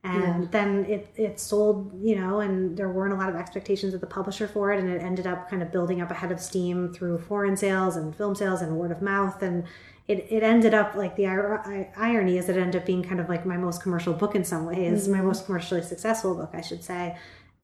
and 0.04 0.42
yeah. 0.42 0.48
then 0.50 0.84
it 0.84 1.12
it 1.16 1.40
sold 1.40 1.90
you 2.00 2.14
know 2.14 2.40
and 2.40 2.76
there 2.76 2.90
weren't 2.90 3.12
a 3.12 3.16
lot 3.16 3.30
of 3.30 3.34
expectations 3.34 3.94
of 3.94 4.00
the 4.00 4.06
publisher 4.06 4.46
for 4.46 4.70
it 4.70 4.78
and 4.78 4.88
it 4.88 5.00
ended 5.02 5.26
up 5.26 5.48
kind 5.48 5.62
of 5.62 5.72
building 5.72 6.00
up 6.02 6.10
ahead 6.10 6.30
of 6.30 6.38
steam 6.38 6.92
through 6.92 7.18
foreign 7.18 7.56
sales 7.56 7.96
and 7.96 8.14
film 8.14 8.34
sales 8.34 8.60
and 8.60 8.76
word 8.76 8.90
of 8.90 9.00
mouth 9.00 9.42
and 9.42 9.64
it, 10.06 10.26
it 10.28 10.42
ended 10.42 10.74
up 10.74 10.94
like 10.94 11.16
the 11.16 11.26
irony 11.26 12.36
is 12.36 12.50
it 12.50 12.56
ended 12.56 12.76
up 12.76 12.86
being 12.86 13.02
kind 13.02 13.18
of 13.18 13.28
like 13.30 13.46
my 13.46 13.56
most 13.56 13.82
commercial 13.82 14.12
book 14.12 14.34
in 14.34 14.44
some 14.44 14.66
ways 14.66 15.04
mm-hmm. 15.04 15.12
my 15.12 15.22
most 15.22 15.46
commercially 15.46 15.82
successful 15.82 16.34
book 16.34 16.50
i 16.52 16.60
should 16.60 16.84
say 16.84 17.16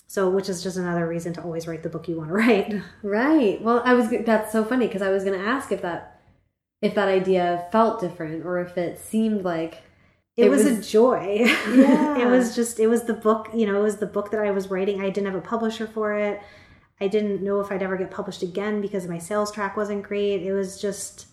so 0.07 0.29
which 0.31 0.49
is 0.49 0.63
just 0.63 0.79
another 0.79 1.07
reason 1.07 1.35
to 1.35 1.43
always 1.43 1.69
write 1.69 1.83
the 1.83 1.91
book 1.91 2.09
you 2.09 2.17
want 2.17 2.29
to 2.29 2.35
write 2.35 2.75
right 3.03 3.61
well 3.61 3.83
i 3.85 3.93
was 3.93 4.09
that's 4.25 4.51
so 4.51 4.65
funny 4.65 4.87
because 4.87 5.03
i 5.03 5.11
was 5.11 5.25
going 5.25 5.39
to 5.39 5.47
ask 5.47 5.71
if 5.71 5.83
that 5.83 6.23
if 6.81 6.95
that 6.95 7.09
idea 7.09 7.67
felt 7.71 8.01
different 8.01 8.47
or 8.47 8.59
if 8.59 8.79
it 8.79 8.99
seemed 8.99 9.45
like 9.45 9.83
it, 10.37 10.47
it 10.47 10.49
was, 10.49 10.65
was, 10.65 10.79
a 10.79 10.91
joy. 10.91 11.45
Yeah. 11.73 12.19
it 12.23 12.27
was 12.27 12.55
just 12.55 12.81
it 12.81 12.87
was 12.87 13.05
the 13.05 13.15
book, 13.15 13.49
you 13.55 13.67
know, 13.67 13.79
it 13.79 13.83
was 13.83 13.97
the 13.97 14.07
book 14.07 14.31
that 14.31 14.41
I 14.41 14.51
was 14.51 14.71
writing. 14.71 15.01
I 15.01 15.11
didn't 15.11 15.27
have 15.27 15.35
a 15.35 15.47
publisher 15.47 15.87
for 15.87 16.15
it. 16.15 16.41
I 17.01 17.09
didn't 17.09 17.43
know 17.43 17.61
if 17.61 17.73
I'd 17.73 17.83
ever 17.83 17.97
get 17.97 18.11
published 18.11 18.43
again 18.43 18.81
because 18.81 19.07
my 19.07 19.19
sales 19.19 19.51
track 19.51 19.77
wasn't 19.77 20.03
great. 20.03 20.43
It 20.43 20.53
was 20.53 20.81
just 20.81 21.27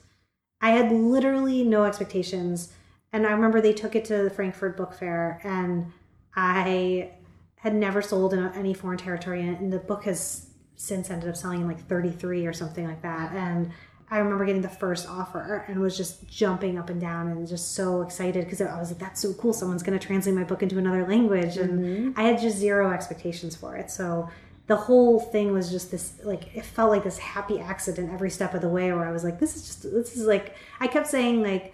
I 0.62 0.72
had 0.72 0.92
literally 0.92 1.64
no 1.64 1.84
expectations 1.84 2.74
And 3.14 3.26
I 3.26 3.32
remember 3.32 3.62
they 3.62 3.74
took 3.74 3.96
it 3.96 4.06
to 4.06 4.24
the 4.24 4.30
Frankfurt 4.30 4.76
Book 4.76 4.94
Fair, 4.94 5.40
and 5.44 5.94
I 6.36 7.12
had 7.58 7.74
never 7.74 8.02
sold 8.02 8.34
in 8.34 8.46
any 8.54 8.74
foreign 8.74 8.98
territory, 8.98 9.42
and 9.48 9.72
the 9.72 9.80
book 9.80 10.04
has 10.04 10.50
since 10.76 11.10
ended 11.10 11.30
up 11.30 11.36
selling 11.36 11.62
in 11.62 11.68
like 11.68 11.88
33 11.88 12.46
or 12.46 12.54
something 12.54 12.86
like 12.86 13.02
that. 13.02 13.32
And 13.34 13.72
I 14.10 14.20
remember 14.20 14.46
getting 14.46 14.62
the 14.62 14.70
first 14.70 15.08
offer 15.10 15.66
and 15.68 15.82
was 15.82 15.98
just 15.98 16.28
jumping 16.30 16.78
up 16.78 16.90
and 16.90 17.00
down 17.02 17.28
and 17.28 17.46
just 17.48 17.76
so 17.76 18.02
excited 18.02 18.46
because 18.46 18.62
I 18.62 18.80
was 18.80 18.90
like, 18.92 19.00
that's 19.00 19.22
so 19.22 19.34
cool. 19.34 19.52
Someone's 19.52 19.84
going 19.84 20.00
to 20.00 20.06
translate 20.08 20.34
my 20.34 20.46
book 20.46 20.64
into 20.64 20.78
another 20.78 21.06
language. 21.06 21.58
And 21.58 21.80
Mm-hmm. 22.14 22.20
I 22.20 22.24
had 22.24 22.40
just 22.40 22.58
zero 22.58 22.92
expectations 22.92 23.56
for 23.56 23.76
it. 23.76 23.92
So 23.92 24.30
the 24.68 24.78
whole 24.78 25.20
thing 25.20 25.52
was 25.52 25.70
just 25.70 25.92
this, 25.92 26.14
like, 26.24 26.56
it 26.56 26.64
felt 26.66 26.90
like 26.90 27.04
this 27.04 27.18
happy 27.18 27.60
accident 27.60 28.12
every 28.14 28.30
step 28.30 28.54
of 28.54 28.62
the 28.62 28.70
way 28.70 28.92
where 28.94 29.06
I 29.06 29.12
was 29.12 29.24
like, 29.26 29.40
this 29.40 29.56
is 29.58 29.66
just, 29.68 29.84
this 29.84 30.16
is 30.16 30.26
like, 30.26 30.56
I 30.80 30.88
kept 30.88 31.08
saying, 31.08 31.44
like, 31.44 31.74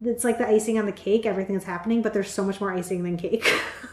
it's 0.00 0.24
like 0.24 0.38
the 0.38 0.46
icing 0.46 0.78
on 0.78 0.86
the 0.86 0.92
cake, 0.92 1.26
everything 1.26 1.54
that's 1.54 1.66
happening, 1.66 2.02
but 2.02 2.12
there's 2.12 2.30
so 2.30 2.44
much 2.44 2.60
more 2.60 2.72
icing 2.72 3.02
than 3.02 3.16
cake. 3.16 3.52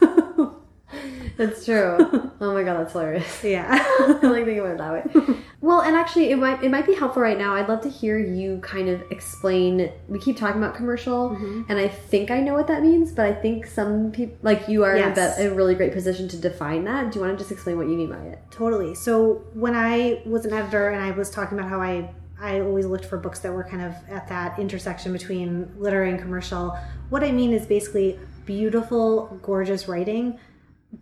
That's 1.46 1.64
true. 1.64 1.96
oh 2.40 2.54
my 2.54 2.62
god, 2.62 2.78
that's 2.80 2.92
hilarious. 2.92 3.44
yeah. 3.44 3.66
I 3.98 4.06
like 4.22 4.44
thinking 4.44 4.60
about 4.60 4.72
it 4.72 4.78
that 4.78 4.92
way. 5.28 5.36
Well, 5.62 5.82
and 5.82 5.94
actually, 5.94 6.32
it 6.32 6.38
might 6.38 6.60
it 6.64 6.72
might 6.72 6.86
be 6.86 6.94
helpful 6.94 7.22
right 7.22 7.38
now. 7.38 7.54
I'd 7.54 7.68
love 7.68 7.82
to 7.82 7.88
hear 7.88 8.18
you 8.18 8.58
kind 8.62 8.88
of 8.88 9.00
explain. 9.12 9.92
We 10.08 10.18
keep 10.18 10.36
talking 10.36 10.60
about 10.60 10.74
commercial, 10.74 11.30
Mm-hmm. 11.30 11.62
and 11.68 11.78
I 11.78 11.86
think 11.86 12.32
I 12.32 12.40
know 12.40 12.54
what 12.54 12.66
that 12.66 12.82
means, 12.82 13.12
but 13.12 13.26
I 13.26 13.32
think 13.32 13.66
some 13.66 14.10
people, 14.10 14.36
like 14.42 14.66
you, 14.68 14.82
are 14.82 14.96
Yes. 14.96 15.38
in 15.38 15.46
a, 15.46 15.50
a 15.50 15.54
really 15.54 15.76
great 15.76 15.92
position 15.92 16.26
to 16.30 16.36
define 16.36 16.82
that. 16.84 17.12
Do 17.12 17.20
you 17.20 17.24
want 17.24 17.38
to 17.38 17.42
just 17.44 17.52
explain 17.52 17.76
what 17.78 17.86
you 17.86 17.96
mean 17.96 18.10
by 18.10 18.18
it? 18.24 18.40
Totally. 18.50 18.96
So 18.96 19.44
when 19.54 19.76
I 19.76 20.20
was 20.26 20.44
an 20.46 20.52
editor 20.52 20.88
and 20.90 21.00
I 21.00 21.12
was 21.12 21.30
talking 21.30 21.56
about 21.56 21.70
how 21.70 21.80
I 21.80 22.10
I 22.40 22.60
always 22.60 22.86
looked 22.86 23.04
for 23.04 23.16
books 23.18 23.38
that 23.40 23.52
were 23.52 23.62
kind 23.62 23.82
of 23.82 23.94
at 24.10 24.26
that 24.30 24.58
intersection 24.58 25.12
between 25.12 25.72
literary 25.78 26.10
and 26.10 26.18
commercial. 26.20 26.76
What 27.08 27.22
I 27.22 27.30
mean 27.30 27.52
is 27.52 27.66
basically 27.66 28.18
beautiful, 28.46 29.38
gorgeous 29.42 29.86
writing, 29.86 30.40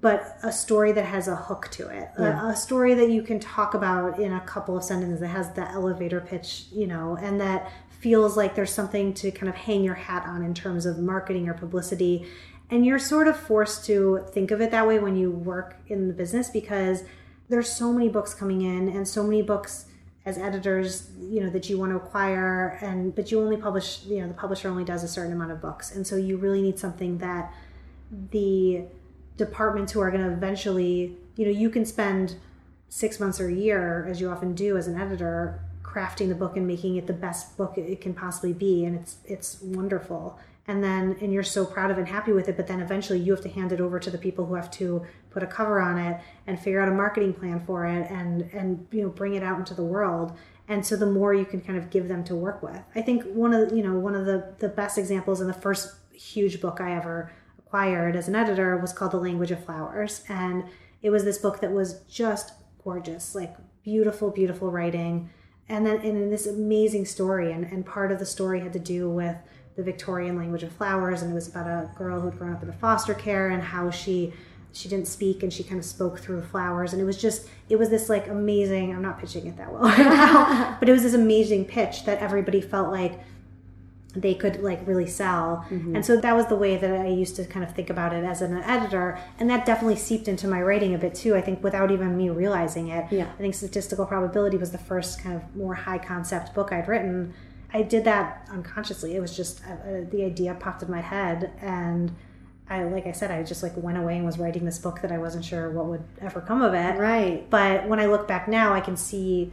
but 0.01 0.39
a 0.43 0.53
story 0.53 0.93
that 0.93 1.05
has 1.05 1.27
a 1.27 1.35
hook 1.35 1.69
to 1.73 1.89
it. 1.89 2.11
A, 2.17 2.49
a 2.49 2.57
story 2.57 2.95
that 2.95 3.11
you 3.11 3.23
can 3.23 3.41
talk 3.41 3.75
about 3.75 4.21
in 4.21 4.33
a 4.33 4.41
couple 4.41 4.77
of 4.77 4.85
sentences 4.85 5.21
that 5.21 5.29
has 5.29 5.53
the 5.53 5.69
elevator 5.71 6.21
pitch, 6.21 6.67
you 6.73 6.87
know, 6.87 7.19
and 7.21 7.41
that 7.41 7.71
feels 7.89 8.37
like 8.37 8.55
there's 8.55 8.73
something 8.73 9.13
to 9.15 9.31
kind 9.31 9.49
of 9.49 9.55
hang 9.55 9.83
your 9.83 9.95
hat 9.95 10.27
on 10.27 10.43
in 10.43 10.55
terms 10.55 10.87
of 10.87 10.99
marketing 10.99 11.49
or 11.49 11.55
publicity. 11.55 12.27
And 12.71 12.87
you're 12.87 13.01
sort 13.01 13.27
of 13.27 13.37
forced 13.37 13.85
to 13.87 14.25
think 14.33 14.53
of 14.53 14.61
it 14.61 14.71
that 14.71 14.87
way 14.87 15.01
when 15.01 15.17
you 15.17 15.31
work 15.31 15.77
in 15.89 16.07
the 16.07 16.15
business 16.15 16.49
because 16.49 17.03
there's 17.49 17.71
so 17.71 17.93
many 17.93 18.09
books 18.09 18.33
coming 18.33 18.63
in 18.63 18.89
and 18.89 19.07
so 19.07 19.25
many 19.25 19.43
books 19.43 19.87
as 20.25 20.39
editors 20.39 21.11
you 21.19 21.43
know 21.43 21.49
that 21.49 21.69
you 21.71 21.79
want 21.79 21.91
to 21.91 21.97
acquire 21.97 22.79
and 22.83 23.15
but 23.15 23.33
you 23.33 23.41
only 23.41 23.57
publish 23.57 24.05
you 24.05 24.21
know 24.21 24.29
the 24.29 24.35
publisher 24.35 24.69
only 24.69 24.85
does 24.85 25.03
a 25.03 25.09
certain 25.09 25.33
amount 25.33 25.51
of 25.51 25.63
books 25.63 25.97
and 25.97 26.07
so 26.07 26.15
you 26.15 26.37
really 26.37 26.61
need 26.61 26.79
something 26.79 27.17
that 27.19 27.53
the 28.31 28.85
departments 29.41 29.91
who 29.93 30.01
are 30.01 30.11
going 30.11 30.23
to 30.23 30.31
eventually 30.31 31.17
you 31.37 31.47
know 31.47 31.51
you 31.51 31.71
can 31.71 31.87
spend 31.87 32.37
six 32.91 33.19
months 33.19 33.41
or 33.41 33.49
a 33.49 33.55
year 33.55 34.07
as 34.11 34.21
you 34.21 34.29
often 34.29 34.55
do 34.55 34.77
as 34.77 34.87
an 34.87 35.01
editor 35.01 35.61
crafting 35.83 36.29
the 36.29 36.35
book 36.35 36.57
and 36.59 36.67
making 36.67 36.97
it 36.97 37.07
the 37.07 37.13
best 37.13 37.57
book 37.57 37.79
it 37.79 38.01
can 38.03 38.13
possibly 38.13 38.53
be 38.53 38.85
and 38.85 38.95
it's 38.97 39.17
it's 39.25 39.61
wonderful. 39.63 40.39
And 40.69 40.85
then 40.85 41.17
and 41.23 41.33
you're 41.33 41.43
so 41.43 41.65
proud 41.65 41.91
of 41.91 41.97
and 41.97 42.07
happy 42.07 42.33
with 42.33 42.49
it 42.49 42.57
but 42.57 42.67
then 42.67 42.81
eventually 42.81 43.19
you 43.19 43.33
have 43.33 43.43
to 43.43 43.49
hand 43.49 43.73
it 43.73 43.81
over 43.81 43.99
to 43.99 44.11
the 44.11 44.19
people 44.19 44.45
who 44.45 44.55
have 44.55 44.71
to 44.73 45.05
put 45.31 45.43
a 45.43 45.47
cover 45.47 45.81
on 45.81 45.99
it 45.99 46.21
and 46.47 46.61
figure 46.61 46.83
out 46.83 46.89
a 46.89 46.95
marketing 46.95 47.33
plan 47.33 47.59
for 47.65 47.87
it 47.87 48.11
and 48.11 48.43
and 48.53 48.87
you 48.93 49.03
know 49.03 49.09
bring 49.09 49.35
it 49.35 49.43
out 49.43 49.59
into 49.59 49.75
the 49.75 49.89
world. 49.95 50.37
And 50.69 50.85
so 50.85 50.95
the 50.97 51.07
more 51.07 51.33
you 51.35 51.47
can 51.47 51.61
kind 51.63 51.79
of 51.79 51.91
give 51.91 52.07
them 52.07 52.23
to 52.25 52.37
work 52.37 52.63
with. 52.63 52.81
I 52.95 53.01
think 53.01 53.25
one 53.25 53.55
of 53.55 53.73
you 53.73 53.83
know 53.83 53.99
one 53.99 54.15
of 54.15 54.27
the 54.27 54.53
the 54.59 54.69
best 54.69 54.99
examples 54.99 55.41
in 55.41 55.47
the 55.47 55.61
first 55.67 55.97
huge 56.13 56.61
book 56.61 56.83
i 56.83 56.95
ever 56.95 57.33
acquired 57.71 58.17
as 58.17 58.27
an 58.27 58.35
editor 58.35 58.77
was 58.77 58.93
called 58.93 59.13
the 59.13 59.17
language 59.17 59.53
of 59.53 59.65
flowers. 59.65 60.25
And 60.29 60.65
it 61.03 61.11
was 61.11 61.23
this 61.23 61.39
book 61.39 61.61
that 61.61 61.71
was 61.71 62.01
just 62.11 62.53
gorgeous 62.83 63.35
like 63.35 63.55
beautiful 63.85 64.31
beautiful 64.31 64.73
writing. 64.73 65.31
And 65.69 65.87
then 65.87 66.01
in 66.01 66.31
this 66.31 66.49
amazing 66.49 67.05
story 67.05 67.53
and, 67.53 67.65
and 67.65 67.87
part 67.87 68.11
of 68.11 68.19
the 68.19 68.27
story 68.27 68.61
had 68.61 68.73
to 68.73 68.81
do 68.81 69.09
with 69.09 69.37
the 69.77 69.85
victorian 69.85 70.37
language 70.37 70.65
of 70.65 70.73
flowers 70.73 71.23
and 71.23 71.31
it 71.31 71.35
was 71.35 71.47
about 71.47 71.69
a 71.69 71.89
girl 71.97 72.21
who'd 72.21 72.37
grown 72.37 72.53
up 72.53 72.63
in 72.63 72.69
a 72.69 72.73
foster 72.73 73.15
care 73.15 73.51
and 73.51 73.63
how 73.63 73.89
she 73.89 74.33
she 74.73 74.89
didn't 74.89 75.07
speak 75.07 75.45
and 75.45 75.53
she 75.53 75.63
kind 75.63 75.79
of 75.79 75.85
spoke 75.85 76.19
through 76.19 76.43
flowers. 76.43 76.93
And 76.93 77.01
it 77.01 77.05
was 77.05 77.23
just 77.23 77.49
it 77.69 77.77
was 77.77 77.89
this 77.89 78.09
like 78.09 78.27
amazing 78.27 78.93
i'm 78.93 79.03
not 79.03 79.21
pitching 79.21 79.47
it 79.47 79.57
that 79.59 79.73
well 79.73 79.83
right 79.85 79.99
now 79.99 80.77
but 80.81 80.89
it 80.89 80.93
was 80.93 81.05
this 81.05 81.15
amazing 81.15 81.67
pitch 81.67 82.05
that 82.05 82.19
everybody 82.19 82.61
felt 82.61 82.91
like 82.91 83.21
they 84.15 84.35
could 84.35 84.61
like 84.63 84.81
really 84.87 85.07
sell. 85.07 85.65
And 85.71 86.05
so 86.05 86.21
that 86.21 86.35
was 86.35 86.47
the 86.49 86.57
way 86.57 86.77
that 86.77 86.91
i 86.91 87.07
used 87.07 87.37
to 87.37 87.45
kind 87.45 87.65
of 87.65 87.73
think 87.75 87.91
about 87.91 88.13
it 88.13 88.25
as 88.25 88.43
an 88.43 88.57
editor. 88.59 89.19
And 89.39 89.49
that 89.51 89.65
definitely 89.65 89.97
seeped 89.97 90.27
into 90.27 90.49
my 90.49 90.61
writing 90.61 90.95
a 90.95 90.99
bit 90.99 91.15
too 91.15 91.37
i 91.37 91.41
think 91.41 91.63
without 91.63 91.91
even 91.93 92.17
me 92.17 92.29
realizing 92.31 92.89
it. 92.89 93.05
Yeah. 93.13 93.29
i 93.33 93.41
think 93.41 93.55
statistical 93.55 94.07
probability 94.07 94.57
was 94.57 94.73
the 94.73 94.79
first 94.79 95.23
kind 95.23 95.37
of 95.37 95.55
more 95.55 95.75
high 95.75 95.99
concept 95.99 96.55
book 96.55 96.73
i'd 96.73 96.89
written. 96.89 97.35
I 97.73 97.83
did 97.83 98.03
that 98.05 98.49
unconsciously. 98.51 99.15
It 99.15 99.21
was 99.21 99.37
just 99.37 99.61
uh, 99.65 99.75
uh, 99.75 99.77
the 100.11 100.25
idea 100.25 100.55
popped 100.55 100.83
in 100.83 100.91
my 100.91 101.01
head. 101.01 101.53
And 101.61 102.11
i 102.69 102.83
like 102.85 103.07
i 103.07 103.13
said 103.13 103.31
i 103.31 103.43
just 103.43 103.63
like 103.63 103.73
went 103.77 103.99
away 103.99 104.17
and 104.17 104.25
was 104.25 104.39
writing 104.39 104.65
this 104.65 104.79
book 104.79 105.01
that 105.03 105.13
i 105.13 105.19
wasn't 105.19 105.45
sure 105.45 105.71
what 105.71 105.87
would 105.87 106.05
ever 106.21 106.41
come 106.41 106.63
of 106.63 106.73
it. 106.75 106.99
Right. 106.99 107.49
but 107.51 107.87
when 107.89 108.01
i 108.01 108.07
look 108.07 108.27
back 108.27 108.49
now 108.49 108.73
i 108.73 108.81
can 108.81 108.97
see 108.97 109.53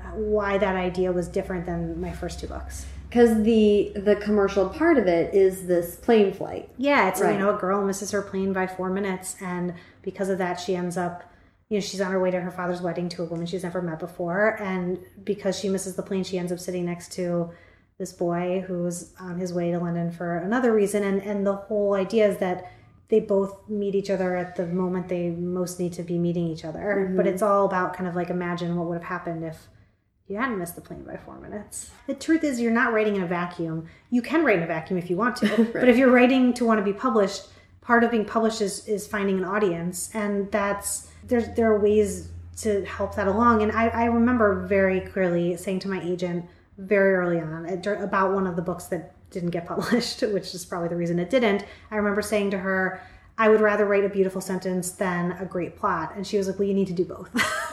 uh, 0.00 0.10
why 0.10 0.56
that 0.58 0.76
idea 0.76 1.12
was 1.12 1.28
different 1.28 1.66
than 1.66 2.00
my 2.00 2.12
first 2.12 2.40
two 2.40 2.46
books 2.48 2.86
Because 3.16 3.42
the 3.44 3.92
the 3.96 4.16
commercial 4.16 4.68
part 4.68 4.98
of 4.98 5.06
it 5.06 5.32
is 5.32 5.66
this 5.66 5.96
plane 5.96 6.34
flight. 6.34 6.68
Yeah, 6.76 7.08
it's 7.08 7.22
Right. 7.22 7.32
you 7.32 7.38
know 7.38 7.56
a 7.56 7.58
girl 7.58 7.82
misses 7.82 8.10
her 8.10 8.20
plane 8.20 8.52
by 8.52 8.66
four 8.66 8.90
minutes, 8.90 9.36
and 9.40 9.72
because 10.02 10.28
of 10.28 10.36
that, 10.36 10.60
she 10.60 10.76
ends 10.76 10.98
up, 10.98 11.22
you 11.70 11.78
know, 11.78 11.80
she's 11.80 12.02
on 12.02 12.12
her 12.12 12.20
way 12.20 12.30
to 12.30 12.38
her 12.38 12.50
father's 12.50 12.82
wedding 12.82 13.08
to 13.08 13.22
a 13.22 13.24
woman 13.24 13.46
she's 13.46 13.62
never 13.62 13.80
met 13.80 14.00
before, 14.00 14.60
and 14.60 14.98
because 15.24 15.58
she 15.58 15.70
misses 15.70 15.96
the 15.96 16.02
plane, 16.02 16.24
she 16.24 16.36
ends 16.36 16.52
up 16.52 16.58
sitting 16.58 16.84
next 16.84 17.10
to 17.12 17.48
this 17.96 18.12
boy 18.12 18.62
who's 18.66 19.14
on 19.18 19.38
his 19.38 19.50
way 19.50 19.70
to 19.70 19.78
London 19.78 20.10
for 20.10 20.36
another 20.36 20.74
reason, 20.74 21.02
and 21.02 21.22
and 21.22 21.46
the 21.46 21.56
whole 21.56 21.94
idea 21.94 22.28
is 22.28 22.36
that 22.36 22.70
they 23.08 23.20
both 23.20 23.66
meet 23.66 23.94
each 23.94 24.10
other 24.10 24.36
at 24.36 24.56
the 24.56 24.66
moment 24.66 25.08
they 25.08 25.30
most 25.30 25.80
need 25.80 25.94
to 25.94 26.02
be 26.02 26.18
meeting 26.18 26.48
each 26.48 26.66
other, 26.66 27.10
but 27.16 27.24
mm-hmm. 27.24 27.32
it's 27.32 27.40
all 27.40 27.64
about 27.64 27.94
kind 27.94 28.10
of 28.10 28.14
like 28.14 28.28
imagine 28.28 28.76
what 28.76 28.86
would 28.88 28.98
have 28.98 29.08
happened 29.08 29.42
if 29.42 29.68
you 30.28 30.36
hadn't 30.36 30.58
missed 30.58 30.74
the 30.74 30.80
plane 30.80 31.04
by 31.04 31.16
four 31.16 31.38
minutes. 31.38 31.90
The 32.06 32.14
truth 32.14 32.42
is, 32.42 32.60
you're 32.60 32.72
not 32.72 32.92
writing 32.92 33.16
in 33.16 33.22
a 33.22 33.26
vacuum. 33.26 33.86
You 34.10 34.22
can 34.22 34.44
write 34.44 34.56
in 34.56 34.64
a 34.64 34.66
vacuum 34.66 34.98
if 34.98 35.08
you 35.08 35.16
want 35.16 35.36
to, 35.36 35.64
but 35.72 35.88
if 35.88 35.96
you're 35.96 36.10
writing 36.10 36.52
to 36.54 36.64
want 36.64 36.78
to 36.78 36.84
be 36.84 36.92
published, 36.92 37.48
part 37.80 38.02
of 38.02 38.10
being 38.10 38.24
published 38.24 38.60
is, 38.60 38.86
is 38.88 39.06
finding 39.06 39.38
an 39.38 39.44
audience, 39.44 40.10
and 40.14 40.50
that's 40.50 41.10
there's 41.24 41.48
there 41.54 41.72
are 41.72 41.78
ways 41.78 42.30
to 42.56 42.84
help 42.84 43.14
that 43.14 43.28
along. 43.28 43.62
And 43.62 43.70
I, 43.72 43.88
I 43.88 44.04
remember 44.06 44.66
very 44.66 45.00
clearly 45.00 45.56
saying 45.56 45.80
to 45.80 45.88
my 45.88 46.02
agent 46.02 46.46
very 46.78 47.14
early 47.14 47.40
on 47.40 47.66
about 48.02 48.32
one 48.32 48.46
of 48.46 48.56
the 48.56 48.62
books 48.62 48.86
that 48.86 49.14
didn't 49.30 49.50
get 49.50 49.66
published, 49.68 50.22
which 50.22 50.54
is 50.54 50.64
probably 50.64 50.88
the 50.88 50.96
reason 50.96 51.18
it 51.18 51.30
didn't. 51.30 51.64
I 51.90 51.96
remember 51.96 52.22
saying 52.22 52.50
to 52.52 52.58
her, 52.58 53.00
I 53.38 53.48
would 53.48 53.60
rather 53.60 53.84
write 53.84 54.04
a 54.04 54.08
beautiful 54.08 54.40
sentence 54.40 54.90
than 54.90 55.32
a 55.32 55.44
great 55.44 55.76
plot. 55.76 56.14
And 56.16 56.26
she 56.26 56.38
was 56.38 56.46
like, 56.46 56.58
Well, 56.58 56.66
you 56.66 56.74
need 56.74 56.88
to 56.88 56.94
do 56.94 57.04
both. 57.04 57.30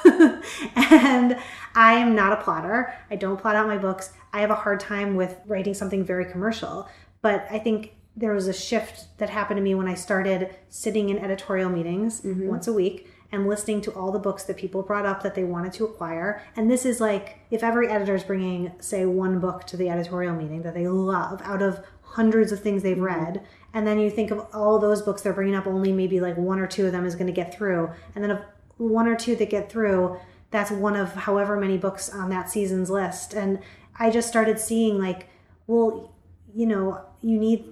and 0.76 1.38
I 1.76 1.94
am 1.94 2.16
not 2.16 2.34
a 2.34 2.44
plotter. 2.44 2.94
I 3.10 3.16
don't 3.16 3.40
plot 3.40 3.56
out 3.56 3.68
my 3.68 3.78
books. 3.78 4.12
I 4.32 4.42
have 4.42 4.52
a 4.52 4.56
hard 4.56 4.80
time 4.80 5.16
with 5.16 5.38
writing 5.46 5.74
something 5.74 6.04
very 6.04 6.26
commercial. 6.26 6.88
But 7.22 7.48
I 7.50 7.60
think 7.60 7.94
there 8.16 8.34
was 8.34 8.48
a 8.48 8.54
shift 8.54 9.18
that 9.18 9.30
happened 9.30 9.58
to 9.58 9.64
me 9.64 9.76
when 9.76 9.88
I 9.88 9.96
started 9.96 10.56
sitting 10.70 11.10
in 11.10 11.18
editorial 11.18 11.70
meetings 11.70 12.22
mm-hmm. 12.22 12.48
once 12.48 12.68
a 12.68 12.74
week 12.74 13.10
and 13.32 13.48
listening 13.48 13.82
to 13.82 13.92
all 13.94 14.12
the 14.12 14.20
books 14.20 14.44
that 14.44 14.58
people 14.58 14.84
brought 14.84 15.08
up 15.08 15.24
that 15.24 15.34
they 15.34 15.44
wanted 15.44 15.74
to 15.74 15.86
acquire. 15.86 16.44
And 16.56 16.70
this 16.70 16.86
is 16.86 17.02
like 17.02 17.40
if 17.50 17.64
every 17.64 17.88
editor 17.88 18.14
is 18.14 18.24
bringing, 18.24 18.72
say, 18.80 19.06
one 19.06 19.40
book 19.40 19.66
to 19.68 19.78
the 19.78 19.90
editorial 19.90 20.36
meeting 20.36 20.62
that 20.62 20.76
they 20.76 20.88
love 20.88 21.42
out 21.44 21.64
of 21.64 21.84
hundreds 22.04 22.52
of 22.52 22.60
things 22.60 22.84
they've 22.84 22.96
mm-hmm. 22.96 23.06
read, 23.06 23.44
and 23.74 23.88
then 23.88 23.98
you 23.98 24.12
think 24.12 24.30
of 24.30 24.46
all 24.54 24.78
those 24.78 25.02
books 25.02 25.24
they're 25.24 25.34
bringing 25.34 25.56
up, 25.56 25.66
only 25.66 25.92
maybe 25.92 26.20
like 26.20 26.38
one 26.38 26.60
or 26.60 26.68
two 26.68 26.86
of 26.86 26.92
them 26.92 27.08
is 27.08 27.16
going 27.16 27.26
to 27.26 27.34
get 27.34 27.56
through, 27.56 27.90
and 28.14 28.24
then 28.24 28.30
of 28.30 28.40
one 28.78 29.08
or 29.08 29.16
two 29.16 29.36
that 29.36 29.50
get 29.50 29.72
through, 29.72 30.18
that's 30.52 30.72
one 30.72 30.96
of 30.96 31.14
however 31.14 31.58
many 31.58 31.78
books 31.78 32.10
on 32.10 32.30
that 32.30 32.50
season's 32.50 32.90
list. 32.90 33.34
And 33.34 33.60
I 33.98 34.10
just 34.10 34.28
started 34.28 34.60
seeing 34.60 35.00
like, 35.00 35.28
well, 35.68 36.14
you 36.54 36.66
know, 36.66 37.02
you 37.22 37.38
need 37.38 37.66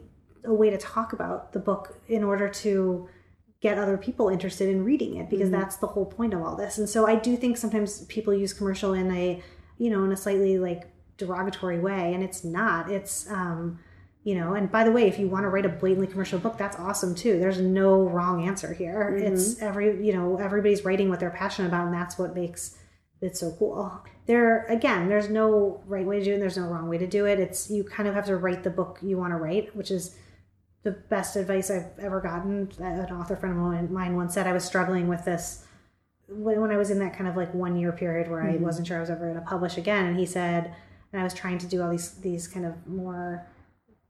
a 0.44 0.54
way 0.54 0.70
to 0.70 0.78
talk 0.78 1.14
about 1.14 1.54
the 1.54 1.60
book 1.60 2.00
in 2.08 2.24
order 2.24 2.50
to 2.50 3.08
get 3.62 3.78
other 3.78 3.98
people 3.98 4.28
interested 4.28 4.68
in 4.70 4.84
reading 4.84 5.16
it 5.18 5.30
because 5.30 5.52
that's 5.52 5.78
the 5.78 5.88
whole 5.88 6.06
point 6.06 6.34
of 6.34 6.42
all 6.42 6.56
this. 6.56 6.80
And 6.80 6.90
so 6.90 7.08
I 7.08 7.16
do 7.16 7.38
think 7.38 7.58
sometimes 7.58 8.06
people 8.06 8.34
use 8.34 8.54
commercial 8.54 8.94
in 8.94 9.12
a, 9.12 9.42
you 9.78 9.92
know, 9.92 10.04
in 10.04 10.12
a 10.12 10.18
slightly 10.18 10.58
like 10.58 10.90
derogatory 11.18 11.80
way 11.80 12.14
and 12.16 12.24
it's 12.24 12.44
not. 12.44 12.90
It's 12.90 13.30
um 13.30 13.80
you 14.24 14.36
know, 14.36 14.54
and 14.54 14.72
by 14.72 14.84
the 14.84 14.92
way, 14.92 15.08
if 15.08 15.18
you 15.18 15.28
want 15.28 15.44
to 15.44 15.50
write 15.50 15.66
a 15.66 15.70
blatantly 15.70 16.08
commercial 16.08 16.38
book, 16.38 16.58
that's 16.58 16.78
awesome 16.78 17.16
too. 17.16 17.40
There's 17.40 17.60
no 17.60 18.02
wrong 18.02 18.48
answer 18.48 18.74
here. 18.74 19.16
Mm-hmm. 19.16 19.34
It's 19.34 19.60
every, 19.62 20.06
you 20.06 20.14
know, 20.14 20.38
everybody's 20.38 20.86
writing 20.86 21.10
what 21.10 21.20
they're 21.20 21.32
passionate 21.32 21.70
about 21.70 21.88
and 21.88 21.94
that's 21.94 22.20
what 22.20 22.36
makes 22.36 22.78
it 23.22 23.36
so 23.36 23.52
cool. 23.58 24.04
There 24.28 24.66
again, 24.66 25.10
there's 25.10 25.30
no 25.30 25.82
right 25.88 26.06
way 26.06 26.20
to 26.20 26.26
do 26.26 26.36
it. 26.36 26.40
There's 26.40 26.58
no 26.58 26.68
wrong 26.68 26.88
way 26.88 27.00
to 27.00 27.08
do 27.08 27.26
it. 27.26 27.40
It's 27.40 27.72
you 27.72 27.84
kind 27.84 28.08
of 28.08 28.14
have 28.14 28.26
to 28.26 28.38
write 28.38 28.64
the 28.64 28.70
book 28.70 29.00
you 29.02 29.18
want 29.18 29.32
to 29.32 29.38
write, 29.38 29.76
which 29.76 29.90
is 29.90 30.16
the 30.84 30.92
best 30.92 31.36
advice 31.36 31.72
I've 31.72 31.98
ever 32.00 32.22
gotten. 32.22 32.72
An 32.80 33.12
author 33.12 33.36
friend 33.36 33.58
of 33.58 33.92
mine 33.92 34.16
once 34.16 34.36
said 34.36 34.46
I 34.46 34.54
was 34.54 34.64
struggling 34.64 35.08
with 35.08 35.26
this 35.26 35.66
when, 36.28 36.62
when 36.62 36.72
I 36.72 36.78
was 36.78 36.92
in 36.92 37.00
that 37.00 37.16
kind 37.16 37.28
of 37.28 37.36
like 37.36 37.54
one 37.54 37.76
year 37.76 37.92
period 37.92 38.30
where 38.30 38.44
I 38.44 38.54
mm-hmm. 38.54 38.64
wasn't 38.64 38.88
sure 38.88 38.98
I 38.98 39.02
was 39.02 39.10
ever 39.10 39.26
going 39.26 39.36
to 39.36 39.50
publish 39.50 39.78
again. 39.78 40.06
And 40.06 40.18
he 40.18 40.26
said, 40.26 40.76
and 41.12 41.20
I 41.20 41.24
was 41.24 41.34
trying 41.34 41.58
to 41.60 41.68
do 41.68 41.82
all 41.82 41.90
these 41.90 42.14
these 42.16 42.48
kind 42.48 42.66
of 42.66 42.88
more 42.88 43.48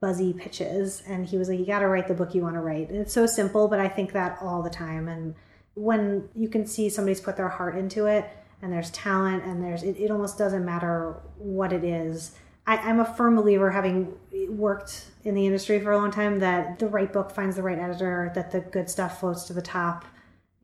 buzzy 0.01 0.33
pitches, 0.33 1.03
and 1.07 1.25
he 1.25 1.37
was 1.37 1.47
like, 1.47 1.59
"You 1.59 1.65
got 1.65 1.79
to 1.79 1.87
write 1.87 2.07
the 2.07 2.13
book 2.13 2.35
you 2.35 2.41
want 2.41 2.55
to 2.55 2.61
write." 2.61 2.89
And 2.89 2.97
it's 2.97 3.13
so 3.13 3.25
simple, 3.25 3.67
but 3.67 3.79
I 3.79 3.87
think 3.87 4.11
that 4.13 4.37
all 4.41 4.61
the 4.61 4.69
time. 4.69 5.07
And 5.07 5.35
when 5.75 6.27
you 6.35 6.49
can 6.49 6.65
see 6.65 6.89
somebody's 6.89 7.21
put 7.21 7.37
their 7.37 7.49
heart 7.49 7.77
into 7.77 8.07
it, 8.07 8.27
and 8.61 8.73
there's 8.73 8.89
talent, 8.91 9.45
and 9.45 9.63
there's 9.63 9.83
it, 9.83 9.97
it 9.97 10.11
almost 10.11 10.37
doesn't 10.37 10.65
matter 10.65 11.21
what 11.37 11.71
it 11.71 11.83
is. 11.83 12.31
I, 12.67 12.77
I'm 12.77 12.99
a 12.99 13.05
firm 13.05 13.35
believer, 13.35 13.71
having 13.71 14.13
worked 14.49 15.05
in 15.23 15.35
the 15.35 15.45
industry 15.45 15.79
for 15.79 15.91
a 15.91 15.97
long 15.97 16.11
time, 16.11 16.39
that 16.39 16.79
the 16.79 16.87
right 16.87 17.11
book 17.11 17.31
finds 17.31 17.55
the 17.55 17.63
right 17.63 17.79
editor, 17.79 18.31
that 18.35 18.51
the 18.51 18.59
good 18.59 18.89
stuff 18.89 19.19
floats 19.19 19.45
to 19.45 19.53
the 19.53 19.61
top, 19.61 20.05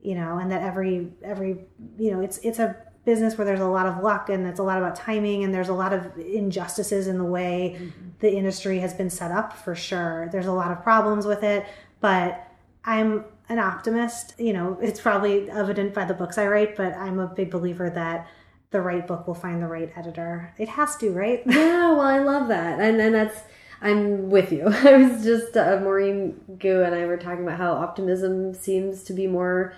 you 0.01 0.15
know, 0.15 0.39
and 0.39 0.51
that 0.51 0.63
every 0.63 1.13
every 1.23 1.59
you 1.97 2.11
know, 2.11 2.21
it's 2.21 2.39
it's 2.39 2.59
a 2.59 2.75
business 3.07 3.37
where 3.37 3.45
there's 3.45 3.61
a 3.61 3.65
lot 3.65 3.85
of 3.85 4.03
luck 4.03 4.29
and 4.29 4.45
it's 4.45 4.59
a 4.59 4.63
lot 4.63 4.77
about 4.77 4.93
timing 4.93 5.45
and 5.45 5.53
there's 5.53 5.69
a 5.69 5.73
lot 5.73 5.93
of 5.93 6.17
injustices 6.17 7.07
in 7.07 7.17
the 7.17 7.23
way 7.23 7.77
mm-hmm. 7.79 8.06
The 8.19 8.31
industry 8.35 8.79
has 8.79 8.93
been 8.93 9.09
set 9.09 9.31
up 9.31 9.53
for 9.53 9.75
sure. 9.75 10.29
There's 10.31 10.47
a 10.47 10.51
lot 10.51 10.71
of 10.71 10.81
problems 10.83 11.25
with 11.25 11.43
it, 11.43 11.65
but 12.01 12.47
I'm 12.83 13.25
an 13.49 13.59
optimist. 13.59 14.33
You 14.39 14.53
know, 14.53 14.77
it's 14.81 14.99
probably 14.99 15.49
evident 15.49 15.93
by 15.93 16.05
the 16.05 16.13
books 16.13 16.37
I 16.37 16.47
write, 16.47 16.75
but 16.75 16.93
I'm 16.93 17.19
a 17.19 17.27
big 17.27 17.51
believer 17.51 17.89
that 17.89 18.27
the 18.71 18.81
right 18.81 19.05
book 19.05 19.27
will 19.27 19.35
find 19.35 19.61
the 19.61 19.67
right 19.67 19.91
editor. 19.95 20.53
It 20.57 20.69
has 20.69 20.95
to, 20.97 21.11
right? 21.11 21.41
Yeah, 21.45 21.91
well, 21.91 22.01
I 22.01 22.19
love 22.19 22.47
that. 22.49 22.79
And 22.79 22.99
and 22.99 23.15
that's 23.15 23.41
I'm 23.81 24.29
with 24.29 24.51
you. 24.51 24.63
I 24.67 24.97
was 24.97 25.23
just 25.23 25.55
uh, 25.55 25.79
Maureen 25.81 26.39
Goo 26.59 26.83
and 26.83 26.95
I 26.95 27.05
were 27.05 27.17
talking 27.17 27.43
about 27.43 27.57
how 27.57 27.73
optimism 27.73 28.53
seems 28.53 29.03
to 29.03 29.13
be 29.13 29.27
more 29.27 29.73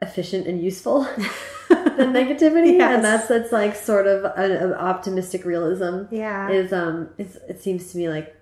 efficient 0.00 0.46
and 0.48 0.60
useful 0.60 1.06
than 1.96 2.12
negativity, 2.12 2.78
yes. 2.78 2.94
and 2.94 3.04
that's 3.04 3.28
that's 3.28 3.52
like 3.52 3.74
sort 3.74 4.06
of 4.06 4.24
an, 4.36 4.50
an 4.50 4.72
optimistic 4.74 5.44
realism. 5.44 6.04
Yeah, 6.10 6.48
is 6.50 6.72
um, 6.72 7.10
it 7.18 7.60
seems 7.60 7.90
to 7.92 7.98
me 7.98 8.08
like 8.08 8.34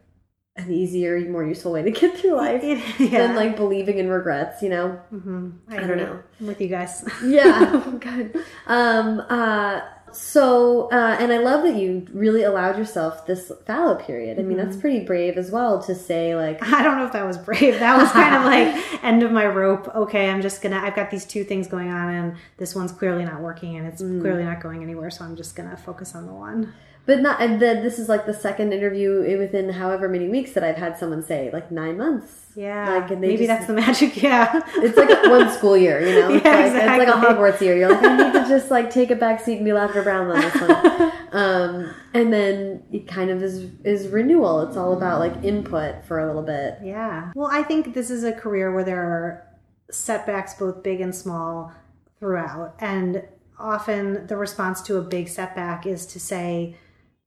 an 0.57 0.73
easier, 0.73 1.21
more 1.29 1.45
useful 1.45 1.73
way 1.73 1.83
to 1.83 1.91
get 1.91 2.17
through 2.19 2.37
life 2.37 2.63
yeah. 2.99 3.27
than 3.27 3.37
like 3.37 3.57
believing 3.57 3.99
in 3.99 4.09
regrets. 4.09 4.63
You 4.63 4.71
know, 4.71 5.01
mm-hmm. 5.13 5.51
I, 5.69 5.77
I 5.79 5.87
don't 5.87 5.97
know. 5.97 6.23
I'm 6.41 6.47
with 6.47 6.61
you 6.61 6.69
guys. 6.69 7.05
yeah, 7.25 7.93
good. 8.01 8.37
Um, 8.67 9.21
uh, 9.29 9.81
so, 10.13 10.91
uh, 10.91 11.17
and 11.19 11.33
I 11.33 11.39
love 11.39 11.63
that 11.65 11.77
you 11.77 12.07
really 12.13 12.43
allowed 12.43 12.79
yourself 12.79 13.27
this 13.27 13.51
fallow 13.67 13.97
period. 13.97 14.39
I 14.39 14.43
mean, 14.43 14.57
mm-hmm. 14.57 14.67
that's 14.67 14.81
pretty 14.81 15.01
brave 15.05 15.37
as 15.37 15.51
well 15.51 15.83
to 15.85 15.95
say, 15.95 16.35
like, 16.37 16.63
I 16.63 16.83
don't 16.83 16.99
know 16.99 17.07
if 17.07 17.13
that 17.13 17.27
was 17.27 17.39
brave. 17.39 17.79
That 17.79 17.97
was 17.97 18.11
kind 18.13 18.35
of 18.35 18.45
like 18.45 19.03
end 19.05 19.23
of 19.23 19.33
my 19.33 19.47
rope. 19.47 19.89
Okay, 19.95 20.29
I'm 20.29 20.43
just 20.43 20.63
gonna, 20.63 20.79
I've 20.79 20.97
got 20.97 21.11
these 21.11 21.25
two 21.25 21.45
things 21.45 21.67
going 21.67 21.91
on, 21.91 22.13
and 22.13 22.37
this 22.57 22.75
one's 22.75 22.93
clearly 22.93 23.25
not 23.25 23.41
working, 23.41 23.77
and 23.77 23.87
it's 23.87 24.03
mm. 24.03 24.21
clearly 24.21 24.45
not 24.45 24.61
going 24.61 24.83
anywhere, 24.83 25.11
so 25.11 25.25
I'm 25.25 25.37
just 25.37 25.57
gonna 25.57 25.77
focus 25.77 26.15
on 26.15 26.27
the 26.27 26.33
one 26.33 26.73
but 27.11 27.23
not 27.23 27.43
and 27.43 27.61
then 27.61 27.83
this 27.83 27.99
is 27.99 28.09
like 28.09 28.25
the 28.25 28.33
second 28.33 28.73
interview 28.73 29.37
within 29.37 29.69
however 29.69 30.09
many 30.09 30.29
weeks 30.29 30.53
that 30.53 30.63
I've 30.63 30.77
had 30.77 30.97
someone 30.97 31.25
say 31.25 31.51
like 31.53 31.73
nine 31.73 31.99
months. 31.99 32.53
Yeah, 32.55 32.99
like 33.01 33.11
and 33.11 33.21
maybe 33.21 33.39
just, 33.39 33.49
that's 33.49 33.67
the 33.67 33.73
magic. 33.73 34.17
Yeah, 34.23 34.63
it's 34.77 34.97
like 34.97 35.09
one 35.25 35.51
school 35.51 35.77
year, 35.77 36.01
you 36.01 36.21
know. 36.21 36.31
It's, 36.35 36.45
yeah, 36.45 36.51
like, 36.53 36.67
exactly. 36.67 37.05
it's 37.05 37.13
like 37.13 37.17
a 37.17 37.27
Hogwarts 37.27 37.61
year. 37.61 37.77
You're 37.77 37.91
like, 37.91 38.05
I 38.05 38.17
need 38.17 38.33
to 38.35 38.49
just 38.49 38.71
like 38.71 38.91
take 38.91 39.11
a 39.11 39.17
back 39.17 39.41
seat 39.41 39.57
and 39.57 39.65
be 39.65 39.73
Lavender 39.73 40.05
Brown 40.05 40.31
on 40.31 40.41
this 40.41 40.55
one. 40.55 41.13
um, 41.33 41.95
and 42.15 42.33
then 42.33 42.85
it 42.93 43.09
kind 43.09 43.31
of 43.31 43.43
is 43.43 43.69
is 43.83 44.07
renewal. 44.07 44.61
It's 44.61 44.77
all 44.77 44.93
about 44.97 45.19
like 45.19 45.43
input 45.43 46.05
for 46.05 46.21
a 46.21 46.29
little 46.29 46.45
bit. 46.45 46.79
Yeah. 46.81 47.33
Well, 47.35 47.49
I 47.51 47.65
think 47.65 47.93
this 47.93 48.11
is 48.11 48.23
a 48.23 48.33
career 48.33 48.73
where 48.73 48.85
there 48.85 49.03
are 49.03 49.49
setbacks, 49.91 50.55
both 50.55 50.85
big 50.85 51.01
and 51.01 51.13
small, 51.13 51.73
throughout, 52.21 52.77
and 52.79 53.25
often 53.59 54.29
the 54.29 54.37
response 54.37 54.81
to 54.83 54.97
a 54.97 55.03
big 55.03 55.29
setback 55.29 55.87
is 55.87 56.07
to 56.07 56.21
say 56.21 56.77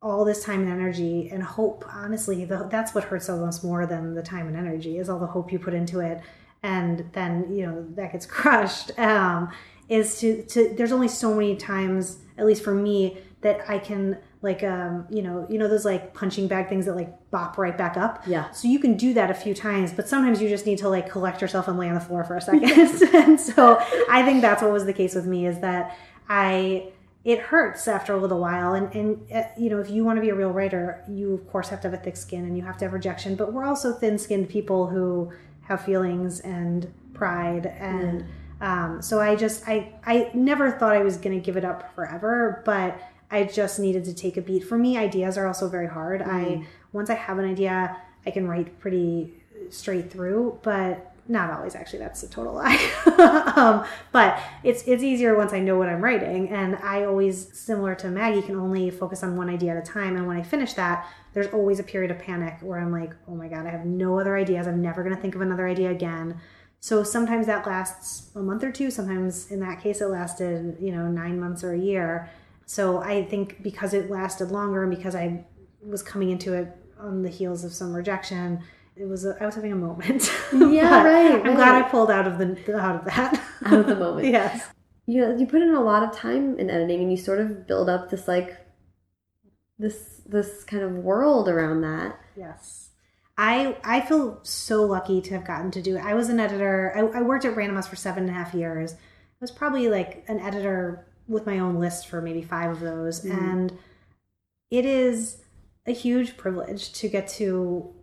all 0.04 0.26
this 0.26 0.43
time 0.43 0.62
and 0.62 0.70
energy 0.70 1.30
and 1.32 1.41
hope 1.41 1.86
honestly 1.88 2.43
the, 2.43 2.68
that's 2.70 2.93
what 2.93 3.06
hurts 3.06 3.30
almost 3.30 3.64
more 3.64 3.86
than 3.86 4.14
the 4.14 4.22
time 4.22 4.47
and 4.47 4.58
energy 4.58 4.97
is 4.97 5.10
all 5.10 5.18
the 5.18 5.26
hope 5.26 5.51
you 5.51 5.58
put 5.58 5.74
into 5.74 5.99
it. 5.99 6.22
And 6.62 7.10
then 7.14 7.54
you 7.56 7.66
know 7.66 7.86
that 7.95 8.12
gets 8.12 8.26
crushed 8.39 8.97
um, 8.99 9.51
is 9.89 10.20
to, 10.20 10.43
to 10.43 10.74
there's 10.76 10.91
only 10.91 11.08
so 11.08 11.34
many 11.34 11.56
times 11.56 12.20
at 12.38 12.45
least 12.45 12.64
for 12.64 12.74
me 12.74 13.18
that 13.41 13.70
i 13.70 13.78
can 13.78 14.18
like 14.41 14.64
um 14.64 15.06
you 15.10 15.22
know 15.22 15.45
you 15.49 15.60
know 15.60 15.68
those 15.68 15.84
like 15.84 16.14
punching 16.14 16.47
bag 16.47 16.70
things 16.70 16.86
that 16.86 16.95
like 16.95 17.14
bop 17.32 17.58
right 17.58 17.78
back 17.78 17.97
up? 17.97 18.24
Yeah. 18.28 18.51
So 18.51 18.68
you 18.68 18.80
can 18.80 18.95
do 18.95 19.14
that 19.16 19.32
a 19.32 19.34
few 19.34 19.54
times 19.54 19.91
but 19.91 20.08
sometimes 20.08 20.41
you 20.41 20.49
just 20.49 20.66
need 20.66 20.78
to 20.80 20.89
like 20.89 21.10
collect 21.10 21.41
yourself 21.41 21.68
and 21.68 21.78
lay 21.78 21.88
on 21.88 21.95
the 21.95 22.01
floor 22.01 22.24
for 22.24 22.38
a 22.38 22.41
second. 22.41 22.64
And 23.14 23.39
so 23.39 23.78
i 24.10 24.24
think 24.24 24.41
that's 24.41 24.62
what 24.62 24.72
was 24.72 24.86
the 24.86 24.93
case 24.93 25.16
with 25.16 25.26
me 25.26 25.45
is 25.45 25.60
that 25.60 25.97
i 26.30 26.91
it 27.24 27.39
hurts 27.39 27.88
after 27.88 28.13
a 28.13 28.17
little 28.17 28.39
while 28.39 28.74
and 28.74 28.93
and 28.93 29.32
uh, 29.32 29.43
you 29.57 29.69
know 29.69 29.80
if 29.80 29.89
you 29.89 30.03
want 30.03 30.17
to 30.17 30.21
be 30.21 30.30
a 30.30 30.36
real 30.36 30.49
writer 30.51 31.03
you 31.07 31.34
of 31.34 31.47
course 31.49 31.69
have 31.69 31.82
to 31.82 31.89
have 31.89 31.99
a 31.99 32.03
thick 32.03 32.17
skin 32.17 32.43
and 32.45 32.57
you 32.57 32.63
have 32.63 32.78
to 32.78 32.86
have 32.86 32.93
rejection 32.93 33.36
but 33.36 33.53
we're 33.53 33.65
also 33.65 33.93
thin-skinned 33.93 34.49
people 34.49 34.88
who 34.88 35.32
have 35.61 35.84
feelings 35.84 36.41
and 36.41 36.93
pride 37.13 37.65
and 37.80 38.24
mm. 38.24 38.65
um, 38.65 39.01
so 39.01 39.21
i 39.21 39.36
just 39.36 39.67
i 39.67 39.93
i 40.05 40.30
never 40.34 40.71
thought 40.71 40.95
i 40.95 41.03
was 41.03 41.17
going 41.17 41.38
to 41.38 41.43
give 41.43 41.55
it 41.55 41.63
up 41.63 41.93
forever 41.95 42.61
but 42.65 42.99
i 43.32 43.43
just 43.43 43.80
needed 43.80 44.03
to 44.03 44.13
take 44.13 44.36
a 44.36 44.41
beat 44.41 44.63
for 44.63 44.78
me 44.78 44.97
ideas 44.97 45.38
are 45.38 45.47
also 45.47 45.69
very 45.69 45.88
hard 45.88 46.21
mm. 46.21 46.28
i 46.28 46.67
once 46.91 47.09
i 47.09 47.15
have 47.15 47.39
an 47.39 47.45
idea 47.45 47.95
i 48.26 48.32
can 48.32 48.47
write 48.47 48.80
pretty 48.80 49.34
straight 49.69 50.11
through 50.11 50.59
but 50.61 51.12
not 51.28 51.49
always 51.51 51.76
actually 51.76 51.99
that's 51.99 52.21
a 52.24 52.30
total 52.30 52.53
lie. 52.53 52.80
Um, 53.55 53.86
but 54.11 54.41
it's 54.63 54.82
it's 54.88 55.03
easier 55.03 55.38
once 55.38 55.53
i 55.53 55.59
know 55.59 55.78
what 55.78 55.88
i'm 55.88 56.03
writing 56.03 56.49
and 56.49 56.76
i 56.78 57.03
always 57.03 57.55
similar 57.57 57.93
to 57.95 58.09
maggie 58.09 58.41
can 58.41 58.55
only 58.55 58.89
focus 58.89 59.21
on 59.21 59.38
one 59.38 59.47
idea 59.47 59.71
at 59.71 59.78
a 59.78 59.91
time 59.91 60.15
and 60.15 60.26
when 60.26 60.36
i 60.36 60.41
finish 60.41 60.74
that 60.74 61.07
there's 61.34 61.47
always 61.47 61.80
a 61.80 61.84
period 61.84 62.09
of 62.09 62.17
panic 62.17 62.57
where 62.61 62.80
i'm 62.80 62.91
like 62.91 63.13
oh 63.28 63.36
my 63.36 63.47
god 63.47 63.67
i 63.67 63.69
have 63.69 63.86
no 63.86 64.19
other 64.19 64.36
ideas. 64.36 64.67
I'm 64.67 64.82
never 64.82 65.03
going 65.03 65.15
to 65.15 65.21
think 65.21 65.36
of 65.36 65.41
another 65.41 65.67
idea 65.67 65.91
again. 65.91 66.39
So 66.80 67.03
sometimes 67.03 67.45
that 67.45 67.65
lasts 67.65 68.32
a 68.36 68.39
month 68.39 68.63
or 68.63 68.71
two 68.71 68.91
sometimes 68.91 69.51
in 69.51 69.59
that 69.61 69.82
case 69.82 70.01
it 70.01 70.07
lasted 70.07 70.78
you 70.80 70.91
know 70.91 71.07
nine 71.07 71.39
months 71.39 71.63
or 71.63 71.74
a 71.74 71.80
year. 71.80 72.30
So 72.65 72.99
i 73.03 73.24
think 73.24 73.61
because 73.61 73.93
it 73.93 74.09
lasted 74.09 74.51
longer 74.51 74.84
and 74.84 74.95
because 74.95 75.15
i 75.15 75.45
was 75.82 76.01
coming 76.01 76.30
into 76.32 76.53
it 76.53 76.76
on 76.99 77.21
the 77.21 77.30
heels 77.30 77.63
of 77.63 77.74
some 77.74 77.93
rejection 77.93 78.63
it 78.96 79.06
was 79.06 79.26
a, 79.26 79.36
I 79.41 79.46
was 79.46 79.56
having 79.56 79.72
a 79.72 79.78
moment. 79.78 80.32
Yeah, 80.54 81.04
right, 81.04 81.46
I'm 81.46 81.56
glad 81.56 81.84
I 81.84 81.89
pulled 81.89 82.12
out 82.12 82.28
of 82.28 82.38
the 82.38 82.78
out 82.78 82.96
of 82.96 83.06
that. 83.06 83.41
out 83.66 83.80
of 83.80 83.88
the 83.88 83.96
moment. 83.96 84.28
yes. 84.28 84.68
You 85.06 85.36
you 85.38 85.46
put 85.46 85.62
in 85.62 85.74
a 85.74 85.82
lot 85.82 86.04
of 86.04 86.16
time 86.16 86.58
in 86.60 86.70
editing, 86.70 87.02
and 87.02 87.12
you 87.12 87.18
sort 87.18 87.39
of 87.39 87.68
build 87.68 87.89
up 87.89 88.10
this 88.10 88.28
like 88.28 88.58
this 89.78 90.22
this 90.26 90.64
kind 90.64 90.84
of 90.84 90.91
world 90.91 91.50
around 91.50 91.82
that. 91.82 92.20
Yes. 92.36 92.91
I 93.38 93.78
I 93.84 94.02
feel 94.02 94.39
so 94.44 94.84
lucky 94.84 95.22
to 95.22 95.34
have 95.34 95.46
gotten 95.46 95.72
to 95.72 95.82
do 95.82 95.98
it. 95.98 96.06
I 96.06 96.14
was 96.14 96.30
an 96.30 96.39
editor. 96.39 96.94
I, 96.96 97.20
I 97.20 97.22
worked 97.22 97.46
at 97.46 97.56
Random 97.56 97.76
House 97.76 97.88
for 97.88 97.96
seven 97.96 98.24
and 98.24 98.32
a 98.32 98.34
half 98.34 98.54
years. 98.54 98.94
I 98.94 98.98
was 99.41 99.52
probably 99.52 99.89
like 99.89 100.24
an 100.28 100.39
editor 100.39 101.08
with 101.28 101.46
my 101.46 101.60
own 101.60 101.80
list 101.80 102.08
for 102.08 102.22
maybe 102.22 102.41
five 102.41 102.72
of 102.72 102.80
those, 102.80 103.22
mm. 103.22 103.32
and 103.32 103.78
it 104.70 104.86
is 104.86 105.38
a 105.86 105.91
huge 105.91 106.38
privilege 106.38 106.94
to 106.94 107.10
get 107.10 107.28
to 107.28 107.94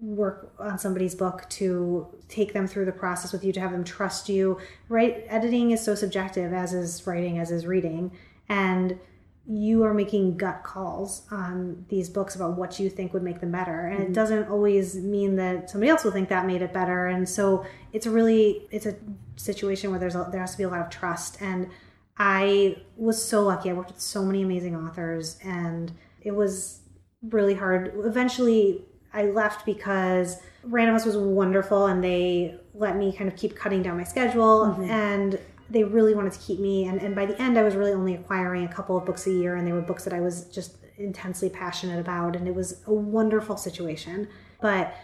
work 0.00 0.54
on 0.58 0.78
somebody's 0.78 1.14
book 1.14 1.48
to 1.48 2.06
take 2.28 2.52
them 2.52 2.66
through 2.66 2.84
the 2.84 2.92
process 2.92 3.32
with 3.32 3.44
you 3.44 3.52
to 3.52 3.60
have 3.60 3.72
them 3.72 3.84
trust 3.84 4.28
you. 4.28 4.58
Right 4.88 5.24
editing 5.28 5.70
is 5.70 5.82
so 5.82 5.94
subjective 5.94 6.52
as 6.52 6.74
is 6.74 7.06
writing 7.06 7.38
as 7.38 7.50
is 7.50 7.66
reading 7.66 8.12
and 8.48 8.98
you 9.46 9.84
are 9.84 9.92
making 9.92 10.38
gut 10.38 10.62
calls 10.62 11.22
on 11.30 11.84
these 11.90 12.08
books 12.08 12.34
about 12.34 12.56
what 12.56 12.80
you 12.80 12.88
think 12.88 13.12
would 13.12 13.22
make 13.22 13.40
them 13.40 13.52
better. 13.52 13.88
And 13.88 13.98
mm-hmm. 13.98 14.10
it 14.10 14.14
doesn't 14.14 14.48
always 14.48 14.96
mean 14.96 15.36
that 15.36 15.68
somebody 15.68 15.90
else 15.90 16.02
will 16.02 16.12
think 16.12 16.30
that 16.30 16.46
made 16.46 16.62
it 16.62 16.72
better. 16.72 17.06
And 17.06 17.28
so 17.28 17.64
it's 17.92 18.06
a 18.06 18.10
really 18.10 18.66
it's 18.70 18.86
a 18.86 18.96
situation 19.36 19.90
where 19.90 20.00
there's 20.00 20.14
a, 20.14 20.28
there 20.30 20.40
has 20.40 20.52
to 20.52 20.58
be 20.58 20.64
a 20.64 20.68
lot 20.68 20.80
of 20.80 20.90
trust. 20.90 21.40
And 21.42 21.68
i 22.16 22.76
was 22.96 23.22
so 23.22 23.42
lucky. 23.42 23.70
I 23.70 23.74
worked 23.74 23.90
with 23.90 24.00
so 24.00 24.24
many 24.24 24.42
amazing 24.42 24.76
authors 24.76 25.38
and 25.42 25.92
it 26.22 26.34
was 26.34 26.80
really 27.22 27.54
hard. 27.54 27.92
Eventually 27.98 28.84
I 29.14 29.26
left 29.26 29.64
because 29.64 30.40
Random 30.64 30.94
House 30.94 31.06
was 31.06 31.16
wonderful 31.16 31.86
and 31.86 32.02
they 32.02 32.58
let 32.74 32.96
me 32.96 33.12
kind 33.12 33.30
of 33.30 33.36
keep 33.36 33.56
cutting 33.56 33.82
down 33.82 33.96
my 33.96 34.04
schedule 34.04 34.66
mm-hmm. 34.66 34.90
and 34.90 35.38
they 35.70 35.84
really 35.84 36.14
wanted 36.14 36.32
to 36.32 36.38
keep 36.40 36.60
me 36.60 36.86
and, 36.86 37.00
and 37.00 37.14
by 37.14 37.24
the 37.24 37.40
end 37.40 37.58
I 37.58 37.62
was 37.62 37.74
really 37.74 37.92
only 37.92 38.14
acquiring 38.14 38.64
a 38.64 38.72
couple 38.72 38.96
of 38.96 39.04
books 39.06 39.26
a 39.26 39.32
year 39.32 39.56
and 39.56 39.66
they 39.66 39.72
were 39.72 39.80
books 39.80 40.04
that 40.04 40.12
I 40.12 40.20
was 40.20 40.44
just 40.46 40.76
intensely 40.98 41.48
passionate 41.48 41.98
about 42.00 42.36
and 42.36 42.46
it 42.46 42.54
was 42.54 42.82
a 42.86 42.92
wonderful 42.92 43.56
situation. 43.56 44.28
But 44.60 44.94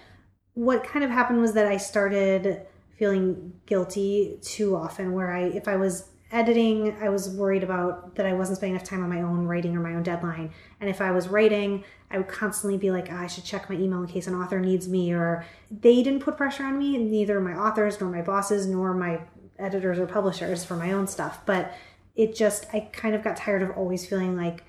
what 0.54 0.84
kind 0.84 1.04
of 1.04 1.10
happened 1.10 1.40
was 1.40 1.54
that 1.54 1.66
I 1.66 1.76
started 1.76 2.66
feeling 2.98 3.54
guilty 3.66 4.38
too 4.42 4.76
often 4.76 5.12
where 5.12 5.32
I 5.32 5.44
if 5.44 5.66
I 5.66 5.76
was 5.76 6.09
editing, 6.32 6.96
I 7.00 7.08
was 7.08 7.28
worried 7.28 7.64
about 7.64 8.14
that 8.14 8.26
I 8.26 8.32
wasn't 8.32 8.58
spending 8.58 8.76
enough 8.76 8.86
time 8.86 9.02
on 9.02 9.08
my 9.08 9.22
own 9.22 9.46
writing 9.46 9.76
or 9.76 9.80
my 9.80 9.94
own 9.94 10.02
deadline. 10.02 10.52
And 10.80 10.88
if 10.88 11.00
I 11.00 11.10
was 11.10 11.28
writing, 11.28 11.84
I 12.10 12.18
would 12.18 12.28
constantly 12.28 12.78
be 12.78 12.90
like, 12.90 13.08
ah, 13.10 13.22
I 13.22 13.26
should 13.26 13.44
check 13.44 13.68
my 13.68 13.76
email 13.76 14.02
in 14.02 14.08
case 14.08 14.26
an 14.26 14.34
author 14.34 14.60
needs 14.60 14.88
me. 14.88 15.12
Or 15.12 15.44
they 15.70 16.02
didn't 16.02 16.20
put 16.20 16.36
pressure 16.36 16.64
on 16.64 16.78
me, 16.78 16.96
neither 16.98 17.40
my 17.40 17.54
authors, 17.54 18.00
nor 18.00 18.10
my 18.10 18.22
bosses, 18.22 18.66
nor 18.66 18.94
my 18.94 19.20
editors 19.58 19.98
or 19.98 20.06
publishers 20.06 20.64
for 20.64 20.76
my 20.76 20.92
own 20.92 21.06
stuff. 21.06 21.40
But 21.46 21.74
it 22.14 22.34
just, 22.36 22.66
I 22.72 22.80
kind 22.92 23.14
of 23.14 23.24
got 23.24 23.36
tired 23.36 23.62
of 23.62 23.70
always 23.76 24.06
feeling 24.06 24.36
like 24.36 24.64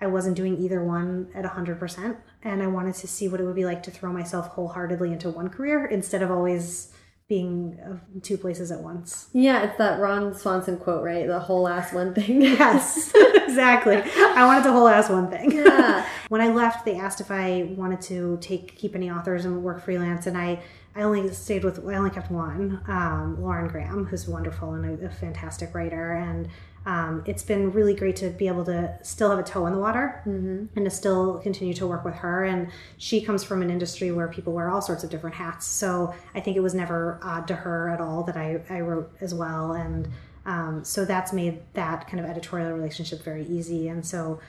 I 0.00 0.06
wasn't 0.08 0.36
doing 0.36 0.58
either 0.58 0.84
one 0.84 1.28
at 1.34 1.44
100%. 1.44 2.16
And 2.42 2.62
I 2.62 2.66
wanted 2.66 2.94
to 2.96 3.08
see 3.08 3.28
what 3.28 3.40
it 3.40 3.44
would 3.44 3.56
be 3.56 3.64
like 3.64 3.82
to 3.84 3.90
throw 3.90 4.12
myself 4.12 4.48
wholeheartedly 4.48 5.12
into 5.12 5.30
one 5.30 5.48
career 5.48 5.86
instead 5.86 6.22
of 6.22 6.30
always 6.30 6.92
being 7.28 7.76
of 7.84 8.00
two 8.22 8.38
places 8.38 8.70
at 8.70 8.80
once. 8.80 9.28
Yeah, 9.32 9.64
it's 9.64 9.76
that 9.78 9.98
Ron 9.98 10.32
Swanson 10.32 10.78
quote, 10.78 11.02
right? 11.02 11.26
The 11.26 11.40
whole 11.40 11.66
ass 11.66 11.92
one 11.92 12.14
thing. 12.14 12.40
yes, 12.42 13.12
exactly. 13.34 13.96
I 13.96 14.46
wanted 14.46 14.64
the 14.64 14.72
whole 14.72 14.86
ass 14.86 15.08
one 15.08 15.28
thing. 15.28 15.50
Yeah. 15.50 16.06
when 16.28 16.40
I 16.40 16.48
left, 16.48 16.84
they 16.84 16.96
asked 16.96 17.20
if 17.20 17.30
I 17.30 17.74
wanted 17.76 18.00
to 18.02 18.38
take 18.40 18.76
keep 18.76 18.94
any 18.94 19.10
authors 19.10 19.44
and 19.44 19.62
work 19.64 19.82
freelance, 19.82 20.26
and 20.26 20.38
I 20.38 20.62
I 20.94 21.02
only 21.02 21.28
stayed 21.32 21.64
with 21.64 21.84
I 21.86 21.96
only 21.96 22.10
kept 22.10 22.30
one, 22.30 22.80
um, 22.86 23.42
Lauren 23.42 23.66
Graham, 23.66 24.04
who's 24.04 24.28
wonderful 24.28 24.74
and 24.74 25.02
a, 25.02 25.06
a 25.06 25.10
fantastic 25.10 25.74
writer, 25.74 26.12
and 26.12 26.48
um, 26.86 27.24
it's 27.26 27.42
been 27.42 27.72
really 27.72 27.94
great 27.94 28.16
to 28.16 28.30
be 28.30 28.46
able 28.46 28.64
to 28.64 28.96
still 29.02 29.28
have 29.30 29.38
a 29.38 29.42
toe 29.42 29.66
in 29.66 29.72
the 29.72 29.78
water 29.78 30.22
Mm-hmm. 30.26 30.66
and 30.76 30.84
to 30.84 30.90
still 30.90 31.38
continue 31.40 31.74
to 31.74 31.86
work 31.86 32.04
with 32.04 32.14
her. 32.14 32.44
And 32.44 32.68
she 32.96 33.20
comes 33.20 33.42
from 33.44 33.60
an 33.60 33.70
industry 33.70 34.12
where 34.12 34.28
people 34.28 34.52
wear 34.52 34.70
all 34.70 34.80
sorts 34.80 35.04
of 35.04 35.10
different 35.10 35.36
hats. 35.36 35.66
So 35.66 36.14
I 36.34 36.40
think 36.40 36.56
it 36.56 36.60
was 36.60 36.74
never 36.74 37.18
odd 37.22 37.48
to 37.48 37.54
her 37.54 37.90
at 37.90 38.00
all 38.00 38.22
that 38.24 38.36
I, 38.36 38.62
I 38.70 38.80
wrote 38.80 39.12
as 39.20 39.34
well. 39.34 39.72
And 39.72 40.08
um, 40.46 40.84
so 40.84 41.04
that's 41.04 41.32
made 41.32 41.60
that 41.74 42.08
kind 42.08 42.20
of 42.20 42.30
editorial 42.30 42.72
relationship 42.72 43.22
very 43.22 43.44
easy. 43.46 43.88
And 43.88 44.06
so 44.06 44.40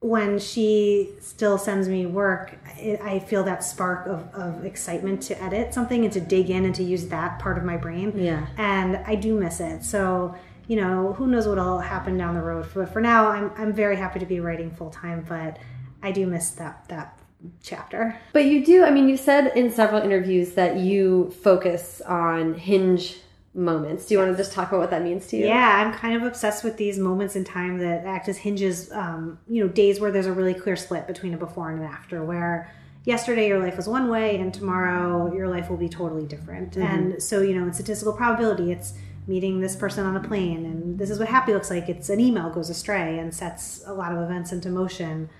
when 0.00 0.38
she 0.38 1.12
still 1.20 1.56
sends 1.56 1.88
me 1.88 2.04
work, 2.04 2.58
it, 2.76 3.00
I 3.00 3.20
feel 3.20 3.42
that 3.44 3.64
spark 3.64 4.06
of, 4.06 4.28
of 4.34 4.66
excitement 4.66 5.22
to 5.22 5.42
edit 5.42 5.72
something 5.72 6.04
and 6.04 6.12
to 6.12 6.20
dig 6.20 6.50
in 6.50 6.66
and 6.66 6.74
to 6.74 6.82
use 6.82 7.06
that 7.08 7.38
part 7.38 7.56
of 7.56 7.64
my 7.64 7.78
brain. 7.78 8.12
Yeah. 8.14 8.46
And 8.58 8.98
I 9.06 9.14
do 9.14 9.34
miss 9.34 9.60
it. 9.60 9.82
So, 9.82 10.34
you 10.66 10.76
know, 10.76 11.12
who 11.14 11.26
knows 11.26 11.46
what'll 11.46 11.78
happen 11.78 12.16
down 12.16 12.34
the 12.34 12.42
road. 12.42 12.66
But 12.74 12.92
for 12.92 13.00
now, 13.00 13.28
I'm, 13.28 13.50
I'm 13.56 13.72
very 13.72 13.96
happy 13.96 14.18
to 14.20 14.26
be 14.26 14.40
writing 14.40 14.70
full 14.70 14.90
time, 14.90 15.24
but 15.28 15.58
I 16.02 16.12
do 16.12 16.26
miss 16.26 16.50
that, 16.52 16.88
that 16.88 17.18
chapter. 17.62 18.18
But 18.32 18.46
you 18.46 18.64
do, 18.64 18.84
I 18.84 18.90
mean, 18.90 19.08
you 19.08 19.16
said 19.16 19.56
in 19.56 19.70
several 19.70 20.02
interviews 20.02 20.52
that 20.52 20.76
you 20.76 21.30
focus 21.42 22.00
on 22.02 22.54
hinge 22.54 23.18
moments. 23.54 24.06
Do 24.06 24.14
you 24.14 24.18
want 24.18 24.32
to 24.32 24.36
just 24.36 24.52
talk 24.52 24.68
about 24.68 24.80
what 24.80 24.90
that 24.90 25.02
means 25.02 25.26
to 25.28 25.36
you? 25.36 25.46
Yeah, 25.46 25.84
I'm 25.84 25.92
kind 25.92 26.16
of 26.16 26.24
obsessed 26.24 26.64
with 26.64 26.76
these 26.76 26.98
moments 26.98 27.36
in 27.36 27.44
time 27.44 27.78
that 27.78 28.04
act 28.04 28.28
as 28.28 28.38
hinges, 28.38 28.90
um, 28.92 29.38
you 29.48 29.62
know, 29.62 29.68
days 29.68 30.00
where 30.00 30.10
there's 30.10 30.26
a 30.26 30.32
really 30.32 30.54
clear 30.54 30.76
split 30.76 31.06
between 31.06 31.34
a 31.34 31.36
before 31.36 31.70
and 31.70 31.80
an 31.80 31.86
after, 31.86 32.24
where 32.24 32.72
yesterday 33.04 33.46
your 33.46 33.60
life 33.60 33.76
was 33.76 33.86
one 33.86 34.08
way 34.08 34.38
and 34.38 34.52
tomorrow 34.52 35.32
your 35.32 35.46
life 35.46 35.70
will 35.70 35.76
be 35.76 35.88
totally 35.88 36.26
different. 36.26 36.76
And 36.76 37.22
so, 37.22 37.42
you 37.42 37.54
know, 37.54 37.66
in 37.66 37.72
statistical 37.72 38.14
probability, 38.14 38.72
it's 38.72 38.94
meeting 39.26 39.60
this 39.60 39.74
person 39.74 40.04
on 40.04 40.16
a 40.16 40.20
plane 40.20 40.66
and 40.66 40.98
this 40.98 41.10
is 41.10 41.18
what 41.18 41.28
happy 41.28 41.52
looks 41.52 41.70
like. 41.70 41.88
It's 41.88 42.08
an 42.08 42.20
email 42.20 42.50
goes 42.50 42.70
astray 42.70 43.18
and 43.18 43.32
sets 43.34 43.82
a 43.86 43.92
lot 43.92 44.12
of 44.12 44.20
events 44.20 44.52
into 44.52 44.68
motion. 44.68 45.30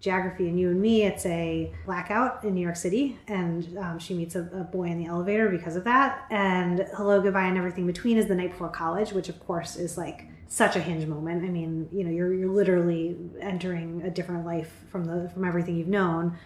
Geography 0.00 0.48
and 0.48 0.60
you 0.60 0.68
and 0.68 0.82
me, 0.82 1.02
it's 1.02 1.24
a 1.24 1.72
blackout 1.86 2.44
in 2.44 2.54
New 2.54 2.60
York 2.60 2.76
City, 2.76 3.18
and 3.26 3.78
um, 3.78 3.98
she 3.98 4.12
meets 4.12 4.34
a, 4.34 4.40
a 4.40 4.62
boy 4.64 4.84
in 4.84 4.98
the 4.98 5.06
elevator 5.06 5.48
because 5.48 5.76
of 5.76 5.84
that. 5.84 6.26
And 6.28 6.86
hello, 6.94 7.22
goodbye, 7.22 7.46
and 7.46 7.56
everything 7.56 7.86
between 7.86 8.18
is 8.18 8.26
the 8.26 8.34
night 8.34 8.50
before 8.50 8.68
college, 8.68 9.12
which 9.12 9.30
of 9.30 9.40
course 9.46 9.76
is 9.76 9.96
like 9.96 10.26
such 10.46 10.76
a 10.76 10.80
hinge 10.80 11.06
moment. 11.06 11.42
I 11.42 11.48
mean, 11.48 11.88
you 11.90 12.04
know, 12.04 12.10
you're 12.10 12.34
you're 12.34 12.52
literally 12.52 13.16
entering 13.40 14.02
a 14.02 14.10
different 14.10 14.44
life 14.44 14.70
from 14.90 15.06
the 15.06 15.30
from 15.30 15.42
everything 15.42 15.76
you've 15.76 15.88
known. 15.88 16.36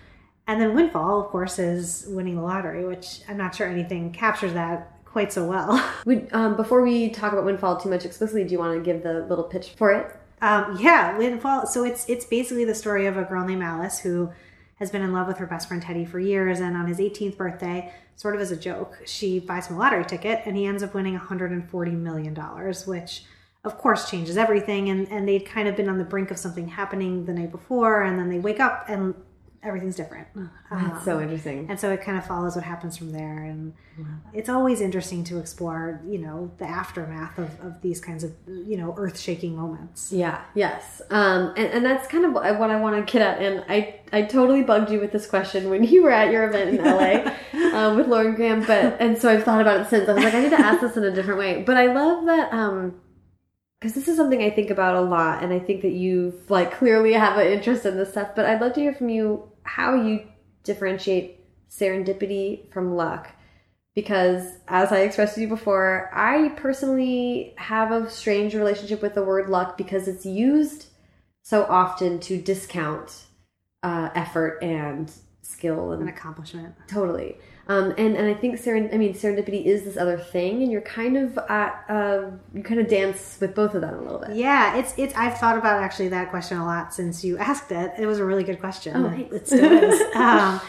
And 0.46 0.60
then 0.60 0.74
windfall, 0.74 1.20
of 1.20 1.26
course, 1.26 1.58
is 1.58 2.06
winning 2.08 2.36
the 2.36 2.42
lottery, 2.42 2.84
which 2.84 3.22
I'm 3.28 3.36
not 3.36 3.54
sure 3.56 3.66
anything 3.66 4.12
captures 4.12 4.54
that 4.54 4.97
quite 5.12 5.32
so 5.32 5.44
well. 5.44 5.82
Would, 6.04 6.28
um, 6.32 6.56
before 6.56 6.82
we 6.82 7.10
talk 7.10 7.32
about 7.32 7.44
Windfall 7.44 7.78
too 7.78 7.88
much 7.88 8.04
explicitly, 8.04 8.44
do 8.44 8.52
you 8.52 8.58
want 8.58 8.74
to 8.74 8.80
give 8.80 9.02
the 9.02 9.26
little 9.26 9.44
pitch 9.44 9.70
for 9.70 9.92
it? 9.92 10.14
Um, 10.40 10.78
yeah, 10.80 11.16
Windfall. 11.18 11.66
So 11.66 11.84
it's 11.84 12.08
it's 12.08 12.24
basically 12.24 12.64
the 12.64 12.74
story 12.74 13.06
of 13.06 13.16
a 13.16 13.24
girl 13.24 13.44
named 13.44 13.62
Alice 13.62 13.98
who 13.98 14.30
has 14.76 14.90
been 14.90 15.02
in 15.02 15.12
love 15.12 15.26
with 15.26 15.38
her 15.38 15.46
best 15.46 15.66
friend 15.66 15.82
Teddy 15.82 16.04
for 16.04 16.20
years, 16.20 16.60
and 16.60 16.76
on 16.76 16.86
his 16.86 16.98
18th 16.98 17.36
birthday, 17.36 17.92
sort 18.14 18.36
of 18.36 18.40
as 18.40 18.52
a 18.52 18.56
joke, 18.56 18.98
she 19.06 19.40
buys 19.40 19.66
him 19.66 19.76
a 19.76 19.78
lottery 19.78 20.04
ticket, 20.04 20.42
and 20.44 20.56
he 20.56 20.66
ends 20.66 20.82
up 20.82 20.94
winning 20.94 21.14
140 21.14 21.90
million 21.92 22.34
dollars, 22.34 22.86
which 22.86 23.24
of 23.64 23.76
course 23.76 24.08
changes 24.08 24.36
everything. 24.36 24.88
And 24.90 25.08
and 25.10 25.28
they'd 25.28 25.44
kind 25.44 25.66
of 25.66 25.74
been 25.74 25.88
on 25.88 25.98
the 25.98 26.04
brink 26.04 26.30
of 26.30 26.38
something 26.38 26.68
happening 26.68 27.24
the 27.24 27.32
night 27.32 27.50
before, 27.50 28.02
and 28.02 28.18
then 28.18 28.28
they 28.28 28.38
wake 28.38 28.60
up 28.60 28.84
and 28.88 29.14
everything's 29.62 29.96
different. 29.96 30.28
That's 30.70 31.04
so 31.04 31.20
interesting. 31.20 31.66
And 31.68 31.78
so 31.78 31.90
it 31.90 32.00
kind 32.02 32.16
of 32.16 32.24
follows 32.26 32.54
what 32.54 32.64
happens 32.64 32.96
from 32.96 33.10
there. 33.10 33.42
And 33.44 33.74
it's 34.32 34.48
always 34.48 34.80
interesting 34.80 35.24
to 35.24 35.38
explore, 35.38 36.00
you 36.06 36.18
know, 36.18 36.52
the 36.58 36.64
aftermath 36.64 37.38
of, 37.38 37.60
of 37.60 37.82
these 37.82 38.00
kinds 38.00 38.22
of, 38.22 38.32
you 38.46 38.76
know, 38.76 38.94
earth 38.96 39.18
shaking 39.18 39.56
moments. 39.56 40.12
Yeah, 40.12 40.42
yes. 40.54 41.02
Um, 41.10 41.54
and, 41.56 41.72
and 41.72 41.84
that's 41.84 42.06
kind 42.06 42.24
of 42.24 42.32
what 42.32 42.44
I, 42.44 42.52
what 42.52 42.70
I 42.70 42.78
want 42.78 43.04
to 43.04 43.12
get 43.12 43.22
at. 43.22 43.42
And 43.42 43.64
I, 43.68 44.00
I 44.12 44.22
totally 44.22 44.62
bugged 44.62 44.90
you 44.90 45.00
with 45.00 45.12
this 45.12 45.26
question 45.26 45.70
when 45.70 45.82
you 45.82 46.02
were 46.04 46.12
at 46.12 46.30
your 46.30 46.48
event 46.48 46.78
in 46.78 46.84
LA 46.84 47.32
um, 47.76 47.96
with 47.96 48.06
Lauren 48.06 48.34
Graham. 48.34 48.64
But, 48.64 49.00
and 49.00 49.18
so 49.18 49.28
I've 49.28 49.44
thought 49.44 49.60
about 49.60 49.80
it 49.80 49.88
since. 49.88 50.08
I 50.08 50.12
was 50.12 50.22
like, 50.22 50.34
I 50.34 50.40
need 50.40 50.50
to 50.50 50.60
ask 50.60 50.80
this 50.80 50.96
in 50.96 51.04
a 51.04 51.10
different 51.10 51.40
way. 51.40 51.62
But 51.62 51.76
I 51.76 51.86
love 51.86 52.26
that, 52.26 52.52
um, 52.52 53.00
because 53.78 53.94
this 53.94 54.08
is 54.08 54.16
something 54.16 54.42
I 54.42 54.50
think 54.50 54.70
about 54.70 54.96
a 54.96 55.00
lot. 55.00 55.42
And 55.42 55.52
I 55.52 55.58
think 55.58 55.82
that 55.82 55.92
you 55.92 56.34
like 56.48 56.72
clearly 56.72 57.12
have 57.12 57.38
an 57.38 57.46
interest 57.46 57.86
in 57.86 57.96
this 57.96 58.10
stuff. 58.10 58.30
But 58.34 58.46
I'd 58.46 58.60
love 58.60 58.72
to 58.74 58.80
hear 58.80 58.94
from 58.94 59.08
you 59.08 59.50
how 59.62 59.94
you 59.94 60.26
differentiate 60.64 61.40
serendipity 61.70 62.72
from 62.72 62.94
luck 62.96 63.30
because 63.94 64.58
as 64.68 64.92
I 64.92 65.00
expressed 65.00 65.34
to 65.34 65.40
you 65.40 65.48
before, 65.48 66.08
I 66.14 66.50
personally 66.50 67.52
have 67.56 67.90
a 67.90 68.08
strange 68.08 68.54
relationship 68.54 69.02
with 69.02 69.14
the 69.14 69.24
word 69.24 69.50
luck 69.50 69.76
because 69.76 70.06
it's 70.06 70.24
used 70.24 70.86
so 71.42 71.64
often 71.64 72.20
to 72.20 72.40
discount 72.40 73.24
uh, 73.82 74.10
effort 74.14 74.62
and 74.62 75.10
skill 75.42 75.90
An 75.90 76.00
and 76.00 76.08
accomplishment. 76.08 76.76
totally. 76.86 77.38
Um, 77.70 77.92
and 77.98 78.16
and 78.16 78.26
I 78.26 78.32
think 78.34 78.58
seren- 78.58 78.92
I 78.94 78.96
mean 78.96 79.12
serendipity 79.12 79.64
is 79.66 79.84
this 79.84 79.96
other 79.98 80.16
thing, 80.18 80.62
and 80.62 80.72
you're 80.72 80.80
kind 80.80 81.18
of 81.18 81.36
at 81.50 81.84
uh, 81.90 82.30
you 82.54 82.62
kind 82.62 82.80
of 82.80 82.88
dance 82.88 83.36
with 83.40 83.54
both 83.54 83.74
of 83.74 83.82
them 83.82 83.94
a 83.94 84.00
little 84.02 84.18
bit. 84.20 84.36
Yeah, 84.36 84.76
it's 84.76 84.94
it's. 84.96 85.14
I've 85.14 85.36
thought 85.38 85.58
about 85.58 85.82
actually 85.82 86.08
that 86.08 86.30
question 86.30 86.56
a 86.58 86.64
lot 86.64 86.94
since 86.94 87.22
you 87.22 87.36
asked 87.50 87.70
it. 87.70 87.92
It 87.98 88.06
was 88.06 88.18
a 88.20 88.24
really 88.24 88.44
good 88.44 88.58
question. 88.60 88.96
Oh, 88.96 89.08
It- 89.10 89.32
it 89.32 89.46
still 89.46 89.70
is. 89.90 90.00
um, 90.16 90.60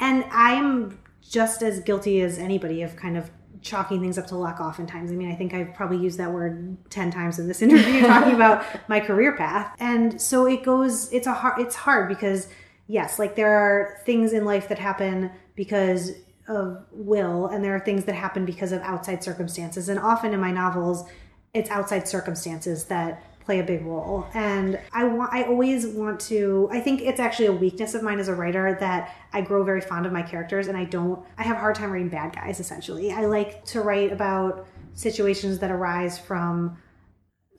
and 0.00 0.24
I'm 0.32 0.98
just 1.22 1.62
as 1.62 1.78
guilty 1.80 2.20
as 2.22 2.38
anybody 2.38 2.82
of 2.82 2.96
kind 2.96 3.16
of 3.16 3.30
chalking 3.60 4.00
things 4.00 4.18
up 4.18 4.26
to 4.28 4.36
luck. 4.36 4.60
Oftentimes, 4.60 5.12
I 5.12 5.14
mean, 5.14 5.30
I 5.30 5.36
think 5.36 5.54
I've 5.54 5.74
probably 5.74 5.98
used 5.98 6.18
that 6.18 6.32
word 6.32 6.76
ten 6.90 7.12
times 7.12 7.38
in 7.38 7.46
this 7.46 7.62
interview 7.66 8.00
talking 8.04 8.34
about 8.34 8.64
my 8.88 8.98
career 8.98 9.36
path. 9.36 9.76
And 9.78 10.20
so 10.20 10.44
it 10.46 10.64
goes. 10.64 11.12
It's 11.12 11.28
a 11.28 11.32
hard. 11.34 11.60
It's 11.60 11.76
hard 11.76 12.08
because 12.08 12.48
yes, 12.88 13.20
like 13.20 13.36
there 13.36 13.56
are 13.56 13.98
things 14.04 14.32
in 14.32 14.44
life 14.44 14.68
that 14.70 14.80
happen 14.80 15.30
because 15.54 16.12
of 16.48 16.84
will 16.90 17.46
and 17.46 17.62
there 17.64 17.74
are 17.74 17.80
things 17.80 18.04
that 18.04 18.14
happen 18.14 18.44
because 18.44 18.72
of 18.72 18.82
outside 18.82 19.22
circumstances. 19.22 19.88
And 19.88 19.98
often 19.98 20.32
in 20.32 20.40
my 20.40 20.50
novels 20.50 21.04
it's 21.54 21.70
outside 21.70 22.06
circumstances 22.06 22.84
that 22.86 23.22
play 23.44 23.60
a 23.60 23.64
big 23.64 23.84
role. 23.84 24.26
And 24.34 24.78
i 24.92 25.04
want 25.04 25.32
i 25.32 25.44
always 25.44 25.86
want 25.86 26.20
to 26.20 26.68
i 26.70 26.80
think 26.80 27.00
it's 27.00 27.20
actually 27.20 27.46
a 27.46 27.52
weakness 27.52 27.94
of 27.94 28.02
mine 28.02 28.18
as 28.18 28.28
a 28.28 28.34
writer 28.34 28.76
that 28.80 29.14
i 29.32 29.40
grow 29.40 29.64
very 29.64 29.80
fond 29.80 30.04
of 30.04 30.12
my 30.12 30.22
characters 30.22 30.68
and 30.68 30.76
i 30.76 30.84
don't 30.84 31.24
i 31.38 31.42
have 31.42 31.56
a 31.56 31.60
hard 31.60 31.74
time 31.74 31.90
writing 31.90 32.08
bad 32.08 32.34
guys 32.34 32.60
essentially. 32.60 33.12
I 33.12 33.24
like 33.26 33.64
to 33.66 33.80
write 33.80 34.12
about 34.12 34.66
situations 34.94 35.58
that 35.60 35.70
arise 35.70 36.18
from 36.18 36.76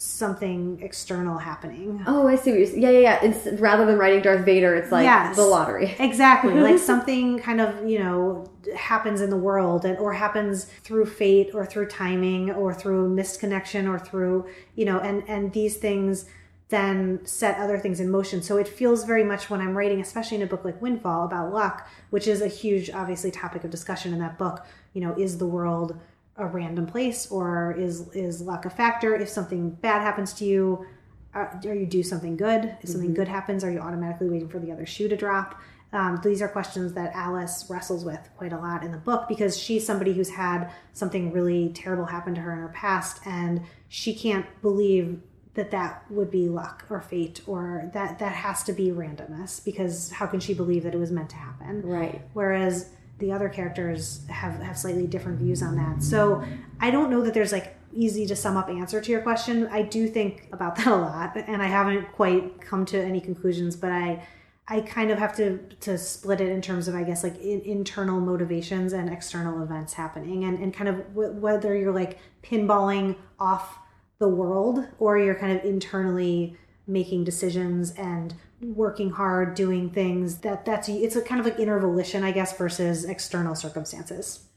something 0.01 0.79
external 0.81 1.37
happening 1.37 2.01
Oh, 2.07 2.25
I 2.25 2.35
see 2.37 2.51
what 2.51 2.59
you're 2.59 2.67
saying. 2.67 2.81
Yeah, 2.81 2.89
yeah, 2.91 2.99
yeah. 2.99 3.19
It's 3.21 3.59
rather 3.59 3.85
than 3.85 3.97
writing 3.97 4.21
Darth 4.21 4.45
Vader, 4.45 4.73
it's 4.75 4.93
like 4.93 5.03
Yes. 5.03 5.35
the 5.35 5.43
lottery. 5.43 5.93
Exactly. 5.99 6.53
like 6.53 6.79
something 6.91 7.37
kind 7.39 7.59
of, 7.59 7.85
you 7.87 7.99
know, 7.99 8.49
happens 8.77 9.19
in 9.19 9.29
the 9.29 9.35
world 9.37 9.83
and 9.83 9.97
or 9.97 10.13
happens 10.13 10.65
through 10.83 11.05
fate 11.05 11.51
or 11.53 11.65
through 11.65 11.87
timing 11.87 12.49
or 12.49 12.73
through 12.73 13.09
missed 13.09 13.41
connection 13.41 13.87
or 13.87 13.99
through, 13.99 14.47
you 14.75 14.85
know, 14.85 14.99
and 14.99 15.21
and 15.27 15.51
these 15.51 15.75
things 15.75 16.25
then 16.69 17.19
set 17.25 17.57
other 17.57 17.77
things 17.77 17.99
in 17.99 18.09
motion. 18.09 18.41
So 18.41 18.55
it 18.57 18.67
feels 18.69 19.03
very 19.03 19.23
much 19.25 19.49
when 19.49 19.59
I'm 19.59 19.75
writing, 19.75 19.99
especially 19.99 20.37
in 20.37 20.43
a 20.43 20.47
book 20.47 20.63
like 20.63 20.81
Windfall 20.81 21.25
about 21.25 21.51
luck, 21.51 21.87
which 22.09 22.25
is 22.27 22.41
a 22.41 22.47
huge 22.47 22.89
obviously 22.91 23.31
topic 23.31 23.63
of 23.65 23.71
discussion 23.71 24.13
in 24.13 24.19
that 24.19 24.37
book, 24.37 24.65
you 24.93 25.01
know, 25.01 25.13
is 25.17 25.39
the 25.39 25.47
world 25.47 25.99
a 26.39 26.45
random 26.45 26.85
place 26.85 27.31
or 27.31 27.75
is 27.77 28.07
is 28.13 28.41
luck 28.41 28.65
a 28.65 28.69
factor? 28.69 29.15
If 29.15 29.29
something 29.29 29.71
bad 29.71 30.01
happens 30.01 30.33
to 30.35 30.45
you, 30.45 30.85
uh, 31.33 31.45
or 31.65 31.75
you 31.75 31.85
do 31.85 32.01
something 32.01 32.35
good 32.35 32.75
if 32.81 32.89
something 32.89 33.13
good 33.13 33.27
happens 33.27 33.63
are 33.63 33.71
you 33.71 33.79
automatically 33.79 34.27
waiting 34.29 34.49
for 34.49 34.57
the 34.57 34.71
other 34.71 34.85
shoe 34.85 35.07
to 35.07 35.15
drop 35.15 35.61
Um, 35.91 36.19
these 36.23 36.41
are 36.41 36.47
questions 36.47 36.93
that 36.93 37.13
Alice 37.15 37.65
wrestles 37.69 38.05
with 38.05 38.29
quite 38.37 38.53
a 38.53 38.57
lot 38.57 38.83
in 38.83 38.91
the 38.91 38.97
book 38.97 39.27
because 39.27 39.57
she's 39.57 39.85
somebody 39.85 40.13
who's 40.13 40.29
had 40.29 40.71
something 40.93 41.31
really 41.31 41.69
terrible 41.69 42.05
happen 42.05 42.35
to 42.35 42.41
her 42.41 42.53
in 42.53 42.59
her 42.59 42.69
past, 42.69 43.21
and 43.25 43.61
she 43.87 44.13
can't 44.13 44.45
believe 44.61 45.21
that 45.55 45.71
that 45.71 46.05
would 46.11 46.29
be 46.29 46.47
luck 46.47 46.85
or 46.89 47.01
fate 47.01 47.41
or 47.47 47.89
that 47.93 48.19
that 48.19 48.33
has 48.33 48.63
to 48.63 48.71
be 48.71 48.89
randomness 48.91 49.63
because 49.65 50.11
how 50.11 50.27
can 50.27 50.39
she 50.39 50.53
believe 50.53 50.83
that 50.83 50.93
it 50.93 50.99
was 50.99 51.11
meant 51.11 51.31
to 51.31 51.35
happen? 51.35 51.81
Right. 51.81 52.21
Whereas 52.33 52.91
the 53.19 53.31
other 53.31 53.49
characters 53.49 54.25
have 54.29 54.59
have 54.61 54.77
slightly 54.77 55.07
different 55.07 55.39
views 55.39 55.61
on 55.61 55.75
that. 55.75 56.01
So 56.01 56.43
I 56.79 56.89
don't 56.91 57.09
know 57.09 57.21
that 57.21 57.33
there's 57.33 57.51
like 57.51 57.75
easy 57.93 58.25
to 58.27 58.35
sum 58.35 58.57
up 58.57 58.69
answer 58.69 59.01
to 59.01 59.11
your 59.11 59.21
question. 59.21 59.67
I 59.67 59.81
do 59.81 60.07
think 60.07 60.47
about 60.51 60.75
that 60.77 60.87
a 60.87 60.95
lot, 60.95 61.35
and 61.35 61.61
I 61.61 61.67
haven't 61.67 62.11
quite 62.13 62.61
come 62.61 62.85
to 62.87 63.01
any 63.01 63.21
conclusions, 63.21 63.75
but 63.75 63.91
I 63.91 64.25
I 64.67 64.81
kind 64.81 65.11
of 65.11 65.17
have 65.17 65.35
to 65.37 65.57
to 65.81 65.97
split 65.97 66.41
it 66.41 66.49
in 66.49 66.61
terms 66.61 66.87
of 66.87 66.95
I 66.95 67.03
guess 67.03 67.23
like 67.23 67.39
in, 67.41 67.61
internal 67.61 68.19
motivations 68.19 68.93
and 68.93 69.09
external 69.09 69.61
events 69.63 69.93
happening, 69.93 70.45
and 70.45 70.59
and 70.59 70.73
kind 70.73 70.89
of 70.89 70.97
w- 71.15 71.33
whether 71.33 71.75
you're 71.75 71.93
like 71.93 72.19
pinballing 72.43 73.15
off 73.39 73.79
the 74.19 74.29
world 74.29 74.85
or 74.99 75.17
you're 75.17 75.35
kind 75.35 75.57
of 75.57 75.63
internally 75.65 76.57
making 76.89 77.23
decisions 77.23 77.91
and 77.91 78.33
working 78.61 79.11
hard 79.11 79.55
doing 79.55 79.89
things 79.89 80.39
that 80.39 80.65
that's 80.65 80.89
it's 80.89 81.15
a 81.15 81.21
kind 81.21 81.39
of 81.39 81.45
like 81.45 81.59
inner 81.59 81.79
volition 81.79 82.23
i 82.23 82.31
guess 82.31 82.57
versus 82.57 83.05
external 83.05 83.55
circumstances. 83.55 84.49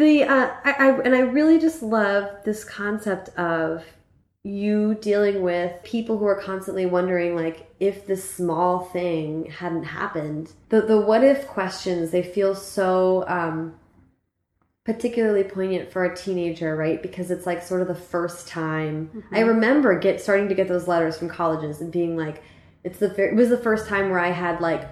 The 0.00 0.24
uh, 0.24 0.50
I, 0.64 0.72
I 0.72 1.00
and 1.02 1.14
I 1.14 1.18
really 1.18 1.58
just 1.58 1.82
love 1.82 2.42
this 2.46 2.64
concept 2.64 3.28
of 3.38 3.84
you 4.42 4.94
dealing 4.94 5.42
with 5.42 5.82
people 5.82 6.16
who 6.16 6.24
are 6.24 6.40
constantly 6.40 6.86
wondering 6.86 7.36
like 7.36 7.70
if 7.80 8.06
this 8.06 8.28
small 8.28 8.86
thing 8.86 9.50
hadn't 9.50 9.84
happened. 9.84 10.52
The 10.70 10.80
the 10.80 10.98
what 10.98 11.22
if 11.22 11.46
questions 11.46 12.12
they 12.12 12.22
feel 12.22 12.54
so 12.54 13.24
um 13.28 13.74
particularly 14.92 15.44
poignant 15.44 15.92
for 15.92 16.04
a 16.04 16.16
teenager 16.16 16.74
right 16.76 17.02
because 17.02 17.30
it's 17.30 17.46
like 17.46 17.62
sort 17.62 17.80
of 17.80 17.88
the 17.88 17.94
first 17.94 18.48
time 18.48 19.08
mm-hmm. 19.14 19.34
i 19.34 19.40
remember 19.40 19.98
get 19.98 20.20
starting 20.20 20.48
to 20.48 20.54
get 20.54 20.68
those 20.68 20.88
letters 20.88 21.18
from 21.18 21.28
colleges 21.28 21.80
and 21.80 21.92
being 21.92 22.16
like 22.16 22.42
it's 22.82 22.98
the 22.98 23.14
it 23.22 23.34
was 23.34 23.48
the 23.48 23.58
first 23.58 23.86
time 23.86 24.10
where 24.10 24.18
i 24.18 24.30
had 24.30 24.60
like 24.60 24.88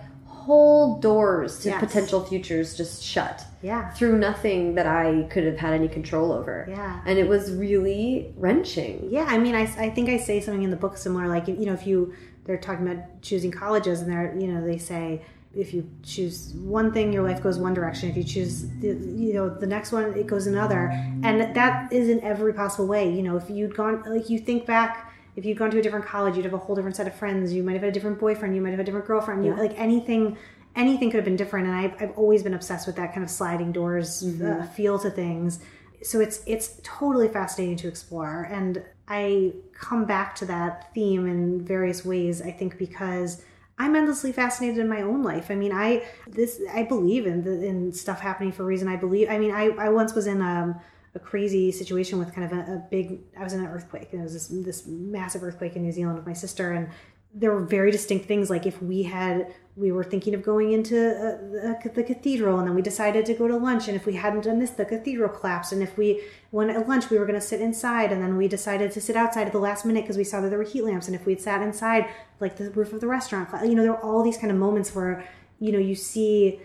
whole 0.49 0.99
doors 0.99 1.59
to 1.59 1.69
yes. 1.69 1.79
potential 1.79 2.25
futures 2.25 2.75
just 2.75 3.05
shut. 3.05 3.45
Yeah. 3.61 3.91
Through 3.91 4.19
nothing 4.19 4.77
that 4.77 4.87
I 4.87 5.27
could 5.29 5.45
have 5.45 5.59
had 5.59 5.75
any 5.75 5.89
control 5.89 6.33
over. 6.33 6.67
Yeah. 6.67 7.03
And 7.05 7.19
it 7.19 7.29
was 7.29 7.53
really 7.53 8.33
wrenching. 8.35 9.09
Yeah. 9.11 9.27
I 9.29 9.37
mean, 9.37 9.55
I, 9.55 9.65
I 9.77 9.91
think 9.91 10.09
I 10.09 10.17
say 10.17 10.41
something 10.41 10.63
in 10.63 10.71
the 10.71 10.77
book 10.77 10.97
similar, 10.97 11.29
like, 11.29 11.49
you 11.49 11.67
know, 11.67 11.75
if 11.75 11.87
you, 11.87 12.15
they're 12.45 12.57
talking 12.57 12.89
about 12.89 13.21
choosing 13.21 13.51
colleges 13.51 14.01
and 14.01 14.11
they're, 14.11 14.35
you 14.39 14.47
know, 14.47 14.65
they 14.65 14.79
say, 14.79 15.21
if 15.59 15.75
you 15.75 15.91
choose 16.03 16.55
one 16.55 16.93
thing, 16.93 17.13
your 17.13 17.23
life 17.23 17.43
goes 17.43 17.59
one 17.59 17.75
direction. 17.75 18.09
If 18.09 18.17
you 18.17 18.25
choose, 18.25 18.69
the, 18.79 18.89
you 18.89 19.35
know, 19.35 19.49
the 19.49 19.67
next 19.67 19.91
one, 19.93 20.15
it 20.15 20.27
goes 20.27 20.47
another. 20.47 20.89
And 21.25 21.55
that 21.55 21.93
is 21.93 22.09
in 22.09 22.21
every 22.23 22.55
possible 22.55 22.87
way. 22.87 23.13
You 23.13 23.23
know, 23.23 23.37
if 23.37 23.51
you'd 23.51 23.75
gone, 23.75 24.05
like, 24.07 24.31
you 24.31 24.39
think 24.39 24.67
back 24.67 25.13
if 25.39 25.45
you'd 25.45 25.57
gone 25.57 25.71
to 25.71 25.79
a 25.79 25.83
different 25.83 26.05
college, 26.05 26.35
you'd 26.35 26.45
have 26.47 26.55
a 26.55 26.59
whole 26.59 26.75
different 26.75 26.97
set 26.97 27.07
of 27.07 27.15
friends. 27.15 27.53
You 27.53 27.63
might 27.63 27.75
have 27.75 27.83
had 27.83 27.91
a 27.91 27.93
different 27.93 28.19
boyfriend. 28.19 28.57
You 28.57 28.61
might 28.61 28.71
have 28.71 28.81
a 28.81 28.85
different 28.85 29.07
girlfriend. 29.07 29.45
You, 29.45 29.55
like 29.55 29.79
anything, 29.79 30.37
anything 30.75 31.11
could 31.11 31.19
have 31.19 31.25
been 31.25 31.37
different. 31.37 31.69
And 31.69 31.77
I've, 31.77 31.95
I've 32.03 32.19
always 32.19 32.43
been 32.43 32.55
obsessed 32.55 32.89
with 32.89 32.97
that 32.97 33.15
kind 33.15 33.23
of 33.23 33.31
sliding 33.31 33.71
doors 33.71 34.25
uh, 34.25 34.27
mm-hmm. 34.27 34.63
uh, 34.63 34.67
feel 34.67 34.99
to 34.99 35.11
things. 35.11 35.61
So 36.03 36.19
it's 36.19 36.43
it's 36.45 36.81
totally 36.83 37.29
fascinating 37.29 37.77
to 37.77 37.89
explore. 37.89 38.49
And 38.51 38.83
I 39.07 39.53
come 39.75 40.07
back 40.07 40.35
to 40.37 40.47
that 40.47 40.93
theme 40.93 41.29
in 41.29 41.65
various 41.65 42.05
ways. 42.05 42.43
I 42.43 42.51
think 42.51 42.77
because 42.77 43.41
I'm 43.79 43.95
endlessly 43.95 44.33
fascinated 44.33 44.79
in 44.79 44.89
my 44.89 45.03
own 45.03 45.23
life. 45.23 45.51
I 45.51 45.55
mean, 45.55 45.73
I 45.73 46.05
this 46.27 46.61
I 46.73 46.83
believe 46.83 47.27
in 47.27 47.45
the, 47.45 47.65
in 47.65 47.93
stuff 47.93 48.21
happening 48.21 48.53
for 48.53 48.65
a 48.65 48.67
reason. 48.67 48.89
I 48.89 48.97
believe. 48.97 49.29
I 49.31 49.39
mean, 49.39 49.53
I 49.53 49.71
I 49.79 49.89
once 49.89 50.15
was 50.15 50.27
in 50.27 50.43
um 50.43 50.81
a 51.15 51.19
crazy 51.19 51.73
situation 51.73 52.19
with 52.19 52.35
kind 52.35 52.51
of 52.51 52.59
a, 52.59 52.73
a, 52.73 52.85
big 52.91 53.21
i 53.39 53.43
was 53.43 53.55
in 53.55 53.61
an 53.61 53.67
earthquake 53.67 54.09
and 54.13 54.21
it 54.21 54.25
was 54.25 54.35
this, 54.35 54.49
this 54.49 54.87
massive 54.87 55.43
earthquake 55.43 55.75
in 55.75 55.83
new 55.83 55.91
zealand 55.91 56.17
with 56.17 56.27
my 56.27 56.35
sister 56.35 56.73
and 56.73 56.89
there 57.35 57.53
were 57.53 57.65
very 57.65 57.91
distinct 57.91 58.27
things 58.27 58.51
like 58.51 58.67
if 58.67 58.83
we 58.83 59.03
had 59.03 59.53
we 59.77 59.93
were 59.93 60.03
thinking 60.03 60.35
of 60.35 60.43
going 60.43 60.73
into 60.73 60.97
uh, 60.97 61.89
the 61.95 62.03
cathedral 62.03 62.59
and 62.59 62.67
then 62.67 62.75
we 62.75 62.83
decided 62.83 63.25
to 63.25 63.35
go 63.35 63.47
to 63.47 63.57
lunch 63.57 63.87
and 63.87 63.97
if 63.97 64.07
we 64.07 64.15
hadn't 64.15 64.45
done 64.45 64.59
this 64.59 64.71
the 64.71 64.85
cathedral 64.85 65.29
collapsed 65.29 65.73
and 65.73 65.83
if 65.83 65.97
we 65.97 66.23
went 66.51 66.71
at 66.71 66.89
lunch 66.89 67.11
we 67.11 67.19
were 67.19 67.27
going 67.27 67.39
to 67.39 67.47
sit 67.47 67.61
inside 67.61 68.11
and 68.11 68.23
then 68.23 68.37
we 68.37 68.49
decided 68.49 68.91
to 68.91 69.01
sit 69.01 69.15
outside 69.15 69.47
at 69.47 69.53
the 69.53 69.59
last 69.59 69.85
minute 69.85 70.03
because 70.03 70.17
we 70.17 70.25
saw 70.25 70.41
that 70.41 70.49
there 70.49 70.59
were 70.59 70.65
heat 70.65 70.83
lamps 70.83 71.07
and 71.07 71.15
if 71.15 71.27
we'd 71.27 71.41
sat 71.41 71.63
inside 71.63 72.09
like 72.41 72.57
the 72.57 72.71
roof 72.71 72.93
of 72.93 73.01
the 73.01 73.07
restaurant 73.07 73.49
you 73.69 73.75
know 73.75 73.83
there 73.83 73.93
were 73.93 74.05
all 74.05 74.23
these 74.23 74.39
kind 74.39 74.51
of 74.51 74.57
moments 74.57 74.95
where 74.95 75.25
you 75.61 75.71
know 75.71 75.79
you 75.79 75.95
see 75.95 76.61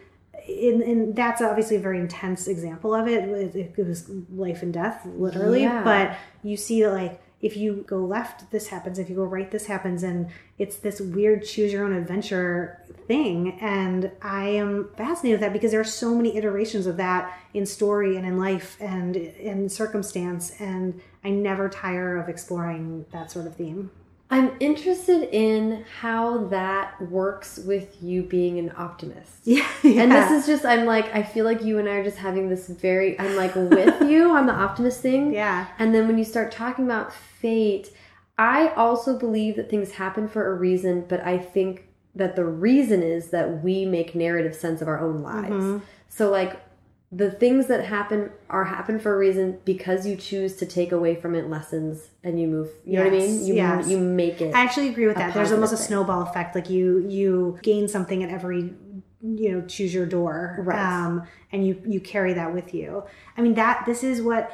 and, 0.47 1.15
that's 1.15 1.41
obviously 1.41 1.77
a 1.77 1.79
very 1.79 1.99
intense 1.99 2.47
example 2.47 2.93
of 2.93 3.07
it. 3.07 3.23
it. 3.55 3.73
It 3.77 3.87
was 3.87 4.09
life 4.29 4.61
and 4.61 4.73
death, 4.73 5.05
literally. 5.05 5.61
Yeah. 5.61 5.83
But 5.83 6.17
you 6.43 6.57
see, 6.57 6.85
like, 6.87 7.22
if 7.43 7.57
you 7.57 7.83
go 7.85 7.97
left, 7.97 8.49
this 8.51 8.69
happens. 8.69 8.97
If 8.97 9.09
you 9.09 9.17
go 9.17 9.25
right, 9.25 9.51
this 9.51 9.65
happens. 9.65 10.01
And 10.01 10.29
it's 10.57 10.77
this 10.77 11.01
weird 11.01 11.45
choose 11.45 11.73
your 11.73 11.83
own 11.83 11.93
adventure 11.93 12.81
thing. 13.05 13.59
And 13.59 14.11
I 14.21 14.47
am 14.47 14.89
fascinated 14.95 15.41
with 15.41 15.41
that 15.41 15.53
because 15.53 15.71
there 15.71 15.81
are 15.81 15.83
so 15.83 16.15
many 16.15 16.37
iterations 16.37 16.87
of 16.87 16.95
that 16.97 17.37
in 17.53 17.65
story 17.65 18.15
and 18.15 18.25
in 18.25 18.37
life 18.37 18.77
and 18.79 19.17
in 19.17 19.67
circumstance. 19.67 20.53
And 20.59 21.01
I 21.25 21.31
never 21.31 21.67
tire 21.67 22.17
of 22.17 22.29
exploring 22.29 23.05
that 23.11 23.29
sort 23.29 23.45
of 23.45 23.57
theme. 23.57 23.91
I'm 24.33 24.57
interested 24.59 25.29
in 25.31 25.85
how 25.99 26.45
that 26.45 26.99
works 26.99 27.59
with 27.59 28.01
you 28.01 28.23
being 28.23 28.57
an 28.57 28.73
optimist. 28.75 29.29
Yeah, 29.43 29.67
yeah, 29.83 30.01
And 30.01 30.11
this 30.11 30.31
is 30.31 30.47
just, 30.47 30.65
I'm 30.65 30.87
like, 30.87 31.13
I 31.13 31.21
feel 31.21 31.45
like 31.45 31.61
you 31.61 31.77
and 31.77 31.87
I 31.87 31.97
are 31.97 32.03
just 32.03 32.17
having 32.17 32.49
this 32.49 32.67
very, 32.67 33.19
I'm 33.19 33.35
like 33.35 33.53
with 33.53 34.01
you 34.09 34.31
on 34.35 34.47
the 34.47 34.53
optimist 34.53 35.01
thing. 35.01 35.35
Yeah. 35.35 35.67
And 35.77 35.93
then 35.93 36.07
when 36.07 36.17
you 36.17 36.23
start 36.23 36.51
talking 36.51 36.85
about 36.85 37.13
fate, 37.13 37.91
I 38.35 38.69
also 38.69 39.19
believe 39.19 39.55
that 39.57 39.69
things 39.69 39.91
happen 39.91 40.27
for 40.27 40.51
a 40.51 40.55
reason, 40.55 41.05
but 41.07 41.21
I 41.21 41.37
think 41.37 41.87
that 42.15 42.35
the 42.35 42.45
reason 42.45 43.03
is 43.03 43.29
that 43.29 43.63
we 43.63 43.85
make 43.85 44.15
narrative 44.15 44.55
sense 44.55 44.81
of 44.81 44.87
our 44.87 44.99
own 44.99 45.21
lives. 45.21 45.63
Mm 45.63 45.75
-hmm. 45.75 45.81
So, 46.09 46.31
like, 46.31 46.57
the 47.15 47.29
things 47.29 47.67
that 47.67 47.85
happen 47.85 48.31
are 48.49 48.65
happen 48.65 48.99
for 48.99 49.13
a 49.13 49.17
reason 49.17 49.59
because 49.65 50.07
you 50.07 50.15
choose 50.15 50.55
to 50.55 50.65
take 50.65 50.91
away 50.91 51.15
from 51.15 51.35
it 51.35 51.49
lessons 51.49 52.09
and 52.23 52.39
you 52.39 52.47
move 52.47 52.69
you 52.85 52.93
yes, 52.93 52.99
know 52.99 53.03
what 53.03 53.13
i 53.13 53.25
mean 53.25 53.45
you, 53.45 53.53
yes. 53.53 53.87
you 53.87 53.97
make 53.99 54.41
it 54.41 54.53
i 54.55 54.63
actually 54.63 54.89
agree 54.89 55.05
with 55.05 55.15
that 55.15 55.33
there's 55.33 55.51
almost 55.51 55.73
a 55.73 55.77
snowball 55.77 56.21
effect 56.23 56.55
like 56.55 56.69
you 56.69 57.05
you 57.07 57.57
gain 57.61 57.87
something 57.87 58.23
at 58.23 58.29
every 58.29 58.73
you 59.21 59.51
know 59.51 59.61
choose 59.67 59.93
your 59.93 60.05
door 60.05 60.57
right. 60.59 60.79
um, 60.79 61.23
and 61.51 61.65
you 61.65 61.81
you 61.85 61.99
carry 61.99 62.33
that 62.33 62.53
with 62.53 62.73
you 62.73 63.03
i 63.37 63.41
mean 63.41 63.53
that 63.53 63.83
this 63.85 64.03
is 64.03 64.21
what 64.21 64.51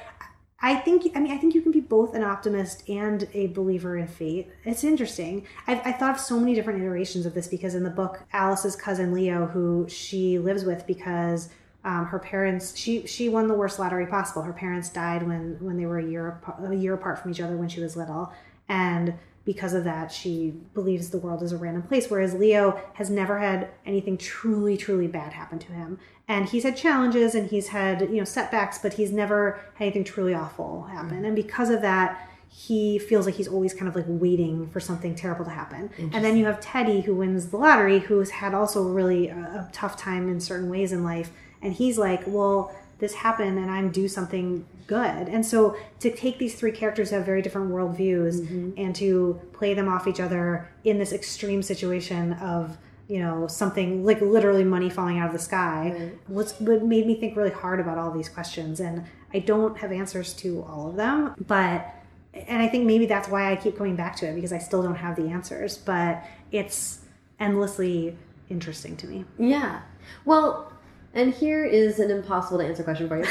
I 0.61 0.75
think 0.75 1.09
I 1.15 1.21
mean 1.21 1.31
I 1.31 1.37
think 1.37 1.55
you 1.55 1.61
can 1.61 1.71
be 1.71 1.79
both 1.79 2.13
an 2.13 2.21
optimist 2.21 2.87
and 2.89 3.29
a 3.33 3.47
believer 3.47 3.97
in 3.97 4.07
fate. 4.07 4.51
It's 4.65 4.83
interesting. 4.83 5.47
I've, 5.67 5.79
I 5.87 5.93
thought 5.93 6.15
of 6.15 6.19
so 6.19 6.37
many 6.37 6.53
different 6.53 6.81
iterations 6.81 7.25
of 7.25 7.33
this 7.33 7.47
because 7.47 7.75
in 7.75 7.83
the 7.83 7.89
book, 7.89 8.25
Alice's 8.33 8.75
cousin 8.75 9.13
Leo, 9.13 9.45
who 9.45 9.87
she 9.87 10.37
lives 10.37 10.65
with 10.65 10.85
because 10.85 11.47
um, 11.83 12.05
her 12.07 12.19
parents 12.19 12.75
she 12.75 13.07
she 13.07 13.29
won 13.29 13.47
the 13.47 13.53
worst 13.53 13.79
lottery 13.79 14.05
possible. 14.05 14.41
Her 14.41 14.53
parents 14.53 14.89
died 14.89 15.25
when 15.25 15.57
when 15.61 15.77
they 15.77 15.85
were 15.85 15.99
a 15.99 16.05
year 16.05 16.41
a 16.63 16.75
year 16.75 16.93
apart 16.93 17.19
from 17.19 17.31
each 17.31 17.39
other 17.39 17.55
when 17.55 17.69
she 17.69 17.79
was 17.79 17.95
little. 17.95 18.33
And 18.67 19.13
because 19.45 19.73
of 19.73 19.85
that 19.85 20.11
she 20.11 20.53
believes 20.73 21.09
the 21.09 21.17
world 21.17 21.41
is 21.41 21.51
a 21.53 21.57
random 21.57 21.81
place 21.81 22.09
whereas 22.09 22.35
leo 22.35 22.79
has 22.93 23.09
never 23.09 23.39
had 23.39 23.69
anything 23.85 24.17
truly 24.17 24.77
truly 24.77 25.07
bad 25.07 25.33
happen 25.33 25.57
to 25.59 25.71
him. 25.71 25.97
And 26.27 26.47
he's 26.47 26.63
had 26.63 26.75
challenges 26.75 27.33
and 27.33 27.49
he's 27.49 27.69
had 27.69 28.01
you 28.01 28.17
know 28.17 28.25
setbacks 28.25 28.77
but 28.77 28.93
he's 28.93 29.11
never 29.11 29.59
had 29.75 29.85
anything 29.85 30.03
truly 30.03 30.33
awful 30.33 30.83
happen. 30.91 31.17
Mm-hmm. 31.17 31.25
and 31.25 31.35
because 31.35 31.69
of 31.69 31.81
that 31.81 32.25
he 32.51 32.97
feels 32.97 33.27
like 33.27 33.35
he's 33.35 33.47
always 33.47 33.73
kind 33.75 33.87
of 33.87 33.95
like 33.95 34.05
waiting 34.07 34.67
for 34.71 34.79
something 34.79 35.13
terrible 35.13 35.45
to 35.45 35.51
happen. 35.51 35.87
And 35.99 36.25
then 36.25 36.35
you 36.35 36.45
have 36.45 36.59
Teddy 36.59 37.01
who 37.01 37.13
wins 37.13 37.49
the 37.49 37.57
lottery, 37.57 37.99
who's 37.99 38.31
had 38.31 38.55
also 38.55 38.89
really 38.89 39.27
a, 39.27 39.35
a, 39.35 39.69
tough 39.71 39.95
time 39.95 40.27
in 40.27 40.39
certain 40.39 40.67
ways 40.67 40.91
in 40.91 41.03
life 41.03 41.31
and 41.61 41.73
he's 41.73 41.97
like 41.97 42.23
well 42.25 42.73
this 42.99 43.13
happened 43.13 43.57
and 43.57 43.71
i'm 43.71 43.91
do 43.91 44.07
something 44.07 44.65
good 44.87 45.27
and 45.27 45.45
so 45.45 45.75
to 45.99 46.09
take 46.09 46.37
these 46.39 46.55
three 46.55 46.71
characters 46.71 47.09
who 47.09 47.15
have 47.15 47.25
very 47.25 47.41
different 47.41 47.71
worldviews 47.71 48.41
mm-hmm. 48.41 48.71
and 48.77 48.95
to 48.95 49.39
play 49.53 49.73
them 49.73 49.87
off 49.87 50.07
each 50.07 50.19
other 50.19 50.69
in 50.83 50.97
this 50.97 51.13
extreme 51.13 51.61
situation 51.61 52.33
of 52.33 52.77
you 53.07 53.19
know 53.19 53.47
something 53.47 54.05
like 54.05 54.21
literally 54.21 54.63
money 54.63 54.89
falling 54.89 55.19
out 55.19 55.27
of 55.27 55.33
the 55.33 55.39
sky 55.39 55.93
right. 55.97 56.29
was 56.29 56.53
what 56.59 56.83
made 56.83 57.05
me 57.05 57.15
think 57.15 57.35
really 57.35 57.51
hard 57.51 57.79
about 57.79 57.97
all 57.97 58.11
these 58.11 58.29
questions 58.29 58.79
and 58.79 59.03
i 59.33 59.39
don't 59.39 59.77
have 59.77 59.91
answers 59.91 60.33
to 60.33 60.63
all 60.63 60.89
of 60.89 60.95
them 60.95 61.33
but 61.47 61.93
and 62.33 62.61
i 62.61 62.67
think 62.67 62.85
maybe 62.85 63.05
that's 63.05 63.27
why 63.27 63.51
i 63.51 63.55
keep 63.55 63.75
coming 63.75 63.95
back 63.95 64.15
to 64.15 64.27
it 64.27 64.35
because 64.35 64.53
i 64.53 64.59
still 64.59 64.83
don't 64.83 64.95
have 64.95 65.15
the 65.15 65.27
answers 65.27 65.77
but 65.77 66.23
it's 66.51 67.01
endlessly 67.39 68.15
interesting 68.49 68.95
to 68.95 69.07
me 69.07 69.25
yeah 69.37 69.81
well 70.25 70.71
and 71.13 71.33
here 71.33 71.65
is 71.65 71.99
an 71.99 72.11
impossible 72.11 72.59
to 72.59 72.65
answer 72.65 72.83
question 72.83 73.07
for 73.07 73.17
you. 73.17 73.25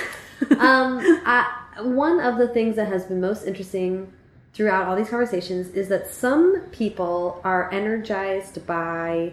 um, 0.58 0.98
I, 1.24 1.46
one 1.82 2.20
of 2.20 2.38
the 2.38 2.48
things 2.48 2.76
that 2.76 2.88
has 2.88 3.06
been 3.06 3.20
most 3.20 3.46
interesting 3.46 4.12
throughout 4.52 4.86
all 4.86 4.96
these 4.96 5.08
conversations 5.08 5.68
is 5.68 5.88
that 5.88 6.08
some 6.08 6.60
people 6.72 7.40
are 7.44 7.72
energized 7.72 8.66
by 8.66 9.32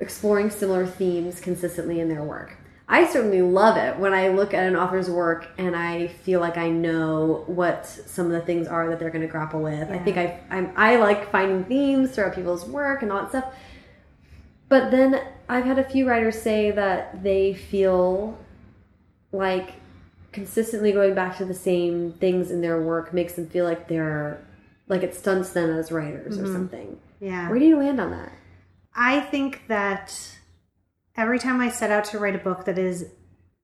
exploring 0.00 0.50
similar 0.50 0.86
themes 0.86 1.40
consistently 1.40 2.00
in 2.00 2.08
their 2.08 2.22
work. 2.22 2.56
I 2.86 3.06
certainly 3.06 3.40
love 3.40 3.78
it 3.78 3.98
when 3.98 4.12
I 4.12 4.28
look 4.28 4.52
at 4.52 4.66
an 4.66 4.76
author's 4.76 5.08
work 5.08 5.48
and 5.56 5.74
I 5.74 6.08
feel 6.08 6.40
like 6.40 6.58
I 6.58 6.68
know 6.68 7.44
what 7.46 7.86
some 7.86 8.26
of 8.26 8.32
the 8.32 8.42
things 8.42 8.66
are 8.66 8.90
that 8.90 8.98
they're 8.98 9.10
going 9.10 9.22
to 9.22 9.28
grapple 9.28 9.62
with. 9.62 9.90
I 9.90 9.98
think 9.98 10.18
I 10.18 10.40
I'm, 10.50 10.72
I 10.76 10.96
like 10.96 11.30
finding 11.30 11.64
themes 11.64 12.10
throughout 12.10 12.34
people's 12.34 12.66
work 12.66 13.02
and 13.02 13.10
all 13.10 13.22
that 13.22 13.30
stuff. 13.30 13.54
But 14.68 14.90
then 14.90 15.22
I've 15.48 15.64
had 15.64 15.78
a 15.78 15.84
few 15.84 16.08
writers 16.08 16.40
say 16.40 16.70
that 16.70 17.22
they 17.22 17.54
feel 17.54 18.38
like 19.32 19.74
consistently 20.32 20.92
going 20.92 21.14
back 21.14 21.36
to 21.38 21.44
the 21.44 21.54
same 21.54 22.12
things 22.14 22.50
in 22.50 22.60
their 22.60 22.80
work 22.80 23.12
makes 23.12 23.34
them 23.34 23.48
feel 23.48 23.64
like 23.64 23.88
they're 23.88 24.44
like 24.88 25.02
it 25.02 25.14
stunts 25.14 25.50
them 25.50 25.70
as 25.70 25.90
writers 25.90 26.38
or 26.38 26.42
mm-hmm. 26.42 26.52
something. 26.52 27.00
Yeah. 27.20 27.48
Where 27.48 27.58
do 27.58 27.64
you 27.64 27.78
land 27.78 28.00
on 28.00 28.10
that? 28.10 28.32
I 28.94 29.20
think 29.20 29.62
that 29.68 30.16
every 31.16 31.38
time 31.38 31.60
I 31.60 31.70
set 31.70 31.90
out 31.90 32.04
to 32.06 32.18
write 32.18 32.34
a 32.34 32.38
book 32.38 32.64
that 32.66 32.78
is 32.78 33.06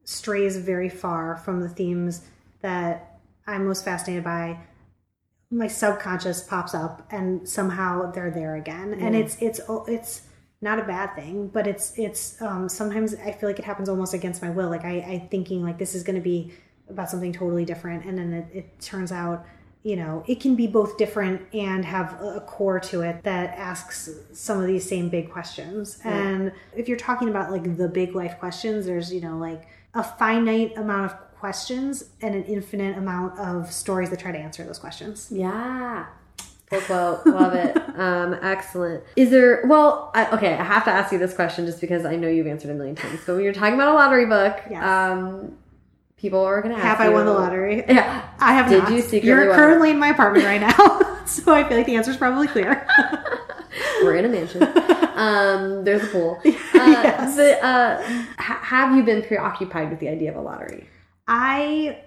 strays 0.04 0.56
very 0.56 0.88
far 0.88 1.36
from 1.36 1.60
the 1.60 1.68
themes 1.68 2.22
that 2.62 3.20
I'm 3.46 3.66
most 3.66 3.84
fascinated 3.84 4.24
by, 4.24 4.58
my 5.50 5.66
subconscious 5.66 6.42
pops 6.42 6.74
up 6.74 7.06
and 7.10 7.48
somehow 7.48 8.10
they're 8.12 8.30
there 8.30 8.56
again. 8.56 8.94
And 8.94 9.14
it's 9.16 9.36
it's 9.40 9.60
it's 9.88 10.22
not 10.62 10.78
a 10.78 10.84
bad 10.84 11.14
thing, 11.14 11.48
but 11.48 11.66
it's 11.66 11.98
it's 11.98 12.40
um, 12.42 12.68
sometimes 12.68 13.14
I 13.14 13.32
feel 13.32 13.48
like 13.48 13.58
it 13.58 13.64
happens 13.64 13.88
almost 13.88 14.14
against 14.14 14.42
my 14.42 14.50
will. 14.50 14.68
Like 14.68 14.84
I, 14.84 14.96
I 14.98 15.28
thinking 15.30 15.62
like 15.62 15.78
this 15.78 15.94
is 15.94 16.02
going 16.02 16.16
to 16.16 16.22
be 16.22 16.52
about 16.88 17.08
something 17.08 17.32
totally 17.32 17.64
different, 17.64 18.04
and 18.04 18.18
then 18.18 18.32
it, 18.32 18.46
it 18.52 18.80
turns 18.80 19.12
out 19.12 19.46
you 19.82 19.96
know 19.96 20.22
it 20.26 20.40
can 20.40 20.54
be 20.54 20.66
both 20.66 20.98
different 20.98 21.42
and 21.54 21.84
have 21.84 22.20
a 22.22 22.40
core 22.46 22.78
to 22.78 23.00
it 23.00 23.22
that 23.22 23.56
asks 23.56 24.10
some 24.32 24.60
of 24.60 24.66
these 24.66 24.86
same 24.86 25.08
big 25.08 25.30
questions 25.30 25.98
and 26.04 26.52
if 26.76 26.86
you're 26.86 26.98
talking 26.98 27.30
about 27.30 27.50
like 27.50 27.78
the 27.78 27.88
big 27.88 28.14
life 28.14 28.38
questions 28.38 28.84
there's 28.84 29.10
you 29.12 29.22
know 29.22 29.38
like 29.38 29.66
a 29.94 30.04
finite 30.04 30.76
amount 30.76 31.10
of 31.10 31.18
questions 31.38 32.10
and 32.20 32.34
an 32.34 32.44
infinite 32.44 32.98
amount 32.98 33.38
of 33.38 33.72
stories 33.72 34.10
that 34.10 34.20
try 34.20 34.30
to 34.30 34.38
answer 34.38 34.62
those 34.64 34.78
questions 34.78 35.28
Yeah. 35.30 36.06
Full 36.70 36.80
quote. 36.82 37.26
Love 37.26 37.54
it. 37.54 37.76
Um, 37.98 38.34
excellent. 38.42 39.02
Is 39.16 39.30
there, 39.30 39.62
well, 39.66 40.10
I, 40.14 40.30
okay, 40.36 40.54
I 40.54 40.62
have 40.64 40.84
to 40.84 40.90
ask 40.90 41.12
you 41.12 41.18
this 41.18 41.34
question 41.34 41.66
just 41.66 41.80
because 41.80 42.04
I 42.04 42.16
know 42.16 42.28
you've 42.28 42.46
answered 42.46 42.70
a 42.70 42.74
million 42.74 42.94
times. 42.96 43.20
But 43.26 43.34
when 43.34 43.44
you're 43.44 43.52
talking 43.52 43.74
about 43.74 43.88
a 43.88 43.94
lottery 43.94 44.26
book, 44.26 44.56
Yes. 44.70 44.82
um, 44.84 45.56
people 46.16 46.40
are 46.44 46.60
going 46.62 46.74
to 46.74 46.78
ask 46.80 46.98
have 46.98 47.00
i 47.00 47.08
won 47.08 47.24
the 47.24 47.32
lottery 47.32 47.76
Yeah. 47.88 48.28
i 48.40 48.52
have 48.52 48.68
Did 48.68 48.82
not. 48.82 48.92
you 48.92 49.00
secretly 49.00 49.26
you're 49.30 49.54
currently 49.54 49.90
in 49.90 49.98
my 49.98 50.08
apartment 50.08 50.44
right 50.44 50.60
now 50.60 51.22
so 51.24 51.54
i 51.54 51.66
feel 51.66 51.78
like 51.78 51.86
the 51.86 51.96
answer 51.96 52.10
is 52.10 52.18
probably 52.18 52.46
clear 52.46 52.86
We're 54.02 54.16
in 54.16 54.26
a 54.26 54.28
mansion. 54.28 54.62
um, 55.14 55.82
there's 55.84 56.02
a 56.04 56.06
pool. 56.08 56.38
Uh, 56.44 56.50
Yes. 56.74 57.36
but, 57.36 57.62
uh, 57.64 58.02
ha- 58.38 58.60
have 58.62 58.96
you 58.96 59.02
been 59.02 59.22
preoccupied 59.22 59.88
with 59.90 59.98
the 60.00 60.08
idea 60.08 60.30
of 60.30 60.36
a 60.36 60.40
lottery? 60.42 60.86
I 61.26 61.98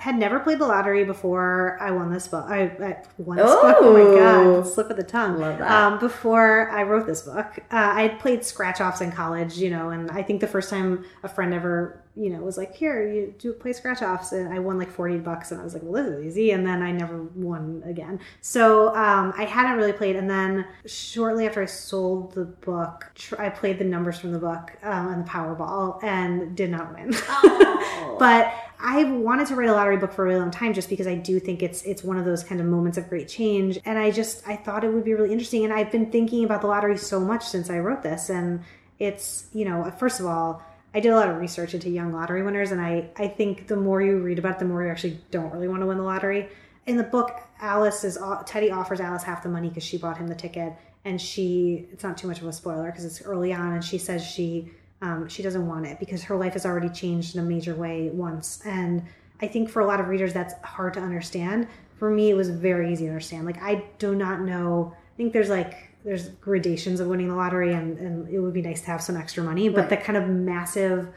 had 0.00 0.16
never 0.16 0.40
played 0.40 0.58
the 0.58 0.66
lottery 0.66 1.04
before 1.04 1.76
I 1.80 1.90
won 1.90 2.10
this 2.10 2.26
book. 2.26 2.46
I, 2.48 2.62
I 2.62 2.96
won 3.18 3.36
this 3.36 3.46
book. 3.46 3.76
Oh 3.80 3.92
my 3.92 4.00
Oh. 4.00 4.60
god, 4.62 4.66
slip 4.66 4.88
of 4.90 4.96
the 4.96 5.02
tongue. 5.04 5.38
Love 5.38 5.58
that. 5.58 5.70
Um, 5.70 5.98
before 5.98 6.70
I 6.70 6.82
wrote 6.84 7.06
this 7.06 7.22
book, 7.22 7.58
uh, 7.70 7.92
I 7.92 8.02
had 8.02 8.18
played 8.18 8.42
scratch 8.44 8.80
offs 8.80 9.00
in 9.02 9.12
college, 9.12 9.58
you 9.58 9.68
know, 9.70 9.90
and 9.90 10.10
I 10.10 10.22
think 10.22 10.40
the 10.40 10.46
first 10.46 10.70
time 10.70 11.04
a 11.22 11.28
friend 11.28 11.52
ever, 11.52 12.02
you 12.16 12.30
know, 12.30 12.40
was 12.40 12.56
like, 12.56 12.74
"Here, 12.74 13.06
you 13.06 13.34
do 13.38 13.52
play 13.52 13.72
scratch 13.74 14.00
offs," 14.02 14.32
and 14.32 14.52
I 14.52 14.58
won 14.58 14.78
like 14.78 14.90
forty 14.90 15.18
bucks, 15.18 15.52
and 15.52 15.60
I 15.60 15.64
was 15.64 15.74
like, 15.74 15.82
"Well, 15.84 16.02
this 16.02 16.12
is 16.14 16.26
easy," 16.26 16.50
and 16.52 16.66
then 16.66 16.82
I 16.82 16.92
never 16.92 17.22
won 17.34 17.82
again. 17.86 18.20
So 18.40 18.88
um, 18.96 19.34
I 19.36 19.44
hadn't 19.44 19.76
really 19.76 19.92
played, 19.92 20.16
and 20.16 20.28
then 20.30 20.64
shortly 20.86 21.46
after 21.46 21.62
I 21.62 21.66
sold 21.66 22.32
the 22.34 22.46
book, 22.46 23.10
tr- 23.14 23.38
I 23.40 23.50
played 23.50 23.78
the 23.78 23.84
numbers 23.84 24.18
from 24.18 24.32
the 24.32 24.38
book 24.38 24.72
um, 24.82 25.08
and 25.12 25.26
the 25.26 25.30
Powerball, 25.30 26.02
and 26.02 26.56
did 26.56 26.70
not 26.70 26.94
win. 26.94 27.10
but 28.18 28.52
I 28.82 29.00
have 29.00 29.10
wanted 29.10 29.46
to 29.48 29.56
write 29.56 29.68
a 29.68 29.72
lottery 29.72 29.98
book 29.98 30.12
for 30.12 30.24
a 30.24 30.28
really 30.28 30.40
long 30.40 30.50
time 30.50 30.72
just 30.72 30.88
because 30.88 31.06
I 31.06 31.14
do 31.14 31.38
think 31.38 31.62
it's 31.62 31.82
it's 31.82 32.02
one 32.02 32.16
of 32.16 32.24
those 32.24 32.42
kind 32.42 32.60
of 32.60 32.66
moments 32.66 32.96
of 32.96 33.08
great 33.08 33.28
change. 33.28 33.78
And 33.84 33.98
I 33.98 34.10
just 34.10 34.46
I 34.48 34.56
thought 34.56 34.84
it 34.84 34.92
would 34.92 35.04
be 35.04 35.12
really 35.12 35.32
interesting. 35.32 35.64
And 35.64 35.72
I've 35.72 35.92
been 35.92 36.10
thinking 36.10 36.44
about 36.44 36.62
the 36.62 36.66
lottery 36.66 36.96
so 36.96 37.20
much 37.20 37.44
since 37.44 37.68
I 37.68 37.78
wrote 37.78 38.02
this. 38.02 38.30
And 38.30 38.62
it's 38.98 39.46
you 39.52 39.64
know 39.64 39.90
first 39.98 40.20
of 40.20 40.26
all 40.26 40.62
I 40.94 41.00
did 41.00 41.10
a 41.10 41.16
lot 41.16 41.28
of 41.28 41.36
research 41.36 41.74
into 41.74 41.90
young 41.90 42.12
lottery 42.12 42.42
winners. 42.42 42.72
And 42.72 42.80
I 42.80 43.10
I 43.16 43.28
think 43.28 43.66
the 43.66 43.76
more 43.76 44.00
you 44.00 44.18
read 44.18 44.38
about 44.38 44.52
it 44.56 44.58
the 44.60 44.64
more 44.64 44.82
you 44.82 44.90
actually 44.90 45.20
don't 45.30 45.52
really 45.52 45.68
want 45.68 45.82
to 45.82 45.86
win 45.86 45.98
the 45.98 46.04
lottery. 46.04 46.48
In 46.86 46.96
the 46.96 47.04
book 47.04 47.38
Alice 47.60 48.02
is 48.04 48.18
Teddy 48.46 48.70
offers 48.70 49.00
Alice 49.00 49.22
half 49.22 49.42
the 49.42 49.50
money 49.50 49.68
because 49.68 49.84
she 49.84 49.98
bought 49.98 50.16
him 50.16 50.26
the 50.26 50.34
ticket. 50.34 50.72
And 51.04 51.20
she 51.20 51.86
it's 51.92 52.02
not 52.02 52.16
too 52.16 52.28
much 52.28 52.40
of 52.40 52.46
a 52.46 52.52
spoiler 52.52 52.86
because 52.86 53.04
it's 53.04 53.20
early 53.22 53.52
on. 53.52 53.74
And 53.74 53.84
she 53.84 53.98
says 53.98 54.24
she 54.24 54.70
um, 55.02 55.28
she 55.28 55.42
doesn't 55.42 55.66
want 55.66 55.86
it 55.86 55.98
because 55.98 56.22
her 56.24 56.36
life 56.36 56.52
has 56.52 56.66
already 56.66 56.88
changed 56.88 57.34
in 57.34 57.40
a 57.40 57.44
major 57.44 57.74
way 57.74 58.10
once. 58.12 58.60
And 58.64 59.04
I 59.40 59.46
think 59.46 59.70
for 59.70 59.80
a 59.80 59.86
lot 59.86 60.00
of 60.00 60.08
readers, 60.08 60.32
that's 60.32 60.54
hard 60.62 60.94
to 60.94 61.00
understand. 61.00 61.68
For 61.96 62.10
me, 62.10 62.30
it 62.30 62.34
was 62.34 62.50
very 62.50 62.92
easy 62.92 63.04
to 63.04 63.10
understand. 63.10 63.46
Like, 63.46 63.62
I 63.62 63.84
do 63.98 64.14
not 64.14 64.42
know. 64.42 64.94
I 65.14 65.16
think 65.16 65.32
there's 65.32 65.48
like, 65.48 65.74
there's 66.04 66.28
gradations 66.28 67.00
of 67.00 67.08
winning 67.08 67.28
the 67.28 67.34
lottery, 67.34 67.72
and, 67.74 67.98
and 67.98 68.28
it 68.28 68.38
would 68.40 68.54
be 68.54 68.62
nice 68.62 68.80
to 68.82 68.86
have 68.88 69.02
some 69.02 69.16
extra 69.16 69.42
money. 69.42 69.68
But 69.68 69.90
the 69.90 69.96
kind 69.96 70.16
of 70.16 70.28
massive, 70.28 71.08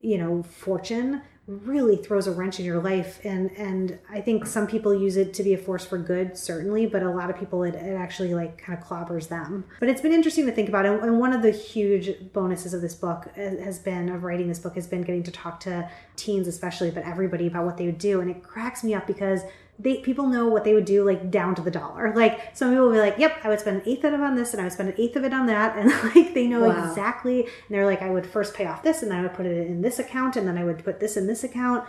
you 0.00 0.18
know, 0.18 0.42
fortune 0.42 1.22
really 1.46 1.96
throws 1.96 2.26
a 2.26 2.32
wrench 2.32 2.58
in 2.58 2.64
your 2.64 2.80
life. 2.80 3.20
And 3.24 3.50
and 3.56 3.98
i 4.10 4.20
think 4.20 4.46
some 4.46 4.66
people 4.66 4.94
use 4.94 5.16
it 5.16 5.32
to 5.34 5.42
be 5.42 5.54
a 5.54 5.58
force 5.58 5.84
for 5.84 5.98
good 5.98 6.36
certainly 6.36 6.86
but 6.86 7.02
a 7.02 7.10
lot 7.10 7.30
of 7.30 7.38
people 7.38 7.62
it, 7.62 7.74
it 7.74 7.94
actually 7.94 8.34
like 8.34 8.58
kind 8.58 8.78
of 8.78 8.84
clobbers 8.84 9.28
them. 9.28 9.64
But 9.80 9.88
it's 9.88 10.00
been 10.00 10.12
interesting 10.12 10.46
to 10.46 10.52
think 10.52 10.68
about 10.68 10.86
and, 10.86 11.00
and 11.02 11.18
one 11.18 11.32
of 11.32 11.42
the 11.42 11.52
huge 11.52 12.32
bonuses 12.32 12.74
of 12.74 12.80
this 12.80 12.94
book 12.94 13.28
uh, 13.36 13.40
has 13.62 13.78
been 13.78 14.08
of 14.08 14.24
writing 14.24 14.48
this 14.48 14.58
book 14.58 14.74
has 14.74 14.86
been 14.86 15.02
getting 15.02 15.22
to 15.22 15.30
talk 15.30 15.60
to 15.60 15.88
teens 16.16 16.48
especially 16.48 16.90
but 16.90 17.04
everybody 17.04 17.46
about 17.46 17.64
what 17.64 17.76
they 17.76 17.86
would 17.86 17.98
do. 17.98 18.20
And 18.20 18.30
it 18.30 18.42
cracks 18.42 18.82
me 18.82 18.94
up 18.94 19.06
because 19.06 19.42
they 19.78 19.98
people 19.98 20.26
know 20.26 20.48
what 20.48 20.64
they 20.64 20.72
would 20.74 20.84
do 20.86 21.04
like 21.04 21.30
down 21.30 21.54
to 21.54 21.62
the 21.62 21.70
dollar. 21.70 22.14
Like 22.14 22.56
some 22.56 22.70
people 22.70 22.86
will 22.86 22.92
be 22.92 22.98
like, 22.98 23.18
"Yep, 23.18 23.40
I 23.44 23.48
would 23.48 23.60
spend 23.60 23.76
an 23.78 23.82
eighth 23.86 24.04
of 24.04 24.14
it 24.14 24.20
on 24.20 24.34
this, 24.34 24.52
and 24.52 24.60
I 24.60 24.64
would 24.64 24.72
spend 24.72 24.88
an 24.88 24.94
eighth 24.98 25.16
of 25.16 25.24
it 25.24 25.32
on 25.34 25.46
that," 25.46 25.76
and 25.76 25.90
like 26.14 26.34
they 26.34 26.46
know 26.46 26.62
Wow. 26.68 26.88
exactly. 26.88 27.42
And 27.42 27.50
they're 27.70 27.86
like, 27.86 28.02
"I 28.02 28.10
would 28.10 28.26
first 28.26 28.54
pay 28.54 28.66
off 28.66 28.82
this, 28.82 29.02
and 29.02 29.10
then 29.10 29.18
I 29.18 29.22
would 29.22 29.34
put 29.34 29.46
it 29.46 29.66
in 29.66 29.82
this 29.82 29.98
account, 29.98 30.36
and 30.36 30.46
then 30.48 30.56
I 30.56 30.64
would 30.64 30.82
put 30.84 31.00
this 31.00 31.16
in 31.16 31.26
this 31.26 31.44
account." 31.44 31.84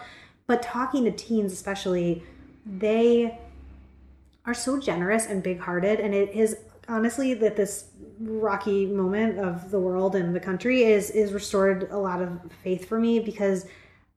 But 0.47 0.61
talking 0.61 1.03
to 1.05 1.11
teens, 1.11 1.53
especially, 1.53 2.23
they 2.65 3.37
are 4.45 4.53
so 4.53 4.79
generous 4.79 5.25
and 5.25 5.43
big-hearted, 5.43 5.99
and 5.99 6.13
it 6.13 6.29
is 6.33 6.57
honestly 6.89 7.33
that 7.33 7.55
this 7.57 7.85
rocky 8.19 8.85
moment 8.85 9.37
of 9.39 9.71
the 9.71 9.79
world 9.79 10.15
and 10.15 10.33
the 10.35 10.39
country 10.39 10.83
is 10.83 11.09
is 11.11 11.31
restored 11.33 11.87
a 11.91 11.97
lot 11.97 12.21
of 12.21 12.39
faith 12.63 12.87
for 12.87 12.99
me 12.99 13.19
because 13.19 13.65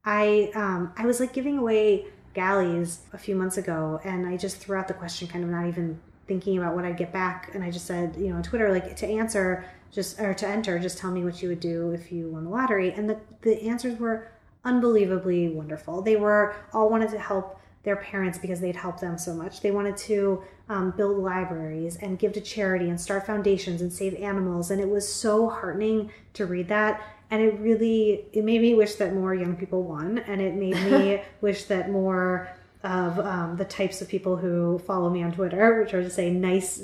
I 0.04 0.50
um 0.54 0.92
I 0.96 1.04
was 1.04 1.20
like 1.20 1.32
giving 1.32 1.58
away 1.58 2.06
galleys 2.34 3.00
a 3.12 3.18
few 3.18 3.34
months 3.34 3.56
ago 3.56 4.00
and 4.04 4.26
I 4.26 4.36
just 4.36 4.58
threw 4.58 4.76
out 4.76 4.88
the 4.88 4.94
question 4.94 5.28
kind 5.28 5.44
of 5.44 5.50
not 5.50 5.66
even 5.66 6.00
thinking 6.26 6.58
about 6.58 6.74
what 6.74 6.84
I'd 6.84 6.96
get 6.96 7.12
back 7.12 7.50
and 7.54 7.64
I 7.64 7.70
just 7.70 7.86
said, 7.86 8.14
you 8.16 8.28
know, 8.28 8.36
on 8.36 8.42
Twitter 8.42 8.70
like 8.70 8.96
to 8.96 9.06
answer 9.06 9.64
just 9.90 10.20
or 10.20 10.32
to 10.34 10.46
enter 10.46 10.78
just 10.78 10.98
tell 10.98 11.10
me 11.10 11.24
what 11.24 11.42
you 11.42 11.48
would 11.48 11.60
do 11.60 11.90
if 11.90 12.12
you 12.12 12.28
won 12.28 12.44
the 12.44 12.50
lottery 12.50 12.92
and 12.92 13.10
the 13.10 13.18
the 13.42 13.60
answers 13.62 13.98
were 13.98 14.30
unbelievably 14.64 15.48
wonderful. 15.48 16.02
They 16.02 16.16
were 16.16 16.54
all 16.72 16.90
wanted 16.90 17.10
to 17.10 17.18
help 17.18 17.60
their 17.82 17.96
parents 17.96 18.38
because 18.38 18.60
they'd 18.60 18.76
helped 18.76 19.00
them 19.00 19.16
so 19.16 19.34
much. 19.34 19.62
They 19.62 19.70
wanted 19.70 19.96
to 19.98 20.42
um, 20.68 20.90
build 20.92 21.18
libraries 21.18 21.96
and 21.96 22.18
give 22.18 22.32
to 22.34 22.40
charity 22.40 22.90
and 22.90 23.00
start 23.00 23.26
foundations 23.26 23.80
and 23.80 23.92
save 23.92 24.14
animals. 24.16 24.70
And 24.70 24.80
it 24.80 24.88
was 24.88 25.10
so 25.10 25.48
heartening 25.48 26.10
to 26.34 26.46
read 26.46 26.68
that. 26.68 27.02
And 27.30 27.42
it 27.42 27.58
really, 27.60 28.24
it 28.32 28.44
made 28.44 28.60
me 28.60 28.74
wish 28.74 28.96
that 28.96 29.14
more 29.14 29.34
young 29.34 29.56
people 29.56 29.82
won. 29.82 30.18
And 30.18 30.40
it 30.40 30.54
made 30.54 30.74
me 30.90 31.22
wish 31.40 31.64
that 31.64 31.90
more 31.90 32.50
of 32.82 33.18
um, 33.18 33.56
the 33.56 33.64
types 33.64 34.00
of 34.00 34.08
people 34.08 34.36
who 34.36 34.78
follow 34.80 35.10
me 35.10 35.22
on 35.22 35.32
Twitter, 35.32 35.80
which 35.82 35.94
are 35.94 36.02
to 36.02 36.10
say 36.10 36.30
nice, 36.30 36.82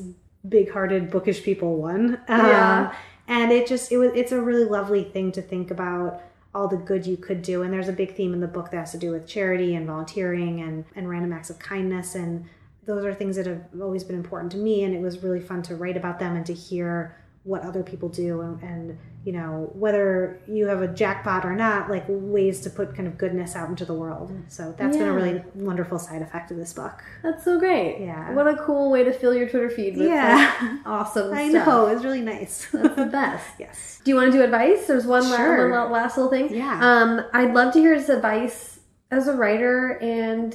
big-hearted, 0.49 1.11
bookish 1.11 1.43
people 1.43 1.77
won. 1.77 2.15
Um, 2.29 2.47
Yeah. 2.47 2.95
And 3.29 3.51
it 3.51 3.67
just, 3.67 3.91
it 3.91 3.99
was, 3.99 4.13
it's 4.15 4.31
a 4.31 4.41
really 4.41 4.65
lovely 4.65 5.03
thing 5.03 5.33
to 5.33 5.43
think 5.43 5.71
about 5.73 6.23
all 6.55 6.69
the 6.69 6.77
good 6.77 7.07
you 7.07 7.17
could 7.17 7.43
do. 7.43 7.63
And 7.63 7.73
there's 7.73 7.89
a 7.89 7.93
big 7.93 8.15
theme 8.15 8.33
in 8.33 8.41
the 8.41 8.47
book 8.47 8.71
that 8.71 8.79
has 8.79 8.93
to 8.93 8.99
do 8.99 9.11
with 9.11 9.27
charity 9.27 9.75
and 9.75 9.87
volunteering 9.87 10.61
and, 10.61 10.85
and 10.95 11.09
random 11.09 11.33
acts 11.33 11.51
of 11.51 11.59
kindness. 11.59 12.15
And 12.15 12.45
those 12.85 13.05
are 13.05 13.13
things 13.13 13.37
that 13.37 13.47
have 13.47 13.65
always 13.81 14.05
been 14.05 14.17
important 14.17 14.53
to 14.53 14.59
me. 14.59 14.85
And 14.85 14.95
it 14.95 15.01
was 15.01 15.23
really 15.23 15.41
fun 15.41 15.63
to 15.63 15.77
write 15.77 15.97
about 15.97 16.19
them 16.19 16.37
and 16.37 16.47
to 16.47 16.55
hear 16.55 17.17
what 17.47 17.63
other 17.63 17.83
people 17.83 18.09
do 18.09 18.41
and, 18.41 18.61
and 18.63 18.99
you 19.25 19.33
know 19.33 19.71
whether 19.75 20.41
you 20.49 20.67
have 20.67 20.83
a 20.83 20.89
jackpot 20.89 21.45
or 21.45 21.55
not 21.55 21.89
like 21.89 22.05
ways 22.09 22.61
to 22.61 22.69
put 22.71 22.95
kind 22.97 23.07
of 23.09 23.17
goodness 23.17 23.55
out 23.57 23.69
into 23.69 23.85
the 23.85 23.95
world 23.95 24.33
so 24.49 24.75
that's 24.77 24.97
been 24.97 25.07
a 25.09 25.13
really 25.13 25.43
wonderful 25.55 25.99
side 25.99 26.23
effect 26.23 26.51
of 26.51 26.57
this 26.57 26.73
book 26.73 27.03
That's 27.23 27.45
so 27.45 27.59
great. 27.59 28.01
Yeah. 28.01 28.33
What 28.35 28.49
a 28.49 28.57
cool 28.57 28.91
way 28.91 29.05
to 29.05 29.13
fill 29.13 29.33
your 29.35 29.49
Twitter 29.49 29.71
feed 29.71 29.97
with 29.97 30.09
Yeah. 30.09 30.53
like, 30.61 30.81
awesome 30.87 31.33
i 31.33 31.49
stuff. 31.51 31.67
know 31.67 31.87
it's 31.87 32.05
really 32.05 32.21
nice 32.21 32.67
That's 32.73 32.97
the 32.97 33.07
best. 33.21 33.47
yes 33.61 34.01
Do 34.05 34.11
you 34.11 34.17
want 34.17 34.33
to 34.33 34.39
do 34.39 34.45
advice? 34.45 34.87
There's 34.89 35.07
one, 35.07 35.25
Sure. 35.25 35.71
one 35.71 35.79
la- 35.91 35.91
last 35.99 36.17
little 36.17 36.31
thing. 36.31 36.53
Yeah. 36.55 36.79
Um, 36.83 37.23
I'd 37.33 37.55
love 37.55 37.73
to 37.75 37.79
hear 37.81 37.95
his 37.95 38.09
advice 38.09 38.81
as 39.11 39.29
a 39.29 39.33
writer 39.35 39.99
and 40.01 40.55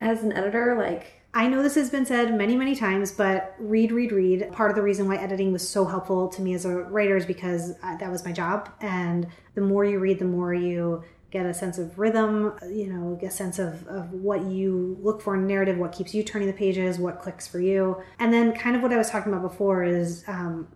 as 0.00 0.22
an 0.22 0.32
editor. 0.32 0.74
Like, 0.78 1.19
I 1.32 1.46
know 1.46 1.62
this 1.62 1.76
has 1.76 1.90
been 1.90 2.04
said 2.04 2.36
many, 2.36 2.56
many 2.56 2.74
times, 2.74 3.12
but 3.12 3.54
read, 3.58 3.92
read, 3.92 4.10
read. 4.10 4.50
Part 4.52 4.70
of 4.70 4.76
the 4.76 4.82
reason 4.82 5.06
why 5.06 5.16
editing 5.16 5.52
was 5.52 5.68
so 5.68 5.84
helpful 5.84 6.28
to 6.28 6.42
me 6.42 6.54
as 6.54 6.64
a 6.64 6.70
writer 6.70 7.16
is 7.16 7.24
because 7.24 7.74
uh, 7.82 7.96
that 7.98 8.10
was 8.10 8.24
my 8.24 8.32
job. 8.32 8.68
And 8.80 9.28
the 9.54 9.60
more 9.60 9.84
you 9.84 10.00
read, 10.00 10.18
the 10.18 10.24
more 10.24 10.52
you 10.52 11.04
get 11.30 11.46
a 11.46 11.54
sense 11.54 11.78
of 11.78 11.96
rhythm, 12.00 12.58
you 12.68 12.92
know, 12.92 13.16
get 13.20 13.28
a 13.28 13.34
sense 13.34 13.60
of, 13.60 13.86
of 13.86 14.12
what 14.12 14.42
you 14.42 14.98
look 15.00 15.22
for 15.22 15.36
in 15.36 15.46
narrative, 15.46 15.78
what 15.78 15.92
keeps 15.92 16.12
you 16.12 16.24
turning 16.24 16.48
the 16.48 16.54
pages, 16.54 16.98
what 16.98 17.20
clicks 17.20 17.46
for 17.46 17.60
you. 17.60 18.02
And 18.18 18.32
then, 18.32 18.52
kind 18.52 18.74
of 18.74 18.82
what 18.82 18.92
I 18.92 18.96
was 18.96 19.10
talking 19.10 19.32
about 19.32 19.48
before 19.48 19.84
is 19.84 20.24
um, 20.26 20.66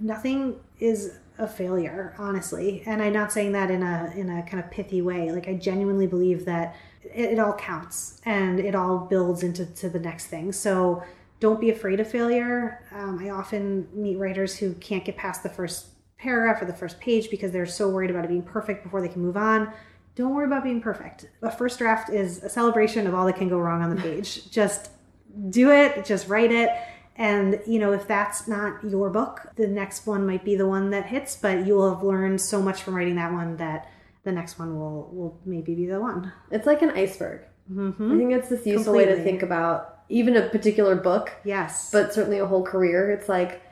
nothing 0.00 0.56
is 0.80 1.18
a 1.38 1.46
failure, 1.46 2.14
honestly. 2.18 2.82
And 2.86 3.02
I'm 3.02 3.12
not 3.12 3.32
saying 3.32 3.52
that 3.52 3.70
in 3.70 3.82
a 3.82 4.12
in 4.16 4.30
a 4.30 4.42
kind 4.42 4.62
of 4.62 4.70
pithy 4.70 5.02
way. 5.02 5.30
Like 5.30 5.48
I 5.48 5.54
genuinely 5.54 6.06
believe 6.06 6.44
that 6.44 6.76
it, 7.12 7.32
it 7.32 7.38
all 7.38 7.54
counts 7.54 8.20
and 8.24 8.60
it 8.60 8.74
all 8.74 8.98
builds 8.98 9.42
into 9.42 9.66
to 9.66 9.88
the 9.88 9.98
next 9.98 10.26
thing. 10.26 10.52
So 10.52 11.02
don't 11.40 11.60
be 11.60 11.70
afraid 11.70 12.00
of 12.00 12.10
failure. 12.10 12.80
Um, 12.92 13.18
I 13.20 13.30
often 13.30 13.88
meet 13.92 14.16
writers 14.16 14.56
who 14.56 14.74
can't 14.74 15.04
get 15.04 15.16
past 15.16 15.42
the 15.42 15.48
first 15.48 15.86
paragraph 16.18 16.62
or 16.62 16.64
the 16.64 16.72
first 16.72 17.00
page 17.00 17.30
because 17.30 17.52
they're 17.52 17.66
so 17.66 17.88
worried 17.88 18.10
about 18.10 18.24
it 18.24 18.28
being 18.28 18.42
perfect 18.42 18.82
before 18.82 19.00
they 19.00 19.08
can 19.08 19.22
move 19.22 19.36
on. 19.36 19.72
Don't 20.14 20.34
worry 20.34 20.46
about 20.46 20.62
being 20.62 20.80
perfect. 20.80 21.28
A 21.42 21.50
first 21.50 21.78
draft 21.78 22.08
is 22.08 22.42
a 22.42 22.48
celebration 22.48 23.06
of 23.06 23.14
all 23.14 23.26
that 23.26 23.36
can 23.36 23.48
go 23.48 23.58
wrong 23.58 23.82
on 23.82 23.94
the 23.94 24.00
page. 24.00 24.50
just 24.50 24.90
do 25.50 25.70
it, 25.70 26.04
just 26.04 26.28
write 26.28 26.52
it 26.52 26.70
and, 27.16 27.60
you 27.66 27.78
know, 27.78 27.92
if 27.92 28.08
that's 28.08 28.48
not 28.48 28.82
your 28.82 29.08
book, 29.08 29.48
the 29.54 29.68
next 29.68 30.06
one 30.06 30.26
might 30.26 30.44
be 30.44 30.56
the 30.56 30.66
one 30.66 30.90
that 30.90 31.06
hits, 31.06 31.36
but 31.36 31.64
you 31.66 31.74
will 31.74 31.94
have 31.94 32.02
learned 32.02 32.40
so 32.40 32.60
much 32.60 32.82
from 32.82 32.94
writing 32.94 33.14
that 33.16 33.32
one 33.32 33.56
that 33.58 33.88
the 34.24 34.32
next 34.32 34.58
one 34.58 34.78
will, 34.78 35.10
will 35.12 35.40
maybe 35.44 35.74
be 35.74 35.86
the 35.86 36.00
one. 36.00 36.32
It's 36.50 36.66
like 36.66 36.82
an 36.82 36.90
iceberg. 36.90 37.42
Mm-hmm. 37.70 38.12
I 38.12 38.16
think 38.16 38.32
it's 38.32 38.48
this 38.48 38.66
useful 38.66 38.92
Completely. 38.92 39.12
way 39.12 39.18
to 39.18 39.24
think 39.24 39.42
about 39.42 40.00
even 40.08 40.36
a 40.36 40.48
particular 40.48 40.96
book. 40.96 41.32
Yes. 41.44 41.90
But 41.90 42.12
certainly 42.12 42.38
a 42.38 42.46
whole 42.46 42.64
career. 42.64 43.10
It's 43.10 43.28
like, 43.28 43.62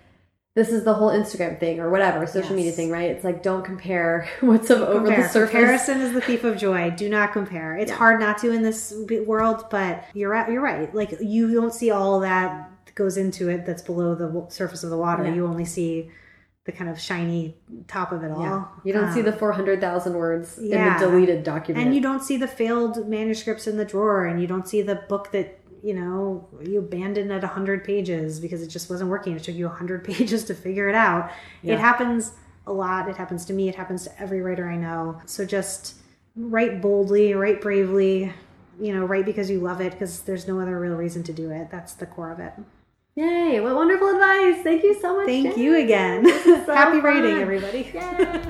this 0.55 0.71
is 0.71 0.85
the 0.85 0.93
whole 0.93 1.11
Instagram 1.11 1.59
thing 1.59 1.81
or 1.81 1.91
whatever, 1.91 2.27
social 2.27 2.51
yes. 2.51 2.53
media 2.53 2.73
thing, 2.73 2.91
right? 2.91 3.11
It's 3.11 3.25
like, 3.25 3.43
don't 3.43 3.65
compare 3.65 4.29
what's 4.41 4.67
compare. 4.67 4.87
over 4.87 5.07
the 5.07 5.29
surface. 5.29 5.51
Comparison 5.51 6.01
is 6.03 6.13
the 6.13 6.21
thief 6.21 6.45
of 6.45 6.59
joy. 6.59 6.91
Do 6.91 7.09
not 7.09 7.33
compare. 7.33 7.77
It's 7.77 7.91
yeah. 7.91 7.97
hard 7.97 8.21
not 8.21 8.39
to 8.39 8.53
in 8.53 8.63
this 8.63 8.95
world, 9.27 9.65
but 9.71 10.05
you're 10.13 10.31
right. 10.31 10.51
You're 10.51 10.63
right. 10.63 10.95
Like, 10.95 11.15
you 11.21 11.55
don't 11.55 11.73
see 11.73 11.91
all 11.91 12.21
that 12.21 12.69
goes 12.95 13.17
into 13.17 13.49
it 13.49 13.65
that's 13.65 13.81
below 13.81 14.15
the 14.15 14.47
surface 14.51 14.85
of 14.85 14.91
the 14.91 14.99
water. 14.99 15.25
Yeah. 15.25 15.35
You 15.35 15.47
only 15.47 15.65
see 15.65 16.11
the 16.65 16.73
kind 16.73 16.89
of 16.89 17.01
shiny 17.01 17.57
top 17.89 18.13
of 18.13 18.23
it 18.23 18.31
all. 18.31 18.43
Yeah. 18.43 18.65
You 18.85 18.93
don't 18.93 19.07
um, 19.07 19.15
see 19.15 19.21
the 19.21 19.33
um, 19.33 19.39
400,000 19.39 20.15
words 20.15 20.59
yeah. 20.61 20.95
in 20.95 21.01
the 21.01 21.07
deleted 21.07 21.43
document. 21.43 21.85
And 21.85 21.95
you 21.95 22.01
don't 22.01 22.23
see 22.23 22.37
the 22.37 22.47
failed 22.47 23.09
manuscripts 23.09 23.67
in 23.67 23.77
the 23.77 23.85
drawer 23.85 24.27
and 24.27 24.41
you 24.41 24.47
don't 24.47 24.69
see 24.69 24.81
the 24.81 24.95
book 24.95 25.33
that, 25.33 25.59
you 25.83 25.95
know, 25.95 26.49
you 26.65 26.79
abandoned 26.79 27.33
at 27.33 27.43
100 27.43 27.83
pages 27.83 28.39
because 28.39 28.63
it 28.63 28.69
just 28.69 28.89
wasn't 28.89 29.11
working. 29.11 29.35
It 29.35 29.43
took 29.43 29.57
you 29.57 29.67
100 29.67 30.05
pages 30.05 30.45
to 30.45 30.55
figure 30.55 30.89
it 30.89 30.95
out. 30.95 31.33
Yeah. 31.63 31.75
It 31.75 31.81
happens 31.81 32.33
a 32.69 32.73
lot. 32.73 33.09
It 33.09 33.17
happens 33.17 33.45
to 33.47 33.53
me. 33.53 33.69
It 33.69 33.75
happens 33.75 34.05
to 34.05 34.21
every 34.21 34.41
writer 34.41 34.71
I 34.71 34.77
know. 34.77 35.21
So 35.27 35.45
just 35.45 35.97
write 36.37 36.81
boldly, 36.81 37.35
write 37.35 37.61
bravely, 37.61 38.33
you 38.81 38.95
know, 38.95 39.05
write 39.05 39.27
because 39.27 39.51
you 39.51 39.61
love 39.61 39.81
it 39.81 39.93
because 39.93 40.21
there's 40.21 40.47
no 40.47 40.61
other 40.61 40.79
real 40.79 40.95
reason 40.95 41.25
to 41.25 41.33
do 41.33 41.51
it. 41.51 41.71
That's 41.71 41.95
the 41.95 42.07
core 42.07 42.31
of 42.31 42.39
it. 42.39 42.53
Yay, 43.15 43.61
what 43.61 43.75
wonderful 43.75 44.09
advice. 44.09 44.63
Thank 44.63 44.83
you 44.83 44.95
so 44.99 45.17
much. 45.17 45.27
Thank 45.27 45.55
Jen. 45.55 45.59
you 45.59 45.77
again. 45.77 46.27
So 46.65 46.75
Happy 46.75 47.01
fun. 47.01 47.03
writing, 47.03 47.39
everybody. 47.39 47.91
Yay. 47.93 48.43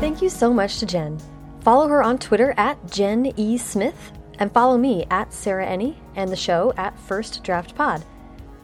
Thank 0.00 0.22
you 0.22 0.30
so 0.30 0.52
much 0.52 0.78
to 0.78 0.86
Jen. 0.86 1.18
Follow 1.60 1.88
her 1.88 2.02
on 2.02 2.18
Twitter 2.18 2.54
at 2.56 2.78
Jen 2.90 3.32
E. 3.36 3.58
Smith 3.58 4.12
and 4.38 4.52
follow 4.52 4.78
me 4.78 5.04
at 5.10 5.32
Sarah 5.32 5.66
Enni 5.66 5.96
and 6.14 6.30
the 6.30 6.36
show 6.36 6.72
at 6.76 6.98
First 6.98 7.42
Draft 7.42 7.74
Pod. 7.74 8.04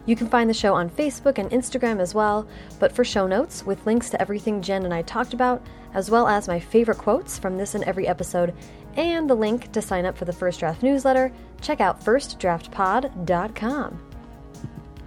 You 0.07 0.17
can 0.17 0.29
find 0.29 0.51
the 0.51 0.55
show 0.55 0.75
on 0.75 0.91
Facebook 0.91 1.39
and 1.39 1.51
Instagram 1.51 1.99
as 2.01 2.15
well, 2.15 2.47
but 2.79 2.93
for 2.93 3.05
show 3.05 3.27
notes 3.27 3.65
with 3.65 3.87
links 3.87 4.11
to 4.11 4.21
everything 4.21 4.61
Jen 4.61 4.85
and 4.85 4.93
I 4.93 5.03
talked 5.03 5.33
about, 5.33 5.65
as 5.95 6.11
well 6.11 6.29
as 6.29 6.47
my 6.47 6.61
favorite 6.61 6.99
quotes 6.99 7.39
from 7.39 7.57
this 7.57 7.75
and 7.75 7.85
every 7.85 8.07
episode, 8.07 8.53
and 8.97 9.29
the 9.29 9.35
link 9.35 9.73
to 9.73 9.81
sign 9.81 10.05
up 10.05 10.17
for 10.17 10.25
the 10.27 10.33
First 10.33 10.61
Draft 10.61 10.83
newsletter, 10.83 11.33
check 11.61 11.81
out 11.81 12.05
firstdraftpod.com. 12.05 14.01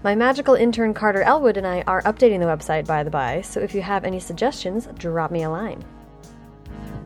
My 0.04 0.16
magical 0.16 0.56
intern 0.56 0.94
Carter 0.94 1.24
Elwood 1.24 1.58
and 1.58 1.68
I 1.68 1.82
are 1.88 2.02
updating 2.04 2.40
the 2.40 2.46
website 2.46 2.86
by 2.88 3.04
the 3.04 3.10
by, 3.12 3.42
so 3.42 3.60
if 3.60 3.76
you 3.76 3.82
have 3.82 4.04
any 4.04 4.20
suggestions, 4.20 4.88
drop 4.98 5.32
me 5.32 5.44
a 5.44 5.50
line. 5.50 5.84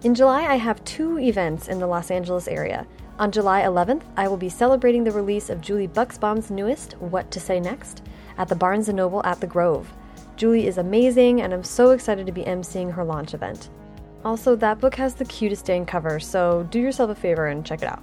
In 0.03 0.15
July, 0.15 0.45
I 0.45 0.55
have 0.55 0.83
two 0.83 1.19
events 1.19 1.67
in 1.67 1.79
the 1.79 1.87
Los 1.87 2.09
Angeles 2.09 2.47
area. 2.47 2.87
On 3.21 3.31
July 3.31 3.61
11th, 3.61 4.01
I 4.17 4.27
will 4.27 4.35
be 4.35 4.49
celebrating 4.49 5.03
the 5.03 5.11
release 5.11 5.51
of 5.51 5.61
Julie 5.61 5.87
Buxbaum's 5.87 6.49
newest, 6.49 6.93
What 6.93 7.29
to 7.29 7.39
Say 7.39 7.59
Next, 7.59 8.01
at 8.39 8.47
the 8.47 8.55
Barnes 8.55 8.89
& 8.89 8.89
Noble 8.89 9.23
at 9.23 9.39
the 9.39 9.45
Grove. 9.45 9.93
Julie 10.37 10.65
is 10.65 10.79
amazing, 10.79 11.39
and 11.39 11.53
I'm 11.53 11.63
so 11.63 11.91
excited 11.91 12.25
to 12.25 12.31
be 12.31 12.41
emceeing 12.41 12.91
her 12.91 13.03
launch 13.03 13.35
event. 13.35 13.69
Also, 14.25 14.55
that 14.55 14.79
book 14.79 14.95
has 14.95 15.13
the 15.13 15.25
cutest 15.25 15.65
dang 15.65 15.85
cover, 15.85 16.19
so 16.19 16.67
do 16.71 16.79
yourself 16.79 17.11
a 17.11 17.15
favor 17.15 17.45
and 17.45 17.63
check 17.63 17.83
it 17.83 17.89
out. 17.89 18.01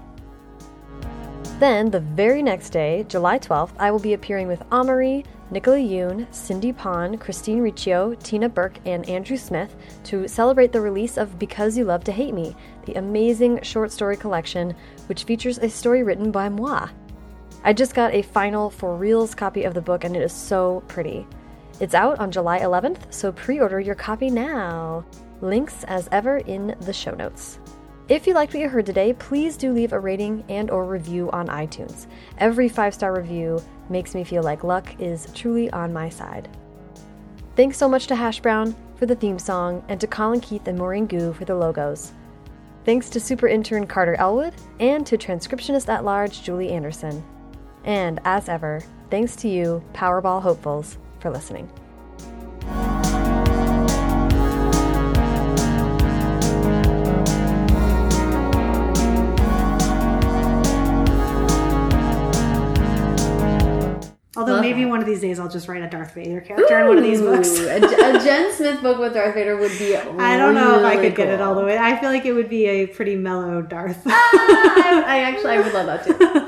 Then, 1.58 1.90
the 1.90 1.98
very 1.98 2.40
next 2.40 2.70
day, 2.70 3.04
July 3.08 3.40
12th, 3.40 3.72
I 3.76 3.90
will 3.90 3.98
be 3.98 4.14
appearing 4.14 4.46
with 4.46 4.60
Ameriie, 4.70 5.26
Nicola 5.50 5.78
Yoon, 5.78 6.32
Cindy 6.32 6.72
Pon, 6.72 7.18
Christine 7.18 7.60
Riccio, 7.60 8.14
Tina 8.22 8.48
Burke, 8.48 8.78
and 8.84 9.08
Andrew 9.08 9.36
Smith 9.36 9.74
to 10.04 10.28
celebrate 10.28 10.70
the 10.70 10.80
release 10.80 11.16
of 11.16 11.40
Because 11.40 11.76
You 11.76 11.86
Love 11.86 12.04
to 12.04 12.12
Hate 12.12 12.34
Me, 12.34 12.54
the 12.88 12.98
amazing 12.98 13.60
short 13.62 13.92
story 13.92 14.16
collection 14.16 14.74
which 15.08 15.24
features 15.24 15.58
a 15.58 15.68
story 15.68 16.02
written 16.02 16.30
by 16.30 16.48
moi. 16.48 16.88
I 17.62 17.74
just 17.74 17.94
got 17.94 18.14
a 18.14 18.22
final 18.22 18.70
for 18.70 18.96
reals 18.96 19.34
copy 19.34 19.64
of 19.64 19.74
the 19.74 19.82
book 19.82 20.04
and 20.04 20.16
it 20.16 20.22
is 20.22 20.32
so 20.32 20.82
pretty. 20.88 21.26
It's 21.80 21.94
out 21.94 22.18
on 22.18 22.32
July 22.32 22.60
11th, 22.60 23.12
so 23.12 23.30
pre 23.30 23.60
order 23.60 23.78
your 23.78 23.94
copy 23.94 24.30
now. 24.30 25.04
Links 25.42 25.84
as 25.84 26.08
ever 26.12 26.38
in 26.38 26.74
the 26.80 26.92
show 26.92 27.14
notes. 27.14 27.58
If 28.08 28.26
you 28.26 28.32
liked 28.32 28.54
what 28.54 28.60
you 28.60 28.70
heard 28.70 28.86
today, 28.86 29.12
please 29.12 29.58
do 29.58 29.70
leave 29.72 29.92
a 29.92 30.00
rating 30.00 30.42
and 30.48 30.70
or 30.70 30.86
review 30.86 31.30
on 31.30 31.48
iTunes. 31.48 32.06
Every 32.38 32.70
5-star 32.70 33.14
review 33.14 33.62
makes 33.90 34.14
me 34.14 34.24
feel 34.24 34.42
like 34.42 34.64
luck 34.64 34.98
is 34.98 35.30
truly 35.34 35.70
on 35.72 35.92
my 35.92 36.08
side. 36.08 36.48
Thanks 37.54 37.76
so 37.76 37.86
much 37.86 38.06
to 38.06 38.16
Hash 38.16 38.40
Brown 38.40 38.74
for 38.96 39.04
the 39.04 39.14
theme 39.14 39.38
song 39.38 39.84
and 39.88 40.00
to 40.00 40.06
Colin 40.06 40.40
Keith 40.40 40.66
and 40.68 40.78
Maureen 40.78 41.06
Goo 41.06 41.34
for 41.34 41.44
the 41.44 41.54
logos. 41.54 42.12
Thanks 42.88 43.10
to 43.10 43.20
super 43.20 43.46
intern 43.46 43.86
Carter 43.86 44.14
Elwood 44.14 44.54
and 44.80 45.06
to 45.08 45.18
transcriptionist 45.18 45.90
at 45.90 46.06
large 46.06 46.42
Julie 46.42 46.70
Anderson. 46.70 47.22
And 47.84 48.18
as 48.24 48.48
ever, 48.48 48.82
thanks 49.10 49.36
to 49.36 49.48
you, 49.50 49.84
Powerball 49.92 50.40
hopefuls, 50.40 50.96
for 51.20 51.28
listening. 51.28 51.70
Although 64.38 64.60
maybe 64.60 64.84
that. 64.84 64.88
one 64.90 65.00
of 65.00 65.06
these 65.06 65.20
days 65.20 65.38
I'll 65.38 65.48
just 65.48 65.68
write 65.68 65.82
a 65.82 65.88
Darth 65.90 66.14
Vader 66.14 66.40
character 66.40 66.78
Ooh, 66.78 66.82
in 66.82 66.88
one 66.88 66.98
of 66.98 67.04
these 67.04 67.20
books. 67.20 67.58
a, 67.58 67.76
a, 67.76 68.24
Jen 68.24 68.54
Smith 68.54 68.80
book 68.82 68.98
with 68.98 69.14
Darth 69.14 69.34
Vader 69.34 69.56
would 69.56 69.76
be. 69.78 69.96
I 70.18 70.36
don't 70.36 70.54
know 70.54 70.78
if 70.78 70.84
I 70.84 70.96
could 70.96 71.16
cool. 71.16 71.24
get 71.26 71.28
it 71.34 71.40
all 71.40 71.54
the 71.54 71.64
way. 71.64 71.76
I 71.76 71.98
feel 72.00 72.10
like 72.10 72.24
it 72.24 72.32
would 72.32 72.48
be 72.48 72.66
a 72.66 72.86
pretty 72.86 73.16
mellow 73.16 73.62
Darth. 73.62 74.00
ah, 74.06 74.12
I, 74.12 75.02
I 75.06 75.18
actually 75.20 75.52
I 75.52 75.60
would 75.60 75.72
love 75.74 75.86
that 75.86 76.04
too. 76.06 76.44